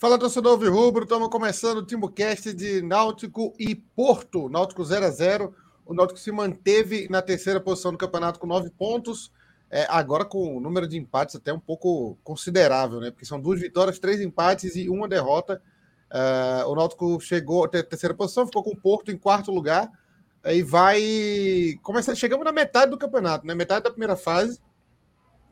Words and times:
Fala, 0.00 0.16
torcedor 0.16 0.60
Rubro, 0.60 1.02
estamos 1.02 1.28
começando 1.28 1.78
o 1.78 1.84
TimbuCast 1.84 2.52
de 2.54 2.80
Náutico 2.82 3.52
e 3.58 3.74
Porto. 3.74 4.48
Náutico 4.48 4.84
0 4.84 5.04
a 5.04 5.10
0 5.10 5.52
O 5.84 5.92
Náutico 5.92 6.20
se 6.20 6.30
manteve 6.30 7.08
na 7.10 7.20
terceira 7.20 7.60
posição 7.60 7.90
do 7.90 7.98
campeonato 7.98 8.38
com 8.38 8.46
nove 8.46 8.70
pontos. 8.70 9.32
É, 9.68 9.88
agora 9.88 10.24
com 10.24 10.56
o 10.56 10.60
número 10.60 10.86
de 10.86 10.96
empates 10.96 11.34
até 11.34 11.52
um 11.52 11.58
pouco 11.58 12.16
considerável, 12.22 13.00
né? 13.00 13.10
Porque 13.10 13.26
são 13.26 13.40
duas 13.40 13.60
vitórias, 13.60 13.98
três 13.98 14.20
empates 14.20 14.76
e 14.76 14.88
uma 14.88 15.08
derrota. 15.08 15.60
Uh, 16.12 16.70
o 16.70 16.76
Náutico 16.76 17.20
chegou 17.20 17.64
à 17.64 17.68
terceira 17.68 18.14
posição, 18.14 18.46
ficou 18.46 18.62
com 18.62 18.70
o 18.70 18.80
Porto 18.80 19.10
em 19.10 19.18
quarto 19.18 19.50
lugar. 19.50 19.90
E 20.44 20.62
vai 20.62 21.76
começar. 21.82 22.14
Chegamos 22.14 22.44
na 22.44 22.52
metade 22.52 22.92
do 22.92 22.98
campeonato, 22.98 23.44
né? 23.44 23.52
Metade 23.52 23.82
da 23.82 23.90
primeira 23.90 24.14
fase, 24.14 24.60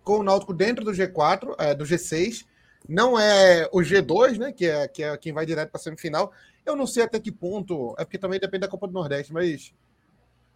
com 0.04 0.20
o 0.20 0.22
Náutico 0.22 0.54
dentro 0.54 0.84
do 0.84 0.92
G4, 0.92 1.56
é, 1.58 1.74
do 1.74 1.84
G6 1.84 2.46
não 2.88 3.18
é 3.18 3.68
o 3.72 3.78
G2, 3.78 4.38
né? 4.38 4.52
Que 4.52 4.66
é, 4.66 4.88
que 4.88 5.02
é 5.02 5.16
quem 5.16 5.32
vai 5.32 5.44
direto 5.44 5.70
para 5.70 5.80
a 5.80 5.82
semifinal. 5.82 6.32
Eu 6.64 6.76
não 6.76 6.86
sei 6.86 7.04
até 7.04 7.18
que 7.18 7.32
ponto. 7.32 7.94
É 7.98 8.04
porque 8.04 8.18
também 8.18 8.40
depende 8.40 8.62
da 8.62 8.68
Copa 8.68 8.86
do 8.86 8.92
Nordeste, 8.92 9.32
mas 9.32 9.72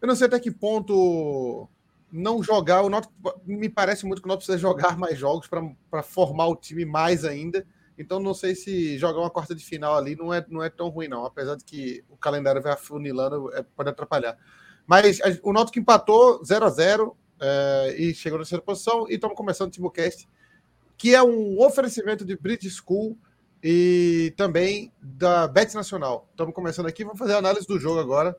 eu 0.00 0.08
não 0.08 0.16
sei 0.16 0.26
até 0.26 0.38
que 0.38 0.50
ponto 0.50 1.68
não 2.10 2.42
jogar. 2.42 2.82
O 2.82 2.88
Náutico, 2.88 3.14
me 3.44 3.68
parece 3.68 4.06
muito 4.06 4.22
que 4.22 4.26
o 4.26 4.28
Náutico 4.28 4.46
precisa 4.46 4.58
jogar 4.58 4.96
mais 4.96 5.18
jogos 5.18 5.48
para 5.48 6.02
formar 6.02 6.46
o 6.46 6.56
time 6.56 6.84
mais 6.84 7.24
ainda. 7.24 7.66
Então 7.98 8.18
não 8.18 8.32
sei 8.32 8.54
se 8.54 8.96
jogar 8.96 9.20
uma 9.20 9.30
quarta 9.30 9.54
de 9.54 9.62
final 9.64 9.94
ali 9.94 10.16
não 10.16 10.32
é, 10.32 10.44
não 10.48 10.62
é 10.62 10.70
tão 10.70 10.88
ruim, 10.88 11.08
não. 11.08 11.24
Apesar 11.24 11.56
de 11.56 11.64
que 11.64 12.02
o 12.08 12.16
calendário 12.16 12.62
vai 12.62 12.72
afunilando, 12.72 13.52
é, 13.54 13.62
pode 13.62 13.90
atrapalhar. 13.90 14.38
Mas 14.86 15.20
o 15.42 15.52
Náutico 15.52 15.78
empatou 15.78 16.42
0 16.44 16.64
a 16.64 16.70
0 16.70 17.16
é, 17.40 17.94
e 17.98 18.14
chegou 18.14 18.38
na 18.38 18.44
terceira 18.44 18.62
posição. 18.62 19.06
E 19.08 19.14
estamos 19.14 19.36
começando 19.36 19.68
o 19.68 19.70
TimoCast 19.70 20.26
que 21.00 21.14
é 21.14 21.22
um 21.22 21.58
oferecimento 21.58 22.26
de 22.26 22.36
British 22.36 22.76
School 22.76 23.16
e 23.64 24.34
também 24.36 24.92
da 25.00 25.48
Bet 25.48 25.74
Nacional. 25.74 26.28
Estamos 26.30 26.54
começando 26.54 26.88
aqui, 26.88 27.04
vamos 27.04 27.18
fazer 27.18 27.32
a 27.32 27.38
análise 27.38 27.66
do 27.66 27.80
jogo 27.80 27.98
agora 27.98 28.36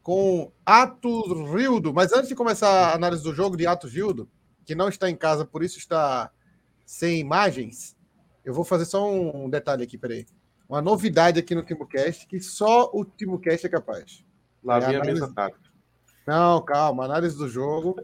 com 0.00 0.52
Atos 0.64 1.26
Rildo. 1.52 1.92
Mas 1.92 2.12
antes 2.12 2.28
de 2.28 2.36
começar 2.36 2.70
a 2.70 2.94
análise 2.94 3.20
do 3.24 3.34
jogo 3.34 3.56
de 3.56 3.66
Atos 3.66 3.92
Rildo, 3.92 4.30
que 4.64 4.76
não 4.76 4.88
está 4.88 5.10
em 5.10 5.16
casa, 5.16 5.44
por 5.44 5.64
isso 5.64 5.76
está 5.76 6.30
sem 6.86 7.18
imagens, 7.18 7.96
eu 8.44 8.54
vou 8.54 8.62
fazer 8.62 8.84
só 8.84 9.10
um 9.10 9.50
detalhe 9.50 9.82
aqui, 9.82 9.98
peraí. 9.98 10.24
Uma 10.68 10.80
novidade 10.80 11.40
aqui 11.40 11.52
no 11.52 11.64
TimoCast, 11.64 12.28
que 12.28 12.40
só 12.40 12.92
o 12.94 13.04
TimoCast 13.04 13.66
é 13.66 13.68
capaz. 13.68 14.24
Lá 14.62 14.76
é 14.76 14.80
vem 14.80 14.86
a, 14.86 15.00
análise... 15.00 15.20
mesa 15.20 15.34
tática. 15.34 15.68
Não, 16.24 16.64
calma, 16.64 17.06
análise 17.06 17.36
do 17.36 17.48
jogo. 17.48 17.96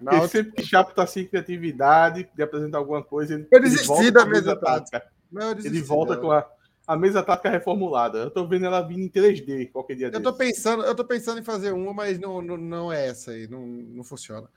Náutico... 0.00 0.28
sempre 0.28 0.52
que 0.52 0.62
Chapo 0.62 0.94
tá 0.94 1.06
sem 1.06 1.26
criatividade 1.26 2.28
de 2.34 2.42
apresentar 2.42 2.78
alguma 2.78 3.02
coisa, 3.02 3.34
ele, 3.34 3.46
eu 3.50 3.60
desisti 3.60 4.10
da 4.10 4.24
mesa, 4.26 4.40
mesa 4.40 4.56
tática. 4.56 5.00
tática. 5.32 5.66
ele 5.66 5.80
volta 5.80 6.16
com 6.16 6.30
a, 6.30 6.46
a 6.86 6.96
mesa 6.96 7.22
tática 7.22 7.48
reformulada. 7.48 8.18
Eu 8.18 8.30
tô 8.30 8.46
vendo 8.46 8.66
ela 8.66 8.82
vindo 8.82 9.00
em 9.00 9.08
3D 9.08 9.70
qualquer 9.72 9.96
dia. 9.96 10.10
Eu 10.12 10.22
tô 10.22 10.32
pensando, 10.32 10.84
eu 10.84 10.94
tô 10.94 11.04
pensando 11.04 11.40
em 11.40 11.44
fazer 11.44 11.72
uma, 11.72 11.94
mas 11.94 12.18
não, 12.18 12.42
não, 12.42 12.56
não 12.56 12.92
é 12.92 13.08
essa 13.08 13.30
aí, 13.30 13.48
não, 13.48 13.66
não 13.66 14.04
funciona. 14.04 14.48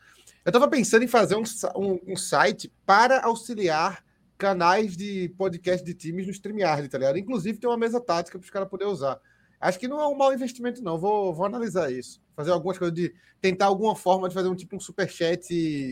Eu 0.43 0.51
tava 0.51 0.67
pensando 0.67 1.03
em 1.03 1.07
fazer 1.07 1.35
um, 1.35 1.43
um, 1.75 1.99
um 2.13 2.15
site 2.15 2.71
para 2.85 3.21
auxiliar 3.21 4.03
canais 4.37 4.95
de 4.95 5.33
podcast 5.37 5.85
de 5.85 5.93
times 5.93 6.25
no 6.25 6.31
StreamYard, 6.31 6.87
tá 6.87 6.97
ligado? 6.97 7.17
Inclusive 7.17 7.59
tem 7.59 7.69
uma 7.69 7.77
mesa 7.77 7.99
tática 7.99 8.37
para 8.37 8.45
os 8.45 8.49
caras 8.49 8.69
poderem 8.69 8.91
usar. 8.91 9.19
Acho 9.59 9.77
que 9.77 9.87
não 9.87 9.99
é 9.99 10.07
um 10.07 10.15
mau 10.15 10.33
investimento, 10.33 10.81
não. 10.81 10.97
Vou, 10.97 11.33
vou 11.33 11.45
analisar 11.45 11.91
isso. 11.91 12.21
Fazer 12.39 12.51
algumas 12.51 12.77
coisas 12.77 12.95
de 12.95 13.13
tentar 13.41 13.65
alguma 13.65 13.93
forma 13.97 14.29
de 14.29 14.33
fazer 14.33 14.47
um 14.47 14.55
tipo 14.55 14.73
um 14.73 14.79
superchat 14.79 15.45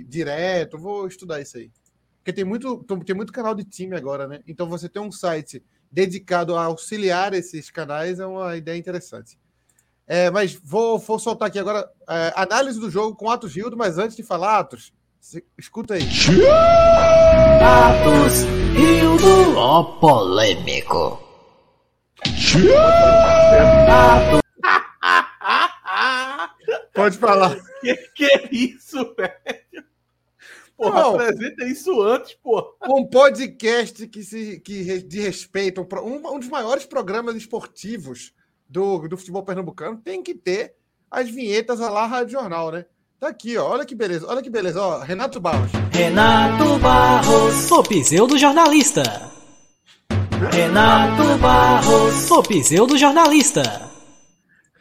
direto. 0.08 0.78
Vou 0.78 1.06
estudar 1.06 1.42
isso 1.42 1.58
aí. 1.58 1.70
Porque 2.20 2.32
tem 2.32 2.46
muito, 2.46 2.86
tem 3.06 3.14
muito 3.14 3.34
canal 3.34 3.54
de 3.54 3.66
time 3.66 3.98
agora, 3.98 4.26
né? 4.30 4.40
Então 4.48 4.70
você 4.70 4.88
ter 4.88 5.00
um 5.02 5.12
site 5.12 5.62
dedicado 5.92 6.56
a 6.56 6.64
auxiliar 6.64 7.34
esses 7.34 7.70
canais 7.70 8.22
é 8.22 8.26
uma 8.26 8.56
ideia 8.56 8.78
interessante. 8.78 9.38
É, 10.08 10.32
mas 10.32 10.58
vou, 10.64 10.98
vou 10.98 11.20
soltar 11.20 11.50
aqui 11.50 11.60
agora 11.60 11.86
é, 12.10 12.32
análise 12.34 12.80
do 12.80 12.90
jogo 12.90 13.14
com 13.14 13.30
Atos 13.30 13.52
Gildo, 13.52 13.76
mas 13.76 13.98
antes 13.98 14.16
de 14.16 14.24
falar, 14.24 14.60
Atos, 14.60 14.94
escuta 15.58 15.96
aí. 15.96 16.04
Atos 17.62 18.46
Gildo, 18.74 19.58
ó 19.58 19.84
polêmico. 20.00 21.22
Pode 26.98 27.18
falar. 27.20 27.56
Que 27.80 27.96
que 28.16 28.26
é 28.26 28.50
isso, 28.52 29.14
velho? 29.16 29.86
Porra, 30.76 31.00
Não, 31.00 31.14
apresenta 31.14 31.66
isso 31.66 32.02
antes, 32.02 32.36
pô. 32.42 32.76
Um 32.90 33.06
podcast 33.06 34.08
que, 34.08 34.24
se, 34.24 34.60
que 34.60 35.04
de 35.04 35.22
respeito, 35.22 35.88
um, 36.04 36.36
um 36.36 36.40
dos 36.40 36.50
maiores 36.50 36.86
programas 36.86 37.36
esportivos 37.36 38.34
do, 38.68 39.08
do 39.08 39.16
futebol 39.16 39.44
pernambucano, 39.44 39.98
tem 39.98 40.24
que 40.24 40.34
ter 40.34 40.74
as 41.10 41.30
vinhetas 41.30 41.80
lá 41.80 42.08
Rádio 42.08 42.34
Jornal, 42.34 42.72
né? 42.72 42.86
Tá 43.20 43.28
aqui, 43.28 43.58
ó. 43.58 43.70
Olha 43.70 43.86
que 43.86 43.94
beleza, 43.94 44.28
olha 44.28 44.42
que 44.42 44.50
beleza, 44.50 44.82
ó. 44.82 45.00
Renato 45.00 45.40
Barros. 45.40 45.72
Renato 45.92 46.80
Barros, 46.80 47.72
o 47.72 47.84
pseudo 47.84 48.40
jornalista. 48.40 49.32
Renato 50.52 51.38
Barros, 51.40 52.32
o 52.32 52.42
pseudo 52.44 52.98
jornalista. 52.98 53.87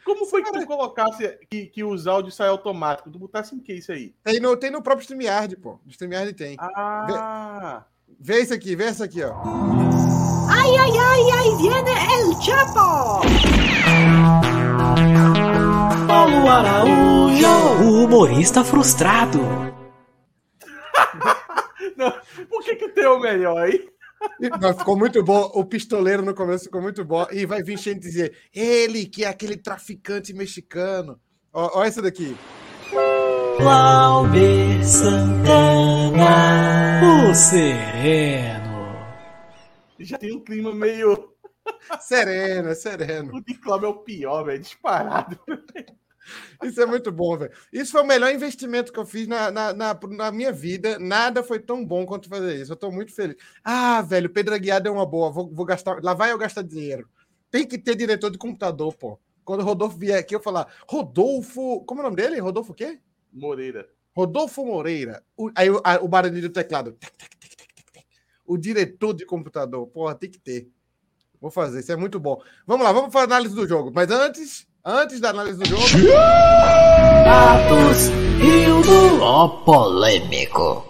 Como 0.07 0.25
foi 0.25 0.41
que 0.41 0.51
tu 0.53 0.65
colocasse 0.65 1.37
que, 1.49 1.65
que 1.65 1.83
os 1.83 2.07
áudios 2.07 2.33
saem 2.33 2.49
automático? 2.49 3.11
Tu 3.11 3.19
botasse 3.19 3.53
em 3.53 3.59
que 3.59 3.73
isso 3.73 3.91
aí? 3.91 4.15
Tem 4.23 4.39
no, 4.39 4.55
tem 4.55 4.71
no 4.71 4.81
próprio 4.81 5.03
StreamYard, 5.03 5.57
pô. 5.57 5.81
No 5.83 5.91
StreamYard 5.91 6.31
tem. 6.31 6.55
Ah! 6.57 7.83
Vê, 8.17 8.35
vê 8.35 8.41
isso 8.41 8.53
aqui, 8.53 8.73
vê 8.73 8.89
isso 8.89 9.03
aqui, 9.03 9.21
ó. 9.21 9.33
Ai, 10.49 10.77
ai, 10.77 10.97
ai, 10.97 11.29
ai, 11.33 11.57
viene 11.57 11.91
el 11.91 12.41
Chapo! 12.41 13.19
Paulo 16.07 16.49
Araújo, 16.49 17.83
o 17.83 18.05
humorista 18.05 18.63
frustrado. 18.63 19.39
Não, 21.97 22.13
por 22.49 22.63
que 22.63 22.77
que 22.77 22.87
tem 22.87 23.07
o 23.07 23.19
melhor 23.19 23.57
aí? 23.57 23.89
Mas 24.61 24.77
ficou 24.77 24.97
muito 24.97 25.23
bom. 25.23 25.51
O 25.53 25.65
pistoleiro 25.65 26.23
no 26.23 26.33
começo 26.33 26.65
ficou 26.65 26.81
muito 26.81 27.03
bom. 27.05 27.25
E 27.31 27.45
vai 27.45 27.61
vir 27.63 27.77
gente 27.77 27.99
dizer: 27.99 28.35
ele 28.53 29.05
que 29.05 29.23
é 29.23 29.27
aquele 29.27 29.57
traficante 29.57 30.33
mexicano. 30.33 31.19
Ó, 31.53 31.79
ó 31.79 31.83
essa 31.83 32.01
daqui. 32.01 32.35
Cláudio 33.57 34.83
Santana, 34.83 36.21
o 37.29 37.33
sereno. 37.33 38.67
Já 39.99 40.17
tem 40.17 40.35
um 40.35 40.43
clima 40.43 40.73
meio. 40.73 41.33
Sereno, 41.99 42.69
é 42.69 42.75
sereno. 42.75 43.35
O 43.35 43.41
de 43.41 43.55
Cláudio 43.55 43.87
é 43.87 43.89
o 43.89 43.95
pior, 43.95 44.43
velho. 44.45 44.59
Disparado. 44.59 45.39
Isso 46.63 46.81
é 46.81 46.85
muito 46.85 47.11
bom, 47.11 47.37
velho. 47.37 47.51
Isso 47.71 47.91
foi 47.91 48.01
o 48.01 48.07
melhor 48.07 48.33
investimento 48.33 48.91
que 48.91 48.99
eu 48.99 49.05
fiz 49.05 49.27
na, 49.27 49.51
na, 49.51 49.73
na, 49.73 49.99
na, 50.09 50.31
minha 50.31 50.51
vida. 50.51 50.97
Nada 50.99 51.43
foi 51.43 51.59
tão 51.59 51.85
bom 51.85 52.05
quanto 52.05 52.29
fazer 52.29 52.61
isso. 52.61 52.71
Eu 52.71 52.75
tô 52.75 52.91
muito 52.91 53.13
feliz. 53.13 53.35
Ah, 53.63 54.01
velho, 54.01 54.29
Pedro 54.29 54.55
Aguiar 54.55 54.81
deu 54.81 54.93
uma 54.93 55.05
boa. 55.05 55.31
Vou, 55.31 55.49
vou 55.49 55.65
gastar. 55.65 56.01
Lá 56.03 56.13
vai 56.13 56.31
eu 56.31 56.37
gastar 56.37 56.61
dinheiro. 56.61 57.07
Tem 57.49 57.65
que 57.65 57.77
ter 57.77 57.95
diretor 57.95 58.29
de 58.29 58.37
computador, 58.37 58.93
pô. 58.95 59.19
Quando 59.45 59.61
o 59.61 59.63
Rodolfo 59.63 59.97
vier 59.97 60.19
aqui, 60.19 60.35
eu 60.35 60.41
falar, 60.41 60.67
Rodolfo. 60.87 61.83
Como 61.85 62.01
é 62.01 62.03
o 62.03 62.05
nome 62.05 62.17
dele? 62.17 62.39
Rodolfo 62.39 62.71
o 62.71 62.75
quê? 62.75 62.99
Moreira. 63.31 63.87
Rodolfo 64.15 64.65
Moreira. 64.65 65.23
O, 65.37 65.51
aí 65.55 65.69
o, 65.69 65.79
a, 65.83 65.95
o 66.03 66.07
barulho 66.07 66.41
do 66.41 66.49
teclado. 66.49 66.97
O 68.45 68.57
diretor 68.57 69.13
de 69.13 69.25
computador. 69.25 69.87
Porra, 69.87 70.15
tem 70.15 70.29
que 70.29 70.39
ter. 70.39 70.69
Vou 71.39 71.51
fazer, 71.51 71.79
isso 71.79 71.91
é 71.91 71.95
muito 71.95 72.19
bom. 72.19 72.41
Vamos 72.65 72.83
lá, 72.83 72.91
vamos 72.91 73.13
fazer 73.13 73.25
análise 73.25 73.53
do 73.53 73.67
jogo. 73.67 73.91
Mas 73.93 74.09
antes, 74.09 74.67
Antes 74.85 75.19
da 75.19 75.29
análise 75.31 75.57
do 75.59 75.65
jogo. 75.65 75.83
Atos 77.27 78.07
Rildo. 78.39 79.21
Ó 79.21 79.63
polêmico. 79.63 80.85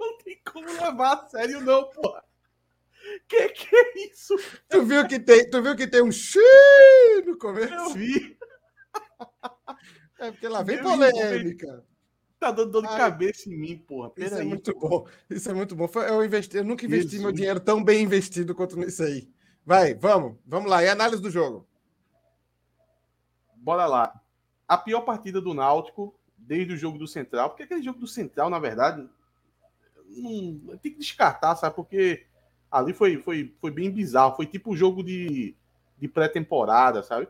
não 0.00 0.18
tem 0.24 0.40
como 0.50 0.66
levar 0.66 1.14
a 1.14 1.26
sério, 1.28 1.60
não, 1.60 1.84
porra. 1.90 2.24
Que 3.28 3.48
que 3.50 3.76
é 3.76 4.06
isso? 4.06 4.36
Tu 4.68 4.82
viu 4.84 5.06
que 5.06 5.18
tem, 5.18 5.48
tu 5.50 5.62
viu 5.62 5.76
que 5.76 5.86
tem 5.86 6.02
um 6.02 6.12
xi 6.12 6.38
no 7.24 7.36
começo? 7.38 7.72
Eu 7.72 7.90
vi. 7.90 8.36
É 10.18 10.30
porque 10.30 10.48
lá 10.48 10.62
vem 10.62 10.82
polêmica. 10.82 11.84
Tá 12.46 12.52
dando 12.52 12.70
dor 12.70 12.82
de 12.82 12.96
cabeça 12.96 13.48
em 13.48 13.56
mim, 13.56 13.76
porra. 13.76 14.08
Pera 14.08 14.26
isso 14.26 14.36
é 14.36 14.40
aí, 14.40 14.46
é 14.46 14.48
muito 14.48 14.72
porra. 14.72 14.88
bom. 14.88 15.08
Isso 15.28 15.50
é 15.50 15.52
muito 15.52 15.74
bom. 15.74 15.90
Eu, 15.96 16.24
investi, 16.24 16.56
eu 16.56 16.64
nunca 16.64 16.86
investi 16.86 17.16
isso. 17.16 17.22
meu 17.22 17.32
dinheiro 17.32 17.58
tão 17.58 17.82
bem 17.82 18.04
investido 18.04 18.54
quanto 18.54 18.78
nisso 18.78 19.02
aí. 19.02 19.28
Vai, 19.64 19.94
vamos. 19.94 20.36
Vamos 20.46 20.70
lá. 20.70 20.80
E 20.84 20.88
análise 20.88 21.20
do 21.20 21.28
jogo? 21.28 21.66
Bora 23.56 23.86
lá. 23.86 24.20
A 24.68 24.78
pior 24.78 25.00
partida 25.00 25.40
do 25.40 25.54
Náutico 25.54 26.14
desde 26.38 26.74
o 26.74 26.76
jogo 26.76 26.98
do 26.98 27.08
Central. 27.08 27.50
Porque 27.50 27.64
aquele 27.64 27.82
jogo 27.82 27.98
do 27.98 28.06
Central, 28.06 28.48
na 28.48 28.60
verdade, 28.60 29.08
não, 30.08 30.76
tem 30.76 30.92
que 30.92 31.00
descartar, 31.00 31.56
sabe? 31.56 31.74
Porque 31.74 32.26
ali 32.70 32.92
foi, 32.92 33.18
foi, 33.18 33.52
foi 33.60 33.72
bem 33.72 33.90
bizarro. 33.90 34.36
Foi 34.36 34.46
tipo 34.46 34.70
o 34.70 34.76
jogo 34.76 35.02
de, 35.02 35.56
de 35.98 36.06
pré-temporada, 36.06 37.02
sabe? 37.02 37.26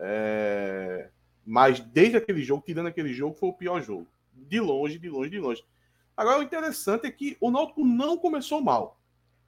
É... 0.00 1.10
Mas 1.46 1.78
desde 1.78 2.16
aquele 2.16 2.42
jogo, 2.42 2.64
tirando 2.66 2.88
aquele 2.88 3.12
jogo, 3.12 3.36
foi 3.36 3.48
o 3.48 3.54
pior 3.54 3.80
jogo. 3.80 4.08
De 4.32 4.60
longe, 4.60 4.98
de 4.98 5.08
longe, 5.08 5.30
de 5.30 5.38
longe. 5.38 5.64
Agora, 6.16 6.40
o 6.40 6.42
interessante 6.42 7.06
é 7.06 7.10
que 7.10 7.36
o 7.40 7.50
Náutico 7.50 7.84
não 7.84 8.16
começou 8.16 8.60
mal. 8.60 9.00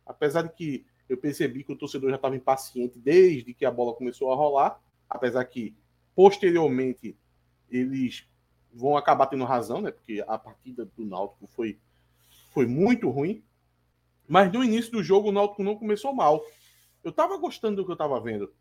Apesar 0.06 0.42
de 0.42 0.50
que 0.50 0.86
eu 1.08 1.16
percebi 1.16 1.62
que 1.62 1.72
o 1.72 1.76
torcedor 1.76 2.10
já 2.10 2.16
estava 2.16 2.36
impaciente 2.36 2.98
desde 2.98 3.52
que 3.52 3.64
a 3.64 3.70
bola 3.70 3.94
começou 3.94 4.32
a 4.32 4.36
rolar, 4.36 4.80
apesar 5.08 5.44
que 5.44 5.76
posteriormente 6.14 7.16
eles 7.70 8.26
vão 8.72 8.96
acabar 8.96 9.26
tendo 9.26 9.44
razão, 9.44 9.80
né? 9.80 9.90
Porque 9.90 10.24
a 10.26 10.38
partida 10.38 10.84
do 10.84 11.04
Náutico 11.04 11.46
foi, 11.46 11.78
foi 12.50 12.66
muito 12.66 13.08
ruim. 13.10 13.42
Mas 14.26 14.50
no 14.52 14.64
início 14.64 14.90
do 14.90 15.02
jogo 15.02 15.28
o 15.28 15.32
Náutico 15.32 15.62
não 15.62 15.76
começou 15.76 16.14
mal. 16.14 16.42
Eu 17.02 17.10
estava 17.10 17.36
gostando 17.36 17.76
do 17.76 17.84
que 17.84 17.90
eu 17.90 17.94
estava 17.94 18.18
vendo. 18.20 18.52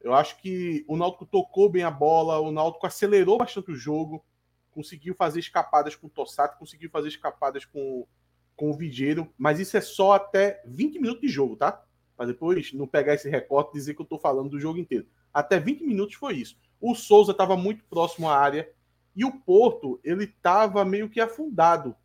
Eu 0.00 0.14
acho 0.14 0.40
que 0.40 0.84
o 0.88 0.96
Náutico 0.96 1.26
tocou 1.26 1.68
bem 1.68 1.82
a 1.82 1.90
bola, 1.90 2.38
o 2.40 2.50
Náutico 2.50 2.86
acelerou 2.86 3.38
bastante 3.38 3.70
o 3.70 3.76
jogo, 3.76 4.24
conseguiu 4.76 5.14
fazer 5.14 5.40
escapadas 5.40 5.96
com 5.96 6.06
o 6.06 6.10
Tossato, 6.10 6.58
conseguiu 6.58 6.90
fazer 6.90 7.08
escapadas 7.08 7.64
com, 7.64 8.06
com 8.54 8.70
o 8.70 8.76
Vigeiro, 8.76 9.32
mas 9.38 9.58
isso 9.58 9.74
é 9.74 9.80
só 9.80 10.12
até 10.12 10.62
20 10.66 11.00
minutos 11.00 11.22
de 11.22 11.28
jogo, 11.28 11.56
tá? 11.56 11.82
Para 12.14 12.26
depois 12.26 12.74
não 12.74 12.86
pegar 12.86 13.14
esse 13.14 13.30
recorte 13.30 13.70
e 13.70 13.78
dizer 13.78 13.94
que 13.94 14.02
eu 14.02 14.04
estou 14.04 14.18
falando 14.18 14.50
do 14.50 14.60
jogo 14.60 14.78
inteiro. 14.78 15.06
Até 15.32 15.58
20 15.58 15.82
minutos 15.82 16.16
foi 16.16 16.34
isso. 16.34 16.58
O 16.78 16.94
Souza 16.94 17.32
estava 17.32 17.56
muito 17.56 17.84
próximo 17.84 18.28
à 18.28 18.36
área 18.36 18.70
e 19.14 19.24
o 19.24 19.32
Porto 19.32 19.98
ele 20.04 20.24
estava 20.24 20.84
meio 20.84 21.08
que 21.08 21.22
afundado 21.22 21.96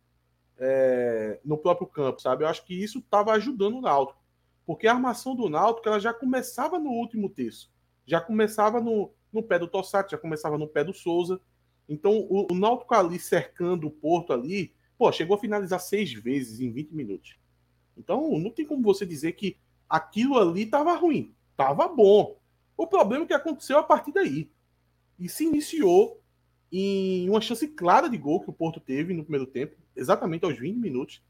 é, 0.58 1.38
no 1.44 1.58
próprio 1.58 1.86
campo, 1.86 2.22
sabe? 2.22 2.42
Eu 2.42 2.48
acho 2.48 2.64
que 2.64 2.72
isso 2.72 3.00
estava 3.00 3.32
ajudando 3.32 3.76
o 3.76 3.82
Náutico, 3.82 4.18
porque 4.64 4.86
a 4.86 4.94
armação 4.94 5.36
do 5.36 5.50
Náutico 5.50 5.86
ela 5.86 6.00
já 6.00 6.14
começava 6.14 6.78
no 6.78 6.90
último 6.90 7.28
terço, 7.28 7.70
já 8.06 8.18
começava 8.18 8.80
no, 8.80 9.12
no 9.30 9.42
pé 9.42 9.58
do 9.58 9.68
Tossati, 9.68 10.12
já 10.12 10.18
começava 10.18 10.56
no 10.56 10.66
pé 10.66 10.82
do 10.82 10.94
Souza. 10.94 11.38
Então 11.88 12.12
o, 12.28 12.46
o 12.50 12.54
Náutico 12.54 12.94
ali 12.94 13.18
cercando 13.18 13.86
o 13.86 13.90
Porto 13.90 14.32
ali, 14.32 14.74
pô, 14.96 15.10
chegou 15.12 15.36
a 15.36 15.40
finalizar 15.40 15.80
seis 15.80 16.12
vezes 16.12 16.60
em 16.60 16.70
20 16.70 16.90
minutos. 16.92 17.36
Então 17.96 18.38
não 18.38 18.50
tem 18.50 18.64
como 18.64 18.82
você 18.82 19.04
dizer 19.04 19.32
que 19.32 19.56
aquilo 19.88 20.38
ali 20.38 20.62
estava 20.62 20.94
ruim, 20.94 21.34
estava 21.50 21.88
bom. 21.88 22.38
O 22.76 22.86
problema 22.86 23.24
é 23.24 23.26
que 23.26 23.34
aconteceu 23.34 23.78
a 23.78 23.82
partir 23.82 24.12
daí. 24.12 24.50
E 25.18 25.28
se 25.28 25.44
iniciou 25.44 26.20
em 26.70 27.28
uma 27.28 27.40
chance 27.40 27.68
clara 27.68 28.08
de 28.08 28.16
gol 28.16 28.40
que 28.40 28.48
o 28.48 28.52
Porto 28.52 28.80
teve 28.80 29.12
no 29.12 29.22
primeiro 29.22 29.46
tempo, 29.46 29.76
exatamente 29.94 30.44
aos 30.44 30.58
20 30.58 30.76
minutos, 30.78 31.22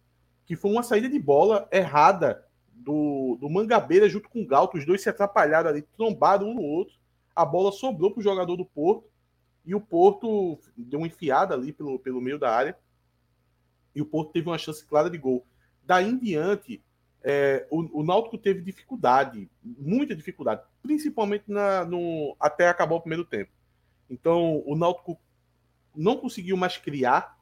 que 0.47 0.55
foi 0.55 0.71
uma 0.71 0.85
saída 0.85 1.09
de 1.09 1.19
bola 1.19 1.69
errada 1.73 2.47
do, 2.73 3.37
do 3.41 3.51
Mangabeira 3.51 4.09
junto 4.09 4.29
com 4.29 4.43
o 4.43 4.47
Galto. 4.47 4.77
Os 4.77 4.87
dois 4.87 5.03
se 5.03 5.09
atrapalharam 5.09 5.71
ali, 5.71 5.83
trombaram 5.83 6.49
um 6.49 6.55
no 6.55 6.63
outro. 6.63 6.95
A 7.35 7.45
bola 7.45 7.73
sobrou 7.73 8.13
para 8.13 8.21
o 8.21 8.23
jogador 8.23 8.57
do 8.57 8.65
Porto 8.65 9.12
e 9.65 9.75
o 9.75 9.81
Porto 9.81 10.59
deu 10.77 11.01
uma 11.01 11.07
enfiada 11.07 11.55
ali 11.55 11.73
pelo, 11.73 11.99
pelo 11.99 12.21
meio 12.21 12.39
da 12.39 12.55
área. 12.55 12.77
E 13.95 14.03
o 14.03 14.07
Porto 14.07 14.33
teve 14.33 14.49
uma 14.49 14.59
chance 14.59 14.85
clara 14.85 15.09
de 15.09 15.19
gol. 15.19 15.47
Daí 15.85 16.09
em 16.09 16.19
diante, 16.19 16.83
é, 17.23 17.67
o, 17.71 18.01
o 18.01 18.03
Náutico 18.03 18.37
teve 18.37 18.61
dificuldade, 18.63 19.49
muita 19.63 20.17
dificuldade, 20.17 20.63
principalmente 20.83 21.45
na, 21.47 21.85
no, 21.85 22.37
até 22.41 22.69
acabar 22.69 22.97
o 22.97 23.01
primeiro 23.01 23.25
tempo. 23.25 23.51
Então, 24.11 24.63
o 24.67 24.75
Náutico 24.75 25.19
não 25.95 26.17
conseguiu 26.17 26.57
mais 26.57 26.77
criar. 26.77 27.39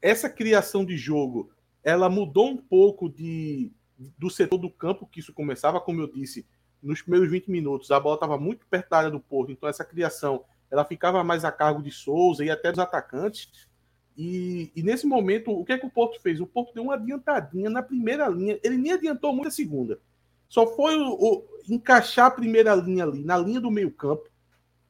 Essa 0.00 0.28
criação 0.28 0.84
de 0.84 0.96
jogo, 0.96 1.52
ela 1.84 2.08
mudou 2.08 2.48
um 2.48 2.56
pouco 2.56 3.08
de, 3.08 3.70
do 4.18 4.30
setor 4.30 4.58
do 4.58 4.70
campo 4.70 5.06
que 5.06 5.20
isso 5.20 5.32
começava, 5.32 5.80
como 5.80 6.00
eu 6.00 6.10
disse, 6.10 6.46
nos 6.82 7.02
primeiros 7.02 7.30
20 7.30 7.50
minutos, 7.50 7.90
a 7.90 8.00
bola 8.00 8.16
estava 8.16 8.36
muito 8.36 8.66
perto 8.66 8.90
da 8.90 8.98
área 8.98 9.10
do 9.10 9.20
Porto, 9.20 9.52
então 9.52 9.68
essa 9.68 9.84
criação 9.84 10.44
ela 10.72 10.86
ficava 10.86 11.22
mais 11.22 11.44
a 11.44 11.52
cargo 11.52 11.82
de 11.82 11.90
Souza 11.90 12.42
e 12.42 12.50
até 12.50 12.70
dos 12.70 12.78
atacantes. 12.78 13.68
E, 14.16 14.72
e, 14.74 14.82
nesse 14.82 15.06
momento, 15.06 15.50
o 15.50 15.66
que 15.66 15.74
é 15.74 15.78
que 15.78 15.84
o 15.84 15.90
Porto 15.90 16.18
fez? 16.18 16.40
O 16.40 16.46
Porto 16.46 16.72
deu 16.72 16.82
uma 16.82 16.94
adiantadinha 16.94 17.68
na 17.68 17.82
primeira 17.82 18.26
linha. 18.28 18.58
Ele 18.62 18.78
nem 18.78 18.92
adiantou 18.92 19.34
muito 19.34 19.48
a 19.48 19.50
segunda. 19.50 20.00
Só 20.48 20.66
foi 20.66 20.96
o, 20.96 21.12
o, 21.12 21.44
encaixar 21.68 22.26
a 22.26 22.30
primeira 22.30 22.74
linha 22.74 23.04
ali, 23.04 23.22
na 23.22 23.36
linha 23.36 23.60
do 23.60 23.70
meio-campo, 23.70 24.24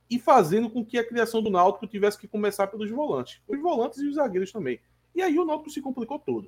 e 0.08 0.20
fazendo 0.20 0.70
com 0.70 0.84
que 0.84 0.96
a 0.96 1.06
criação 1.06 1.42
do 1.42 1.50
Náutico 1.50 1.88
tivesse 1.88 2.16
que 2.16 2.28
começar 2.28 2.68
pelos 2.68 2.88
volantes. 2.88 3.40
Os 3.48 3.60
volantes 3.60 3.98
e 3.98 4.06
os 4.06 4.14
zagueiros 4.14 4.52
também. 4.52 4.78
E 5.12 5.20
aí 5.20 5.36
o 5.36 5.44
Náutico 5.44 5.70
se 5.70 5.82
complicou 5.82 6.20
todo. 6.20 6.46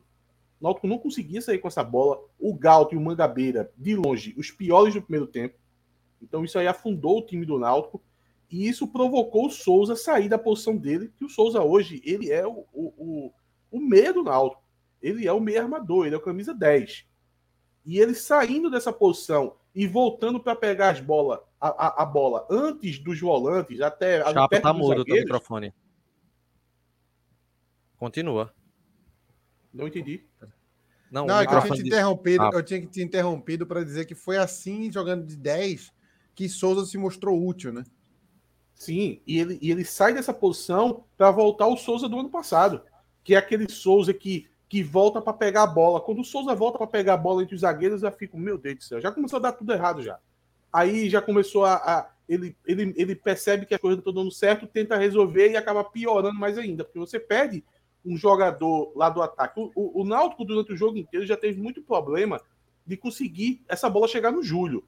O 0.60 0.64
Náutico 0.64 0.86
não 0.86 0.98
conseguia 0.98 1.42
sair 1.42 1.58
com 1.58 1.66
essa 1.66 1.82
bola. 1.82 2.20
O 2.38 2.54
Galto 2.54 2.94
e 2.94 2.98
o 2.98 3.00
Mangabeira, 3.00 3.72
de 3.76 3.96
longe, 3.96 4.32
os 4.38 4.52
piores 4.52 4.94
do 4.94 5.02
primeiro 5.02 5.26
tempo. 5.26 5.56
Então 6.22 6.44
isso 6.44 6.56
aí 6.56 6.68
afundou 6.68 7.18
o 7.18 7.26
time 7.26 7.44
do 7.44 7.58
Náutico. 7.58 8.00
E 8.50 8.68
isso 8.68 8.86
provocou 8.86 9.46
o 9.46 9.50
Souza 9.50 9.96
sair 9.96 10.28
da 10.28 10.38
posição 10.38 10.76
dele, 10.76 11.12
que 11.16 11.24
o 11.24 11.28
Souza 11.28 11.62
hoje, 11.62 12.00
ele 12.04 12.30
é 12.30 12.46
o, 12.46 12.66
o, 12.72 12.94
o, 12.96 13.32
o 13.70 13.80
meia 13.80 14.12
do 14.12 14.22
Náutico. 14.22 14.62
Ele 15.00 15.26
é 15.26 15.32
o 15.32 15.40
meia 15.40 15.62
armador, 15.62 16.06
ele 16.06 16.14
é 16.14 16.18
o 16.18 16.22
camisa 16.22 16.54
10. 16.54 17.06
E 17.84 17.98
ele 17.98 18.14
saindo 18.14 18.70
dessa 18.70 18.92
posição 18.92 19.56
e 19.74 19.86
voltando 19.86 20.40
para 20.40 20.56
pegar 20.56 20.90
as 20.90 21.00
bola, 21.00 21.46
a, 21.60 21.68
a, 21.68 22.02
a, 22.02 22.06
bola 22.06 22.46
antes 22.50 22.98
dos 22.98 23.20
volantes, 23.20 23.80
até 23.80 24.22
Chapa 24.32 24.60
tá 24.60 24.72
mudo 24.72 25.02
o 25.02 25.12
microfone. 25.12 25.74
Continua. 27.98 28.54
Não 29.72 29.88
entendi. 29.88 30.24
Não, 31.10 31.26
não 31.26 31.38
é 31.38 31.44
eu, 31.44 31.60
tinha 31.60 31.74
te 31.74 31.86
interrompido, 31.86 32.42
ah. 32.44 32.50
eu 32.52 32.62
tinha 32.62 32.80
que 32.80 32.86
te 32.86 33.02
interrompido 33.02 33.66
para 33.66 33.84
dizer 33.84 34.04
que 34.04 34.14
foi 34.14 34.36
assim, 34.36 34.90
jogando 34.90 35.26
de 35.26 35.36
10, 35.36 35.92
que 36.34 36.48
Souza 36.48 36.86
se 36.86 36.96
mostrou 36.96 37.46
útil, 37.46 37.72
né? 37.72 37.84
Sim, 38.74 39.20
e 39.26 39.38
ele, 39.38 39.58
e 39.62 39.70
ele 39.70 39.84
sai 39.84 40.12
dessa 40.12 40.34
posição 40.34 41.04
para 41.16 41.30
voltar 41.30 41.66
o 41.66 41.76
Souza 41.76 42.08
do 42.08 42.18
ano 42.18 42.28
passado, 42.28 42.82
que 43.22 43.34
é 43.34 43.38
aquele 43.38 43.70
Souza 43.70 44.12
que, 44.12 44.48
que 44.68 44.82
volta 44.82 45.22
para 45.22 45.32
pegar 45.32 45.62
a 45.62 45.66
bola. 45.66 46.00
Quando 46.00 46.20
o 46.20 46.24
Souza 46.24 46.54
volta 46.54 46.76
para 46.76 46.86
pegar 46.86 47.14
a 47.14 47.18
bola 47.18 47.42
entre 47.42 47.54
os 47.54 47.60
zagueiros, 47.60 48.02
eu 48.02 48.12
fico, 48.12 48.36
meu 48.36 48.58
Deus 48.58 48.76
do 48.76 48.84
céu, 48.84 49.00
já 49.00 49.12
começou 49.12 49.38
a 49.38 49.42
dar 49.42 49.52
tudo 49.52 49.72
errado 49.72 50.02
já. 50.02 50.18
Aí 50.72 51.08
já 51.08 51.22
começou 51.22 51.64
a. 51.64 51.76
a 51.76 52.10
ele, 52.28 52.56
ele, 52.66 52.94
ele 52.96 53.14
percebe 53.14 53.66
que 53.66 53.74
as 53.74 53.80
coisas 53.80 53.98
não 53.98 54.00
estão 54.00 54.22
dando 54.22 54.30
certo, 54.32 54.66
tenta 54.66 54.96
resolver 54.96 55.50
e 55.50 55.56
acaba 55.56 55.84
piorando 55.84 56.38
mais 56.38 56.56
ainda, 56.56 56.82
porque 56.82 56.98
você 56.98 57.20
perde 57.20 57.62
um 58.04 58.16
jogador 58.16 58.92
lá 58.96 59.08
do 59.08 59.22
ataque. 59.22 59.60
O, 59.60 59.70
o, 59.74 60.02
o 60.02 60.04
Náutico, 60.04 60.44
durante 60.44 60.72
o 60.72 60.76
jogo 60.76 60.96
inteiro, 60.96 61.26
já 61.26 61.36
teve 61.36 61.60
muito 61.60 61.82
problema 61.82 62.40
de 62.86 62.96
conseguir 62.96 63.62
essa 63.68 63.88
bola 63.88 64.08
chegar 64.08 64.32
no 64.32 64.42
Júlio. 64.42 64.84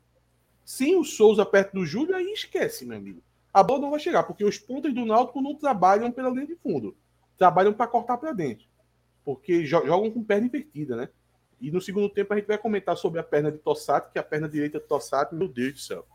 Sem 0.64 0.97
o 0.97 1.05
Souza 1.05 1.47
perto 1.47 1.75
do 1.75 1.87
Júlio, 1.87 2.16
aí 2.16 2.33
esquece, 2.33 2.85
meu 2.85 2.97
amigo 2.97 3.23
a 3.56 3.62
bola 3.62 3.80
não 3.80 3.90
vai 3.90 3.98
chegar, 3.98 4.22
porque 4.25 4.44
os 4.44 4.58
pontos 4.58 4.92
do 4.92 5.06
Náutico 5.06 5.40
não 5.40 5.54
trabalham 5.54 6.12
pela 6.12 6.28
linha 6.28 6.46
de 6.46 6.56
fundo, 6.56 6.94
trabalham 7.38 7.72
para 7.72 7.86
cortar 7.86 8.18
para 8.18 8.30
dentro, 8.30 8.66
porque 9.25 9.64
jogam 9.64 10.10
com 10.10 10.22
perna 10.22 10.46
invertida, 10.46 10.94
né? 10.94 11.08
E 11.58 11.70
no 11.70 11.80
segundo 11.80 12.10
tempo 12.10 12.34
a 12.34 12.36
gente 12.36 12.46
vai 12.46 12.58
comentar 12.58 12.98
sobre 12.98 13.18
a 13.18 13.22
perna 13.22 13.50
de 13.50 13.56
Tossato, 13.56 14.12
que 14.12 14.18
é 14.18 14.20
a 14.20 14.25
perna 14.25 14.46
direita 14.46 14.78
de 14.78 14.84
Tossato, 14.86 15.34
meu 15.34 15.48
Deus 15.48 15.72
do 15.72 15.78
céu. 15.78 16.06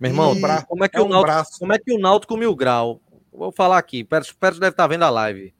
Meu 0.00 0.12
irmão, 0.12 0.34
e... 0.34 0.40
como, 0.66 0.82
é 0.82 0.88
que 0.88 0.96
é 0.96 1.02
o 1.02 1.08
Náutico, 1.08 1.58
como 1.58 1.74
é 1.74 1.78
que 1.78 1.92
o 1.92 1.98
Náutico 1.98 2.38
mil 2.38 2.56
grau? 2.56 3.02
Vou 3.30 3.52
falar 3.52 3.76
aqui, 3.76 4.02
Petros, 4.02 4.32
Petros 4.32 4.58
deve 4.58 4.72
estar 4.72 4.84
tá 4.84 4.88
vendo 4.88 5.04
a 5.04 5.10
live. 5.10 5.54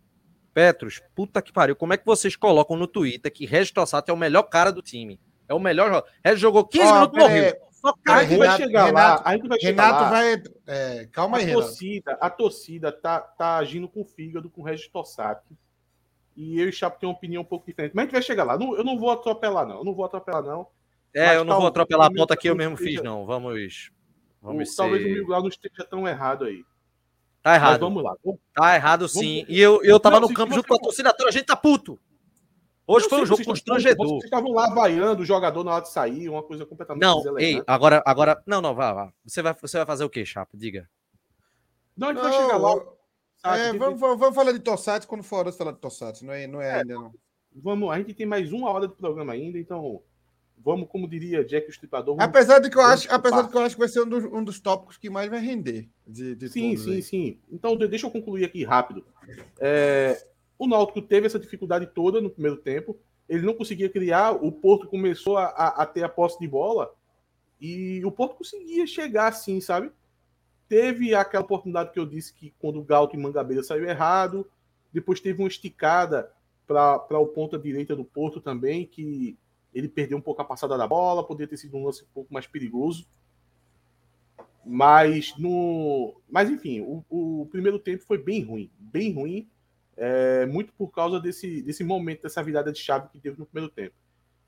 Petros, 0.54 1.02
puta 1.14 1.42
que 1.42 1.52
pariu, 1.52 1.76
como 1.76 1.92
é 1.92 1.98
que 1.98 2.06
vocês 2.06 2.36
colocam 2.36 2.74
no 2.74 2.86
Twitter 2.86 3.30
que 3.30 3.44
Regis 3.44 3.70
Tossato 3.70 4.10
é 4.10 4.14
o 4.14 4.16
melhor 4.16 4.44
cara 4.44 4.72
do 4.72 4.80
time? 4.80 5.20
É 5.46 5.52
o 5.52 5.60
melhor. 5.60 6.04
Regis 6.24 6.40
jogou 6.40 6.64
15 6.64 6.86
oh, 6.86 6.94
minutos 6.94 7.18
e 7.18 7.20
morreu. 7.20 7.54
Só 7.82 7.92
cara, 8.04 8.20
a 8.20 8.24
gente 8.24 8.38
vai 8.38 8.56
chegar 8.56 8.84
Renato, 8.86 9.22
lá. 9.24 9.28
A 9.28 9.36
gente 9.36 9.48
vai 9.48 9.60
chegar 9.60 9.84
Renato 9.84 10.04
lá. 10.04 10.10
vai. 10.10 10.42
É, 10.68 11.08
calma 11.10 11.38
aí, 11.38 11.50
a 11.50 11.52
torcida, 11.52 12.12
A 12.20 12.30
torcida 12.30 12.92
tá, 12.92 13.20
tá 13.20 13.56
agindo 13.56 13.88
com 13.88 14.02
o 14.02 14.04
fígado, 14.04 14.48
com 14.48 14.60
o 14.60 14.64
Regis 14.64 14.86
Tossati. 14.86 15.58
E 16.36 16.60
eu 16.60 16.66
e 16.66 16.68
o 16.68 16.72
Chapo 16.72 17.00
tem 17.00 17.08
uma 17.08 17.14
opinião 17.14 17.42
um 17.42 17.44
pouco 17.44 17.66
diferente. 17.66 17.92
Mas 17.92 18.04
a 18.04 18.06
gente 18.06 18.12
vai 18.12 18.22
chegar 18.22 18.44
lá. 18.44 18.56
Não, 18.56 18.76
eu 18.76 18.84
não 18.84 18.96
vou 18.96 19.10
atropelar, 19.10 19.66
não. 19.66 19.78
Eu 19.78 19.84
não 19.84 19.94
vou 19.94 20.04
atropelar, 20.04 20.44
não. 20.44 20.68
É, 21.12 21.26
Mas 21.26 21.36
eu 21.36 21.44
não 21.44 21.58
vou 21.58 21.66
atropelar 21.66 22.06
a 22.06 22.14
ponta 22.14 22.36
que 22.36 22.48
eu 22.48 22.54
mesmo 22.54 22.74
esteja... 22.74 22.98
fiz, 22.98 23.02
não. 23.02 23.26
Vamos. 23.26 23.90
vamos 24.40 24.68
o, 24.68 24.70
ser... 24.70 24.76
Talvez 24.76 25.04
o 25.04 25.08
Mil 25.08 25.26
Grau 25.26 25.40
não 25.40 25.48
esteja 25.48 25.84
tão 25.84 26.06
errado 26.06 26.44
aí. 26.44 26.64
Tá 27.42 27.56
errado. 27.56 27.70
Mas 27.72 27.80
vamos 27.80 28.02
lá. 28.02 28.16
Vamos... 28.24 28.40
Tá 28.54 28.76
errado, 28.76 29.08
sim. 29.08 29.40
Vamos... 29.40 29.56
E 29.56 29.60
eu, 29.60 29.82
eu 29.82 29.98
tava 29.98 30.20
não, 30.20 30.28
no 30.28 30.34
campo 30.34 30.54
junto 30.54 30.68
com 30.68 30.76
a 30.76 30.78
torcida 30.78 31.12
toda. 31.12 31.28
A 31.28 31.32
gente 31.32 31.46
tá 31.46 31.56
puto. 31.56 31.98
Hoje 32.86 33.08
foi 33.08 33.22
um 33.22 33.26
jogo 33.26 33.44
constrangedor. 33.44 34.06
Vocês 34.06 34.24
estavam 34.24 34.52
lá 34.52 34.68
vaiando 34.74 35.22
o 35.22 35.24
jogador 35.24 35.62
na 35.62 35.74
hora 35.74 35.82
de 35.82 35.90
sair, 35.90 36.28
uma 36.28 36.42
coisa 36.42 36.66
completamente 36.66 37.02
Não, 37.02 37.38
ei, 37.38 37.62
agora, 37.66 38.02
agora. 38.04 38.42
Não, 38.46 38.60
não, 38.60 38.74
vá, 38.74 38.92
vá. 38.92 39.12
Você 39.24 39.40
vai, 39.40 39.54
você 39.54 39.76
vai 39.78 39.86
fazer 39.86 40.04
o 40.04 40.10
quê, 40.10 40.24
Chapo? 40.24 40.56
Diga. 40.56 40.88
Não, 41.96 42.08
a 42.08 42.12
gente 42.12 42.22
não, 42.22 42.30
vai 42.30 42.40
chegar 42.40 42.56
lá. 42.56 42.82
É, 43.44 43.72
vamos, 43.72 43.98
vamos, 43.98 44.34
falar 44.34 44.52
de 44.52 44.60
Tossati 44.60 45.06
quando 45.06 45.24
for 45.24 45.38
hora 45.38 45.50
de 45.50 45.56
falar 45.56 45.72
de 45.72 45.78
Tossati, 45.78 46.24
não 46.24 46.32
é, 46.32 46.46
não 46.46 46.60
é, 46.60 46.68
é, 46.68 46.74
ainda 46.74 46.94
não. 46.94 47.12
Vamos, 47.54 47.90
a 47.90 47.98
gente 47.98 48.14
tem 48.14 48.24
mais 48.24 48.52
uma 48.52 48.70
hora 48.70 48.86
de 48.86 48.94
programa 48.94 49.32
ainda, 49.32 49.58
então 49.58 50.00
vamos, 50.56 50.88
como 50.88 51.08
diria 51.08 51.44
Jack 51.44 51.66
o 51.66 51.70
Estripador. 51.70 52.16
Apesar 52.20 52.60
de 52.60 52.70
que 52.70 52.78
eu 52.78 52.82
acho, 52.82 53.12
apesar 53.12 53.42
de 53.42 53.48
que 53.48 53.56
eu 53.56 53.60
acho 53.62 53.74
que 53.74 53.80
vai 53.80 53.88
ser 53.88 54.02
um 54.02 54.08
dos, 54.08 54.24
um 54.24 54.44
dos 54.44 54.60
tópicos 54.60 54.96
que 54.96 55.10
mais 55.10 55.28
vai 55.28 55.40
render. 55.40 55.88
De, 56.06 56.36
de 56.36 56.48
sim, 56.48 56.76
sim, 56.76 56.94
aí. 56.94 57.02
sim. 57.02 57.40
Então 57.50 57.76
deixa 57.76 58.06
eu 58.06 58.10
concluir 58.10 58.44
aqui 58.44 58.64
rápido. 58.64 59.04
É, 59.58 60.24
o 60.62 60.68
Náutico 60.68 61.02
teve 61.02 61.26
essa 61.26 61.40
dificuldade 61.40 61.86
toda 61.88 62.20
no 62.20 62.30
primeiro 62.30 62.56
tempo. 62.56 62.96
Ele 63.28 63.44
não 63.44 63.52
conseguia 63.52 63.88
criar. 63.88 64.30
O 64.30 64.52
Porto 64.52 64.86
começou 64.86 65.36
a, 65.36 65.46
a, 65.46 65.82
a 65.82 65.86
ter 65.86 66.04
a 66.04 66.08
posse 66.08 66.38
de 66.38 66.46
bola 66.46 66.94
e 67.60 68.00
o 68.04 68.12
Porto 68.12 68.36
conseguia 68.36 68.86
chegar 68.86 69.26
assim, 69.26 69.60
sabe? 69.60 69.90
Teve 70.68 71.16
aquela 71.16 71.42
oportunidade 71.42 71.90
que 71.90 71.98
eu 71.98 72.06
disse 72.06 72.32
que 72.32 72.54
quando 72.60 72.78
o 72.78 72.84
Galto 72.84 73.16
e 73.16 73.18
Mangabeira 73.18 73.64
saiu 73.64 73.84
errado. 73.84 74.48
Depois 74.92 75.18
teve 75.18 75.42
uma 75.42 75.48
esticada 75.48 76.30
para 76.64 77.18
o 77.18 77.26
ponta 77.26 77.58
direita 77.58 77.96
do 77.96 78.04
Porto 78.04 78.40
também, 78.40 78.86
que 78.86 79.36
ele 79.74 79.88
perdeu 79.88 80.16
um 80.16 80.20
pouco 80.20 80.42
a 80.42 80.44
passada 80.44 80.78
da 80.78 80.86
bola, 80.86 81.26
poderia 81.26 81.48
ter 81.48 81.56
sido 81.56 81.76
um 81.76 81.86
lance 81.86 82.04
um 82.04 82.14
pouco 82.14 82.32
mais 82.32 82.46
perigoso. 82.46 83.04
Mas 84.64 85.36
no, 85.36 86.14
mas 86.30 86.48
enfim, 86.48 86.82
o, 86.82 87.04
o 87.10 87.46
primeiro 87.46 87.80
tempo 87.80 88.04
foi 88.04 88.16
bem 88.16 88.44
ruim, 88.44 88.70
bem 88.78 89.12
ruim, 89.12 89.50
é, 89.96 90.46
muito 90.46 90.72
por 90.72 90.88
causa 90.88 91.20
desse, 91.20 91.62
desse 91.62 91.84
momento, 91.84 92.22
dessa 92.22 92.42
virada 92.42 92.72
de 92.72 92.78
chave 92.78 93.08
que 93.08 93.18
teve 93.18 93.38
no 93.38 93.46
primeiro 93.46 93.72
tempo. 93.72 93.94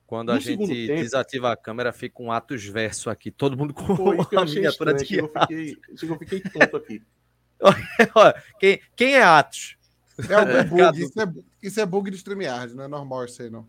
Quando 0.06 0.28
no 0.28 0.34
a 0.34 0.38
gente 0.38 0.66
tempo, 0.66 1.00
desativa 1.00 1.52
a 1.52 1.56
câmera, 1.56 1.92
fica 1.92 2.22
um 2.22 2.30
atos 2.30 2.64
verso 2.64 3.08
aqui, 3.08 3.30
todo 3.30 3.56
mundo 3.56 3.72
com 3.72 3.96
foi, 3.96 4.18
a 4.36 4.44
miniatura 4.44 4.94
de 4.94 5.16
eu 5.16 5.28
fiquei, 5.28 5.76
eu 6.02 6.18
fiquei 6.18 6.40
tonto 6.40 6.76
aqui. 6.76 7.02
quem, 8.60 8.80
quem 8.94 9.14
é 9.14 9.22
Atos? 9.22 9.76
É 10.28 10.34
algum 10.34 10.64
bug, 10.68 11.02
isso 11.02 11.20
é, 11.20 11.32
isso 11.62 11.80
é 11.80 11.86
bug 11.86 12.10
de 12.10 12.16
StreamYard, 12.16 12.74
não 12.74 12.84
é 12.84 12.88
normal 12.88 13.24
isso 13.24 13.42
aí, 13.42 13.50
não. 13.50 13.66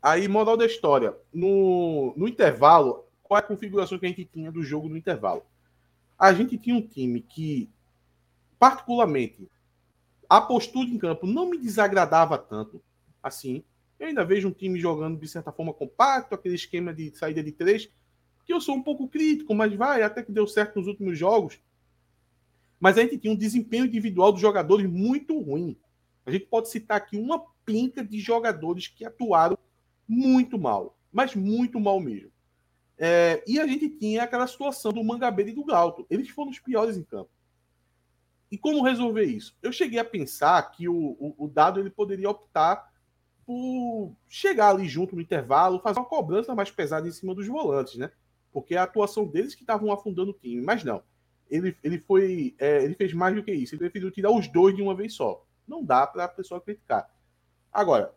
Aí, 0.00 0.28
moral 0.28 0.56
da 0.56 0.66
história, 0.66 1.14
no, 1.32 2.14
no 2.16 2.28
intervalo, 2.28 3.04
qual 3.22 3.38
é 3.38 3.42
a 3.42 3.46
configuração 3.46 3.98
que 3.98 4.06
a 4.06 4.08
gente 4.08 4.24
tinha 4.24 4.52
do 4.52 4.62
jogo 4.62 4.88
no 4.88 4.96
intervalo? 4.96 5.44
A 6.18 6.32
gente 6.32 6.56
tinha 6.56 6.76
um 6.76 6.86
time 6.86 7.20
que, 7.20 7.68
particularmente, 8.58 9.48
a 10.28 10.40
postura 10.40 10.88
em 10.88 10.98
campo 10.98 11.26
não 11.26 11.50
me 11.50 11.58
desagradava 11.58 12.38
tanto 12.38 12.82
assim. 13.22 13.64
Eu 13.98 14.08
ainda 14.08 14.24
vejo 14.24 14.48
um 14.48 14.52
time 14.52 14.78
jogando 14.78 15.18
de 15.18 15.28
certa 15.28 15.50
forma 15.50 15.72
compacto, 15.72 16.34
aquele 16.34 16.54
esquema 16.54 16.92
de 16.92 17.16
saída 17.16 17.42
de 17.42 17.52
três, 17.52 17.90
que 18.44 18.52
eu 18.52 18.60
sou 18.60 18.76
um 18.76 18.82
pouco 18.82 19.08
crítico, 19.08 19.54
mas 19.54 19.74
vai, 19.74 20.02
até 20.02 20.22
que 20.22 20.30
deu 20.30 20.46
certo 20.46 20.76
nos 20.76 20.86
últimos 20.86 21.18
jogos. 21.18 21.58
Mas 22.78 22.98
a 22.98 23.02
gente 23.02 23.18
tinha 23.18 23.32
um 23.32 23.36
desempenho 23.36 23.86
individual 23.86 24.32
dos 24.32 24.40
jogadores 24.40 24.88
muito 24.88 25.38
ruim. 25.40 25.76
A 26.24 26.30
gente 26.30 26.46
pode 26.46 26.68
citar 26.68 26.98
aqui 26.98 27.16
uma 27.16 27.42
pinca 27.64 28.04
de 28.04 28.20
jogadores 28.20 28.88
que 28.88 29.04
atuaram 29.04 29.58
muito 30.06 30.58
mal, 30.58 30.96
mas 31.12 31.34
muito 31.34 31.80
mal 31.80 31.98
mesmo. 31.98 32.30
É, 32.98 33.42
e 33.46 33.58
a 33.58 33.66
gente 33.66 33.88
tinha 33.88 34.22
aquela 34.22 34.46
situação 34.46 34.92
do 34.92 35.02
Mangabeira 35.02 35.50
e 35.50 35.54
do 35.54 35.64
Galto. 35.64 36.06
Eles 36.08 36.28
foram 36.28 36.50
os 36.50 36.58
piores 36.58 36.96
em 36.96 37.02
campo. 37.02 37.30
E 38.50 38.56
como 38.56 38.82
resolver 38.82 39.24
isso? 39.24 39.56
Eu 39.62 39.72
cheguei 39.72 39.98
a 39.98 40.04
pensar 40.04 40.62
que 40.70 40.88
o, 40.88 40.94
o, 40.94 41.34
o, 41.38 41.48
Dado 41.48 41.80
ele 41.80 41.90
poderia 41.90 42.30
optar 42.30 42.92
por 43.44 44.12
chegar 44.28 44.70
ali 44.70 44.88
junto 44.88 45.14
no 45.14 45.22
intervalo, 45.22 45.80
fazer 45.80 45.98
uma 45.98 46.04
cobrança 46.04 46.54
mais 46.54 46.70
pesada 46.70 47.08
em 47.08 47.12
cima 47.12 47.34
dos 47.34 47.46
volantes, 47.46 47.96
né? 47.96 48.10
Porque 48.52 48.76
a 48.76 48.84
atuação 48.84 49.26
deles 49.26 49.54
que 49.54 49.62
estavam 49.62 49.92
afundando 49.92 50.30
o 50.30 50.34
time. 50.34 50.62
Mas 50.62 50.84
não. 50.84 51.02
Ele, 51.50 51.76
ele 51.82 51.98
foi. 51.98 52.54
É, 52.58 52.82
ele 52.82 52.94
fez 52.94 53.12
mais 53.12 53.34
do 53.34 53.42
que 53.42 53.52
isso. 53.52 53.74
Ele 53.74 53.80
preferiu 53.80 54.10
tirar 54.10 54.30
os 54.30 54.48
dois 54.48 54.74
de 54.74 54.82
uma 54.82 54.94
vez 54.94 55.14
só. 55.14 55.44
Não 55.66 55.84
dá 55.84 56.06
para 56.06 56.24
a 56.24 56.28
pessoa 56.28 56.60
criticar. 56.60 57.08
Agora, 57.72 58.14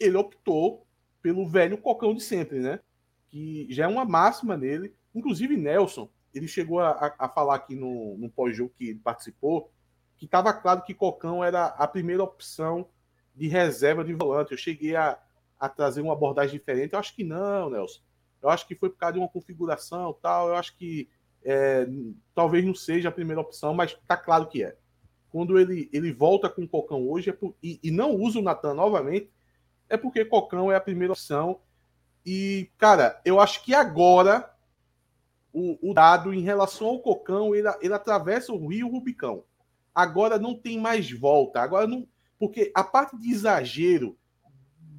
ele 0.00 0.16
optou 0.16 0.86
pelo 1.22 1.46
velho 1.46 1.78
cocão 1.78 2.14
de 2.14 2.22
sempre, 2.22 2.58
né? 2.58 2.80
Que 3.28 3.66
já 3.70 3.84
é 3.84 3.88
uma 3.88 4.04
máxima 4.04 4.56
nele. 4.56 4.94
Inclusive, 5.14 5.56
Nelson, 5.56 6.08
ele 6.34 6.48
chegou 6.48 6.80
a, 6.80 7.14
a 7.18 7.28
falar 7.28 7.56
aqui 7.56 7.74
no, 7.74 8.16
no 8.18 8.28
pós-jogo 8.30 8.72
que 8.76 8.94
participou, 8.96 9.70
que 10.16 10.24
estava 10.24 10.52
claro 10.52 10.82
que 10.82 10.94
Cocão 10.94 11.42
era 11.42 11.66
a 11.66 11.86
primeira 11.86 12.22
opção 12.22 12.88
de 13.34 13.46
reserva 13.48 14.04
de 14.04 14.12
volante. 14.12 14.52
Eu 14.52 14.58
cheguei 14.58 14.96
a, 14.96 15.18
a 15.58 15.68
trazer 15.68 16.00
uma 16.00 16.12
abordagem 16.12 16.58
diferente. 16.58 16.92
Eu 16.92 16.98
acho 16.98 17.14
que 17.14 17.24
não, 17.24 17.70
Nelson. 17.70 18.00
Eu 18.42 18.48
acho 18.48 18.66
que 18.66 18.74
foi 18.74 18.90
por 18.90 18.98
causa 18.98 19.14
de 19.14 19.18
uma 19.18 19.28
configuração 19.28 20.16
tal. 20.20 20.48
Eu 20.48 20.56
acho 20.56 20.76
que 20.76 21.08
é, 21.44 21.86
talvez 22.34 22.64
não 22.64 22.74
seja 22.74 23.08
a 23.08 23.12
primeira 23.12 23.40
opção, 23.40 23.74
mas 23.74 23.96
tá 24.06 24.16
claro 24.16 24.48
que 24.48 24.64
é. 24.64 24.76
Quando 25.30 25.58
ele, 25.58 25.88
ele 25.92 26.12
volta 26.12 26.48
com 26.48 26.62
o 26.62 26.68
Cocão 26.68 27.08
hoje 27.08 27.30
é 27.30 27.32
por, 27.32 27.54
e, 27.62 27.78
e 27.82 27.90
não 27.90 28.14
usa 28.14 28.38
o 28.38 28.42
Natan 28.42 28.74
novamente, 28.74 29.30
é 29.88 29.96
porque 29.96 30.24
Cocão 30.24 30.70
é 30.70 30.76
a 30.76 30.80
primeira 30.80 31.12
opção. 31.12 31.60
E, 32.24 32.70
cara, 32.76 33.20
eu 33.24 33.40
acho 33.40 33.64
que 33.64 33.74
agora 33.74 34.52
o, 35.58 35.90
o 35.90 35.94
dado 35.94 36.32
em 36.32 36.40
relação 36.40 36.88
ao 36.88 37.00
Cocão, 37.00 37.54
ele, 37.54 37.68
ele 37.80 37.94
atravessa 37.94 38.52
o 38.52 38.66
Rio 38.66 38.88
Rubicão. 38.88 39.44
Agora 39.94 40.38
não 40.38 40.54
tem 40.54 40.78
mais 40.78 41.10
volta. 41.10 41.60
Agora 41.60 41.86
não. 41.86 42.06
Porque 42.38 42.70
a 42.74 42.84
parte 42.84 43.16
de 43.18 43.30
exagero 43.30 44.16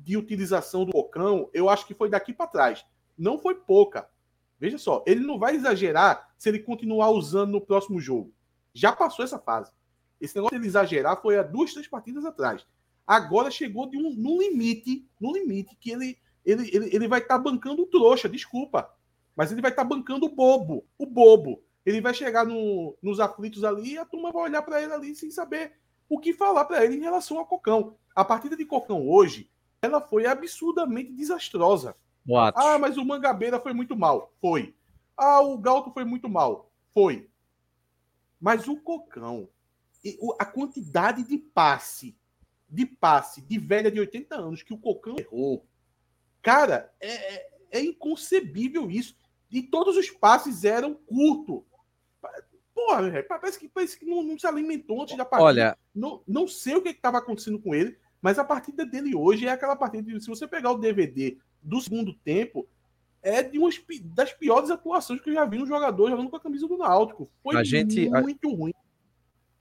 de 0.04 0.18
utilização 0.18 0.86
do 0.86 0.92
Cocão, 0.92 1.50
eu 1.54 1.70
acho 1.70 1.86
que 1.86 1.94
foi 1.94 2.10
daqui 2.10 2.34
para 2.34 2.48
trás. 2.48 2.86
Não 3.18 3.38
foi 3.38 3.56
pouca. 3.56 4.10
Veja 4.60 4.78
só, 4.78 5.04
ele 5.08 5.22
não 5.22 5.40
vai 5.40 5.56
exagerar 5.56 6.30
se 6.38 6.50
ele 6.50 6.60
continuar 6.60 7.12
usando 7.12 7.52
no 7.52 7.62
próximo 7.62 8.00
jogo. 8.00 8.34
Já 8.74 8.92
passou 8.92 9.24
essa 9.24 9.40
fase. 9.40 9.72
Esse 10.20 10.36
negócio 10.36 10.58
de 10.58 10.62
ele 10.62 10.68
exagerar 10.68 11.22
foi 11.22 11.38
há 11.38 11.44
duas, 11.44 11.72
três 11.72 11.88
partidas 11.88 12.26
atrás 12.26 12.66
agora 13.10 13.50
chegou 13.50 13.90
de 13.90 13.98
um, 13.98 14.14
num 14.14 14.38
limite, 14.38 15.04
no 15.20 15.34
limite 15.34 15.76
que 15.78 15.90
ele, 15.90 16.20
ele, 16.46 16.70
ele, 16.72 16.96
ele 16.96 17.08
vai 17.08 17.20
estar 17.20 17.40
tá 17.40 17.44
bancando 17.44 17.88
trouxa, 17.88 18.30
desculpa. 18.30 18.88
Mas 19.40 19.54
ele 19.54 19.62
vai 19.62 19.72
estar 19.72 19.84
tá 19.84 19.88
bancando 19.88 20.26
o 20.26 20.36
bobo, 20.36 20.86
o 20.98 21.06
bobo. 21.06 21.64
Ele 21.86 22.02
vai 22.02 22.14
chegar 22.14 22.46
no, 22.46 22.98
nos 23.02 23.22
aflitos 23.22 23.64
ali 23.64 23.94
e 23.94 23.98
a 23.98 24.04
turma 24.04 24.34
vai 24.34 24.44
olhar 24.44 24.62
para 24.62 24.84
ele 24.84 24.92
ali 24.92 25.16
sem 25.16 25.32
saber 25.32 25.80
o 26.10 26.20
que 26.20 26.34
falar 26.34 26.66
para 26.66 26.84
ele 26.84 26.98
em 26.98 27.00
relação 27.00 27.38
ao 27.38 27.46
Cocão. 27.46 27.96
A 28.14 28.26
partida 28.26 28.58
de 28.58 28.66
Cocão 28.66 29.08
hoje, 29.08 29.50
ela 29.82 30.02
foi 30.02 30.26
absurdamente 30.26 31.14
desastrosa. 31.14 31.96
What? 32.28 32.54
Ah, 32.60 32.78
mas 32.78 32.98
o 32.98 33.06
Mangabeira 33.06 33.62
foi 33.62 33.72
muito 33.72 33.96
mal. 33.96 34.34
Foi. 34.42 34.76
Ah, 35.16 35.40
o 35.40 35.58
Galto 35.58 35.90
foi 35.94 36.04
muito 36.04 36.28
mal. 36.28 36.70
Foi. 36.94 37.30
Mas 38.42 38.68
o 38.68 38.76
Cocão, 38.76 39.48
a 40.38 40.44
quantidade 40.44 41.24
de 41.24 41.38
passe 41.38 42.14
de 42.68 42.86
passe 42.86 43.42
de 43.42 43.58
velha 43.58 43.90
de 43.90 44.02
80 44.02 44.36
anos 44.36 44.64
que 44.64 44.74
o 44.74 44.78
Cocão 44.78 45.16
errou. 45.18 45.66
Cara, 46.42 46.94
é, 47.00 47.36
é, 47.36 47.50
é 47.72 47.82
inconcebível 47.82 48.92
isso. 48.92 49.16
E 49.52 49.62
todos 49.62 49.98
os 49.98 50.10
passes 50.10 50.64
eram 50.64 50.94
curtos. 50.94 51.64
Porra, 52.74 53.24
parece 53.28 53.60
que, 53.60 53.68
parece 53.68 54.00
que 54.00 54.06
não, 54.06 54.24
não, 54.24 54.40
se 54.40 54.48
alimentou 54.48 55.02
antes 55.02 55.18
da 55.18 55.26
partida. 55.26 55.46
Olha, 55.46 55.78
não, 55.94 56.22
não 56.28 56.48
sei 56.48 56.76
o 56.76 56.82
que 56.82 56.90
estava 56.90 57.18
acontecendo 57.18 57.60
com 57.60 57.76
ele, 57.76 57.98
mas 58.22 58.40
a 58.40 58.44
partida 58.44 58.86
dele 58.86 59.16
hoje 59.16 59.48
é 59.48 59.52
aquela 59.52 59.76
partida. 59.76 60.04
De, 60.04 60.22
se 60.22 60.28
você 60.28 60.48
pegar 60.48 60.72
o 60.72 60.78
DVD 60.78 61.38
do 61.62 61.82
segundo 61.82 62.14
tempo, 62.14 62.68
é 63.22 63.44
de 63.44 63.60
umas 63.60 63.76
das 64.04 64.32
piores 64.32 64.70
atuações 64.70 65.20
que 65.22 65.30
eu 65.30 65.34
já 65.34 65.46
vi 65.46 65.62
um 65.62 65.66
jogador 65.66 66.10
jogando 66.10 66.30
com 66.30 66.36
a 66.38 66.40
camisa 66.40 66.68
do 66.68 66.78
Náutico. 66.78 67.30
Foi 67.44 67.58
a 67.58 67.64
gente, 67.64 68.10
muito 68.10 68.48
a, 68.48 68.56
ruim. 68.56 68.74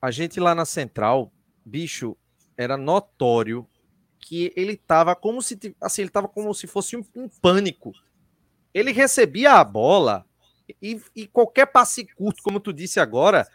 A 0.00 0.10
gente 0.10 0.38
lá 0.38 0.54
na 0.54 0.64
central, 0.64 1.32
bicho, 1.64 2.16
era 2.56 2.76
notório 2.76 3.66
que 4.18 4.52
ele 4.56 4.72
estava 4.72 5.16
como 5.16 5.42
se 5.42 5.58
assim, 5.80 6.02
ele 6.02 6.10
tava 6.10 6.28
como 6.28 6.52
se 6.54 6.66
fosse 6.66 6.96
um, 6.96 7.04
um 7.16 7.28
pânico. 7.28 7.92
Ele 8.78 8.92
recebia 8.92 9.54
a 9.54 9.64
bola 9.64 10.24
e, 10.80 11.00
e, 11.16 11.26
qualquer 11.26 11.66
passe 11.66 12.06
curto, 12.14 12.42
como 12.42 12.60
tu 12.60 12.72
disse 12.72 13.00
agora, 13.00 13.48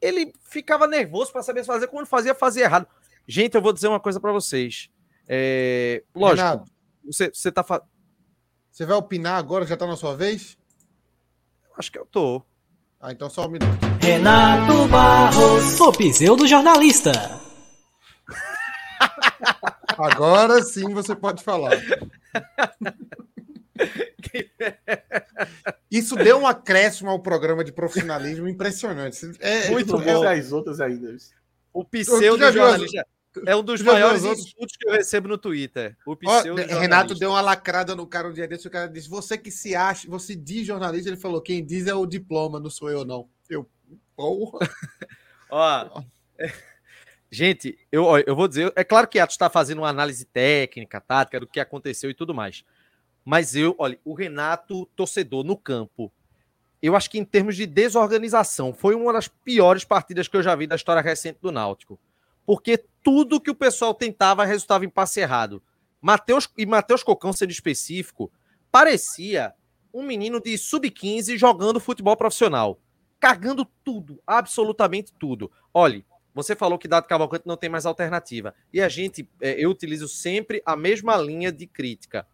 ele 0.00 0.32
ficava 0.44 0.86
nervoso 0.86 1.32
para 1.32 1.42
saber 1.42 1.64
fazer, 1.64 1.88
quando 1.88 2.06
fazia, 2.06 2.34
fazia 2.34 2.64
errado. 2.64 2.86
Gente, 3.26 3.54
eu 3.54 3.62
vou 3.62 3.72
dizer 3.72 3.88
uma 3.88 3.98
coisa 3.98 4.20
para 4.20 4.30
vocês. 4.30 4.88
É, 5.26 6.04
lógico, 6.14 6.48
Renato, 6.48 6.70
você, 7.04 7.30
você 7.32 7.50
tá. 7.50 7.64
Fa... 7.64 7.82
Você 8.70 8.86
vai 8.86 8.96
opinar 8.96 9.36
agora? 9.36 9.66
Já 9.66 9.76
tá 9.76 9.86
na 9.86 9.96
sua 9.96 10.14
vez? 10.16 10.56
Acho 11.76 11.90
que 11.90 11.98
eu 11.98 12.06
tô. 12.06 12.42
Ah, 13.00 13.10
então 13.10 13.28
só 13.28 13.46
um 13.46 13.50
minuto. 13.50 13.68
Renato 14.00 14.86
Barros, 14.88 15.80
o 15.80 15.92
pseudo 15.92 16.46
jornalista. 16.46 17.12
Agora 19.98 20.62
sim 20.62 20.92
você 20.94 21.16
pode 21.16 21.42
falar. 21.42 21.72
Isso 25.90 26.16
deu 26.16 26.38
um 26.38 26.46
acréscimo 26.46 27.10
ao 27.10 27.20
programa 27.20 27.64
de 27.64 27.72
profissionalismo 27.72 28.48
impressionante. 28.48 29.18
É, 29.40 29.70
Muito 29.70 29.98
bom. 29.98 30.26
as 30.26 30.52
outras 30.52 30.80
ainda. 30.80 31.16
O 31.72 31.84
pseudo 31.84 32.52
jornalista 32.52 33.06
é 33.46 33.56
um 33.56 33.62
dos 33.62 33.80
maiores 33.80 34.24
insultos 34.24 34.76
que 34.76 34.88
eu 34.88 34.92
recebo 34.92 35.28
no 35.28 35.38
Twitter. 35.38 35.96
O 36.06 36.16
pseudo 36.16 36.60
Renato 36.62 37.14
deu 37.14 37.30
uma 37.30 37.40
lacrada 37.40 37.96
no 37.96 38.06
cara 38.06 38.28
um 38.28 38.32
dia 38.32 38.46
desse. 38.46 38.66
O 38.66 38.70
cara 38.70 38.88
disse: 38.88 39.08
Você 39.08 39.38
que 39.38 39.50
se 39.50 39.74
acha, 39.74 40.08
você 40.08 40.34
diz 40.34 40.66
jornalista. 40.66 41.08
Ele 41.08 41.16
falou: 41.16 41.40
Quem 41.40 41.64
diz 41.64 41.86
é 41.86 41.94
o 41.94 42.06
diploma, 42.06 42.60
não 42.60 42.70
sou 42.70 42.90
eu, 42.90 43.04
não. 43.04 43.28
Eu, 43.48 43.68
porra. 44.16 44.60
Ó. 45.50 46.02
Gente, 47.30 47.78
eu, 47.90 48.06
eu 48.26 48.36
vou 48.36 48.46
dizer, 48.46 48.70
é 48.76 48.84
claro 48.84 49.08
que 49.08 49.18
Atos 49.18 49.34
está 49.34 49.48
fazendo 49.48 49.78
uma 49.78 49.88
análise 49.88 50.26
técnica, 50.26 51.00
tática 51.00 51.40
do 51.40 51.46
que 51.46 51.58
aconteceu 51.58 52.10
e 52.10 52.14
tudo 52.14 52.34
mais. 52.34 52.62
Mas 53.24 53.54
eu, 53.54 53.74
olha, 53.78 53.98
o 54.04 54.14
Renato, 54.14 54.86
torcedor 54.96 55.44
no 55.44 55.56
campo, 55.56 56.12
eu 56.82 56.96
acho 56.96 57.08
que 57.08 57.18
em 57.18 57.24
termos 57.24 57.56
de 57.56 57.64
desorganização, 57.64 58.74
foi 58.74 58.94
uma 58.94 59.12
das 59.12 59.28
piores 59.28 59.84
partidas 59.84 60.26
que 60.26 60.36
eu 60.36 60.42
já 60.42 60.54
vi 60.56 60.66
da 60.66 60.74
história 60.74 61.00
recente 61.00 61.38
do 61.40 61.52
Náutico. 61.52 61.98
Porque 62.44 62.84
tudo 63.02 63.40
que 63.40 63.50
o 63.50 63.54
pessoal 63.54 63.94
tentava 63.94 64.44
resultava 64.44 64.84
em 64.84 64.88
passe 64.88 65.20
errado. 65.20 65.62
Mateus, 66.00 66.48
e 66.58 66.66
Matheus 66.66 67.04
Cocão, 67.04 67.32
sendo 67.32 67.52
específico, 67.52 68.32
parecia 68.70 69.54
um 69.94 70.02
menino 70.02 70.40
de 70.40 70.58
sub-15 70.58 71.36
jogando 71.36 71.78
futebol 71.78 72.16
profissional. 72.16 72.80
Cagando 73.20 73.64
tudo, 73.84 74.20
absolutamente 74.26 75.12
tudo. 75.12 75.52
Olha, 75.72 76.04
você 76.34 76.56
falou 76.56 76.78
que 76.78 76.88
Dado 76.88 77.06
Cavalcante 77.06 77.46
não 77.46 77.56
tem 77.56 77.70
mais 77.70 77.86
alternativa. 77.86 78.54
E 78.72 78.80
a 78.80 78.88
gente, 78.88 79.28
é, 79.40 79.52
eu 79.64 79.70
utilizo 79.70 80.08
sempre 80.08 80.60
a 80.66 80.74
mesma 80.74 81.16
linha 81.16 81.52
de 81.52 81.66
crítica. 81.66 82.26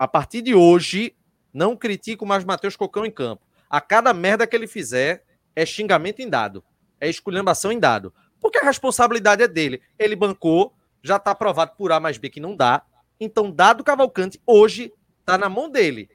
A 0.00 0.08
partir 0.08 0.40
de 0.40 0.54
hoje, 0.54 1.14
não 1.52 1.76
critico 1.76 2.24
mais 2.24 2.42
Matheus 2.42 2.74
Cocão 2.74 3.04
em 3.04 3.10
campo. 3.10 3.46
A 3.68 3.82
cada 3.82 4.14
merda 4.14 4.46
que 4.46 4.56
ele 4.56 4.66
fizer, 4.66 5.26
é 5.54 5.66
xingamento 5.66 6.20
em 6.22 6.28
dado. 6.30 6.64
É 6.98 7.06
esculhambação 7.06 7.70
em 7.70 7.78
dado. 7.78 8.10
Porque 8.40 8.56
a 8.56 8.62
responsabilidade 8.62 9.42
é 9.42 9.46
dele. 9.46 9.82
Ele 9.98 10.16
bancou, 10.16 10.72
já 11.02 11.16
está 11.16 11.34
provado 11.34 11.72
por 11.76 11.92
A 11.92 12.00
mais 12.00 12.16
B 12.16 12.30
que 12.30 12.40
não 12.40 12.56
dá. 12.56 12.82
Então, 13.20 13.50
dado 13.50 13.84
Cavalcante, 13.84 14.40
hoje, 14.46 14.90
está 15.20 15.36
na 15.36 15.50
mão 15.50 15.68
dele. 15.68 16.08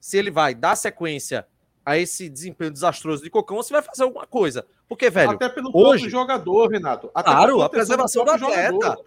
Se 0.00 0.16
ele 0.16 0.30
vai 0.30 0.54
dar 0.54 0.74
sequência 0.74 1.46
a 1.84 1.98
esse 1.98 2.30
desempenho 2.30 2.70
desastroso 2.70 3.22
de 3.22 3.28
Cocão, 3.28 3.58
você 3.58 3.74
vai 3.74 3.82
fazer 3.82 4.04
alguma 4.04 4.26
coisa. 4.26 4.66
Porque, 4.88 5.10
velho. 5.10 5.32
Até 5.32 5.50
pelo 5.50 5.70
hoje, 5.74 6.08
jogador, 6.08 6.70
Renato. 6.70 7.10
Até 7.14 7.30
claro, 7.30 7.60
a 7.60 7.68
preservação 7.68 8.24
do, 8.24 8.34
do 8.38 8.46
atleta. 8.46 8.72
Jogador. 8.72 9.04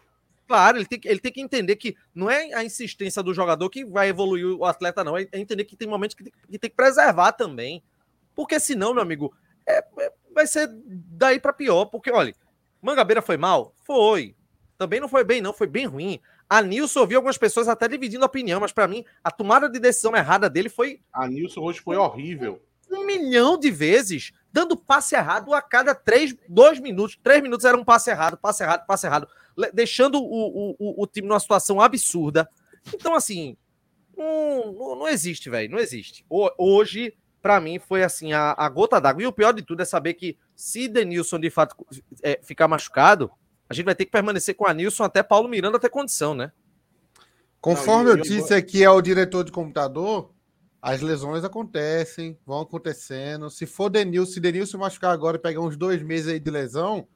Claro, 0.52 0.78
ele 0.80 0.86
tem, 0.86 1.00
que, 1.00 1.08
ele 1.08 1.20
tem 1.22 1.32
que 1.32 1.40
entender 1.40 1.78
que 1.78 1.96
não 2.14 2.30
é 2.30 2.54
a 2.54 2.62
insistência 2.62 3.24
do 3.24 3.34
jogador 3.34 3.70
que 3.70 3.86
vai 3.86 4.10
evoluir 4.10 4.48
o 4.48 4.66
atleta, 4.66 5.02
não. 5.02 5.18
É 5.18 5.26
entender 5.32 5.64
que 5.64 5.78
tem 5.78 5.88
momentos 5.88 6.14
que 6.14 6.26
tem 6.26 6.34
que, 6.34 6.60
tem 6.60 6.70
que 6.70 6.76
preservar 6.76 7.32
também. 7.32 7.82
Porque 8.36 8.60
senão, 8.60 8.94
meu 8.94 9.02
amigo, 9.02 9.34
é, 9.66 9.78
é, 9.78 10.12
vai 10.36 10.46
ser 10.46 10.70
daí 10.70 11.40
para 11.40 11.54
pior. 11.54 11.86
Porque, 11.86 12.12
olha, 12.12 12.36
Mangabeira 12.82 13.22
foi 13.22 13.38
mal? 13.38 13.74
Foi. 13.86 14.36
Também 14.78 15.00
não 15.00 15.08
foi 15.08 15.24
bem, 15.24 15.40
não. 15.40 15.54
Foi 15.54 15.68
bem 15.68 15.86
ruim. 15.86 16.20
A 16.50 16.62
Nilson 16.62 17.00
ouviu 17.00 17.20
algumas 17.20 17.38
pessoas 17.38 17.70
até 17.70 17.88
dividindo 17.88 18.26
opinião, 18.26 18.60
mas 18.60 18.74
para 18.74 18.90
mim, 18.90 19.06
a 19.24 19.32
tomada 19.32 19.70
de 19.70 19.80
decisão 19.80 20.14
errada 20.18 20.50
dele 20.50 20.68
foi. 20.68 21.00
A 21.14 21.30
Nilson 21.30 21.62
hoje 21.62 21.80
foi 21.80 21.96
horrível 21.96 22.62
um 22.92 23.06
milhão 23.06 23.58
de 23.58 23.72
vezes, 23.72 24.32
dando 24.52 24.76
passe 24.76 25.16
errado 25.16 25.54
a 25.54 25.62
cada 25.62 25.96
três, 25.96 26.36
dois 26.48 26.80
minutos. 26.80 27.18
Três 27.24 27.42
minutos 27.42 27.66
era 27.66 27.78
um 27.78 27.84
passe 27.84 28.10
errado, 28.10 28.38
passe 28.38 28.64
errado, 28.64 28.86
passe 28.86 29.08
errado, 29.08 29.28
deixando 29.74 30.20
o, 30.20 30.76
o, 30.80 31.04
o 31.04 31.08
time 31.08 31.28
numa 31.28 31.40
situação 31.40 31.82
absurda. 31.82 32.50
Então, 32.94 33.16
assim, 33.16 33.58
não, 34.18 34.72
não, 34.74 34.96
não 34.96 35.08
existe, 35.08 35.50
velho, 35.50 35.72
não 35.72 35.80
existe. 35.80 36.26
Hoje, 36.30 37.14
para 37.42 37.60
mim, 37.60 37.80
foi 37.80 38.04
assim, 38.04 38.34
a, 38.34 38.54
a 38.58 38.70
gota 38.70 39.00
d'água. 39.00 39.24
E 39.24 39.28
o 39.28 39.34
pior 39.34 39.54
de 39.54 39.64
tudo 39.64 39.82
é 39.82 39.86
saber 39.86 40.14
que 40.14 40.38
se 40.56 40.88
Denilson 40.88 41.40
de 41.40 41.50
fato 41.50 41.76
é, 42.22 42.40
ficar 42.44 42.68
machucado, 42.68 43.32
a 43.68 43.74
gente 43.74 43.86
vai 43.86 43.96
ter 43.96 44.06
que 44.06 44.12
permanecer 44.12 44.54
com 44.56 44.68
a 44.68 44.74
Nilson 44.74 45.04
até 45.04 45.24
Paulo 45.24 45.48
Miranda 45.48 45.80
ter 45.80 45.90
condição, 45.90 46.34
né? 46.34 46.52
Conforme 47.60 48.06
não, 48.06 48.12
eu, 48.12 48.18
eu 48.18 48.24
disse 48.24 48.54
aqui 48.54 48.84
ao 48.84 49.02
diretor 49.02 49.44
de 49.44 49.52
computador, 49.52 50.34
as 50.82 51.00
lesões 51.00 51.44
acontecem, 51.44 52.38
vão 52.46 52.62
acontecendo. 52.62 53.50
Se 53.50 53.66
for 53.66 53.90
Denilson, 53.90 54.34
se 54.34 54.40
Denilson 54.40 54.78
machucar 54.78 55.14
agora 55.14 55.38
e 55.38 55.40
pegar 55.40 55.62
uns 55.62 55.78
dois 55.78 56.02
meses 56.02 56.28
aí 56.28 56.40
de 56.40 56.52
lesão, 56.52 57.08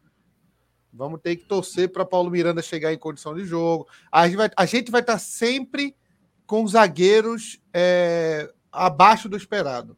vamos 0.95 1.19
ter 1.21 1.35
que 1.35 1.45
torcer 1.45 1.89
para 1.91 2.05
Paulo 2.05 2.31
Miranda 2.31 2.61
chegar 2.61 2.93
em 2.93 2.97
condição 2.97 3.35
de 3.35 3.45
jogo. 3.45 3.87
A 4.11 4.27
gente 4.27 4.37
vai, 4.37 4.49
a 4.55 4.65
gente 4.65 4.91
vai 4.91 5.01
estar 5.01 5.13
tá 5.13 5.19
sempre 5.19 5.95
com 6.45 6.65
zagueiros 6.67 7.59
é, 7.73 8.51
abaixo 8.71 9.27
do 9.27 9.37
esperado. 9.37 9.97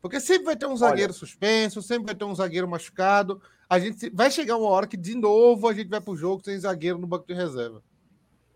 Porque 0.00 0.20
sempre 0.20 0.44
vai 0.44 0.56
ter 0.56 0.66
um 0.66 0.76
zagueiro 0.76 1.12
Olha, 1.12 1.18
suspenso, 1.18 1.82
sempre 1.82 2.06
vai 2.06 2.14
ter 2.14 2.24
um 2.24 2.34
zagueiro 2.34 2.68
machucado. 2.68 3.42
A 3.68 3.78
gente 3.78 4.08
vai 4.10 4.30
chegar 4.30 4.56
uma 4.56 4.68
hora 4.68 4.86
que, 4.86 4.96
de 4.96 5.14
novo, 5.14 5.68
a 5.68 5.74
gente 5.74 5.88
vai 5.88 6.00
para 6.00 6.12
o 6.12 6.16
jogo 6.16 6.42
sem 6.44 6.58
zagueiro 6.58 6.98
no 6.98 7.06
banco 7.06 7.26
de 7.26 7.34
reserva. 7.34 7.82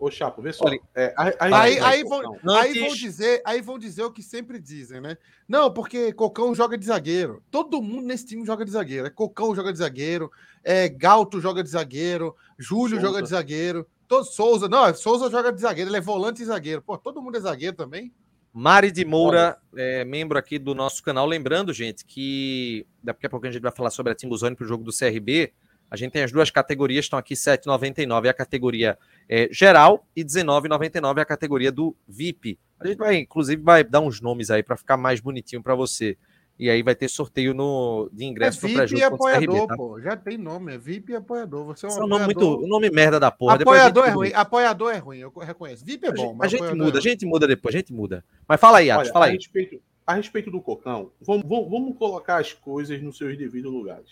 Ô, 0.02 0.10
Chapo, 0.10 0.42
vê 0.42 0.52
só. 0.52 0.64
É, 0.96 1.14
aí, 1.16 1.32
aí, 1.38 1.78
aí, 1.78 2.02
vão, 2.02 2.36
aí, 2.58 2.80
vão 2.80 2.92
dizer, 2.92 3.40
aí 3.44 3.60
vão 3.60 3.78
dizer 3.78 4.02
o 4.02 4.10
que 4.10 4.20
sempre 4.20 4.58
dizem, 4.58 5.00
né? 5.00 5.16
Não, 5.46 5.72
porque 5.72 6.12
Cocão 6.12 6.52
joga 6.56 6.76
de 6.76 6.84
zagueiro. 6.84 7.40
Todo 7.52 7.80
mundo 7.80 8.04
nesse 8.08 8.26
time 8.26 8.44
joga 8.44 8.64
de 8.64 8.72
zagueiro. 8.72 9.06
É 9.06 9.10
Cocão 9.10 9.54
joga 9.54 9.72
de 9.72 9.78
zagueiro, 9.78 10.28
é 10.64 10.88
Galto 10.88 11.40
joga 11.40 11.62
de 11.62 11.70
zagueiro, 11.70 12.34
Júlio 12.58 12.96
Souza. 12.96 13.06
joga 13.06 13.22
de 13.22 13.28
zagueiro, 13.28 13.86
todo 14.08 14.24
Souza. 14.24 14.68
Não, 14.68 14.92
Souza 14.92 15.30
joga 15.30 15.52
de 15.52 15.60
zagueiro, 15.60 15.88
ele 15.88 15.98
é 15.98 16.00
volante 16.00 16.42
e 16.42 16.46
zagueiro. 16.46 16.82
Pô, 16.82 16.98
todo 16.98 17.22
mundo 17.22 17.36
é 17.36 17.40
zagueiro 17.40 17.76
também. 17.76 18.12
Mari 18.52 18.90
de 18.90 19.04
Moura, 19.04 19.56
é, 19.76 20.04
membro 20.04 20.36
aqui 20.36 20.58
do 20.58 20.74
nosso 20.74 21.00
canal. 21.00 21.26
Lembrando, 21.26 21.72
gente, 21.72 22.04
que 22.04 22.84
daqui 23.00 23.24
a 23.24 23.30
pouco 23.30 23.46
a 23.46 23.50
gente 23.52 23.62
vai 23.62 23.70
falar 23.70 23.90
sobre 23.90 24.10
a 24.10 24.16
Timbuzone 24.16 24.56
para 24.56 24.64
o 24.64 24.68
jogo 24.68 24.82
do 24.82 24.90
CRB. 24.90 25.52
A 25.92 25.96
gente 25.96 26.12
tem 26.12 26.22
as 26.22 26.32
duas 26.32 26.50
categorias, 26.50 27.04
estão 27.04 27.18
aqui 27.18 27.34
7,99 27.34 28.26
a 28.26 28.32
categoria 28.32 28.98
é, 29.28 29.46
geral 29.52 30.06
e 30.16 30.24
19,99 30.24 31.20
a 31.20 31.24
categoria 31.26 31.70
do 31.70 31.94
VIP. 32.08 32.58
A 32.80 32.86
gente 32.86 32.96
vai, 32.96 33.16
inclusive, 33.16 33.60
vai 33.60 33.84
dar 33.84 34.00
uns 34.00 34.18
nomes 34.18 34.50
aí 34.50 34.62
para 34.62 34.74
ficar 34.74 34.96
mais 34.96 35.20
bonitinho 35.20 35.62
para 35.62 35.74
você. 35.74 36.16
E 36.58 36.70
aí 36.70 36.82
vai 36.82 36.94
ter 36.94 37.08
sorteio 37.08 37.52
no, 37.52 38.08
de 38.10 38.24
ingresso 38.24 38.64
é 38.64 38.68
VIP 38.68 38.88
pré 38.88 39.00
e 39.00 39.02
apoiador, 39.02 39.66
tá? 39.66 39.76
pô. 39.76 40.00
Já 40.00 40.16
tem 40.16 40.38
nome, 40.38 40.72
é 40.74 40.78
VIP 40.78 41.12
e 41.12 41.14
apoiador. 41.14 41.66
Você 41.66 41.84
é 41.84 41.90
um 41.90 42.04
é 42.04 42.06
nome 42.06 42.24
muito, 42.24 42.66
nome 42.66 42.88
merda 42.88 43.20
da 43.20 43.30
porra. 43.30 43.56
Apoiador 43.56 44.06
é 44.06 44.10
ruim, 44.10 44.32
apoiador 44.32 44.94
é 44.94 44.96
ruim, 44.96 45.18
eu 45.18 45.30
reconheço. 45.40 45.84
VIP 45.84 46.06
é 46.06 46.12
bom, 46.12 46.38
A 46.40 46.48
gente 46.48 46.74
muda, 46.74 46.96
é 46.96 47.00
a 47.00 47.02
gente 47.02 47.26
muda 47.26 47.46
depois, 47.46 47.74
a 47.74 47.78
gente 47.78 47.92
muda. 47.92 48.24
Mas 48.48 48.58
fala 48.58 48.78
aí, 48.78 48.90
Atos, 48.90 49.10
fala 49.10 49.26
aí. 49.26 49.32
A 49.32 49.34
respeito, 49.34 49.82
a 50.06 50.14
respeito 50.14 50.50
do 50.50 50.62
Cocão, 50.62 51.10
vamos, 51.20 51.46
vamos, 51.46 51.70
vamos, 51.70 51.98
colocar 51.98 52.38
as 52.38 52.54
coisas 52.54 53.02
nos 53.02 53.18
seus 53.18 53.36
devidos 53.36 53.70
lugares. 53.70 54.10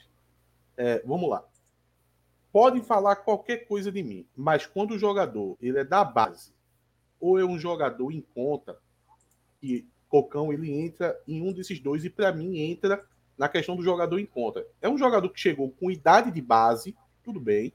É, 0.77 1.03
vamos 1.07 1.31
lá 1.31 1.43
podem 2.53 2.83
falar 2.83 3.17
qualquer 3.17 3.67
coisa 3.67 3.91
de 3.91 4.03
mim, 4.03 4.27
mas 4.37 4.67
quando 4.67 4.93
o 4.93 4.99
jogador 4.99 5.57
ele 5.61 5.79
é 5.79 5.85
da 5.85 6.05
base 6.05 6.53
ou 7.21 7.39
é 7.39 7.45
um 7.45 7.59
jogador 7.59 8.11
em 8.13 8.21
conta, 8.21 8.79
e 9.63 9.87
Cocão 10.09 10.53
ele 10.53 10.73
entra 10.73 11.21
em 11.29 11.43
um 11.43 11.53
desses 11.53 11.79
dois 11.79 12.05
e 12.05 12.11
para 12.11 12.33
mim 12.33 12.59
entra 12.59 13.05
na 13.37 13.49
questão 13.49 13.77
do 13.77 13.83
jogador 13.83 14.19
em 14.19 14.27
conta. 14.27 14.67
É 14.81 14.89
um 14.89 14.99
jogador 14.99 15.29
que 15.29 15.39
chegou 15.39 15.71
com 15.71 15.91
idade 15.91 16.31
de 16.31 16.41
base, 16.41 16.97
tudo 17.23 17.39
bem, 17.39 17.73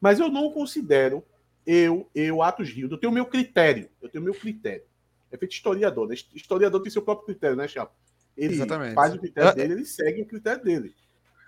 mas 0.00 0.18
eu 0.20 0.28
não 0.28 0.50
considero 0.50 1.22
eu, 1.66 2.08
eu 2.14 2.42
Atos 2.42 2.70
Rio, 2.70 2.88
eu 2.88 2.96
tenho 2.96 3.12
meu 3.12 3.26
critério, 3.26 3.90
eu 4.00 4.08
tenho 4.08 4.22
meu 4.22 4.34
critério. 4.34 4.84
É 5.30 5.36
feito 5.36 5.52
historiador, 5.52 6.06
né? 6.06 6.14
Historiador 6.32 6.80
tem 6.80 6.90
seu 6.90 7.02
próprio 7.02 7.26
critério, 7.26 7.56
né, 7.56 7.66
Chapo? 7.66 7.92
Ele 8.36 8.54
Exatamente. 8.54 8.94
faz 8.94 9.14
o 9.14 9.18
critério 9.18 9.54
dele, 9.54 9.72
ele 9.72 9.84
segue 9.84 10.22
o 10.22 10.26
critério 10.26 10.62
dele. 10.62 10.94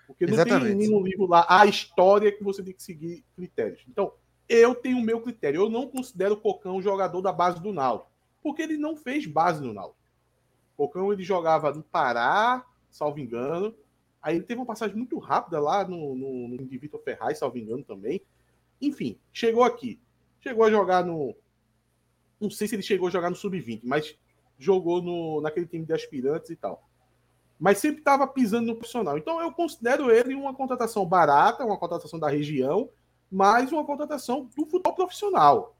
Porque 0.09 0.25
não 0.25 0.33
Exatamente. 0.33 0.69
tem 0.69 0.75
nenhum 0.75 1.03
livro 1.03 1.27
lá 1.27 1.45
a 1.47 1.67
história 1.67 2.31
que 2.31 2.43
você 2.43 2.63
tem 2.63 2.73
que 2.73 2.81
seguir 2.81 3.23
critérios. 3.35 3.83
Então, 3.87 4.11
eu 4.49 4.73
tenho 4.73 4.97
o 4.97 5.03
meu 5.03 5.21
critério. 5.21 5.61
Eu 5.61 5.69
não 5.69 5.87
considero 5.87 6.33
o 6.33 6.41
Cocão 6.41 6.81
jogador 6.81 7.21
da 7.21 7.31
base 7.31 7.61
do 7.61 7.71
Náutico, 7.71 8.09
porque 8.41 8.63
ele 8.63 8.75
não 8.75 8.95
fez 8.95 9.27
base 9.27 9.61
no 9.61 9.71
Náutico. 9.71 9.99
O 10.75 10.87
Cocão 10.87 11.13
ele 11.13 11.21
jogava 11.21 11.71
no 11.71 11.83
Pará, 11.83 12.65
salvo 12.89 13.19
engano. 13.19 13.75
Aí 14.19 14.37
ele 14.37 14.45
teve 14.45 14.59
uma 14.59 14.65
passagem 14.65 14.97
muito 14.97 15.19
rápida 15.19 15.59
lá 15.59 15.87
no, 15.87 16.15
no, 16.15 16.47
no 16.47 16.65
de 16.65 16.77
Vitor 16.79 16.99
Ferraz, 17.03 17.37
salvo 17.37 17.59
engano 17.59 17.83
também. 17.83 18.19
Enfim, 18.81 19.15
chegou 19.31 19.63
aqui. 19.63 19.99
Chegou 20.41 20.63
a 20.63 20.71
jogar 20.71 21.05
no. 21.05 21.35
Não 22.41 22.49
sei 22.49 22.67
se 22.67 22.73
ele 22.73 22.81
chegou 22.81 23.09
a 23.09 23.11
jogar 23.11 23.29
no 23.29 23.35
Sub-20, 23.35 23.81
mas 23.83 24.17
jogou 24.57 25.03
no, 25.03 25.39
naquele 25.39 25.67
time 25.67 25.85
de 25.85 25.93
aspirantes 25.93 26.49
e 26.49 26.55
tal 26.55 26.88
mas 27.59 27.79
sempre 27.79 27.99
estava 27.99 28.25
pisando 28.25 28.67
no 28.67 28.75
profissional. 28.75 29.17
Então 29.17 29.41
eu 29.41 29.51
considero 29.51 30.09
ele 30.09 30.33
uma 30.33 30.53
contratação 30.53 31.05
barata, 31.05 31.65
uma 31.65 31.77
contratação 31.77 32.17
da 32.17 32.29
região, 32.29 32.89
mas 33.29 33.71
uma 33.71 33.83
contratação 33.85 34.49
do 34.55 34.65
futebol 34.65 34.95
profissional. 34.95 35.75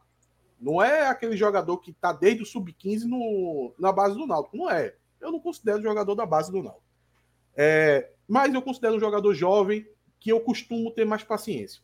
Não 0.60 0.84
é 0.84 1.08
aquele 1.08 1.38
jogador 1.38 1.78
que 1.78 1.92
está 1.92 2.12
desde 2.12 2.44
o 2.44 2.46
sub-15 2.46 3.74
na 3.80 3.94
base 3.94 4.15
do 4.15 4.28
Náutico. 4.28 4.58
Não 4.58 4.70
é. 4.70 4.94
Eu 5.22 5.32
não 5.32 5.39
considero 5.39 5.82
jogador 5.82 6.15
da 6.15 6.26
base 6.26 6.52
do 6.52 6.62
Náutico. 6.62 6.84
É, 7.56 8.12
mas 8.28 8.54
eu 8.54 8.62
considero 8.62 8.96
um 8.96 9.00
jogador 9.00 9.34
jovem 9.34 9.88
que 10.20 10.32
eu 10.32 10.42
costumo 10.42 10.92
ter 10.92 11.06
mais 11.06 11.24
paciência. 11.24 11.82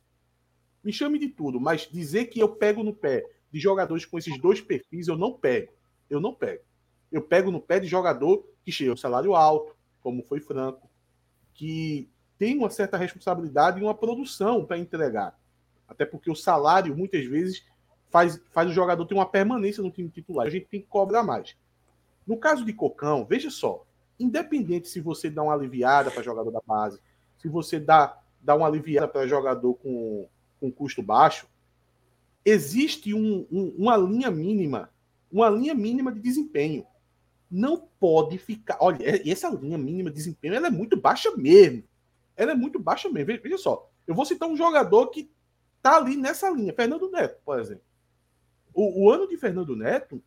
Me 0.84 0.91
chame 0.91 1.17
de 1.17 1.29
tudo, 1.29 1.60
mas 1.60 1.89
dizer 1.89 2.25
que 2.25 2.39
eu 2.39 2.49
pego 2.49 2.84
no 2.84 2.93
pé 2.93 3.25
de 3.49 3.60
jogadores 3.60 4.05
com 4.05 4.17
esses 4.17 4.39
dois 4.39 4.60
perfis, 4.60 5.08
eu 5.08 5.17
não 5.17 5.31
pego. 5.31 5.71
Eu 6.10 6.19
não 6.19 6.34
pego. 6.34 6.62
Eu 7.12 7.21
pego 7.21 7.49
no 7.49 7.62
pé 7.62 7.79
de 7.79 7.88
jogador 7.88 8.45
que 8.63 8.71
chega 8.71 8.91
ao 8.91 8.97
salário 8.97 9.34
alto, 9.34 9.74
como 10.05 10.21
foi 10.21 10.39
Franco, 10.39 10.87
que 11.51 12.07
tem 12.37 12.55
uma 12.55 12.69
certa 12.69 12.95
responsabilidade 12.95 13.79
e 13.79 13.83
uma 13.83 13.95
produção 13.95 14.63
para 14.63 14.77
entregar. 14.77 15.35
Até 15.87 16.05
porque 16.05 16.29
o 16.29 16.35
salário, 16.35 16.95
muitas 16.95 17.25
vezes, 17.25 17.65
faz, 18.11 18.39
faz 18.51 18.69
o 18.69 18.73
jogador 18.73 19.03
ter 19.07 19.15
uma 19.15 19.25
permanência 19.25 19.81
no 19.81 19.89
time 19.89 20.07
titular. 20.11 20.45
A 20.45 20.49
gente 20.51 20.67
tem 20.67 20.79
que 20.79 20.85
cobrar 20.85 21.23
mais. 21.23 21.57
No 22.27 22.37
caso 22.37 22.63
de 22.63 22.71
Cocão, 22.71 23.25
veja 23.25 23.49
só, 23.49 23.83
independente 24.19 24.89
se 24.89 25.01
você 25.01 25.27
dá 25.27 25.41
uma 25.41 25.55
aliviada 25.55 26.11
para 26.11 26.21
jogador 26.21 26.51
da 26.51 26.61
base, 26.63 27.01
se 27.39 27.49
você 27.49 27.79
dá, 27.79 28.15
dá 28.39 28.53
uma 28.53 28.67
aliviada 28.67 29.07
para 29.07 29.25
jogador 29.25 29.73
com, 29.73 30.29
com 30.59 30.71
custo 30.71 31.01
baixo, 31.01 31.47
existe 32.45 33.11
um, 33.11 33.47
um, 33.51 33.73
uma 33.75 33.97
linha 33.97 34.29
mínima, 34.29 34.91
uma 35.31 35.49
linha 35.49 35.73
mínima 35.73 36.11
de 36.11 36.19
desempenho 36.19 36.85
não 37.55 37.77
pode 37.77 38.37
ficar. 38.37 38.77
Olha, 38.81 38.99
essa 39.31 39.47
linha 39.47 39.77
mínima 39.77 40.09
de 40.09 40.17
desempenho 40.17 40.55
ela 40.55 40.67
é 40.67 40.69
muito 40.69 40.99
baixa 40.99 41.31
mesmo. 41.37 41.85
Ela 42.35 42.51
é 42.51 42.55
muito 42.55 42.77
baixa 42.77 43.07
mesmo. 43.07 43.41
Veja 43.41 43.57
só, 43.57 43.89
eu 44.05 44.13
vou 44.13 44.25
citar 44.25 44.49
um 44.49 44.57
jogador 44.57 45.07
que 45.07 45.31
tá 45.81 45.95
ali 45.95 46.17
nessa 46.17 46.49
linha, 46.49 46.73
Fernando 46.73 47.09
Neto, 47.09 47.39
por 47.45 47.57
exemplo. 47.57 47.83
O, 48.73 49.05
o 49.05 49.09
ano 49.09 49.25
de 49.25 49.37
Fernando 49.37 49.73
Neto 49.73 50.21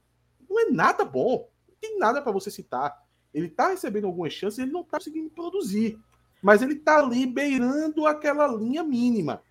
não 0.48 0.58
é 0.58 0.70
nada 0.70 1.04
bom. 1.04 1.50
Não 1.68 1.76
tem 1.78 1.98
nada 1.98 2.22
para 2.22 2.32
você 2.32 2.50
citar. 2.50 3.06
Ele 3.34 3.50
tá 3.50 3.68
recebendo 3.68 4.06
algumas 4.06 4.32
chances, 4.32 4.58
ele 4.58 4.72
não 4.72 4.82
tá 4.82 4.96
conseguindo 4.96 5.28
produzir. 5.28 6.00
Mas 6.40 6.62
ele 6.62 6.76
tá 6.76 6.98
ali 6.98 7.26
beirando 7.26 8.06
aquela 8.06 8.46
linha 8.46 8.82
mínima. 8.82 9.42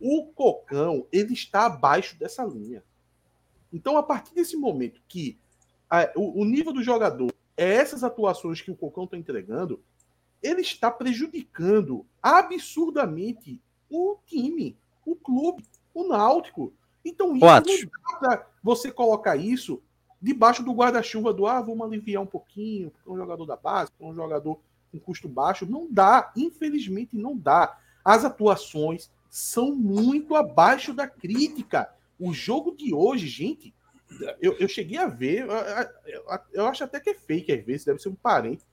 O 0.00 0.24
Cocão, 0.32 1.06
ele 1.12 1.34
está 1.34 1.66
abaixo 1.66 2.18
dessa 2.18 2.42
linha. 2.44 2.82
Então, 3.70 3.98
a 3.98 4.02
partir 4.02 4.34
desse 4.34 4.56
momento 4.56 5.02
que 5.06 5.38
a, 5.90 6.10
o, 6.14 6.42
o, 6.42 6.44
nível 6.44 6.72
do 6.72 6.82
jogador 6.82 7.32
é 7.56 7.74
essas 7.74 8.04
atuações 8.04 8.60
que 8.60 8.70
o 8.70 8.76
Cocão 8.76 9.04
está 9.04 9.16
entregando, 9.16 9.82
ele 10.42 10.60
está 10.60 10.90
prejudicando 10.90 12.06
absurdamente 12.22 13.60
o 13.90 14.16
time, 14.24 14.78
o 15.04 15.16
clube, 15.16 15.64
o 15.92 16.06
Náutico. 16.06 16.72
Então, 17.04 17.34
isso 17.34 17.44
não 17.44 18.20
dá 18.20 18.36
para 18.36 18.46
você 18.62 18.92
colocar 18.92 19.36
isso 19.36 19.82
debaixo 20.20 20.62
do 20.62 20.72
guarda-chuva 20.72 21.32
do 21.32 21.46
ah, 21.46 21.60
vamos 21.60 21.86
aliviar 21.86 22.22
um 22.22 22.26
pouquinho, 22.26 22.90
porque 22.90 23.08
é 23.08 23.12
um 23.12 23.16
jogador 23.16 23.46
da 23.46 23.56
base, 23.56 23.90
porque 23.90 24.04
é 24.04 24.06
um 24.06 24.14
jogador 24.14 24.60
com 24.92 25.00
custo 25.00 25.28
baixo. 25.28 25.66
Não 25.66 25.88
dá, 25.90 26.30
infelizmente 26.36 27.16
não 27.16 27.36
dá. 27.36 27.78
As 28.04 28.24
atuações 28.24 29.10
são 29.28 29.74
muito 29.74 30.34
abaixo 30.34 30.92
da 30.92 31.06
crítica. 31.06 31.90
O 32.18 32.32
jogo 32.32 32.74
de 32.76 32.92
hoje, 32.92 33.26
gente, 33.26 33.74
eu, 34.40 34.54
eu 34.58 34.68
cheguei 34.68 34.98
a 34.98 35.06
ver, 35.06 35.46
eu, 36.06 36.24
eu, 36.52 36.66
acho 36.66 36.84
até 36.84 36.98
que 37.00 37.10
é 37.10 37.14
fake 37.14 37.52
às 37.52 37.64
vezes, 37.64 37.84
deve 37.84 38.00
ser 38.00 38.08
um 38.08 38.14
parente, 38.14 38.64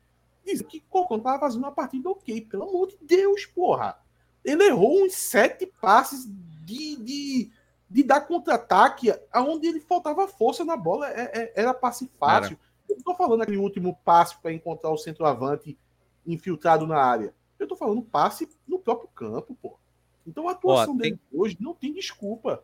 diz 0.45 0.61
que 0.61 0.79
Cocão 0.89 1.19
tava 1.19 1.39
fazendo 1.39 1.63
uma 1.63 1.71
partida 1.71 2.09
ok, 2.09 2.41
pelo 2.41 2.63
amor 2.63 2.87
de 2.87 2.97
Deus, 3.01 3.45
porra. 3.45 3.97
Ele 4.43 4.63
errou 4.63 5.03
uns 5.03 5.13
sete 5.13 5.65
passes 5.65 6.25
de, 6.63 6.95
de, 6.97 7.51
de 7.89 8.03
dar 8.03 8.21
contra-ataque, 8.21 9.13
aonde 9.31 9.67
ele 9.67 9.79
faltava 9.79 10.27
força 10.27 10.63
na 10.63 10.77
bola, 10.77 11.09
é, 11.09 11.31
é, 11.33 11.53
era 11.55 11.73
passe 11.73 12.09
fácil. 12.19 12.53
Era. 12.53 12.67
Eu 12.89 12.95
não 12.95 13.03
tô 13.03 13.15
falando 13.15 13.41
aquele 13.41 13.57
último 13.57 13.99
passe 14.05 14.37
para 14.41 14.53
encontrar 14.53 14.91
o 14.91 14.97
centroavante 14.97 15.77
infiltrado 16.25 16.87
na 16.87 16.97
área. 16.97 17.33
Eu 17.59 17.67
tô 17.67 17.75
falando 17.75 18.01
passe 18.01 18.47
no 18.67 18.79
próprio 18.79 19.09
campo, 19.09 19.57
pô. 19.61 19.77
Então 20.25 20.47
a 20.47 20.51
atuação 20.51 20.95
Ó, 20.95 20.97
tem... 20.97 21.11
dele 21.11 21.21
hoje 21.33 21.57
não 21.59 21.73
tem 21.73 21.93
desculpa. 21.93 22.63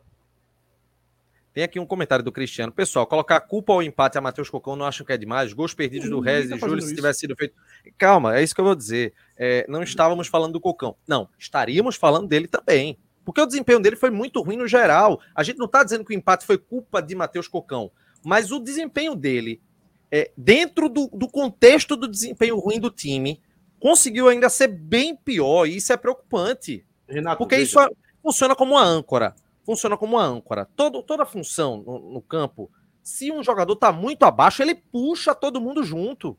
Tem 1.54 1.62
aqui 1.62 1.78
um 1.78 1.86
comentário 1.86 2.24
do 2.24 2.32
Cristiano. 2.32 2.72
Pessoal, 2.72 3.06
colocar 3.06 3.38
culpa 3.40 3.72
ao 3.72 3.80
empate 3.80 4.18
a 4.18 4.20
Matheus 4.20 4.50
Cocão 4.50 4.74
não 4.74 4.84
acham 4.84 5.06
que 5.06 5.12
é 5.12 5.16
demais? 5.16 5.52
Gols 5.52 5.72
perdidos 5.72 6.10
do 6.10 6.18
Rez 6.18 6.50
e 6.50 6.58
Júlio, 6.58 6.82
se 6.82 6.92
tivesse 6.92 7.20
sido 7.20 7.36
feito. 7.36 7.54
Calma, 7.96 8.36
é 8.36 8.42
isso 8.42 8.52
que 8.52 8.60
eu 8.60 8.64
vou 8.64 8.74
dizer. 8.74 9.14
É, 9.38 9.64
não 9.68 9.80
estávamos 9.80 10.26
falando 10.26 10.54
do 10.54 10.60
Cocão. 10.60 10.96
Não, 11.06 11.28
estaríamos 11.38 11.94
falando 11.94 12.26
dele 12.26 12.48
também. 12.48 12.98
Porque 13.24 13.40
o 13.40 13.46
desempenho 13.46 13.78
dele 13.78 13.94
foi 13.94 14.10
muito 14.10 14.42
ruim 14.42 14.56
no 14.56 14.66
geral. 14.66 15.20
A 15.32 15.44
gente 15.44 15.58
não 15.58 15.66
está 15.66 15.84
dizendo 15.84 16.04
que 16.04 16.12
o 16.12 16.16
empate 16.16 16.44
foi 16.44 16.58
culpa 16.58 17.00
de 17.00 17.14
Matheus 17.14 17.46
Cocão. 17.46 17.88
Mas 18.24 18.50
o 18.50 18.58
desempenho 18.58 19.14
dele, 19.14 19.62
é, 20.10 20.32
dentro 20.36 20.88
do, 20.88 21.06
do 21.06 21.28
contexto 21.28 21.94
do 21.94 22.08
desempenho 22.08 22.58
ruim 22.58 22.80
do 22.80 22.90
time, 22.90 23.40
conseguiu 23.78 24.28
ainda 24.28 24.48
ser 24.48 24.66
bem 24.66 25.14
pior. 25.14 25.66
E 25.66 25.76
isso 25.76 25.92
é 25.92 25.96
preocupante. 25.96 26.84
Renato, 27.08 27.38
porque 27.38 27.56
isso 27.56 27.78
é, 27.78 27.88
funciona 28.20 28.56
como 28.56 28.72
uma 28.72 28.82
âncora 28.82 29.36
funciona 29.64 29.96
como 29.96 30.16
uma 30.16 30.24
âncora. 30.24 30.68
Todo, 30.76 31.02
toda 31.02 31.24
função 31.24 31.82
no, 31.84 32.12
no 32.12 32.22
campo, 32.22 32.70
se 33.02 33.32
um 33.32 33.42
jogador 33.42 33.74
está 33.74 33.90
muito 33.90 34.24
abaixo, 34.24 34.62
ele 34.62 34.74
puxa 34.74 35.34
todo 35.34 35.60
mundo 35.60 35.82
junto. 35.82 36.36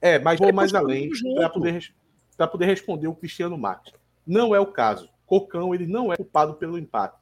É, 0.00 0.18
mas 0.18 0.38
vou 0.38 0.52
mais 0.52 0.74
além 0.74 1.10
para 1.36 1.48
poder, 1.48 1.94
poder 2.50 2.66
responder 2.66 3.06
o 3.06 3.14
Cristiano 3.14 3.56
Marques. 3.56 3.92
Não 4.26 4.54
é 4.54 4.60
o 4.60 4.66
caso. 4.66 5.08
Cocão 5.24 5.74
ele 5.74 5.86
não 5.86 6.12
é 6.12 6.16
culpado 6.16 6.54
pelo 6.54 6.78
empate. 6.78 7.16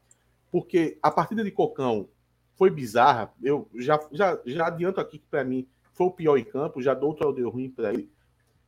Porque 0.50 0.98
a 1.02 1.10
partida 1.10 1.44
de 1.44 1.50
Cocão 1.50 2.08
foi 2.56 2.70
bizarra. 2.70 3.32
Eu 3.42 3.68
já, 3.76 4.00
já, 4.10 4.40
já 4.44 4.66
adianto 4.66 5.00
aqui 5.00 5.18
que 5.18 5.26
para 5.30 5.44
mim 5.44 5.68
foi 5.92 6.06
o 6.06 6.10
pior 6.10 6.36
em 6.36 6.44
campo, 6.44 6.82
já 6.82 6.94
dou 6.94 7.10
outro 7.10 7.32
deu 7.32 7.50
ruim 7.50 7.70
para 7.70 7.92
ele. 7.92 8.10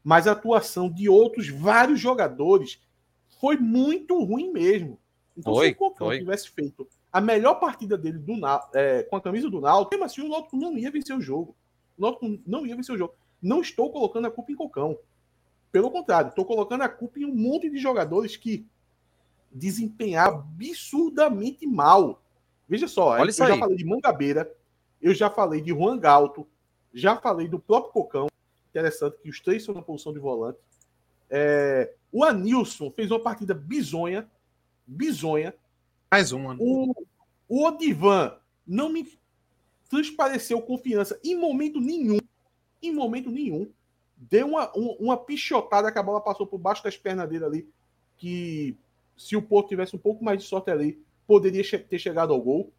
Mas 0.05 0.27
a 0.27 0.33
atuação 0.33 0.90
de 0.90 1.09
outros 1.09 1.49
vários 1.49 1.99
jogadores 1.99 2.81
foi 3.40 3.57
muito 3.57 4.23
ruim 4.23 4.53
mesmo. 4.53 4.99
Então, 5.37 5.55
foi, 5.55 5.68
se 5.68 5.73
o 5.73 5.77
Cocão 5.77 6.07
foi. 6.09 6.18
tivesse 6.18 6.51
feito 6.51 6.87
a 7.12 7.21
melhor 7.21 7.55
partida 7.55 7.97
dele 7.97 8.18
do, 8.18 8.35
é, 8.75 9.03
com 9.05 9.16
a 9.16 9.21
camisa 9.21 9.51
do 9.51 9.61
Náutico, 9.61 9.90
mesmo 9.90 10.05
assim 10.05 10.21
o 10.23 10.29
Náutico 10.29 10.57
não 10.57 10.77
ia 10.77 10.90
vencer 10.90 11.16
o 11.16 11.21
jogo. 11.21 11.55
O 11.97 12.03
Náutico 12.03 12.38
não 12.47 12.66
ia 12.66 12.77
vencer 12.77 12.95
o 12.95 12.99
jogo. 12.99 13.14
Não 13.40 13.61
estou 13.61 13.90
colocando 13.90 14.27
a 14.27 14.31
culpa 14.31 14.53
em 14.53 14.57
Cocão. 14.57 14.99
Pelo 15.71 15.90
contrário, 15.90 16.29
estou 16.29 16.45
colocando 16.45 16.83
a 16.83 16.88
culpa 16.88 17.18
em 17.18 17.25
um 17.25 17.35
monte 17.35 17.68
de 17.68 17.79
jogadores 17.79 18.37
que 18.37 18.66
desempenharam 19.51 20.38
absurdamente 20.38 21.66
mal. 21.66 22.23
Veja 22.68 22.88
só, 22.88 23.11
Olha 23.11 23.29
eu 23.29 23.33
já 23.33 23.47
aí. 23.47 23.59
falei 23.59 23.77
de 23.77 23.85
Mangabeira, 23.85 24.55
eu 25.01 25.14
já 25.14 25.29
falei 25.29 25.61
de 25.61 25.71
Juan 25.71 25.99
Galto, 25.99 26.47
já 26.92 27.16
falei 27.16 27.49
do 27.49 27.59
próprio 27.59 27.92
Cocão. 27.92 28.29
Interessante 28.71 29.18
que 29.23 29.29
os 29.29 29.40
três 29.40 29.64
são 29.64 29.75
na 29.75 29.83
posição 29.83 30.12
de 30.12 30.18
volante. 30.18 30.59
É, 31.29 31.92
o 32.11 32.25
Anilson 32.25 32.90
fez 32.90 33.11
uma 33.11 33.21
partida 33.21 33.55
bizonha, 33.55 34.31
bizonha. 34.87 35.55
Mais 36.11 36.33
uma. 36.33 36.55
Né? 36.55 36.61
O, 36.61 36.95
o 37.49 37.66
Odivan 37.66 38.37
não 38.66 38.88
me 38.88 39.07
transpareceu 39.88 40.61
confiança 40.62 41.18
em 41.23 41.37
momento 41.37 41.81
nenhum. 41.81 42.18
Em 42.83 42.92
momento 42.92 43.31
nenhum. 43.31 43.71
Deu 44.16 44.47
uma, 44.47 44.71
uma, 44.73 44.92
uma 44.99 45.16
pichotada 45.16 45.90
que 45.90 45.99
a 45.99 46.03
bola 46.03 46.21
passou 46.21 46.47
por 46.47 46.59
baixo 46.59 46.83
das 46.83 46.97
pernas 46.97 47.29
dele 47.29 47.45
ali. 47.45 47.68
Que 48.16 48.77
se 49.16 49.37
o 49.37 49.42
Porto 49.42 49.68
tivesse 49.68 49.95
um 49.95 49.99
pouco 49.99 50.25
mais 50.25 50.42
de 50.42 50.49
sorte 50.49 50.71
ali, 50.71 50.99
poderia 51.27 51.62
che 51.62 51.79
ter 51.79 51.99
chegado 51.99 52.33
ao 52.33 52.40
gol. 52.40 52.73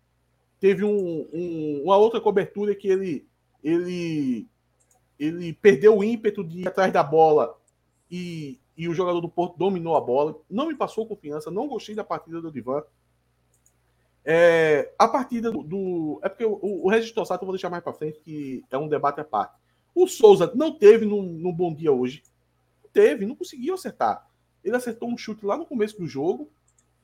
Teve 0.60 0.84
um, 0.84 1.28
um, 1.34 1.82
uma 1.84 1.98
outra 1.98 2.22
cobertura 2.22 2.74
que 2.74 2.88
ele, 2.88 3.26
ele, 3.64 4.48
ele 5.20 5.54
perdeu 5.54 5.98
o 5.98 6.04
ímpeto 6.04 6.44
de 6.44 6.62
ir 6.62 6.68
atrás 6.68 6.92
da 6.92 7.04
bola 7.04 7.58
e, 8.10 8.60
e 8.76 8.88
o 8.88 8.94
jogador 8.94 9.22
do 9.22 9.30
Porto 9.30 9.58
dominou 9.58 9.96
a 9.96 10.02
bola. 10.02 10.36
Não 10.50 10.68
me 10.68 10.76
passou 10.76 11.06
confiança, 11.06 11.52
não 11.52 11.68
gostei 11.68 11.96
da 11.96 12.04
partida 12.04 12.42
do 12.42 12.52
Divan. 12.52 12.84
É, 14.26 14.94
a 14.98 15.08
partida 15.08 15.52
do, 15.52 15.64
do, 15.64 16.20
É 16.24 16.30
porque 16.30 16.46
o, 16.46 16.60
o 16.62 16.90
Regis 16.90 17.12
Tossato 17.12 17.44
eu 17.44 17.46
vou 17.46 17.54
deixar 17.54 17.70
mais 17.70 17.84
para 17.84 17.94
frente, 17.94 18.20
que 18.22 18.64
é 18.72 18.78
um 18.78 18.88
debate 18.88 19.20
à 19.20 19.24
parte. 19.24 19.56
O 19.94 20.08
Souza 20.08 20.52
não 20.56 20.72
teve 20.78 21.06
no, 21.06 21.22
no 21.22 21.54
bom 21.54 21.74
dia 21.74 21.92
hoje. 21.92 22.24
Teve, 22.92 23.26
não 23.26 23.36
conseguiu 23.36 23.74
acertar. 23.74 24.28
Ele 24.64 24.76
acertou 24.76 25.10
um 25.10 25.18
chute 25.18 25.46
lá 25.46 25.58
no 25.58 25.66
começo 25.66 25.98
do 25.98 26.08
jogo, 26.08 26.50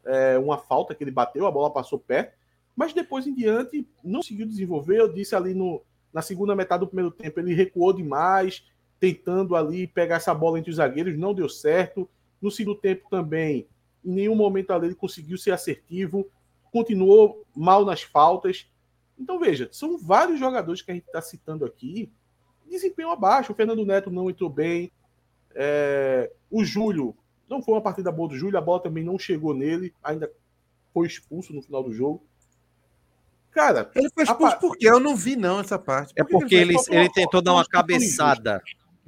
é, 0.06 0.38
uma 0.40 0.58
falta 0.58 0.96
que 0.96 1.04
ele 1.04 1.12
bateu, 1.12 1.46
a 1.46 1.52
bola 1.52 1.72
passou 1.72 2.00
perto, 2.00 2.38
mas 2.76 2.94
depois 2.94 3.28
em 3.28 3.34
diante 3.34 3.86
não 4.04 4.22
conseguiu 4.22 4.48
desenvolver. 4.48 5.00
Eu 5.00 5.12
disse 5.12 5.36
ali 5.36 5.54
no, 5.54 5.84
na 6.14 6.22
segunda 6.22 6.56
metade 6.56 6.82
do 6.82 6.88
primeiro 6.88 7.12
tempo, 7.12 7.40
ele 7.40 7.54
recuou 7.54 7.92
demais, 7.92 8.66
tentando 9.00 9.56
ali 9.56 9.88
pegar 9.88 10.18
essa 10.18 10.34
bola 10.34 10.60
entre 10.60 10.72
os 10.72 10.78
zagueiros, 10.78 11.18
não 11.18 11.34
deu 11.34 11.48
certo. 11.48 12.10
No 12.42 12.52
segundo 12.52 12.80
tempo 12.80 13.10
também, 13.10 13.68
em 14.04 14.12
nenhum 14.12 14.36
momento 14.36 14.72
ali 14.72 14.88
ele 14.88 14.96
conseguiu 14.96 15.38
ser 15.38 15.52
assertivo, 15.52 16.30
continuou 16.72 17.46
mal 17.56 17.86
nas 17.86 18.02
faltas. 18.02 18.70
Então 19.18 19.40
veja, 19.40 19.70
são 19.72 19.98
vários 19.98 20.40
jogadores 20.40 20.82
que 20.82 20.92
a 20.92 20.94
gente 20.94 21.06
está 21.06 21.22
citando 21.22 21.66
aqui, 21.66 22.12
desempenho 22.70 23.10
abaixo. 23.10 23.52
O 23.52 23.56
Fernando 23.56 23.86
Neto 23.86 24.12
não 24.12 24.30
entrou 24.30 24.50
bem, 24.50 24.92
é... 25.56 26.32
o 26.50 26.64
Júlio 26.64 27.16
não 27.50 27.62
foi 27.62 27.74
uma 27.74 27.82
partida 27.82 28.12
boa 28.12 28.30
do 28.30 28.38
Júlio, 28.38 28.58
a 28.58 28.62
bola 28.62 28.80
também 28.80 29.04
não 29.04 29.18
chegou 29.18 29.54
nele, 29.54 29.94
ainda 30.04 30.32
foi 30.94 31.08
expulso 31.08 31.52
no 31.52 31.62
final 31.62 31.84
do 31.84 31.92
jogo. 31.92 32.24
Cara, 33.52 33.90
ele 33.96 34.10
foi 34.14 34.24
expulso 34.24 34.54
a... 34.54 34.58
porque 34.58 34.88
eu 34.88 35.00
não 35.00 35.16
vi 35.16 35.36
não 35.36 35.60
essa 35.60 35.80
parte. 35.80 36.14
Por 36.14 36.22
é 36.22 36.24
porque 36.24 36.56
ele, 36.56 36.76
ele, 36.76 37.00
ele 37.00 37.10
tentou 37.12 37.42
dar 37.42 37.54
uma 37.54 37.66
cabeçada. 37.66 38.62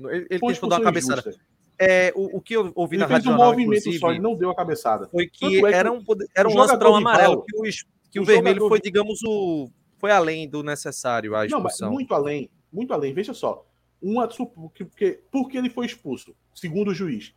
Ele, 0.09 0.27
ele 0.29 0.39
tentou 0.39 0.69
dar 0.69 0.77
uma 0.77 0.83
cabeçada. 0.85 1.35
É, 1.79 2.13
o, 2.15 2.37
o, 2.37 2.41
que 2.41 2.55
eu 2.55 2.71
ouvi 2.75 2.95
ele 2.95 3.03
na 3.03 3.07
fez 3.07 3.25
um 3.25 3.35
movimento 3.35 3.91
só, 3.93 4.11
ele 4.11 4.19
não 4.19 4.35
deu 4.35 4.51
a 4.51 4.55
cabeçada. 4.55 5.07
Foi 5.09 5.27
que, 5.27 5.65
é 5.65 5.71
era 5.71 5.91
um, 5.91 6.03
era 6.35 6.47
um 6.47 6.55
lance 6.55 6.77
para 6.77 6.89
o 6.89 6.95
amarelo, 6.95 7.43
que 7.43 7.57
o, 7.57 7.63
que 8.11 8.19
o, 8.19 8.21
o 8.21 8.25
vermelho 8.25 8.67
foi, 8.67 8.79
digamos, 8.79 9.19
o 9.23 9.67
foi 10.01 10.11
além 10.11 10.49
do 10.49 10.63
necessário 10.63 11.35
a 11.35 11.45
expulsão. 11.45 11.87
Não, 11.87 11.93
muito 11.93 12.13
além, 12.13 12.49
muito 12.73 12.91
além. 12.91 13.13
Veja 13.13 13.33
só, 13.33 13.65
uma, 14.01 14.27
porque, 14.27 15.21
porque 15.31 15.57
ele 15.57 15.69
foi 15.69 15.85
expulso, 15.85 16.35
segundo 16.55 16.89
o 16.89 16.93
juiz. 16.93 17.31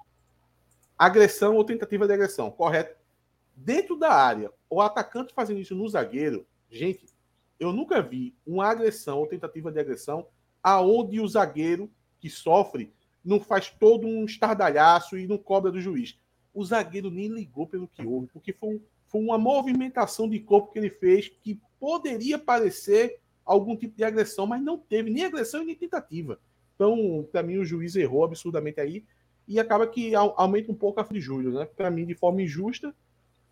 Agressão 0.96 1.56
ou 1.56 1.64
tentativa 1.64 2.06
de 2.06 2.14
agressão, 2.14 2.50
correto? 2.50 2.96
Dentro 3.54 3.96
da 3.96 4.10
área, 4.10 4.50
o 4.70 4.80
atacante 4.80 5.34
fazendo 5.34 5.60
isso 5.60 5.74
no 5.74 5.86
zagueiro, 5.88 6.46
gente, 6.70 7.04
eu 7.60 7.72
nunca 7.72 8.00
vi 8.00 8.34
uma 8.46 8.66
agressão 8.66 9.18
ou 9.18 9.26
tentativa 9.26 9.70
de 9.70 9.78
agressão 9.78 10.26
aonde 10.62 11.20
o 11.20 11.28
zagueiro 11.28 11.90
que 12.24 12.30
sofre 12.30 12.90
não 13.22 13.38
faz 13.38 13.68
todo 13.68 14.06
um 14.06 14.24
estardalhaço 14.24 15.18
e 15.18 15.26
não 15.26 15.36
cobra 15.36 15.70
do 15.70 15.78
juiz. 15.78 16.18
O 16.54 16.64
zagueiro 16.64 17.10
nem 17.10 17.28
ligou 17.28 17.66
pelo 17.66 17.86
que 17.86 18.02
houve, 18.02 18.28
porque 18.28 18.50
foi, 18.50 18.76
um, 18.76 18.80
foi 19.08 19.20
uma 19.20 19.36
movimentação 19.36 20.26
de 20.26 20.40
corpo 20.40 20.72
que 20.72 20.78
ele 20.78 20.88
fez 20.88 21.28
que 21.28 21.60
poderia 21.78 22.38
parecer 22.38 23.20
algum 23.44 23.76
tipo 23.76 23.94
de 23.94 24.04
agressão, 24.04 24.46
mas 24.46 24.62
não 24.62 24.78
teve 24.78 25.10
nem 25.10 25.26
agressão 25.26 25.62
e 25.62 25.66
nem 25.66 25.74
tentativa. 25.74 26.40
Então, 26.74 27.28
para 27.30 27.42
mim, 27.42 27.58
o 27.58 27.64
juiz 27.64 27.94
errou 27.94 28.24
absurdamente 28.24 28.80
aí 28.80 29.04
e 29.46 29.60
acaba 29.60 29.86
que 29.86 30.14
aumenta 30.14 30.72
um 30.72 30.74
pouco 30.74 30.98
a 30.98 31.06
Júlio, 31.12 31.52
né? 31.52 31.66
Para 31.66 31.90
mim, 31.90 32.06
de 32.06 32.14
forma 32.14 32.40
injusta, 32.40 32.94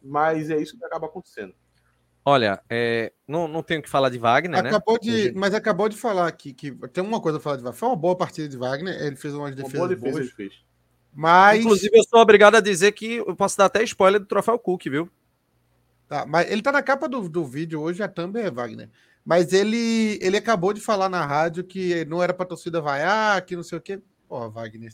mas 0.02 0.48
é 0.48 0.56
isso 0.56 0.78
que 0.78 0.84
acaba 0.84 1.08
acontecendo. 1.08 1.54
Olha, 2.24 2.62
é, 2.70 3.12
não, 3.26 3.48
não 3.48 3.62
tenho 3.62 3.82
que 3.82 3.90
falar 3.90 4.08
de 4.08 4.18
Wagner, 4.18 4.62
né? 4.62 4.68
acabou 4.68 4.98
né? 5.02 5.10
De, 5.10 5.32
mas 5.34 5.54
acabou 5.54 5.88
de 5.88 5.96
falar 5.96 6.28
aqui 6.28 6.52
que 6.52 6.70
tem 6.92 7.02
uma 7.02 7.20
coisa 7.20 7.38
a 7.38 7.40
falar 7.40 7.56
de 7.56 7.62
Wagner. 7.62 7.78
Foi 7.78 7.88
uma 7.88 7.96
boa 7.96 8.16
partida 8.16 8.48
de 8.48 8.56
Wagner, 8.56 8.94
ele 9.02 9.16
fez 9.16 9.34
umas 9.34 9.54
defesas 9.54 9.74
uma 9.74 9.86
boa 9.86 9.88
defesa 9.88 10.12
boas. 10.12 10.26
Ele 10.26 10.34
fez. 10.34 10.54
Mas... 11.12 11.60
Inclusive, 11.60 11.98
eu 11.98 12.04
sou 12.04 12.20
obrigado 12.20 12.54
a 12.54 12.60
dizer 12.60 12.92
que 12.92 13.16
eu 13.16 13.34
posso 13.34 13.58
dar 13.58 13.66
até 13.66 13.82
spoiler 13.82 14.20
do 14.20 14.26
Troféu 14.26 14.58
Cook, 14.58 14.84
viu? 14.84 15.10
Tá, 16.08 16.24
mas 16.26 16.50
ele 16.50 16.62
tá 16.62 16.70
na 16.70 16.82
capa 16.82 17.08
do, 17.08 17.28
do 17.28 17.44
vídeo 17.44 17.80
hoje, 17.80 18.02
a 18.02 18.08
thumb 18.08 18.38
é 18.38 18.50
Wagner. 18.50 18.88
Mas 19.24 19.52
ele, 19.52 20.18
ele 20.20 20.36
acabou 20.36 20.72
de 20.72 20.80
falar 20.80 21.08
na 21.08 21.24
rádio 21.24 21.64
que 21.64 22.04
não 22.04 22.22
era 22.22 22.34
pra 22.34 22.46
torcida 22.46 22.80
vaiar, 22.80 23.44
que 23.44 23.56
não 23.56 23.62
sei 23.62 23.78
o 23.78 23.80
quê. 23.80 24.00
Porra, 24.28 24.48
Wagner. 24.48 24.92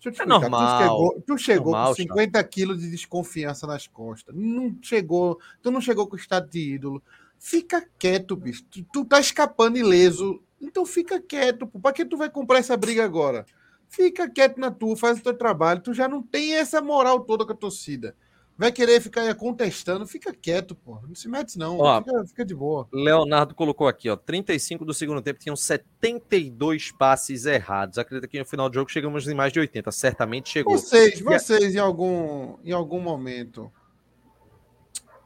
Deixa 0.00 0.08
eu 0.08 0.12
te 0.12 0.20
é 0.20 0.24
explicar. 0.24 0.40
normal. 0.40 0.78
Tu 0.78 0.82
chegou, 0.82 1.22
tu 1.26 1.38
chegou 1.38 1.72
normal, 1.72 1.88
com 1.88 1.94
50 1.94 2.44
quilos 2.44 2.80
de 2.80 2.90
desconfiança 2.90 3.66
nas 3.66 3.86
costas. 3.86 4.34
Não 4.34 4.76
chegou, 4.80 5.38
tu 5.60 5.70
não 5.70 5.80
chegou 5.80 6.06
com 6.06 6.14
o 6.14 6.18
estado 6.18 6.48
de 6.48 6.74
ídolo. 6.74 7.02
Fica 7.38 7.86
quieto, 7.98 8.36
bicho. 8.36 8.64
Tu, 8.70 8.84
tu 8.92 9.04
tá 9.04 9.20
escapando 9.20 9.76
ileso. 9.76 10.42
Então 10.60 10.86
fica 10.86 11.20
quieto, 11.20 11.66
pô. 11.66 11.78
Pra 11.78 11.92
que 11.92 12.04
tu 12.04 12.16
vai 12.16 12.30
comprar 12.30 12.58
essa 12.58 12.76
briga 12.76 13.04
agora? 13.04 13.44
Fica 13.88 14.28
quieto 14.28 14.58
na 14.58 14.70
tua, 14.70 14.96
faz 14.96 15.18
o 15.18 15.22
teu 15.22 15.34
trabalho. 15.34 15.80
Tu 15.80 15.94
já 15.94 16.08
não 16.08 16.22
tem 16.22 16.54
essa 16.54 16.80
moral 16.80 17.20
toda 17.20 17.44
com 17.44 17.52
a 17.52 17.56
torcida 17.56 18.14
vai 18.58 18.72
querer 18.72 19.00
ficar 19.00 19.32
contestando, 19.36 20.04
fica 20.04 20.34
quieto, 20.34 20.74
pô. 20.74 21.00
Não 21.06 21.14
se 21.14 21.28
mete, 21.28 21.56
não. 21.56 21.78
Ó, 21.78 22.02
fica, 22.02 22.26
fica, 22.26 22.44
de 22.44 22.56
boa. 22.56 22.88
Leonardo 22.92 23.54
colocou 23.54 23.86
aqui, 23.86 24.10
ó. 24.10 24.16
35 24.16 24.84
do 24.84 24.92
segundo 24.92 25.22
tempo 25.22 25.38
tinham 25.38 25.54
72 25.54 26.90
passes 26.90 27.46
errados. 27.46 27.98
Acredita 27.98 28.26
que 28.26 28.36
no 28.36 28.44
final 28.44 28.68
do 28.68 28.74
jogo 28.74 28.90
chegamos 28.90 29.28
em 29.28 29.34
mais 29.34 29.52
de 29.52 29.60
80. 29.60 29.92
Certamente 29.92 30.48
chegou. 30.48 30.76
Vocês, 30.76 31.20
vocês 31.20 31.76
em 31.76 31.78
algum, 31.78 32.58
em 32.64 32.72
algum 32.72 33.00
momento. 33.00 33.70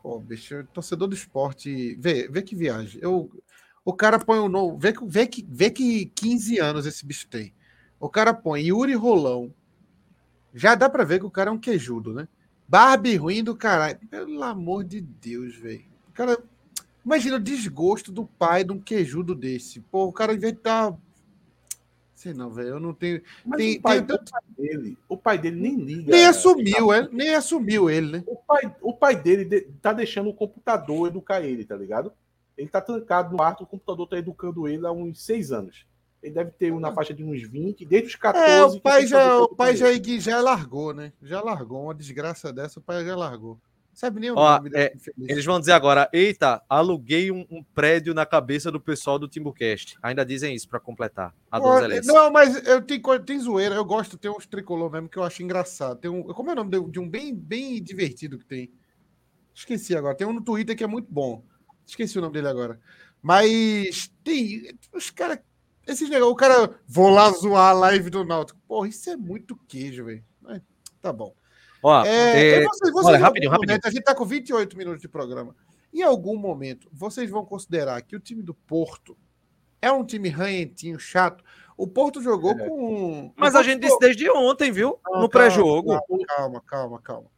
Pô, 0.03 0.21
bicho, 0.21 0.65
torcedor 0.75 1.09
do 1.09 1.15
esporte. 1.15 1.97
Vê, 1.99 2.29
vê 2.29 2.43
que 2.43 2.55
viagem. 2.55 3.01
Eu, 3.03 3.31
o 3.83 3.95
cara 3.95 4.19
põe 4.19 4.41
o 4.41 4.45
um 4.45 4.49
novo. 4.49 4.79
Vê, 4.79 4.93
vê, 5.07 5.27
que, 5.27 5.47
vê 5.49 5.71
que 5.71 6.07
15 6.15 6.59
anos 6.59 6.85
esse 6.85 7.07
bicho 7.07 7.27
tem. 7.29 7.55
O 7.99 8.11
cara 8.11 8.35
põe 8.35 8.67
Yuri 8.67 8.95
Rolão. 8.95 9.55
Já 10.53 10.75
dá 10.75 10.91
pra 10.91 11.03
ver 11.03 11.19
que 11.19 11.25
o 11.25 11.31
cara 11.31 11.49
é 11.49 11.53
um 11.53 11.59
queijudo, 11.59 12.13
né? 12.13 12.29
Barbie 12.69 13.17
ruim 13.17 13.45
do 13.45 13.57
caralho. 13.57 13.99
Pelo 14.11 14.43
amor 14.43 14.85
de 14.85 15.01
Deus, 15.01 15.55
velho. 15.57 15.85
Cara, 16.15 16.39
imagina 17.05 17.37
o 17.37 17.41
desgosto 17.41 18.11
do 18.11 18.25
pai 18.25 18.65
de 18.65 18.73
um 18.73 18.81
queijudo 18.81 19.35
desse. 19.35 19.81
Pô, 19.81 20.05
o 20.07 20.13
cara. 20.13 20.33
Tá... 20.55 20.95
Sei 22.15 22.33
não, 22.33 22.51
velho. 22.51 22.69
Eu 22.69 22.81
não 22.81 22.95
tenho. 22.95 23.23
Mas 23.45 23.59
tem, 23.59 23.79
o, 23.79 23.83
pai, 23.83 24.03
tem... 24.03 24.17
o, 24.17 24.19
pai, 24.19 24.43
dele, 24.57 24.99
o 25.09 25.17
pai 25.17 25.39
dele 25.39 25.61
nem 25.61 25.77
liga. 25.77 26.11
Nem 26.11 26.27
assumiu, 26.27 26.89
tá... 26.89 26.97
é, 26.97 27.09
nem 27.11 27.35
assumiu 27.35 27.91
ele, 27.91 28.13
né? 28.13 28.25
O 28.27 28.37
pai, 28.37 28.77
o 28.81 28.95
pai 28.95 29.17
dele 29.17 29.45
de, 29.45 29.61
tá 29.81 29.93
deixando 29.93 30.31
o 30.31 30.35
computador 30.35 31.09
educar 31.09 31.43
ele, 31.43 31.65
tá 31.65 31.77
ligado? 31.77 32.13
Ele 32.57 32.69
tá 32.69 32.81
trancado 32.81 33.33
no 33.33 33.39
quarto, 33.39 33.65
o 33.65 33.67
computador 33.67 34.07
tá 34.07 34.19
educando 34.19 34.69
ele 34.69 34.87
há 34.87 34.93
uns 34.93 35.25
seis 35.25 35.51
anos. 35.53 35.87
Ele 36.23 36.35
deve 36.35 36.53
ter 36.53 36.73
um 36.73 36.79
na 36.79 36.93
faixa 36.93 37.13
de 37.13 37.25
uns 37.25 37.43
20, 37.43 37.85
desde 37.85 38.09
os 38.09 38.15
14. 38.15 38.49
É, 38.49 38.65
o 38.65 38.81
pai, 38.81 39.07
já, 39.07 39.39
o 39.41 39.49
pai 39.49 39.77
já, 39.77 39.89
já 40.19 40.41
largou, 40.41 40.95
né? 40.95 41.13
Já 41.21 41.43
largou. 41.43 41.85
Uma 41.85 41.95
desgraça 41.95 42.53
dessa, 42.53 42.79
o 42.79 42.83
pai 42.83 43.05
já 43.05 43.17
largou. 43.17 43.59
sabe 43.93 44.21
nem 44.21 44.31
o 44.31 44.37
Ó, 44.37 44.57
nome 44.57 44.71
é, 44.73 44.95
Eles 45.29 45.45
vão 45.45 45.59
dizer 45.59 45.73
agora: 45.73 46.09
eita, 46.13 46.63
aluguei 46.69 47.33
um, 47.33 47.45
um, 47.51 47.65
prédio 47.75 48.15
na 48.15 48.25
cabeça 48.25 48.71
do 48.71 48.81
pessoal 48.81 49.19
do 49.19 49.27
Timbucast. 49.27 49.99
Ainda 50.01 50.25
dizem 50.25 50.55
isso 50.55 50.69
para 50.69 50.79
completar. 50.79 51.35
A 51.51 51.59
não, 52.05 52.31
mas 52.31 52.65
eu 52.69 52.81
tenho, 52.81 53.21
tem 53.21 53.41
zoeira. 53.41 53.75
Eu 53.75 53.85
gosto, 53.85 54.17
tem 54.17 54.31
uns 54.31 54.47
tricolor 54.47 54.93
mesmo 54.93 55.09
que 55.09 55.19
eu 55.19 55.25
acho 55.25 55.43
engraçado. 55.43 55.99
Tem 55.99 56.11
um, 56.11 56.23
como 56.23 56.51
é 56.51 56.53
o 56.53 56.57
nome 56.57 56.71
de, 56.71 56.91
de 56.93 57.01
um 57.01 57.09
bem, 57.09 57.35
bem 57.35 57.83
divertido 57.83 58.39
que 58.39 58.47
tem? 58.47 58.71
Esqueci 59.53 59.97
agora. 59.97 60.15
Tem 60.15 60.27
um 60.27 60.33
no 60.33 60.41
Twitter 60.41 60.77
que 60.77 60.85
é 60.85 60.87
muito 60.87 61.09
bom. 61.11 61.43
Esqueci 61.85 62.17
o 62.17 62.23
nome 62.23 62.35
dele 62.35 62.47
agora. 62.47 62.79
Mas 63.21 64.13
tem. 64.23 64.73
Os 64.93 65.11
caras 65.11 65.41
esses 65.87 66.09
negócios, 66.09 66.33
o 66.33 66.37
cara, 66.37 66.79
vou 66.87 67.11
lá 67.11 67.31
zoar 67.31 67.71
a 67.71 67.73
live 67.73 68.11
do 68.11 68.25
Náutico. 68.25 68.61
Porra, 68.67 68.89
isso 68.89 69.11
é 69.11 69.17
muito 69.17 69.57
queijo, 69.69 70.05
velho. 70.05 70.25
Tá 71.03 71.13
bom. 71.13 71.35
Ó, 71.83 72.05
é, 72.05 72.63
é... 72.63 72.65
Vocês, 72.65 72.93
vocês 72.93 73.07
olha, 73.07 73.19
rapidinho, 73.19 73.51
rapidinho. 73.51 73.75
Momento, 73.75 73.87
a 73.87 73.91
gente 73.91 74.05
tá 74.05 74.15
com 74.15 74.25
28 74.25 74.77
minutos 74.79 75.03
de 75.03 75.09
programa. 75.09 75.55
Em 75.93 76.03
algum 76.03 76.37
momento, 76.37 76.89
vocês 76.93 77.29
vão 77.29 77.45
considerar 77.45 78.01
que 78.03 78.15
o 78.15 78.21
time 78.21 78.43
do 78.43 78.55
Porto 78.55 79.19
é 79.81 79.91
um 79.91 80.05
time 80.05 80.29
ranhentinho, 80.29 80.99
chato. 80.99 81.43
O 81.77 81.89
Porto 81.89 82.23
jogou 82.23 82.53
é. 82.53 82.69
com. 82.69 83.35
Mas 83.37 83.57
a 83.57 83.63
gente 83.65 83.81
disse 83.81 83.99
desde 83.99 84.31
ontem, 84.31 84.71
viu? 84.71 85.01
Não, 85.05 85.23
no 85.23 85.29
pré-jogo. 85.29 86.01
Calma, 86.29 86.63
calma, 86.65 87.01
calma. 87.03 87.29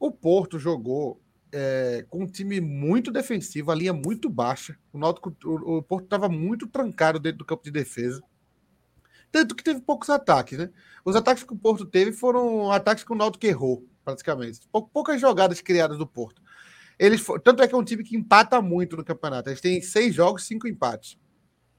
O 0.00 0.10
Porto 0.10 0.58
jogou 0.58 1.22
é, 1.52 2.04
com 2.08 2.22
um 2.22 2.26
time 2.26 2.60
muito 2.60 3.12
defensivo, 3.12 3.70
a 3.70 3.74
linha 3.74 3.92
muito 3.92 4.28
baixa. 4.30 4.76
O, 4.92 4.98
Náutico, 4.98 5.36
o, 5.44 5.78
o 5.78 5.82
Porto 5.82 6.04
estava 6.04 6.28
muito 6.28 6.66
trancado 6.66 7.18
dentro 7.18 7.38
do 7.38 7.44
campo 7.44 7.62
de 7.62 7.70
defesa. 7.70 8.22
Tanto 9.30 9.54
que 9.54 9.62
teve 9.62 9.80
poucos 9.80 10.10
ataques, 10.10 10.58
né? 10.58 10.70
Os 11.04 11.16
ataques 11.16 11.44
que 11.44 11.52
o 11.52 11.56
Porto 11.56 11.84
teve 11.84 12.12
foram 12.12 12.70
ataques 12.70 13.04
que 13.04 13.12
o 13.12 13.16
Náutico 13.16 13.46
errou, 13.46 13.86
praticamente. 14.04 14.60
Poucas 14.92 15.20
jogadas 15.20 15.60
criadas 15.60 15.98
do 15.98 16.06
Porto. 16.06 16.42
Eles, 16.98 17.24
tanto 17.42 17.62
é 17.62 17.68
que 17.68 17.74
é 17.74 17.78
um 17.78 17.84
time 17.84 18.04
que 18.04 18.16
empata 18.16 18.60
muito 18.60 18.96
no 18.96 19.04
campeonato. 19.04 19.48
Eles 19.48 19.60
têm 19.60 19.80
seis 19.80 20.14
jogos, 20.14 20.44
cinco 20.44 20.68
empates. 20.68 21.18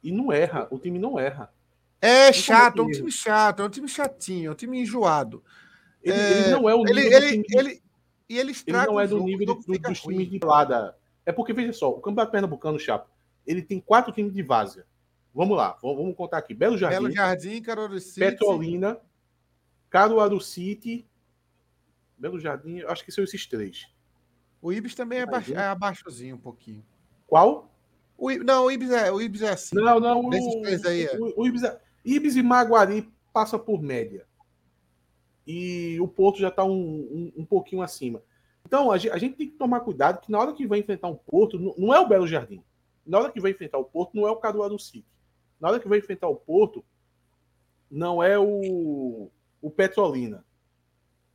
E 0.03 0.11
não 0.11 0.31
erra, 0.31 0.67
o 0.69 0.77
time 0.77 0.99
não 0.99 1.19
erra. 1.19 1.51
É 2.01 2.33
chato, 2.33 2.81
é 2.81 2.85
um 2.85 2.91
time 2.91 3.11
chato, 3.11 3.61
é 3.61 3.65
um 3.65 3.69
time 3.69 3.87
chatinho, 3.87 4.49
é 4.49 4.51
um 4.51 4.55
time 4.55 4.81
enjoado. 4.81 5.41
Ele, 6.03 6.17
é, 6.17 6.41
ele 6.41 6.49
não 6.49 6.69
é 6.69 6.75
o 6.75 6.85
ele, 6.85 7.01
ele, 7.01 7.43
ele, 7.49 7.82
e 8.29 8.37
eles 8.37 8.63
ele 8.65 8.77
não 8.77 8.99
é 8.99 9.07
do 9.07 9.19
nível 9.19 9.45
do, 9.47 9.55
do, 9.55 9.79
dos 9.79 10.01
times 10.01 10.29
de 10.29 10.39
lada. 10.43 10.97
É 11.25 11.31
porque, 11.31 11.53
veja 11.53 11.73
só, 11.73 11.89
o 11.89 12.01
Campeonato 12.01 12.31
Pernambucano, 12.31 12.79
Chapo, 12.79 13.09
ele 13.45 13.61
tem 13.61 13.79
quatro 13.79 14.11
times 14.11 14.33
de 14.33 14.43
várzea. 14.43 14.85
Vamos 15.33 15.57
lá, 15.57 15.77
vamos 15.81 16.15
contar 16.15 16.37
aqui. 16.37 16.53
Belo 16.53 16.77
Jardim, 16.77 16.95
Belo 16.95 17.11
Jardim 17.11 17.61
Caruaru 17.61 17.99
City, 17.99 18.19
Petrolina, 18.19 18.97
Caruaru 19.89 20.39
City, 20.39 21.07
Belo 22.17 22.39
Jardim, 22.39 22.81
acho 22.83 23.03
que 23.03 23.11
são 23.11 23.23
esses 23.23 23.45
três. 23.47 23.87
O 24.61 24.71
Ibis 24.71 24.95
também 24.95 25.19
é, 25.19 25.25
baixo, 25.25 25.53
é 25.53 25.65
abaixozinho 25.65 26.35
um 26.35 26.39
pouquinho. 26.39 26.85
Qual? 27.25 27.69
O, 28.17 28.29
não, 28.43 28.65
o 28.65 28.71
Ibis 28.71 28.91
é, 28.91 29.11
o 29.11 29.21
Ibis 29.21 29.41
é 29.41 29.49
assim. 29.49 29.75
Não, 29.75 29.99
não, 29.99 30.21
o, 30.21 30.31
aí 30.87 31.05
é. 31.05 31.17
o, 31.17 31.41
o 31.41 31.47
Ibis, 31.47 31.63
é, 31.63 31.81
Ibis 32.05 32.35
e 32.35 32.43
Maguari 32.43 33.11
passa 33.33 33.57
por 33.57 33.81
média 33.81 34.25
e 35.45 35.99
o 35.99 36.07
Porto 36.07 36.39
já 36.39 36.47
está 36.47 36.63
um, 36.63 36.71
um, 36.71 37.33
um, 37.37 37.45
pouquinho 37.45 37.81
acima. 37.81 38.21
Então 38.65 38.91
a 38.91 38.97
gente, 38.97 39.11
a 39.11 39.17
gente, 39.17 39.35
tem 39.35 39.49
que 39.49 39.57
tomar 39.57 39.81
cuidado 39.81 40.21
que 40.21 40.31
na 40.31 40.39
hora 40.39 40.53
que 40.53 40.65
vai 40.65 40.79
enfrentar 40.79 41.07
um 41.07 41.15
Porto, 41.15 41.59
não 41.77 41.93
é 41.93 41.99
o 41.99 42.07
Belo 42.07 42.27
Jardim. 42.27 42.63
Na 43.05 43.19
hora 43.19 43.31
que 43.31 43.41
vai 43.41 43.51
enfrentar 43.51 43.77
o 43.77 43.83
Porto, 43.83 44.15
não 44.15 44.27
é 44.27 44.31
o 44.31 44.37
Caruaru 44.37 44.79
City. 44.79 45.05
Na 45.59 45.69
hora 45.69 45.79
que 45.79 45.87
vai 45.87 45.99
enfrentar 45.99 46.27
o 46.27 46.35
Porto, 46.35 46.83
não 47.91 48.23
é 48.23 48.39
o, 48.39 49.29
o 49.61 49.69
Petrolina. 49.69 50.45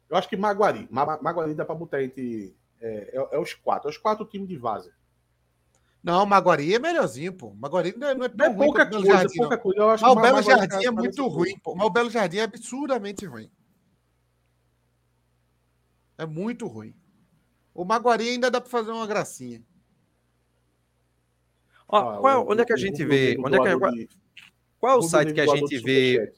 Eu 0.09 0.17
acho 0.17 0.29
que 0.29 0.37
Maguari. 0.37 0.89
Maguari 0.91 1.55
dá 1.55 1.65
para 1.65 1.75
botar 1.75 2.03
entre. 2.03 2.57
É, 2.81 3.17
é, 3.17 3.29
é, 3.37 3.39
os 3.39 3.53
quatro. 3.55 3.89
É 3.89 3.91
os 3.91 3.99
quatro 3.99 4.25
times 4.25 4.49
de 4.49 4.57
vaza. 4.57 4.93
Não, 6.03 6.25
Maguari 6.25 6.75
é 6.75 6.79
melhorzinho, 6.79 7.33
pô. 7.33 7.53
Maguari 7.55 7.95
não 7.97 8.09
é, 8.09 8.15
não 8.15 8.25
é 8.25 8.29
tão 8.29 8.47
é 8.47 8.49
ruim 8.49 8.67
pouca 8.67 8.87
coisa, 8.87 9.07
Jardim, 9.07 9.37
pouca 9.37 9.59
coisa. 9.59 9.81
Eu 9.81 9.91
acho 9.91 10.05
Mas 10.05 10.13
o 10.13 10.21
Belo 10.21 10.43
Jardim 10.43 10.87
é 10.87 10.91
muito 10.91 11.27
ruim, 11.27 11.59
pô. 11.59 11.75
Mas 11.75 11.87
o 11.87 11.91
Belo 11.91 12.11
Jardim 12.11 12.39
é 12.39 12.43
absurdamente 12.45 13.27
ruim. 13.27 13.51
É 16.19 16.27
muito 16.27 16.67
ruim. 16.67 16.93
O 17.73 17.85
Maguari 17.85 18.29
ainda 18.29 18.51
dá 18.51 18.61
para 18.61 18.69
fazer 18.69 18.91
uma 18.91 19.07
gracinha. 19.07 19.63
Ó, 21.89 21.97
ah, 21.97 22.19
qual, 22.19 22.45
o, 22.45 22.53
onde 22.53 22.63
é 22.63 22.65
que 22.65 22.73
a 22.73 22.77
gente 22.77 23.05
vê? 23.05 23.37
Onde 23.39 23.57
é 23.57 23.63
que, 23.63 23.79
qual, 23.79 23.93
qual 24.81 24.93
é 24.95 24.97
o 24.99 25.03
site 25.03 25.33
que 25.33 25.41
a 25.41 25.47
gente 25.47 25.79
vê 25.79 26.33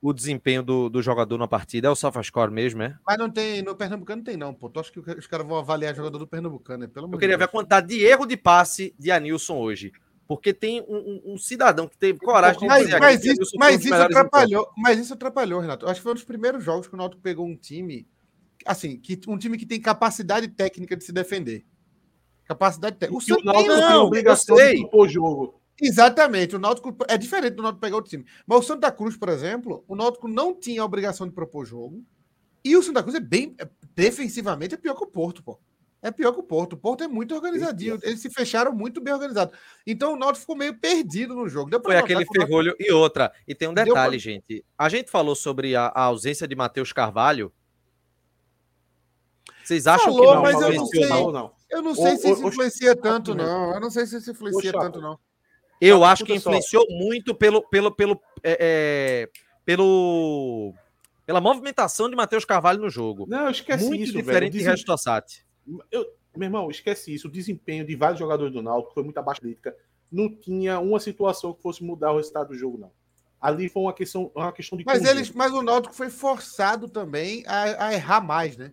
o 0.00 0.12
desempenho 0.12 0.62
do, 0.62 0.88
do 0.88 1.02
jogador 1.02 1.36
na 1.36 1.46
partida? 1.46 1.88
É 1.88 1.90
o 1.90 1.94
SofaScore 1.94 2.50
mesmo, 2.50 2.82
é? 2.82 2.98
Mas 3.06 3.18
não 3.18 3.30
tem, 3.30 3.62
no 3.62 3.76
Pernambucano 3.76 4.24
tem 4.24 4.36
não, 4.36 4.54
pô. 4.54 4.70
Tu 4.70 4.80
acha 4.80 4.90
que 4.90 4.98
os 4.98 5.26
caras 5.26 5.46
vão 5.46 5.58
avaliar 5.58 5.94
jogador 5.94 6.18
do 6.18 6.26
Pernambucano, 6.26 6.80
né? 6.80 6.86
Pelo 6.86 7.06
Eu 7.06 7.18
queria 7.18 7.36
Deus. 7.36 7.38
ver 7.38 7.44
a 7.44 7.48
quantidade 7.48 7.88
de 7.88 8.02
erro 8.02 8.26
de 8.26 8.36
passe 8.36 8.94
de 8.98 9.10
Anilson 9.10 9.58
hoje. 9.58 9.92
Porque 10.26 10.52
tem 10.52 10.80
um, 10.88 10.96
um, 10.96 11.34
um 11.34 11.38
cidadão 11.38 11.86
que 11.86 11.96
teve 11.96 12.18
coragem 12.18 12.58
de 12.58 12.66
mas, 12.66 12.88
mas 12.98 13.24
isso, 13.24 13.56
mas 13.56 13.84
isso 13.84 13.94
atrapalhou, 13.94 14.68
mas 14.76 14.98
isso 14.98 15.14
atrapalhou, 15.14 15.60
Renato. 15.60 15.86
Acho 15.86 16.00
que 16.00 16.02
foi 16.02 16.12
um 16.12 16.16
dos 16.16 16.24
primeiros 16.24 16.64
jogos 16.64 16.88
que 16.88 16.94
o 16.94 16.96
Náutico 16.96 17.22
pegou 17.22 17.46
um 17.46 17.54
time 17.54 18.08
assim, 18.66 18.98
que 18.98 19.18
um 19.28 19.38
time 19.38 19.56
que 19.56 19.66
tem 19.66 19.80
capacidade 19.80 20.48
técnica 20.48 20.96
de 20.96 21.04
se 21.04 21.12
defender. 21.12 21.64
Capacidade 22.44 22.96
técnica. 22.96 23.34
O, 23.34 23.40
o 23.40 23.44
Náutico 23.44 23.74
não, 23.74 23.88
tem 23.88 23.96
obrigação 23.96 24.56
de 24.56 24.80
propor 24.80 25.08
jogo. 25.08 25.62
Exatamente, 25.80 26.56
o 26.56 26.58
Náutico 26.58 26.96
é 27.08 27.18
diferente 27.18 27.54
do 27.54 27.62
Náutico 27.62 27.80
pegar 27.80 27.96
outro 27.96 28.10
time. 28.10 28.24
Mas 28.46 28.58
o 28.60 28.62
Santa 28.62 28.90
Cruz, 28.90 29.16
por 29.16 29.28
exemplo, 29.28 29.84
o 29.86 29.94
Náutico 29.94 30.26
não 30.26 30.58
tinha 30.58 30.82
a 30.82 30.84
obrigação 30.84 31.26
de 31.26 31.34
propor 31.34 31.66
jogo. 31.66 32.02
E 32.64 32.76
o 32.76 32.82
Santa 32.82 33.02
Cruz 33.02 33.14
é 33.14 33.20
bem 33.20 33.54
é, 33.58 33.68
defensivamente 33.94 34.74
é 34.74 34.78
pior 34.78 34.94
que 34.94 35.04
o 35.04 35.06
Porto, 35.06 35.42
pô. 35.42 35.58
É 36.02 36.10
pior 36.10 36.32
que 36.32 36.40
o 36.40 36.42
Porto. 36.42 36.74
O 36.74 36.76
Porto 36.76 37.04
é 37.04 37.08
muito 37.08 37.34
organizadinho. 37.34 37.98
Eles 38.02 38.20
se 38.20 38.30
fecharam 38.30 38.72
muito 38.72 39.00
bem 39.00 39.12
organizados. 39.12 39.56
Então 39.86 40.14
o 40.14 40.16
Náutico 40.16 40.40
ficou 40.40 40.56
meio 40.56 40.78
perdido 40.78 41.34
no 41.34 41.48
jogo. 41.48 41.70
Foi 41.82 41.96
aquele 41.96 42.24
ferrolho. 42.24 42.68
Náutico... 42.68 42.90
E 42.90 42.92
outra. 42.92 43.32
E 43.46 43.54
tem 43.54 43.68
um 43.68 43.74
detalhe, 43.74 44.12
Deu... 44.12 44.20
gente. 44.20 44.64
A 44.78 44.88
gente 44.88 45.10
falou 45.10 45.34
sobre 45.34 45.74
a, 45.74 45.86
a 45.86 46.02
ausência 46.02 46.46
de 46.46 46.54
Matheus 46.54 46.92
Carvalho 46.92 47.52
vocês 49.66 49.86
acham 49.86 50.12
Falou, 50.12 50.20
que 50.20 50.34
não? 50.34 50.42
Mas 50.42 50.60
eu 50.60 50.74
não 50.74 50.86
sei, 50.86 51.08
não. 51.08 51.52
Eu 51.68 51.82
não 51.82 51.94
sei 51.94 52.14
o, 52.14 52.16
se 52.16 52.30
isso 52.30 52.46
influencia 52.46 52.96
tanto, 52.96 53.34
não. 53.34 53.74
Eu 53.74 53.80
não 53.80 53.90
sei 53.90 54.06
se 54.06 54.16
isso 54.16 54.30
influencia 54.30 54.72
tanto, 54.72 55.00
não. 55.00 55.18
Eu 55.80 56.04
acho 56.04 56.24
que 56.24 56.34
influenciou 56.34 56.86
muito 56.88 57.34
pelo, 57.34 57.60
pelo, 57.68 57.90
pelo, 57.90 58.20
é, 58.42 58.56
é, 58.60 59.28
pelo, 59.64 60.72
pela 61.26 61.40
movimentação 61.40 62.08
de 62.08 62.16
Matheus 62.16 62.44
Carvalho 62.44 62.80
no 62.80 62.88
jogo. 62.88 63.26
Não, 63.28 63.44
eu 63.46 63.50
esqueci 63.50 63.84
muito 63.84 64.04
isso, 64.04 64.12
diferente 64.12 64.52
velho. 64.52 64.64
de 64.64 64.70
Resto 64.70 64.94
Eu, 65.90 66.06
meu 66.36 66.46
irmão, 66.46 66.70
esquece 66.70 67.12
isso. 67.12 67.28
O 67.28 67.30
desempenho 67.30 67.84
de 67.84 67.94
vários 67.96 68.18
jogadores 68.18 68.52
do 68.52 68.62
Náutico 68.62 68.94
foi 68.94 69.02
muito 69.02 69.18
abaixo 69.18 69.40
crítica. 69.40 69.76
Não 70.10 70.34
tinha 70.34 70.78
uma 70.78 71.00
situação 71.00 71.52
que 71.52 71.60
fosse 71.60 71.82
mudar 71.82 72.12
o 72.12 72.16
resultado 72.16 72.48
do 72.48 72.54
jogo, 72.54 72.78
não. 72.78 72.92
Ali 73.40 73.68
foi 73.68 73.82
uma 73.82 73.92
questão, 73.92 74.30
uma 74.34 74.52
questão 74.52 74.78
de. 74.78 74.84
Mas, 74.84 75.04
eles, 75.04 75.30
mas 75.30 75.52
o 75.52 75.62
Náutico 75.62 75.94
foi 75.94 76.08
forçado 76.08 76.88
também 76.88 77.44
a, 77.46 77.88
a 77.88 77.94
errar 77.94 78.20
mais, 78.20 78.56
né? 78.56 78.72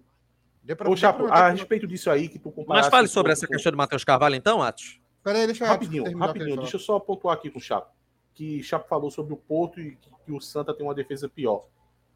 Pra, 0.77 0.89
Ô, 0.89 0.95
Chapo, 0.95 1.25
a 1.25 1.49
respeito 1.49 1.85
disso 1.85 2.09
aí 2.09 2.29
que 2.29 2.39
tu 2.39 2.53
Mas 2.65 2.87
fale 2.87 3.07
sobre 3.07 3.33
essa 3.33 3.45
questão 3.45 3.71
do 3.71 3.77
Matheus 3.77 4.03
Carvalho, 4.03 4.35
então, 4.35 4.61
Atos. 4.61 4.99
Peraí, 5.21 5.45
deixa 5.45 5.65
Rapidinho, 5.65 6.05
Atos 6.05 6.19
rapidinho. 6.19 6.57
Deixa 6.57 6.77
eu 6.77 6.79
só 6.79 6.99
pontuar 6.99 7.35
aqui 7.35 7.49
com 7.49 7.59
o 7.59 7.61
Chapo. 7.61 7.91
Que 8.33 8.63
Chapo 8.63 8.87
falou 8.87 9.11
sobre 9.11 9.33
o 9.33 9.37
Porto 9.37 9.81
e 9.81 9.95
que, 9.95 10.09
que 10.25 10.31
o 10.31 10.39
Santa 10.39 10.73
tem 10.73 10.85
uma 10.85 10.95
defesa 10.95 11.27
pior. 11.27 11.65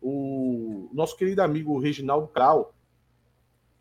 O 0.01 0.89
nosso 0.93 1.17
querido 1.17 1.41
amigo 1.41 1.77
Reginaldo 1.79 2.27
Krau, 2.27 2.73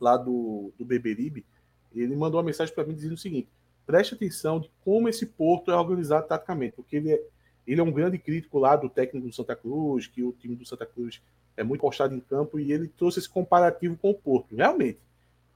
lá 0.00 0.16
do, 0.16 0.72
do 0.78 0.84
Beberibe, 0.84 1.46
ele 1.94 2.16
mandou 2.16 2.38
uma 2.38 2.46
mensagem 2.46 2.74
para 2.74 2.84
mim 2.84 2.94
dizendo 2.94 3.14
o 3.14 3.18
seguinte: 3.18 3.48
preste 3.86 4.14
atenção 4.14 4.60
de 4.60 4.70
como 4.84 5.08
esse 5.08 5.26
Porto 5.26 5.70
é 5.70 5.76
organizado 5.76 6.26
taticamente, 6.26 6.74
porque 6.74 6.96
ele 6.96 7.12
é, 7.12 7.22
ele 7.66 7.80
é 7.80 7.84
um 7.84 7.92
grande 7.92 8.18
crítico 8.18 8.58
lá 8.58 8.74
do 8.74 8.88
técnico 8.88 9.28
do 9.28 9.32
Santa 9.32 9.54
Cruz, 9.54 10.06
que 10.06 10.22
o 10.22 10.32
time 10.32 10.56
do 10.56 10.66
Santa 10.66 10.86
Cruz 10.86 11.22
é 11.56 11.64
muito 11.64 11.80
postado 11.80 12.14
em 12.14 12.20
campo, 12.20 12.58
e 12.58 12.72
ele 12.72 12.88
trouxe 12.88 13.18
esse 13.18 13.28
comparativo 13.28 13.96
com 13.96 14.10
o 14.10 14.14
Porto. 14.14 14.54
Realmente, 14.54 14.98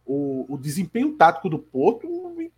o, 0.05 0.47
o 0.49 0.59
desempenho 0.59 1.15
tático 1.17 1.49
do 1.49 1.59
Porto, 1.59 2.09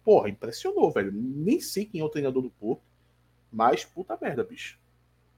porra, 0.04 0.28
impressionou, 0.28 0.90
velho. 0.90 1.12
Nem 1.12 1.60
sei 1.60 1.84
quem 1.84 2.00
é 2.00 2.04
o 2.04 2.08
treinador 2.08 2.42
do 2.42 2.50
Porto, 2.50 2.82
mas 3.52 3.84
puta 3.84 4.16
merda, 4.20 4.44
bicho. 4.44 4.78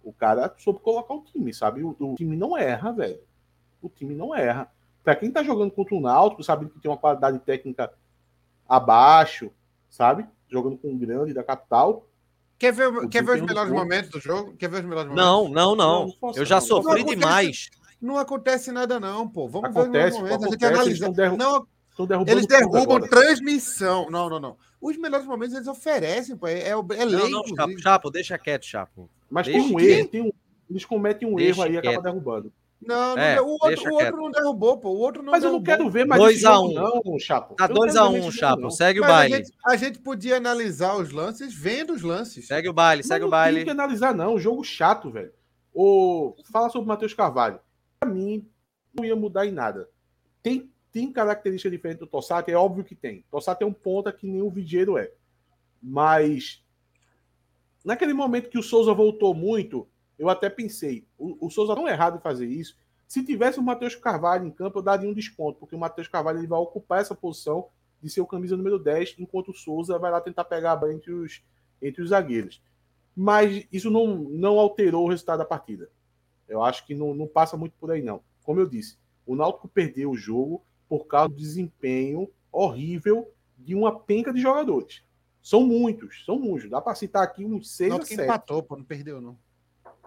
O 0.03 0.13
cara 0.13 0.55
soube 0.59 0.81
colocar 0.81 1.15
o 1.15 1.23
time, 1.23 1.53
sabe? 1.53 1.83
O, 1.83 1.97
o 1.99 2.15
time 2.15 2.37
não 2.37 2.57
erra, 2.57 2.93
velho. 2.93 3.21
O 3.83 3.89
time 3.89 4.15
não 4.15 4.35
erra. 4.35 4.71
Pra 5.03 5.17
quem 5.17 5.31
tá 5.31 5.43
jogando 5.43 5.71
contra 5.71 5.95
o 5.95 6.01
Náutico, 6.01 6.45
sabe 6.45 6.67
que 6.67 6.79
tem 6.79 6.91
uma 6.91 6.97
qualidade 6.97 7.39
técnica 7.41 7.93
abaixo, 8.69 9.51
sabe? 9.91 10.27
Jogando 10.49 10.77
com 10.77 10.93
o 10.93 10.97
grande 10.97 11.35
da 11.35 11.43
capital. 11.43 12.07
Quer 12.59 12.73
ver, 12.73 13.09
quer 13.09 13.25
ver 13.25 13.37
os 13.37 13.41
melhores 13.43 13.73
momentos 13.73 14.11
do 14.11 14.21
jogo? 14.21 14.57
Quer 14.57 14.71
ver 14.71 14.79
os 14.79 14.85
melhores 14.85 15.11
momentos? 15.11 15.25
Não, 15.25 15.49
não, 15.49 15.75
não. 15.75 16.07
não, 16.07 16.15
não 16.23 16.33
Eu 16.35 16.45
já 16.45 16.61
sofri 16.61 17.03
não 17.03 17.15
demais. 17.15 17.71
Não 18.01 18.19
acontece 18.19 18.71
nada, 18.73 19.01
não, 19.01 19.29
pô. 19.29 19.49
Vamos 19.49 19.71
acontece, 19.71 19.93
ver 19.93 20.13
os 20.13 20.31
momentos. 20.31 20.47
Acontece, 20.47 20.65
a 20.65 20.69
gente 20.69 21.05
analisa. 21.05 21.11
Derru... 21.11 21.37
Não, 21.37 21.67
eles 22.27 22.47
derrubam 22.47 23.01
transmissão. 23.01 24.11
Não, 24.11 24.29
não, 24.29 24.41
não. 24.41 24.57
Os 24.81 24.97
melhores 24.99 25.27
momentos 25.27 25.55
eles 25.55 25.69
oferecem, 25.69 26.37
pô. 26.37 26.47
É, 26.47 26.61
é, 26.61 26.71
é 26.71 27.05
lei. 27.05 27.21
Não, 27.21 27.31
não, 27.31 27.47
Chapo, 27.47 27.79
Chapo, 27.81 28.11
deixa 28.11 28.39
quieto, 28.39 28.67
Chapo. 28.67 29.09
Mas 29.31 29.47
deixa 29.47 29.61
tem 29.61 29.75
um 29.75 29.81
erro, 29.81 30.09
tem 30.09 30.23
um, 30.23 30.31
eles 30.69 30.85
cometem 30.85 31.29
um 31.29 31.37
deixa 31.37 31.61
erro 31.61 31.63
aí 31.63 31.73
e 31.75 31.79
acaba 31.79 32.03
derrubando. 32.03 32.53
Não, 32.87 33.17
é, 33.17 33.37
não 33.37 33.47
o, 33.47 33.53
outro, 33.53 33.91
o 33.91 33.95
outro 33.95 34.17
não 34.17 34.31
derrubou, 34.31 34.77
pô. 34.77 34.91
O 34.91 34.99
outro 34.99 35.23
não 35.23 35.33
mas 35.33 35.43
derrubou. 35.43 35.61
eu 35.61 35.79
não 35.79 35.79
quero 35.79 35.91
ver 35.91 36.07
mais 36.07 36.21
2x1, 36.21 36.71
um. 36.71 36.75
não, 36.75 37.19
Chapo. 37.19 37.55
Tá 37.55 37.67
2x1, 37.69 38.25
um, 38.25 38.31
Chapo. 38.31 38.71
Segue 38.71 39.01
mas 39.01 39.09
o 39.09 39.13
baile. 39.13 39.35
A 39.35 39.37
gente, 39.39 39.53
a 39.65 39.77
gente, 39.77 39.99
podia 40.01 40.37
analisar 40.37 40.97
os 40.97 41.11
lances 41.11 41.55
vendo 41.55 41.95
os 41.95 42.03
lances. 42.03 42.47
Segue 42.47 42.69
o 42.69 42.73
baile, 42.73 43.03
segue 43.03 43.25
o 43.25 43.31
baile. 43.31 43.61
Não 43.61 43.65
tem 43.65 43.75
que 43.75 43.81
analisar, 43.81 44.15
não. 44.15 44.39
Jogo 44.39 44.63
chato, 44.63 45.11
velho. 45.11 45.33
O... 45.73 46.35
Fala 46.53 46.69
sobre 46.69 46.85
o 46.85 46.89
Matheus 46.89 47.15
Carvalho. 47.15 47.59
Mim, 48.05 48.49
não 48.95 49.05
ia 49.05 49.17
mudar 49.17 49.47
em 49.47 49.53
nada. 49.53 49.89
Tem, 50.43 50.71
tem 50.93 51.13
característica 51.13 51.71
diferente 51.71 51.99
do 51.99 52.07
Tossati? 52.07 52.51
É 52.51 52.57
óbvio 52.57 52.85
que 52.85 52.95
tem. 52.95 53.25
Tossati 53.31 53.65
é 53.65 53.67
um 53.67 53.73
ponta 53.73 54.13
que 54.13 54.27
nem 54.27 54.43
o 54.43 54.51
Vigeiro 54.51 54.97
é. 54.97 55.13
Mas 55.83 56.65
naquele 57.85 58.15
momento 58.15 58.49
que 58.49 58.59
o 58.59 58.63
Souza 58.63 58.95
voltou 58.95 59.35
muito, 59.35 59.89
eu 60.19 60.29
até 60.29 60.49
pensei, 60.49 61.07
o, 61.19 61.47
o 61.47 61.51
Souza 61.51 61.75
não 61.75 61.89
é 61.89 61.93
errado 61.93 62.17
em 62.17 62.23
fazer 62.23 62.47
isso. 62.47 62.77
Se 63.07 63.25
tivesse 63.25 63.59
o 63.59 63.63
Matheus 63.63 63.95
Carvalho 63.95 64.47
em 64.47 64.51
campo, 64.51 64.79
eu 64.79 64.83
daria 64.83 65.09
um 65.09 65.15
desconto, 65.15 65.59
porque 65.59 65.75
o 65.75 65.79
Matheus 65.79 66.09
Carvalho 66.09 66.39
ele 66.39 66.47
vai 66.47 66.59
ocupar 66.59 67.01
essa 67.01 67.15
posição 67.15 67.69
de 68.03 68.09
ser 68.09 68.21
o 68.21 68.27
camisa 68.27 68.57
número 68.57 68.79
10, 68.79 69.17
enquanto 69.19 69.51
o 69.51 69.55
Souza 69.55 69.99
vai 69.99 70.11
lá 70.11 70.21
tentar 70.21 70.45
pegar 70.45 70.73
a 70.73 70.77
bola 70.77 70.95
entre 70.95 71.13
os, 71.13 71.43
entre 71.81 72.03
os 72.03 72.11
zagueiros. 72.11 72.63
Mas 73.17 73.67
isso 73.73 73.91
não, 73.91 74.17
não 74.17 74.59
alterou 74.59 75.05
o 75.05 75.09
resultado 75.09 75.39
da 75.39 75.45
partida. 75.45 75.91
Eu 76.49 76.63
acho 76.63 76.87
que 76.87 76.95
não, 76.95 77.15
não 77.15 77.27
passa 77.27 77.57
muito 77.57 77.75
por 77.79 77.91
aí, 77.91 78.03
não. 78.03 78.23
Como 78.43 78.61
eu 78.61 78.69
disse, 78.69 78.99
o 79.27 79.35
Náutico 79.35 79.69
perdeu 79.69 80.11
o 80.11 80.17
jogo 80.17 80.65
por 80.89 81.07
causa 81.07 81.31
do 81.31 81.37
desempenho 81.37 82.31
horrível 82.53 83.33
de 83.59 83.75
uma 83.75 83.99
penca 83.99 84.33
de 84.33 84.41
jogadores. 84.41 85.03
São 85.43 85.63
muitos, 85.63 86.25
são 86.25 86.39
muitos. 86.39 86.71
Dá 86.71 86.81
para 86.81 86.95
citar 86.95 87.23
aqui 87.23 87.45
uns 87.45 87.71
seis 87.71 87.91
Náutico 87.91 88.13
a 88.13 88.17
sete. 88.17 88.25
empatou, 88.25 88.63
pô, 88.63 88.77
não 88.77 88.85
perdeu, 88.85 89.21
não. 89.21 89.39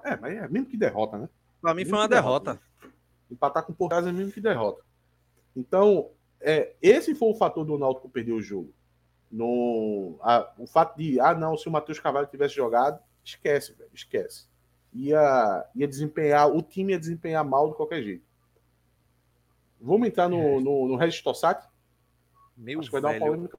É, 0.04 0.16
mas 0.16 0.38
é 0.38 0.48
mesmo 0.48 0.68
que 0.68 0.78
derrota, 0.78 1.18
né? 1.18 1.30
Para 1.62 1.74
mim 1.74 1.86
foi 1.86 1.98
uma 1.98 2.08
derrota. 2.08 2.54
derrota. 2.54 2.94
Empatar 3.30 3.64
com 3.64 3.74
o 3.74 3.76
Portugal 3.76 4.08
é 4.08 4.12
mesmo 4.12 4.32
que 4.32 4.40
derrota. 4.40 4.82
Então, 5.56 6.12
é, 6.40 6.76
esse 6.82 7.14
foi 7.16 7.30
o 7.30 7.36
fator 7.36 7.66
do 7.66 7.78
Náutico 7.78 8.10
perder 8.10 8.32
o 8.34 8.42
jogo. 8.42 8.74
No, 9.30 10.18
a, 10.22 10.54
o 10.58 10.66
fato 10.66 10.98
de, 10.98 11.20
ah, 11.20 11.34
não, 11.34 11.58
se 11.58 11.68
o 11.68 11.72
Matheus 11.72 12.00
Carvalho 12.00 12.28
tivesse 12.28 12.56
jogado, 12.56 13.00
esquece, 13.24 13.74
velho, 13.74 13.90
esquece. 13.94 14.48
Ia, 14.98 15.66
ia 15.76 15.88
desempenhar, 15.88 16.50
o 16.50 16.62
time 16.62 16.94
ia 16.94 17.00
desempenhar 17.00 17.46
mal 17.46 17.70
de 17.70 17.76
qualquer 17.76 18.02
jeito. 18.02 18.26
Vamos 19.80 20.08
entrar 20.08 20.28
no, 20.28 20.40
é. 20.40 20.60
no, 20.60 20.88
no 20.88 20.96
Regis 20.96 21.22
Tossati? 21.22 21.68
Meu 22.58 22.80
Acho 22.80 22.90
que 22.90 23.00
vai 23.00 23.14
velho, 23.14 23.20
dar 23.20 23.32
uma 23.32 23.48
polêmica. 23.48 23.58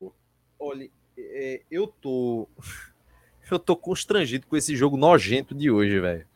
Olha, 0.58 0.90
é, 1.16 1.62
eu 1.70 1.86
tô. 1.86 2.48
Eu 3.50 3.58
tô 3.58 3.74
constrangido 3.74 4.46
com 4.46 4.58
esse 4.58 4.76
jogo 4.76 4.98
nojento 4.98 5.54
de 5.54 5.70
hoje, 5.70 5.98
velho. 5.98 6.26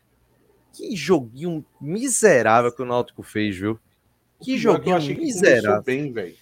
Que 0.73 0.97
joguinho 0.97 1.63
miserável 1.79 2.73
que 2.73 2.81
o 2.81 2.87
Náutico 2.87 3.23
fez, 3.23 3.55
viu? 3.55 3.79
Que 4.41 4.57
joguinho 4.57 4.99
miserável. 5.19 5.83
bem, 5.83 6.11
velho. 6.11 6.35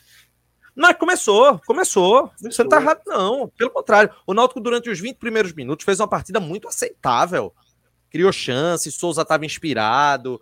Mas 0.73 0.97
começou, 0.97 1.59
começou, 1.67 2.29
começou. 2.29 2.53
Você 2.53 2.63
não 2.63 2.71
tá 2.71 2.81
errado, 2.81 3.01
não. 3.05 3.49
Pelo 3.49 3.71
contrário, 3.71 4.15
o 4.25 4.33
Náutico, 4.33 4.61
durante 4.61 4.89
os 4.89 5.01
20 5.01 5.17
primeiros 5.17 5.53
minutos, 5.53 5.85
fez 5.85 5.99
uma 5.99 6.07
partida 6.07 6.39
muito 6.39 6.69
aceitável. 6.69 7.53
Criou 8.11 8.33
chance, 8.33 8.91
Souza 8.91 9.23
estava 9.23 9.47
inspirado, 9.47 10.41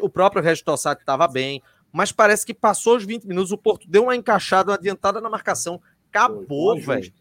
o 0.00 0.08
próprio 0.08 0.42
Regis 0.42 0.62
Tossati 0.62 1.02
estava 1.02 1.26
bem. 1.26 1.62
Mas 1.92 2.12
parece 2.12 2.44
que 2.44 2.54
passou 2.54 2.96
os 2.96 3.04
20 3.04 3.26
minutos, 3.26 3.50
o 3.50 3.58
Porto 3.58 3.88
deu 3.88 4.04
uma 4.04 4.16
encaixada, 4.16 4.70
uma 4.70 4.76
adiantada 4.76 5.20
na 5.20 5.28
marcação. 5.28 5.80
Acabou, 6.10 6.80
velho. 6.80 7.12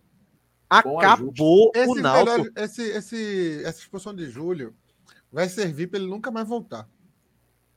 Acabou 0.69 1.71
esse 1.73 1.89
o 1.89 1.95
Náutico. 1.95 2.47
Esse, 2.55 2.81
esse, 2.83 3.61
essa 3.63 3.79
expulsão 3.79 4.13
de 4.13 4.29
Júlio 4.29 4.75
vai 5.31 5.47
servir 5.47 5.87
para 5.87 5.99
ele 5.99 6.09
nunca 6.09 6.29
mais 6.29 6.47
voltar. 6.47 6.87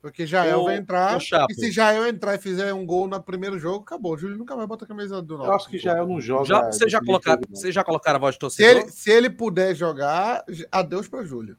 Porque 0.00 0.26
Jael 0.26 0.64
vai 0.64 0.76
entrar. 0.76 1.18
e 1.50 1.54
se 1.54 1.70
Jael 1.70 2.06
entrar 2.06 2.34
e 2.34 2.38
fizer 2.38 2.72
um 2.72 2.86
gol 2.86 3.06
no 3.06 3.22
primeiro 3.22 3.58
jogo, 3.58 3.82
acabou. 3.82 4.14
O 4.14 4.18
Júlio 4.18 4.36
nunca 4.36 4.56
vai 4.56 4.66
botar 4.66 4.86
a 4.86 4.88
camisa 4.88 5.20
do 5.20 5.34
Náutico. 5.34 5.52
Eu 5.52 5.56
acho 5.56 5.68
que 5.68 5.78
Jael 5.78 6.06
não 6.06 6.20
joga. 6.20 6.46
Já, 6.46 6.72
você, 6.72 6.88
já 6.88 7.00
colocaram, 7.00 7.42
você 7.50 7.70
já 7.70 7.84
colocaram 7.84 8.16
a 8.16 8.20
voz 8.20 8.34
de 8.34 8.38
torcedor? 8.38 8.72
Se 8.72 8.78
ele, 8.80 8.90
se 8.90 9.10
ele 9.10 9.30
puder 9.30 9.74
jogar, 9.74 10.42
adeus 10.72 11.06
para 11.06 11.22
Júlio. 11.22 11.56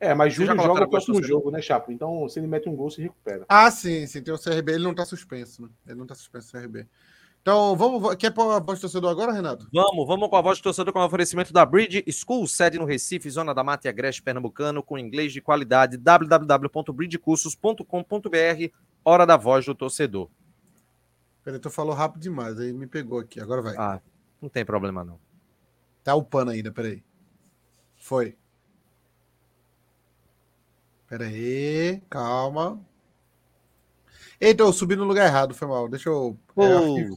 É, 0.00 0.14
mas 0.14 0.32
Júlio 0.32 0.54
joga 0.54 0.84
o 0.84 0.90
próximo 0.90 1.20
jogo, 1.22 1.50
né, 1.50 1.60
Chapo? 1.60 1.90
Então, 1.90 2.28
se 2.28 2.38
ele 2.38 2.46
mete 2.46 2.68
um 2.68 2.76
gol, 2.76 2.88
se 2.90 3.02
recupera. 3.02 3.44
Ah, 3.48 3.68
sim, 3.70 4.06
sim. 4.06 4.22
Tem 4.22 4.32
o 4.32 4.38
CRB, 4.38 4.72
ele 4.72 4.84
não 4.84 4.94
tá 4.94 5.04
suspenso, 5.04 5.62
né? 5.62 5.68
Ele 5.86 5.98
não 5.98 6.06
tá 6.06 6.14
suspenso 6.14 6.56
o 6.56 6.60
CRB. 6.60 6.86
Então, 7.42 7.74
vamos. 7.74 8.14
Quer 8.16 8.30
pôr 8.30 8.52
a 8.52 8.60
voz 8.60 8.78
do 8.78 8.82
torcedor 8.82 9.10
agora, 9.10 9.32
Renato? 9.32 9.68
Vamos, 9.72 10.06
vamos 10.06 10.28
com 10.28 10.36
a 10.36 10.40
voz 10.40 10.58
do 10.58 10.62
torcedor 10.62 10.92
com 10.92 11.00
o 11.00 11.04
oferecimento 11.04 11.52
da 11.52 11.66
Bridge 11.66 12.04
School, 12.12 12.46
sede 12.46 12.78
no 12.78 12.84
Recife, 12.84 13.28
Zona 13.28 13.52
da 13.52 13.64
Mata 13.64 13.88
e 13.88 13.90
Agreste, 13.90 14.22
Pernambucano, 14.22 14.80
com 14.82 14.98
inglês 14.98 15.32
de 15.32 15.40
qualidade. 15.40 15.96
www.bridgecursos.com.br. 15.96 18.72
Hora 19.04 19.26
da 19.26 19.36
voz 19.36 19.64
do 19.64 19.74
torcedor. 19.74 20.30
Peraí, 21.42 21.58
tu 21.58 21.70
falou 21.70 21.94
rápido 21.94 22.22
demais, 22.22 22.60
aí 22.60 22.72
me 22.72 22.86
pegou 22.86 23.18
aqui. 23.18 23.40
Agora 23.40 23.62
vai. 23.62 23.74
Ah, 23.76 24.00
não 24.40 24.48
tem 24.48 24.64
problema 24.64 25.02
não. 25.02 25.18
Tá 26.04 26.14
upando 26.14 26.52
ainda, 26.52 26.70
peraí. 26.70 27.02
Foi. 27.96 28.37
Peraí, 31.08 32.02
calma. 32.10 32.78
Eita, 34.38 34.62
eu 34.62 34.72
subi 34.72 34.94
no 34.94 35.04
lugar 35.04 35.26
errado, 35.26 35.54
foi 35.54 35.66
mal. 35.66 35.88
Deixa 35.88 36.10
eu. 36.10 36.38
Oh. 36.54 36.64
É, 36.64 37.08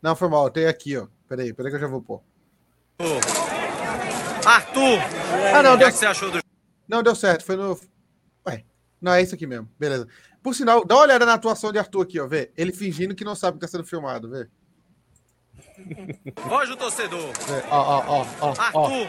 não, 0.00 0.16
foi 0.16 0.28
mal, 0.28 0.50
tem 0.50 0.66
aqui, 0.66 0.96
ó. 0.96 1.06
Peraí, 1.28 1.52
peraí 1.52 1.70
que 1.70 1.76
eu 1.76 1.80
já 1.80 1.86
vou 1.86 2.02
pôr. 2.02 2.22
Arthur! 4.44 4.98
Ah, 5.54 5.62
não, 5.62 5.74
o 5.74 5.74
que, 5.74 5.78
deu... 5.80 5.88
é 5.88 5.92
que 5.92 5.98
você 5.98 6.06
achou 6.06 6.30
do. 6.30 6.40
Não, 6.88 7.02
deu 7.02 7.14
certo, 7.14 7.44
foi 7.44 7.56
no. 7.56 7.78
Ué, 8.48 8.64
não, 9.00 9.12
é 9.12 9.22
isso 9.22 9.34
aqui 9.34 9.46
mesmo, 9.46 9.68
beleza. 9.78 10.08
Por 10.42 10.54
sinal, 10.54 10.84
dá 10.84 10.94
uma 10.94 11.02
olhada 11.02 11.26
na 11.26 11.34
atuação 11.34 11.70
de 11.70 11.78
Arthur 11.78 12.02
aqui, 12.02 12.18
ó, 12.18 12.26
vê. 12.26 12.50
Ele 12.56 12.72
fingindo 12.72 13.14
que 13.14 13.24
não 13.24 13.34
sabe 13.34 13.58
que 13.58 13.60
tá 13.60 13.68
sendo 13.68 13.84
filmado, 13.84 14.30
vê. 14.30 14.48
Voz 16.48 16.68
do 16.68 16.76
torcedor. 16.76 17.32
Ó, 17.70 17.78
ó, 17.78 18.04
ó, 18.06 18.26
ó. 18.40 18.54
Arthur! 18.58 19.06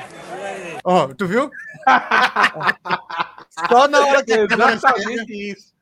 Ó, 0.83 1.07
tu 1.13 1.25
viu? 1.27 1.49
Só 3.51 3.87
na 3.87 3.99
hora 3.99 4.23
que 4.23 4.31
exatamente 4.73 5.51
isso. 5.51 5.73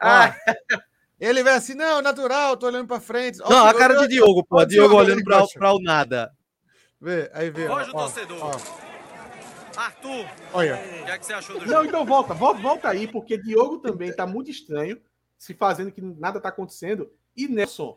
Ah. 0.00 0.34
Ele 1.18 1.42
vai 1.42 1.54
assim, 1.54 1.74
não, 1.74 2.02
natural, 2.02 2.56
tô 2.58 2.66
olhando 2.66 2.86
pra 2.86 3.00
frente. 3.00 3.38
Não, 3.38 3.66
a 3.66 3.72
cara 3.72 3.94
de 3.96 4.08
Diogo, 4.08 4.44
pô. 4.44 4.64
Diogo, 4.66 4.88
Diogo 4.88 4.94
olhando 4.96 5.24
pra, 5.24 5.46
pra, 5.46 5.72
o 5.72 5.80
nada. 5.80 6.30
Vê, 7.00 7.30
aí 7.32 7.48
vê. 7.50 7.66
Voz 7.66 7.86
do 7.86 7.92
torcedor. 7.92 8.38
Ó. 8.42 8.60
Arthur, 9.80 10.26
olha. 10.52 10.74
O 10.74 11.04
que, 11.04 11.10
é 11.10 11.18
que 11.18 11.26
você 11.26 11.32
achou 11.32 11.58
do 11.58 11.60
jogo? 11.64 11.72
Não, 11.72 11.84
então 11.84 12.04
volta, 12.04 12.34
volta, 12.34 12.60
volta 12.60 12.88
aí, 12.88 13.06
porque 13.08 13.38
Diogo 13.38 13.78
também 13.78 14.12
tá 14.12 14.26
muito 14.26 14.50
estranho, 14.50 15.00
se 15.38 15.54
fazendo 15.54 15.90
que 15.90 16.02
nada 16.02 16.40
tá 16.40 16.50
acontecendo. 16.50 17.10
E 17.34 17.48
Nelson 17.48 17.96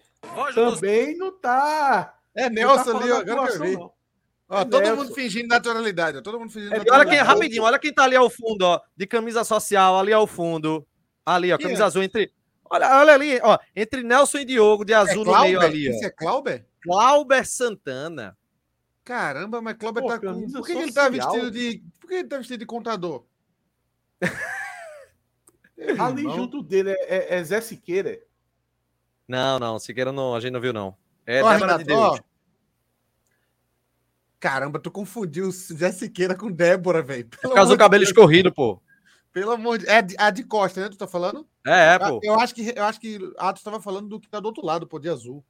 também 0.54 1.18
não 1.18 1.38
tá. 1.38 2.18
É 2.34 2.50
Nelson 2.50 2.98
ali, 2.98 3.12
agora 3.12 3.52
que 3.52 3.58
eu 3.58 3.62
vi. 3.62 3.78
Ó, 4.50 4.62
é 4.62 4.66
todo 4.66 4.82
Nelson. 4.82 5.04
mundo 5.04 5.14
fingindo 5.14 5.48
naturalidade. 5.48 6.22
Todo 6.24 6.40
mundo 6.40 6.52
fingindo 6.52 6.74
é, 6.74 6.80
naturalidade. 6.80 7.10
Olha 7.12 7.24
quem, 7.24 7.28
rapidinho, 7.28 7.64
olha 7.64 7.80
quem 7.80 7.94
tá 7.94 8.04
ali 8.04 8.16
ao 8.16 8.30
fundo, 8.30 8.64
ó. 8.64 8.82
De 8.98 9.06
camisa 9.06 9.44
social, 9.44 10.00
ali 10.00 10.12
ao 10.12 10.26
fundo. 10.26 10.86
Ali, 11.24 11.54
ó, 11.54 11.58
camisa 11.58 11.84
é? 11.84 11.86
azul 11.86 12.02
entre. 12.02 12.34
Olha, 12.68 13.00
olha 13.00 13.14
ali, 13.14 13.40
ó. 13.44 13.60
Entre 13.76 14.02
Nelson 14.02 14.40
e 14.40 14.46
Diogo, 14.46 14.84
de 14.84 14.94
azul 14.94 15.22
é 15.22 15.26
no 15.26 15.40
meio 15.42 15.62
ali. 15.62 15.90
Isso 15.90 16.04
é 16.04 16.10
Clauber? 16.10 16.66
Clauber 16.82 17.48
Santana. 17.48 18.36
Caramba, 19.04 19.62
mas 19.62 19.78
Clauber 19.78 20.02
Pô, 20.02 20.10
tá 20.10 20.20
com. 20.20 20.52
Por 20.52 20.66
que, 20.66 20.74
que, 20.74 20.80
ele 20.82 20.92
tá 20.92 21.10
vestido 21.10 21.52
de. 21.52 21.84
Por 22.00 22.08
que 22.08 22.16
ele 22.16 22.28
tá 22.28 22.38
vestido 22.38 22.60
de 22.60 22.66
contador? 22.66 23.26
ali 26.00 26.24
junto 26.24 26.64
dele 26.64 26.92
é, 26.92 27.36
é, 27.36 27.36
é 27.38 27.44
Zé 27.44 27.62
Siqueira. 27.62 28.20
Não, 29.28 29.60
não, 29.60 29.78
Siqueira 29.78 30.12
não, 30.12 30.34
a 30.34 30.40
gente 30.40 30.54
não 30.54 30.60
viu, 30.62 30.74
não. 30.74 30.96
É 31.26 31.44
ó, 31.44 31.50
Renato, 31.50 31.80
de 31.80 31.84
Deus. 31.86 32.00
Ó. 32.00 32.20
Caramba, 34.40 34.80
tu 34.80 34.90
confundiu 34.90 35.52
Zé 35.52 35.92
Siqueira 35.92 36.36
com 36.36 36.50
Débora, 36.50 37.02
velho. 37.02 37.28
Por 37.28 37.54
causa 37.54 37.74
do 37.74 37.78
cabelo 37.78 38.02
Deus. 38.02 38.10
escorrido, 38.10 38.54
pô. 38.54 38.82
Pelo 39.34 39.52
amor 39.52 39.78
de 39.78 39.88
É 39.88 40.04
a 40.18 40.30
de 40.30 40.44
Costa, 40.44 40.82
né? 40.82 40.90
Tu 40.90 40.98
tá 40.98 41.08
falando? 41.08 41.46
É, 41.66 41.96
é 41.96 42.00
pô. 42.00 42.20
Eu 42.24 42.40
acho 42.40 42.56
que 42.56 42.74
eu 42.76 42.84
acho 42.84 43.00
que 43.00 43.20
Atos 43.38 43.60
estava 43.60 43.82
falando 43.82 44.08
do 44.08 44.20
que 44.20 44.30
tá 44.30 44.40
do 44.40 44.46
outro 44.46 44.66
lado, 44.66 44.88
pô, 44.88 44.98
de 44.98 45.10
azul. 45.10 45.44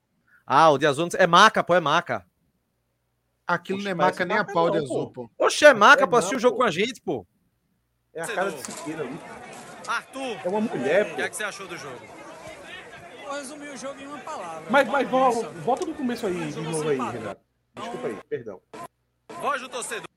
Ah, 0.45 0.71
o 0.71 0.77
de 0.77 0.87
azul 0.87 1.07
é 1.17 1.27
maca, 1.27 1.63
pô, 1.63 1.75
é 1.75 1.79
maca. 1.79 2.25
Aquilo 3.47 3.77
Oxe, 3.77 3.85
não 3.85 3.91
é 3.91 3.95
maca 3.95 4.25
nem 4.25 4.37
a 4.37 4.43
pau 4.43 4.65
não, 4.65 4.71
de 4.71 4.77
azul, 4.79 5.11
pô. 5.11 5.29
Oxe, 5.37 5.65
é 5.65 5.73
maca, 5.73 6.03
é 6.03 6.07
pô, 6.07 6.15
assistir 6.15 6.35
o 6.35 6.39
jogo 6.39 6.57
com 6.57 6.63
a 6.63 6.71
gente, 6.71 6.99
pô. 7.01 7.25
É 8.13 8.23
a 8.23 8.27
cara 8.27 8.51
de 8.51 8.61
Siqueira 8.63 9.03
ali. 9.03 9.19
Arthur! 9.87 10.37
É 10.43 10.49
uma 10.49 10.61
mulher, 10.61 11.05
pô. 11.05 11.13
O 11.13 11.15
que, 11.15 11.21
é 11.21 11.29
que 11.29 11.35
você 11.35 11.43
achou 11.43 11.67
do 11.67 11.77
jogo? 11.77 11.99
Vou 13.23 13.35
resumir 13.35 13.69
o 13.69 13.77
jogo 13.77 13.99
em 13.99 14.07
uma 14.07 14.17
palavra. 14.19 14.69
Mas, 14.69 14.87
mas 14.87 15.07
volta, 15.07 15.49
volta 15.49 15.85
do 15.85 15.93
começo 15.93 16.25
aí, 16.25 16.51
de 16.51 16.61
novo 16.61 16.89
aí, 16.89 16.97
Renato. 16.97 17.48
Desculpa 17.79 18.07
aí, 18.07 18.19
perdão. 18.29 18.61
Voz 19.41 19.61
do 19.61 19.69
torcedor. 19.69 20.07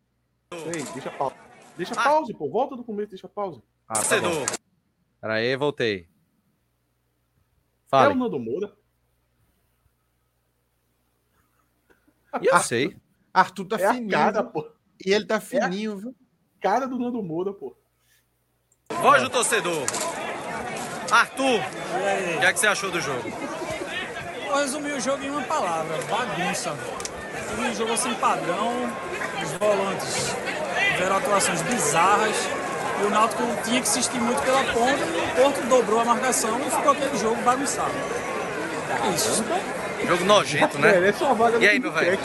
Ei, 0.53 0.83
deixa 0.93 1.11
pausa. 1.11 1.37
Deixa 1.77 1.95
ah. 1.97 2.05
pause, 2.05 2.35
pô. 2.35 2.51
Volta 2.51 2.77
do 2.77 2.85
começo, 2.85 3.11
deixa 3.11 3.29
pausa. 3.29 3.63
Ah, 3.89 3.95
tá 3.95 4.01
torcedor. 4.01 4.47
Tá 4.47 4.57
Pera 5.21 5.35
aí, 5.35 5.57
voltei. 5.57 6.09
Fala. 7.89 8.11
É 8.11 8.15
o 8.15 8.19
Nando 8.19 8.39
Moura? 8.39 8.77
Eu 12.41 12.55
Arthur, 12.55 12.67
sei. 12.67 12.97
Arthur 13.33 13.65
tá 13.67 13.77
é 13.77 13.93
fininho. 13.93 14.11
Cara, 14.11 14.43
pô. 14.43 14.71
E 15.05 15.13
ele 15.13 15.27
tá 15.27 15.41
fininho, 15.41 15.93
é 15.93 15.97
viu? 15.97 16.17
Cara 16.61 16.87
do 16.87 16.99
Nando 16.99 17.23
Moura, 17.23 17.53
pô. 17.53 17.77
Voz 19.01 19.23
do 19.23 19.31
torcedor. 19.31 19.87
Arthur, 21.11 21.61
o 21.61 22.41
que, 22.41 22.47
é 22.47 22.53
que 22.53 22.59
você 22.59 22.67
achou 22.67 22.91
do 22.91 23.01
jogo? 23.01 23.29
Vou 24.47 24.57
resumir 24.57 24.93
o 24.93 25.01
jogo 25.01 25.23
em 25.23 25.31
uma 25.31 25.43
palavra: 25.43 25.97
bagunça. 26.07 26.73
Um 27.59 27.75
jogo 27.75 27.97
sem 27.97 28.15
padrão, 28.15 28.93
os 29.43 29.53
volantes 29.53 30.35
tiveram 30.93 31.17
atuações 31.17 31.63
bizarras 31.63 32.37
e 33.01 33.05
o 33.05 33.11
Náutico 33.11 33.43
tinha 33.65 33.81
que 33.81 33.89
insistir 33.89 34.21
muito 34.21 34.43
pela 34.43 34.63
ponta 34.65 34.99
e 34.99 35.21
o 35.21 35.43
Porto 35.43 35.67
dobrou 35.69 36.01
a 36.01 36.05
marcação 36.05 36.61
e 36.61 36.71
ficou 36.71 36.93
aquele 36.93 37.19
jogo 37.19 37.41
bagunçado. 37.43 37.93
É 39.05 39.09
isso. 39.15 39.45
Jogo 40.07 40.25
nojento, 40.25 40.79
né? 40.79 40.95
E 41.61 41.69
aí, 41.69 41.79
meu 41.79 41.93
velho? 41.93 42.19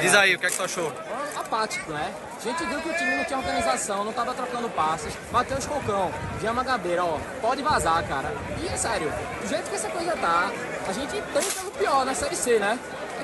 Diz 0.00 0.14
aí, 0.14 0.34
o 0.34 0.38
que 0.38 0.46
é 0.46 0.48
que 0.48 0.56
você 0.56 0.62
achou? 0.62 0.92
Apático, 1.36 1.92
né? 1.92 2.12
A 2.38 2.40
gente 2.40 2.64
viu 2.64 2.80
que 2.80 2.88
o 2.88 2.94
time 2.94 3.16
não 3.16 3.24
tinha 3.24 3.38
organização, 3.38 4.04
não 4.04 4.12
tava 4.12 4.34
trocando 4.34 4.68
passes. 4.70 5.12
Matheus 5.30 5.66
Cocão, 5.66 6.10
Diama 6.40 6.62
Gabeira, 6.64 7.04
ó, 7.04 7.18
pode 7.40 7.62
vazar, 7.62 8.02
cara. 8.06 8.32
E 8.62 8.68
é 8.68 8.76
sério, 8.76 9.12
do 9.40 9.48
jeito 9.48 9.68
que 9.68 9.76
essa 9.76 9.88
coisa 9.88 10.12
tá, 10.16 10.50
a 10.88 10.92
gente 10.92 11.20
tá 11.32 11.40
pelo 11.40 11.70
pior 11.72 12.04
na 12.04 12.14
Série 12.14 12.36
C, 12.36 12.58
né? 12.58 12.78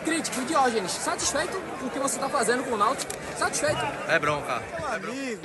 É 0.09 0.11
crítico, 0.11 0.43
Diógenes, 0.47 0.91
satisfeito 0.91 1.61
com 1.79 1.87
o 1.87 1.91
que 1.91 1.99
você 1.99 2.19
tá 2.19 2.31
fazendo 2.31 2.65
com 2.65 2.71
o 2.71 2.77
Náutico? 2.79 3.13
Satisfeito? 3.37 3.77
É 4.09 4.19
bronca. 4.19 4.63
É 4.63 4.95
amigo. 4.95 5.43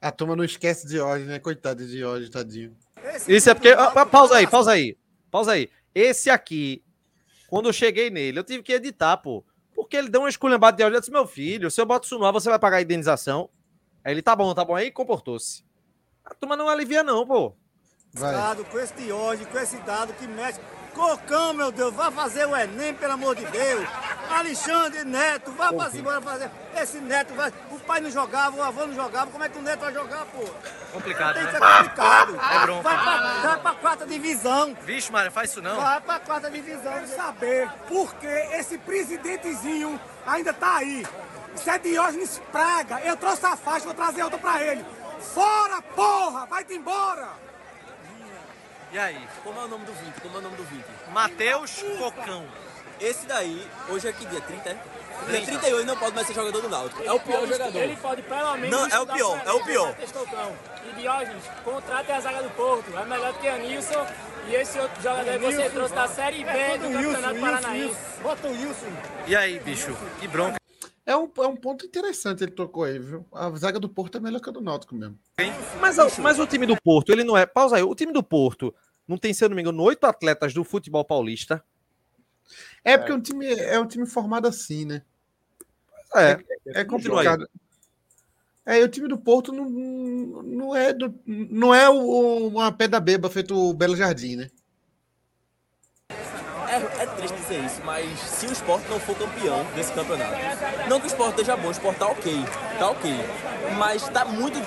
A 0.00 0.10
turma 0.10 0.34
não 0.34 0.42
esquece 0.42 0.88
de 0.88 0.94
Diógenes, 0.94 1.28
né? 1.28 1.38
Coitado 1.38 1.86
de 1.86 1.92
Diógenes, 1.92 2.28
tadinho. 2.28 2.76
Isso 3.28 3.48
é 3.48 3.54
porque... 3.54 3.68
Ah, 3.68 4.04
pausa 4.04 4.38
aí, 4.38 4.46
pausa 4.48 4.72
aí. 4.72 4.98
Pausa 5.30 5.52
aí. 5.52 5.70
Esse 5.94 6.28
aqui, 6.28 6.82
quando 7.48 7.68
eu 7.68 7.72
cheguei 7.72 8.10
nele, 8.10 8.40
eu 8.40 8.44
tive 8.44 8.60
que 8.60 8.72
editar, 8.72 9.18
pô. 9.18 9.44
Porque 9.72 9.96
ele 9.96 10.08
deu 10.08 10.22
uma 10.22 10.28
esculhambada 10.28 10.76
de 10.76 10.82
áudio. 10.82 10.96
Eu 10.96 11.00
disse, 11.00 11.12
meu 11.12 11.26
filho, 11.26 11.70
se 11.70 11.80
eu 11.80 11.86
boto 11.86 12.06
isso 12.06 12.18
no 12.18 12.26
ar, 12.26 12.32
você 12.32 12.50
vai 12.50 12.58
pagar 12.58 12.78
a 12.78 12.82
indenização. 12.82 13.48
Aí 14.04 14.12
ele, 14.12 14.20
tá 14.20 14.34
bom, 14.34 14.52
tá 14.52 14.64
bom. 14.64 14.74
Aí 14.74 14.90
comportou-se. 14.90 15.64
A 16.24 16.34
turma 16.34 16.56
não 16.56 16.68
alivia, 16.68 17.04
não, 17.04 17.24
pô. 17.24 17.54
Vai. 18.16 18.56
Com 18.70 18.78
esse 18.78 18.94
de 18.94 19.12
hoje, 19.12 19.44
com 19.44 19.58
esse 19.58 19.76
dado 19.78 20.12
que 20.14 20.26
mexe. 20.26 20.58
Cocão, 20.94 21.52
meu 21.52 21.70
Deus, 21.70 21.92
vai 21.92 22.10
fazer 22.10 22.46
o 22.46 22.56
Enem, 22.56 22.94
pelo 22.94 23.12
amor 23.12 23.36
de 23.36 23.44
Deus. 23.44 23.86
Alexandre 24.30 25.04
Neto, 25.04 25.52
vai 25.52 25.76
fazer, 25.76 25.98
embora 25.98 26.22
fazer. 26.22 26.50
Esse 26.74 26.98
Neto 26.98 27.34
vai. 27.34 27.52
O 27.70 27.78
pai 27.80 28.00
não 28.00 28.10
jogava, 28.10 28.56
o 28.56 28.62
avô 28.62 28.86
não 28.86 28.94
jogava, 28.94 29.30
como 29.30 29.44
é 29.44 29.48
que 29.50 29.58
o 29.58 29.62
Neto 29.62 29.80
vai 29.80 29.92
jogar, 29.92 30.24
pô? 30.24 30.42
Complicado. 30.94 31.34
Tem 31.34 31.44
que 31.44 31.52
ser 31.52 31.60
né? 31.60 31.76
complicado. 31.76 32.40
É 32.40 32.58
bronca. 32.60 32.82
Vai 32.82 33.02
pra, 33.02 33.40
vai 33.42 33.60
pra 33.60 33.74
quarta 33.74 34.06
divisão. 34.06 34.74
Vixe, 34.82 35.12
Mário, 35.12 35.30
faz 35.30 35.50
isso 35.50 35.60
não. 35.60 35.76
Vai 35.78 36.00
pra 36.00 36.18
quarta 36.18 36.50
divisão. 36.50 36.92
Quero 36.94 37.08
saber 37.08 37.68
por 37.86 38.14
que 38.14 38.26
esse 38.26 38.78
presidentezinho 38.78 40.00
ainda 40.26 40.54
tá 40.54 40.76
aí. 40.76 41.06
Isso 41.54 41.68
é 41.68 41.78
Diógenes 41.78 42.40
Praga. 42.50 43.00
Eu 43.00 43.18
trouxe 43.18 43.44
a 43.44 43.54
faixa, 43.54 43.84
vou 43.84 43.94
trazer 43.94 44.22
outra 44.22 44.38
pra 44.38 44.62
ele. 44.62 44.82
Fora, 45.20 45.82
porra! 45.82 46.46
Vai-te 46.46 46.72
embora! 46.72 47.45
E 48.96 48.98
aí? 48.98 49.28
Como 49.44 49.60
é 49.60 49.64
o 49.64 49.68
nome 49.68 49.84
do 49.84 49.92
20? 49.92 50.20
Como 50.22 50.36
é 50.36 50.38
o 50.38 50.42
nome 50.42 50.56
do 50.56 50.64
20? 50.64 50.82
Matheus 51.12 51.84
Cocão. 51.98 52.46
Esse 52.98 53.26
daí, 53.26 53.62
hoje 53.90 54.08
é 54.08 54.12
que 54.14 54.24
dia? 54.24 54.40
30, 54.40 54.70
é? 54.70 54.72
Dia 55.28 55.44
38 55.44 55.86
não 55.86 55.98
pode 55.98 56.14
mais 56.14 56.26
ser 56.26 56.32
jogador 56.32 56.62
do 56.62 56.68
Náutico. 56.70 57.02
é 57.02 57.12
o 57.12 57.20
pior 57.20 57.40
pode, 57.40 57.52
jogador. 57.52 57.78
Ele 57.78 57.96
pode 57.96 58.22
pelo 58.22 58.56
menos. 58.56 58.70
Não, 58.70 58.86
é 58.86 58.98
o 58.98 59.06
pior, 59.06 59.42
é 59.44 59.52
o 59.52 59.64
pior. 59.66 59.94
E 60.88 60.98
Diógenes, 60.98 61.44
contrate 61.62 62.10
a 62.10 62.20
zaga 62.20 62.42
do 62.42 62.48
Porto. 62.56 62.96
É 62.96 63.04
melhor 63.04 63.34
do 63.34 63.38
que 63.38 63.48
a 63.48 63.58
Nilson. 63.58 64.06
E 64.48 64.54
esse 64.54 64.78
outro 64.78 65.02
jogador 65.02 65.30
que 65.30 65.38
você 65.40 65.68
trouxe 65.68 65.94
da 65.94 66.08
Série 66.08 66.42
B 66.42 66.50
é 66.50 66.78
do 66.78 66.90
Campeonato 66.90 67.38
Paranaense. 67.38 67.96
Bota 68.22 68.48
o 68.48 68.52
Wilson. 68.52 68.86
E 69.26 69.36
aí, 69.36 69.60
bicho? 69.60 69.94
Que 70.18 70.26
bronca. 70.26 70.56
É 71.04 71.14
um, 71.14 71.30
é 71.38 71.46
um 71.46 71.54
ponto 71.54 71.84
interessante 71.86 72.42
ele 72.42 72.50
tocou 72.50 72.82
aí, 72.82 72.98
viu? 72.98 73.24
A 73.30 73.48
zaga 73.50 73.78
do 73.78 73.88
Porto 73.88 74.16
é 74.16 74.20
melhor 74.20 74.40
que 74.40 74.48
a 74.48 74.52
do 74.52 74.62
Náutico 74.62 74.94
mesmo. 74.94 75.16
Mas, 75.80 76.18
mas 76.18 76.38
o 76.40 76.46
time 76.46 76.66
do 76.66 76.80
Porto, 76.82 77.10
ele 77.10 77.22
não 77.22 77.36
é. 77.36 77.44
Pausa 77.44 77.76
aí. 77.76 77.82
O 77.82 77.94
time 77.94 78.12
do 78.12 78.22
Porto 78.24 78.74
não 79.06 79.16
tem, 79.18 79.32
se 79.32 79.44
eu 79.44 79.48
não 79.48 79.56
me 79.56 79.62
engano, 79.62 79.82
oito 79.82 80.04
atletas 80.04 80.52
do 80.52 80.64
futebol 80.64 81.04
paulista. 81.04 81.62
É 82.84 82.96
porque 82.96 83.12
é. 83.12 83.14
Um 83.14 83.20
time, 83.20 83.46
é 83.46 83.78
um 83.78 83.86
time 83.86 84.06
formado 84.06 84.46
assim, 84.46 84.84
né? 84.84 85.02
É, 86.14 86.30
é, 86.30 86.80
é 86.80 86.84
complicado. 86.84 87.48
É, 88.64 88.82
o 88.82 88.88
time 88.88 89.06
do 89.06 89.16
Porto 89.16 89.52
não, 89.52 89.68
não 89.68 90.74
é, 90.74 90.92
do, 90.92 91.14
não 91.24 91.72
é 91.72 91.88
o, 91.88 92.48
uma 92.48 92.72
pedra 92.72 92.98
beba 92.98 93.30
feito 93.30 93.54
o 93.54 93.72
Belo 93.72 93.94
Jardim, 93.94 94.34
né? 94.34 94.50
É, 96.68 97.02
é, 97.02 97.06
triste 97.06 97.36
dizer 97.36 97.64
isso, 97.64 97.80
mas 97.84 98.18
se 98.18 98.46
o 98.46 98.52
esporte 98.52 98.88
não 98.88 98.98
for 98.98 99.16
campeão 99.16 99.64
desse 99.76 99.92
campeonato, 99.92 100.36
não 100.88 100.98
que 100.98 101.06
o 101.06 101.08
esporte 101.08 101.40
esteja 101.40 101.56
bom, 101.56 101.68
o 101.68 101.70
esporte 101.70 101.98
tá 101.98 102.08
ok, 102.08 102.32
tá 102.76 102.90
ok, 102.90 103.12
mas 103.78 104.08
tá 104.08 104.24
muito 104.24 104.58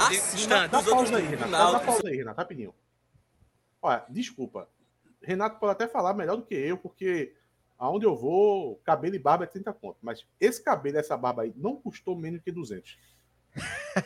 acima 0.00 0.66
dos 0.66 0.84
dá 0.84 0.90
outros. 0.90 1.10
Pausa 1.10 1.16
aí, 1.16 1.26
Renato, 1.26 1.72
dá 1.72 1.80
pausa 1.80 2.08
aí, 2.08 2.16
Renato, 2.16 2.38
rapidinho. 2.38 2.74
Olha, 3.88 4.04
desculpa. 4.10 4.68
Renato 5.22 5.58
pode 5.58 5.72
até 5.72 5.88
falar 5.88 6.12
melhor 6.12 6.36
do 6.36 6.44
que 6.44 6.54
eu, 6.54 6.76
porque 6.76 7.32
aonde 7.78 8.04
eu 8.04 8.14
vou, 8.14 8.76
cabelo 8.84 9.14
e 9.14 9.18
barba 9.18 9.44
é 9.44 9.46
30 9.46 9.72
conto. 9.72 9.96
Mas 10.02 10.26
esse 10.38 10.62
cabelo 10.62 10.96
e 10.96 11.00
essa 11.00 11.16
barba 11.16 11.42
aí 11.42 11.54
não 11.56 11.76
custou 11.76 12.14
menos 12.14 12.42
que 12.42 12.52
200. 12.52 12.98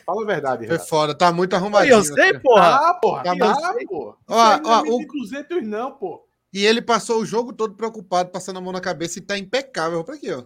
Fala 0.05 0.23
a 0.23 0.25
verdade, 0.25 0.63
Renato. 0.63 0.79
Foi 0.79 0.87
foda, 0.87 1.13
tá 1.13 1.33
muito 1.33 1.53
arrumadinho. 1.53 1.95
Eu 1.95 2.03
sei, 2.03 2.39
porra. 2.39 2.89
Ah, 2.89 2.93
porra. 2.93 3.23
Tá 3.23 3.35
porra. 3.85 4.17
Ó, 4.27 4.59
ó, 4.63 4.81
o... 4.83 5.05
200 5.05 5.67
não, 5.67 5.91
pô. 5.91 6.25
E 6.53 6.65
ele 6.65 6.81
passou 6.81 7.19
o 7.19 7.25
jogo 7.25 7.51
todo 7.51 7.75
preocupado, 7.75 8.31
passando 8.31 8.57
a 8.59 8.61
mão 8.61 8.71
na 8.71 8.79
cabeça 8.79 9.19
e 9.19 9.21
tá 9.21 9.37
impecável. 9.37 10.01
Pra 10.03 10.15
aqui, 10.15 10.31
ó. 10.31 10.43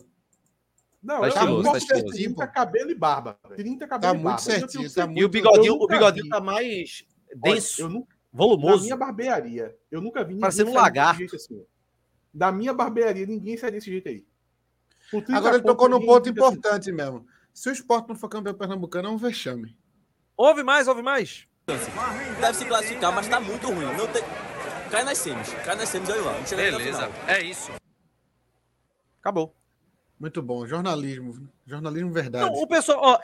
Não, 1.04 1.20
tá 1.20 1.26
eu 1.26 1.30
estiloso, 1.30 1.72
tá 1.72 1.78
estiloso. 1.78 2.08
30 2.08 2.48
cabelo 2.48 2.90
e 2.90 2.96
barba. 2.96 3.40
30 3.56 3.88
cabelo 3.88 4.14
tá 4.14 4.20
e 4.20 4.24
barba. 4.24 4.30
Muito 4.30 4.42
certinho, 4.42 4.92
tá 4.92 5.06
muito... 5.06 5.20
E 5.20 5.26
o 5.26 5.30
bigodinho, 5.30 5.74
o 5.76 5.88
bigodinho 5.88 6.28
tá 6.28 6.42
mais 6.42 7.06
denso. 7.36 7.84
Olha, 7.84 7.88
eu, 7.88 7.90
nunca, 7.94 8.17
volumoso. 8.32 8.78
Na 8.78 8.84
minha 8.84 8.98
barbearia, 8.98 9.76
eu 9.92 10.02
nunca 10.02 10.22
vi 10.24 10.30
ninguém 10.30 10.42
Parecendo 10.42 10.72
um 10.72 10.74
lagarto. 10.74 11.36
Assim. 11.36 11.66
Da 12.34 12.52
minha 12.52 12.74
barbearia, 12.74 13.26
ninguém 13.26 13.58
sai 13.58 13.72
desse 13.72 13.90
jeito 13.90 14.10
aí. 14.10 14.26
Agora 15.30 15.56
ele 15.56 15.64
tocou 15.64 15.88
num 15.88 16.06
ponto 16.06 16.24
assim. 16.24 16.32
importante 16.32 16.90
assim. 16.90 16.92
mesmo. 16.92 17.26
Se 17.54 17.70
o 17.70 17.72
esporte 17.72 18.10
não 18.10 18.16
for 18.16 18.30
campeão 18.30 18.54
pernambucano, 18.54 19.08
é 19.08 19.12
um 19.12 19.18
vexame. 19.18 19.78
Houve 20.36 20.64
mais, 20.64 20.88
houve 20.88 21.02
mais. 21.02 21.48
Deve 21.66 22.54
se 22.54 22.66
classificar, 22.66 23.14
mas 23.14 23.28
tá 23.28 23.40
muito 23.40 23.68
ruim. 23.68 23.86
Não 23.98 24.08
tem... 24.08 24.22
Cai 24.92 25.04
nas 25.04 25.18
semis. 25.18 25.54
Cai 25.66 25.76
nas 25.76 25.90
semis, 25.90 26.10
olha 26.10 26.22
lá. 26.22 26.34
Beleza, 26.56 27.10
é 27.28 27.42
isso. 27.42 27.72
Acabou. 29.20 29.54
Muito 30.20 30.42
bom. 30.42 30.66
Jornalismo. 30.66 31.50
Jornalismo 31.66 32.12
verdade. 32.12 32.46
Não, 32.46 32.54
o 32.62 32.68
pessoal, 32.68 33.00
ó, 33.02 33.20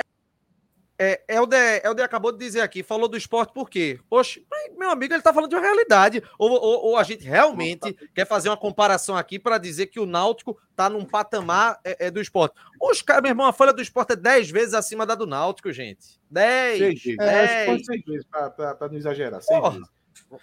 é, 1.03 1.21
Helder, 1.27 1.81
Helder 1.83 2.05
acabou 2.05 2.31
de 2.31 2.37
dizer 2.37 2.61
aqui, 2.61 2.81
falou 2.81 3.07
do 3.07 3.17
esporte 3.17 3.53
por 3.53 3.69
quê? 3.69 3.99
Oxe, 4.09 4.45
meu 4.77 4.89
amigo, 4.89 5.13
ele 5.13 5.21
tá 5.21 5.33
falando 5.33 5.49
de 5.49 5.55
uma 5.55 5.61
realidade. 5.61 6.23
Ou, 6.37 6.51
ou, 6.51 6.85
ou 6.85 6.97
a 6.97 7.03
gente 7.03 7.23
realmente 7.23 7.93
quer 8.13 8.25
fazer 8.25 8.49
uma 8.49 8.57
comparação 8.57 9.17
aqui 9.17 9.37
para 9.37 9.57
dizer 9.57 9.87
que 9.87 9.99
o 9.99 10.05
Náutico 10.05 10.57
tá 10.75 10.89
num 10.89 11.05
patamar 11.05 11.79
é, 11.83 12.07
é 12.07 12.11
do 12.11 12.21
esporte. 12.21 12.55
Os 12.81 13.01
caras, 13.01 13.23
meu 13.23 13.31
irmão, 13.31 13.45
a 13.45 13.53
folha 13.53 13.73
do 13.73 13.81
esporte 13.81 14.13
é 14.13 14.15
10 14.15 14.49
vezes 14.49 14.73
acima 14.73 15.05
da 15.05 15.15
do 15.15 15.27
Náutico, 15.27 15.71
gente. 15.71 16.19
10. 16.31 16.77
Seis 16.77 17.03
vezes. 17.03 17.19
É, 17.19 17.65
vezes, 17.65 18.25
para 18.29 18.87
não 18.89 18.97
exagerar. 18.97 19.41
Seis 19.41 19.61
vezes. 19.61 19.87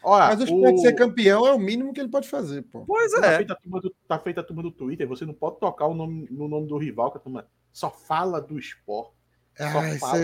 Olha, 0.03 0.27
Mas 0.27 0.41
o 0.41 0.45
esporte 0.45 0.79
o... 0.79 0.83
ser 0.83 0.95
campeão 0.95 1.47
é 1.47 1.53
o 1.53 1.59
mínimo 1.59 1.93
que 1.93 2.01
ele 2.01 2.09
pode 2.09 2.29
fazer, 2.29 2.63
pô. 2.63 2.85
Pois 2.87 3.13
é. 3.15 3.21
Tá 3.21 3.37
feita, 3.37 3.53
a 3.53 3.57
turma 3.57 3.81
do, 3.81 3.95
tá 4.07 4.19
feita 4.19 4.41
a 4.41 4.45
turma 4.45 4.63
do 4.63 4.71
Twitter, 4.71 5.07
você 5.07 5.25
não 5.25 5.35
pode 5.35 5.59
tocar 5.59 5.87
o 5.87 5.95
nome, 5.95 6.27
no 6.31 6.49
nome 6.49 6.67
do 6.67 6.77
rival, 6.77 7.11
que 7.11 7.19
a 7.19 7.21
turma 7.21 7.47
só 7.73 7.91
fala 7.91 8.41
do 8.41 8.59
esporte. 8.59 9.20
Ah, 9.61 10.17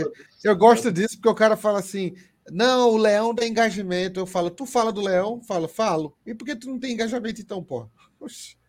eu 0.42 0.56
gosto 0.56 0.90
disso 0.90 1.16
porque 1.16 1.28
o 1.28 1.34
cara 1.34 1.56
fala 1.56 1.78
assim: 1.78 2.14
não, 2.50 2.90
o 2.90 2.96
leão 2.96 3.34
dá 3.34 3.46
engajamento. 3.46 4.20
Eu 4.20 4.26
falo, 4.26 4.50
tu 4.50 4.64
fala 4.64 4.92
do 4.92 5.00
leão? 5.00 5.40
Falo, 5.42 5.68
falo. 5.68 6.16
E 6.24 6.34
por 6.34 6.44
que 6.44 6.56
tu 6.56 6.68
não 6.68 6.78
tem 6.78 6.92
engajamento 6.92 7.40
então, 7.40 7.62
pô? 7.62 7.88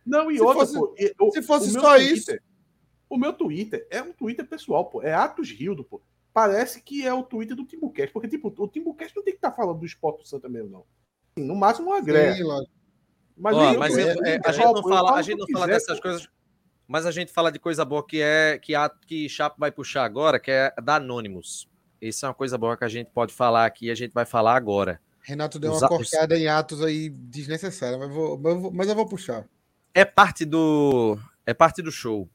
Não, 0.06 0.32
e 0.32 0.36
se 0.36 0.42
outra, 0.42 0.66
fosse, 0.66 1.14
pô, 1.16 1.32
se 1.32 1.42
fosse 1.42 1.72
só 1.72 1.96
Twitter, 1.96 2.14
isso. 2.14 2.38
O 3.10 3.18
meu 3.18 3.34
Twitter 3.34 3.88
é 3.90 4.02
um 4.02 4.12
Twitter 4.12 4.48
pessoal, 4.48 4.86
pô. 4.86 5.02
É 5.02 5.14
Atos 5.14 5.52
Rildo, 5.52 5.84
pô. 5.84 6.02
Parece 6.34 6.82
que 6.82 7.06
é 7.06 7.14
o 7.14 7.24
Twitter 7.24 7.56
do 7.56 7.66
Timbucast, 7.66 8.12
porque 8.14 8.28
tipo, 8.28 8.54
o 8.56 8.68
Timbucast 8.68 9.16
não 9.16 9.24
tem 9.24 9.34
que 9.34 9.38
estar 9.38 9.52
tá 9.52 9.56
falando 9.56 9.80
do 9.80 9.86
esporte 9.86 10.20
do 10.20 10.28
Santa 10.28 10.48
mesmo, 10.48 10.70
não. 10.70 10.86
No 11.44 11.56
máximo 11.56 11.90
uma 11.90 12.02
greve. 12.02 12.44
Mas, 13.36 13.56
Ó, 13.56 13.78
mas 13.78 13.98
é, 13.98 14.36
é, 14.36 14.40
a 14.44 14.52
gente 14.52 14.66
não 14.66 14.84
fala, 14.84 15.16
a 15.16 15.22
gente 15.22 15.38
não 15.38 15.48
fala 15.48 15.68
dessas 15.68 16.00
coisas 16.00 16.28
mas 16.88 17.06
a 17.06 17.12
gente 17.12 17.32
fala 17.32 17.52
de 17.52 17.60
coisa 17.60 17.84
boa 17.84 18.06
que 18.06 18.22
é 18.22 18.58
que 18.58 18.74
a 18.74 18.90
que 18.90 19.28
Chapo 19.28 19.58
vai 19.60 19.72
puxar 19.72 20.06
agora, 20.06 20.40
que 20.40 20.50
é 20.50 20.74
da 20.82 20.96
Anonymous. 20.96 21.68
Isso 22.02 22.26
é 22.26 22.30
uma 22.30 22.36
coisa 22.36 22.58
boa 22.58 22.78
que 22.78 22.86
a 22.86 22.88
gente 22.88 23.10
pode 23.12 23.34
falar 23.34 23.66
aqui, 23.66 23.92
a 23.92 23.96
gente 23.96 24.14
vai 24.14 24.26
falar 24.26 24.56
agora. 24.56 25.02
Renato 25.22 25.60
deu 25.60 25.74
Os 25.74 25.82
uma 25.82 25.90
cortada 25.90 26.38
em 26.38 26.48
atos 26.48 26.82
aí 26.82 27.10
desnecessária, 27.10 27.98
mas, 27.98 28.10
vou, 28.10 28.38
mas, 28.38 28.54
eu 28.54 28.62
vou, 28.62 28.72
mas 28.72 28.88
eu 28.88 28.96
vou 28.96 29.06
puxar. 29.06 29.46
É 29.94 30.06
parte 30.06 30.46
do 30.46 31.20
é 31.46 31.54
parte 31.54 31.82
do 31.82 31.92
show. 31.92 32.30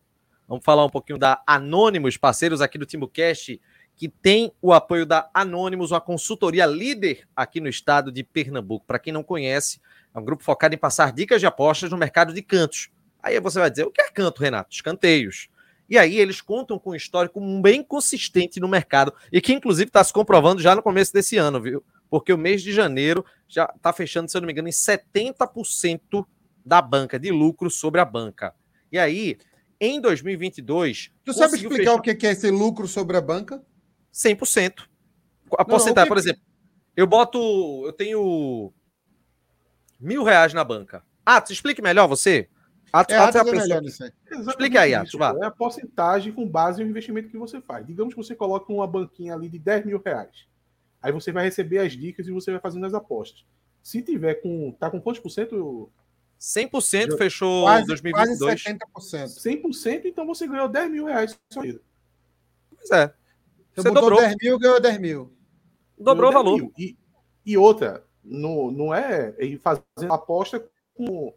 Vamos 0.46 0.64
falar 0.64 0.84
um 0.84 0.90
pouquinho 0.90 1.18
da 1.18 1.42
Anonymous, 1.46 2.18
parceiros 2.18 2.60
aqui 2.60 2.76
do 2.76 2.84
TimbuCast, 2.84 3.58
que 3.96 4.08
tem 4.08 4.52
o 4.60 4.72
apoio 4.72 5.06
da 5.06 5.30
Anonymous, 5.32 5.92
uma 5.92 6.00
consultoria 6.00 6.66
líder 6.66 7.26
aqui 7.34 7.60
no 7.60 7.68
estado 7.68 8.12
de 8.12 8.22
Pernambuco. 8.22 8.84
Para 8.84 8.98
quem 8.98 9.12
não 9.12 9.22
conhece, 9.22 9.80
é 10.14 10.18
um 10.18 10.24
grupo 10.24 10.42
focado 10.42 10.74
em 10.74 10.78
passar 10.78 11.12
dicas 11.12 11.40
de 11.40 11.46
apostas 11.46 11.90
no 11.90 11.96
mercado 11.96 12.34
de 12.34 12.42
cantos 12.42 12.90
Aí 13.22 13.38
você 13.40 13.58
vai 13.58 13.70
dizer, 13.70 13.86
o 13.86 13.90
que 13.90 14.00
é 14.00 14.10
canto, 14.10 14.42
Renato? 14.42 14.74
Escanteios. 14.74 15.48
E 15.88 15.98
aí 15.98 16.18
eles 16.18 16.40
contam 16.40 16.78
com 16.78 16.90
um 16.90 16.94
histórico 16.94 17.40
bem 17.60 17.82
consistente 17.82 18.58
no 18.58 18.66
mercado 18.66 19.12
e 19.30 19.40
que 19.40 19.52
inclusive 19.52 19.88
está 19.88 20.02
se 20.02 20.12
comprovando 20.12 20.62
já 20.62 20.74
no 20.74 20.82
começo 20.82 21.12
desse 21.12 21.36
ano, 21.36 21.60
viu? 21.60 21.84
Porque 22.08 22.32
o 22.32 22.38
mês 22.38 22.62
de 22.62 22.72
janeiro 22.72 23.24
já 23.46 23.70
está 23.76 23.92
fechando, 23.92 24.30
se 24.30 24.36
eu 24.36 24.40
não 24.40 24.46
me 24.46 24.52
engano, 24.52 24.68
em 24.68 24.72
70% 24.72 26.26
da 26.64 26.80
banca, 26.80 27.18
de 27.18 27.30
lucro 27.30 27.70
sobre 27.70 28.00
a 28.00 28.04
banca. 28.04 28.54
E 28.90 28.98
aí, 28.98 29.36
em 29.80 30.00
2022... 30.00 31.10
Tu 31.24 31.32
sabe 31.32 31.56
explicar 31.56 31.76
fechar... 31.76 31.94
o 31.94 32.00
que 32.00 32.26
é 32.26 32.30
esse 32.30 32.50
lucro 32.50 32.86
sobre 32.86 33.16
a 33.16 33.20
banca? 33.20 33.62
100%. 34.12 34.84
A 35.58 35.64
porcentagem, 35.64 36.08
por 36.08 36.18
exemplo, 36.18 36.42
eu 36.96 37.06
boto... 37.06 37.38
Eu 37.84 37.92
tenho 37.92 38.72
mil 40.00 40.22
reais 40.22 40.54
na 40.54 40.64
banca. 40.64 41.04
Ah, 41.24 41.42
explique 41.48 41.82
melhor 41.82 42.06
você. 42.06 42.48
Atos, 42.92 43.14
é, 43.14 43.18
Atos, 43.18 43.36
Atos 43.36 43.52
é, 43.52 43.56
é 43.56 43.60
melhor 43.60 43.84
isso 43.84 44.04
aí. 44.04 44.12
Explica 44.30 44.80
aí, 44.82 44.94
Atos. 44.94 45.14
Vá. 45.14 45.34
É 45.40 45.46
a 45.46 45.50
porcentagem 45.50 46.32
com 46.32 46.46
base 46.46 46.84
no 46.84 46.90
investimento 46.90 47.30
que 47.30 47.38
você 47.38 47.60
faz. 47.60 47.86
Digamos 47.86 48.12
que 48.12 48.22
você 48.22 48.34
coloca 48.34 48.70
uma 48.70 48.86
banquinha 48.86 49.34
ali 49.34 49.48
de 49.48 49.58
10 49.58 49.86
mil 49.86 50.02
reais. 50.04 50.46
Aí 51.00 51.10
você 51.10 51.32
vai 51.32 51.44
receber 51.44 51.78
as 51.78 51.92
dicas 51.92 52.28
e 52.28 52.30
você 52.30 52.50
vai 52.50 52.60
fazendo 52.60 52.84
as 52.84 52.92
apostas. 52.92 53.44
Se 53.82 54.02
tiver 54.02 54.34
com. 54.36 54.72
Tá 54.78 54.90
com 54.90 55.00
quantos 55.00 55.22
por 55.22 55.30
cento? 55.30 55.90
100% 56.38 57.10
Já, 57.12 57.16
fechou 57.16 57.64
quase, 57.64 57.86
2022. 57.86 58.62
Quase 58.62 59.16
70%. 59.16 59.62
100%, 59.62 60.04
então 60.04 60.26
você 60.26 60.46
ganhou 60.46 60.68
10 60.68 60.90
mil 60.90 61.06
reais. 61.06 61.38
Pois 61.54 61.70
é. 62.90 63.06
Você, 63.74 63.82
você 63.82 63.90
dobrou 63.90 64.20
10 64.20 64.36
mil, 64.42 64.58
ganhou 64.58 64.80
10 64.80 64.98
mil. 64.98 65.32
Dobrou 65.98 66.30
o 66.30 66.32
valor. 66.32 66.72
E, 66.76 66.96
e 67.46 67.56
outra, 67.56 68.04
não, 68.22 68.70
não 68.70 68.94
é 68.94 69.34
fazendo 69.60 70.12
aposta 70.12 70.68
com 70.94 71.32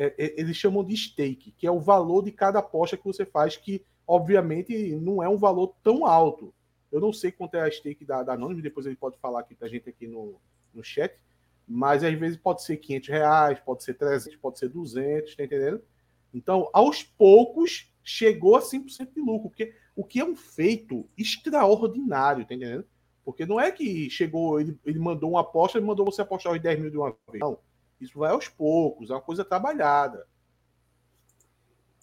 é, 0.00 0.14
é, 0.16 0.40
eles 0.40 0.56
chamam 0.56 0.82
de 0.82 0.96
stake, 0.96 1.52
que 1.58 1.66
é 1.66 1.70
o 1.70 1.78
valor 1.78 2.24
de 2.24 2.32
cada 2.32 2.60
aposta 2.60 2.96
que 2.96 3.04
você 3.04 3.26
faz, 3.26 3.58
que 3.58 3.84
obviamente 4.06 4.94
não 4.94 5.22
é 5.22 5.28
um 5.28 5.36
valor 5.36 5.74
tão 5.82 6.06
alto. 6.06 6.54
Eu 6.90 7.00
não 7.00 7.12
sei 7.12 7.30
quanto 7.30 7.56
é 7.56 7.60
a 7.60 7.70
stake 7.70 8.02
da, 8.02 8.22
da 8.22 8.32
Anonymous, 8.32 8.62
depois 8.62 8.86
ele 8.86 8.96
pode 8.96 9.18
falar 9.18 9.40
aqui 9.40 9.54
pra 9.54 9.68
gente 9.68 9.90
aqui 9.90 10.08
no, 10.08 10.40
no 10.72 10.82
chat, 10.82 11.14
mas 11.68 12.02
às 12.02 12.14
vezes 12.18 12.38
pode 12.38 12.62
ser 12.62 12.78
500 12.78 13.08
reais, 13.10 13.60
pode 13.60 13.84
ser 13.84 13.92
300, 13.92 14.36
pode 14.38 14.58
ser 14.58 14.70
200, 14.70 15.36
tá 15.36 15.44
entendendo? 15.44 15.82
Então, 16.32 16.70
aos 16.72 17.02
poucos, 17.02 17.92
chegou 18.02 18.56
a 18.56 18.60
100% 18.60 19.12
de 19.14 19.20
lucro, 19.20 19.50
porque 19.50 19.74
o 19.94 20.02
que 20.02 20.18
é 20.18 20.24
um 20.24 20.34
feito 20.34 21.06
extraordinário, 21.16 22.46
tá 22.46 22.54
entendendo? 22.54 22.86
Porque 23.22 23.44
não 23.44 23.60
é 23.60 23.70
que 23.70 24.08
chegou, 24.08 24.58
ele, 24.58 24.78
ele 24.86 24.98
mandou 24.98 25.32
uma 25.32 25.42
aposta 25.42 25.76
e 25.76 25.82
mandou 25.82 26.06
você 26.06 26.22
apostar 26.22 26.54
os 26.54 26.60
10 26.60 26.80
mil 26.80 26.90
de 26.90 26.96
uma 26.96 27.14
vez. 27.30 27.40
Não 27.40 27.58
isso 28.00 28.18
vai 28.18 28.30
aos 28.30 28.48
poucos, 28.48 29.10
é 29.10 29.14
uma 29.14 29.20
coisa 29.20 29.44
trabalhada. 29.44 30.26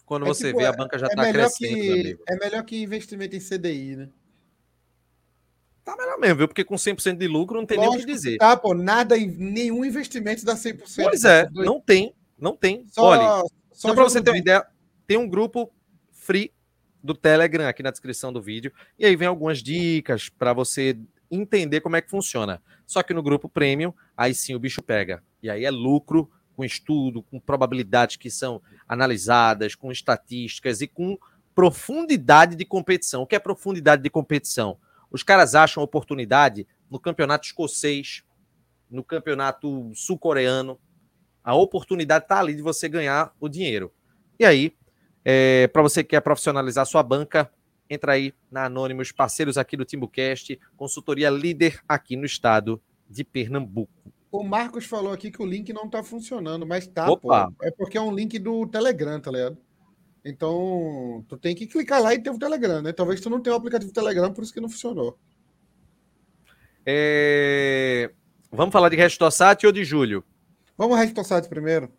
Quando 0.06 0.24
é, 0.24 0.28
você 0.28 0.46
tipo, 0.46 0.58
vê, 0.60 0.66
a 0.66 0.72
banca 0.72 0.98
já 0.98 1.06
está 1.06 1.26
é 1.26 1.32
crescendo. 1.32 1.74
Que, 1.74 2.18
é 2.26 2.36
melhor 2.36 2.64
que 2.64 2.82
investimento 2.82 3.36
em 3.36 3.40
CDI, 3.40 3.96
né? 3.96 4.08
Tá 5.84 5.96
melhor 5.96 6.18
mesmo, 6.18 6.36
viu? 6.36 6.48
Porque 6.48 6.64
com 6.64 6.76
100% 6.76 7.16
de 7.16 7.28
lucro 7.28 7.58
não 7.58 7.66
tem 7.66 7.76
Lógico 7.76 7.96
nem 7.96 8.04
o 8.04 8.06
que 8.06 8.12
dizer. 8.12 8.38
Tá, 8.38 8.56
pô, 8.56 8.74
nada, 8.74 9.16
nenhum 9.16 9.84
investimento 9.84 10.44
dá 10.44 10.54
100%. 10.54 11.02
Pois 11.02 11.24
é, 11.24 11.48
não 11.52 11.80
tem, 11.80 12.14
não 12.38 12.56
tem. 12.56 12.86
Só, 12.88 13.02
Olha, 13.02 13.44
só 13.72 13.94
para 13.94 14.04
você 14.04 14.22
ter 14.22 14.30
uma 14.30 14.38
ideia, 14.38 14.66
tem 15.06 15.16
um 15.16 15.28
grupo 15.28 15.70
free 16.12 16.52
do 17.02 17.14
Telegram 17.14 17.66
aqui 17.66 17.82
na 17.82 17.90
descrição 17.90 18.32
do 18.32 18.40
vídeo, 18.40 18.72
e 18.98 19.06
aí 19.06 19.14
vem 19.16 19.28
algumas 19.28 19.62
dicas 19.62 20.28
para 20.28 20.52
você 20.52 20.98
entender 21.30 21.80
como 21.80 21.96
é 21.96 22.00
que 22.00 22.10
funciona. 22.10 22.62
Só 22.86 23.02
que 23.02 23.12
no 23.14 23.22
grupo 23.22 23.48
premium, 23.48 23.92
aí 24.16 24.34
sim 24.34 24.54
o 24.54 24.58
bicho 24.58 24.82
pega. 24.82 25.22
E 25.42 25.50
aí 25.50 25.64
é 25.64 25.70
lucro 25.70 26.30
com 26.56 26.64
estudo, 26.64 27.22
com 27.22 27.38
probabilidades 27.38 28.16
que 28.16 28.30
são 28.30 28.60
analisadas, 28.88 29.74
com 29.74 29.92
estatísticas 29.92 30.80
e 30.80 30.88
com 30.88 31.16
profundidade 31.54 32.56
de 32.56 32.64
competição. 32.64 33.22
O 33.22 33.26
que 33.26 33.36
é 33.36 33.38
profundidade 33.38 34.02
de 34.02 34.10
competição? 34.10 34.78
Os 35.10 35.22
caras 35.22 35.54
acham 35.54 35.82
oportunidade 35.82 36.66
no 36.90 36.98
campeonato 36.98 37.46
escocês, 37.46 38.24
no 38.90 39.04
campeonato 39.04 39.92
sul-coreano. 39.94 40.78
A 41.42 41.54
oportunidade 41.54 42.24
está 42.24 42.40
ali 42.40 42.54
de 42.54 42.62
você 42.62 42.88
ganhar 42.88 43.32
o 43.40 43.48
dinheiro. 43.48 43.92
E 44.38 44.44
aí, 44.44 44.72
é, 45.24 45.68
para 45.68 45.82
você 45.82 46.02
que 46.02 46.10
quer 46.10 46.20
profissionalizar 46.20 46.86
sua 46.86 47.02
banca, 47.02 47.50
entra 47.88 48.12
aí 48.12 48.34
na 48.50 48.64
Anônimos, 48.64 49.12
parceiros 49.12 49.56
aqui 49.56 49.76
do 49.76 49.84
TimbuCast, 49.84 50.58
consultoria 50.76 51.30
líder 51.30 51.80
aqui 51.88 52.16
no 52.16 52.24
estado 52.24 52.80
de 53.08 53.24
Pernambuco. 53.24 54.12
O 54.30 54.42
Marcos 54.42 54.84
falou 54.84 55.12
aqui 55.12 55.30
que 55.30 55.42
o 55.42 55.46
link 55.46 55.72
não 55.72 55.88
tá 55.88 56.02
funcionando, 56.02 56.66
mas 56.66 56.86
tá, 56.86 57.10
Opa. 57.10 57.50
pô. 57.50 57.64
É 57.64 57.70
porque 57.70 57.96
é 57.96 58.00
um 58.00 58.14
link 58.14 58.38
do 58.38 58.66
Telegram, 58.66 59.18
tá 59.20 59.30
ligado? 59.30 59.56
Então, 60.24 61.24
tu 61.28 61.38
tem 61.38 61.54
que 61.54 61.66
clicar 61.66 62.02
lá 62.02 62.12
e 62.12 62.22
ter 62.22 62.30
o 62.30 62.38
Telegram, 62.38 62.82
né? 62.82 62.92
Talvez 62.92 63.20
tu 63.20 63.30
não 63.30 63.40
tenha 63.40 63.54
o 63.54 63.58
aplicativo 63.58 63.92
Telegram, 63.92 64.32
por 64.32 64.44
isso 64.44 64.52
que 64.52 64.60
não 64.60 64.68
funcionou. 64.68 65.18
É... 66.84 68.10
Vamos 68.50 68.72
falar 68.72 68.88
de 68.90 68.96
Restossati 68.96 69.66
ou 69.66 69.72
de 69.72 69.84
Júlio? 69.84 70.22
Vamos 70.76 70.98
Restossati 70.98 71.48
primeiro. 71.48 71.90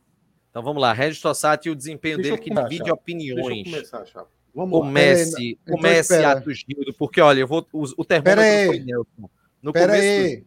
Então 0.50 0.64
vamos 0.64 0.82
lá, 0.82 0.94
Restossati 0.94 1.70
e 1.70 1.72
o 1.72 1.76
desempenho 1.76 2.18
Deixa 2.18 2.36
dele 2.36 2.42
que 2.42 2.54
divide 2.54 2.92
opiniões. 2.92 3.46
Deixa 3.46 3.70
eu 3.70 3.74
começar, 3.74 4.06
Chapa. 4.06 4.30
Vamos 4.54 4.80
comece, 4.80 5.60
lá. 5.68 5.76
comece 5.76 6.18
então, 6.18 6.32
Atos 6.32 6.64
Gildo, 6.68 6.94
porque 6.94 7.22
olha, 7.22 7.42
eu 7.42 7.48
vou, 7.48 7.66
o, 7.72 7.84
o 7.98 8.06
termômetro 8.06 8.42
pera 8.42 8.66
foi 8.66 8.80
Nelson. 8.80 9.30
No 9.62 9.72
pera 9.72 9.94
começo... 9.94 10.26
aí, 10.26 10.46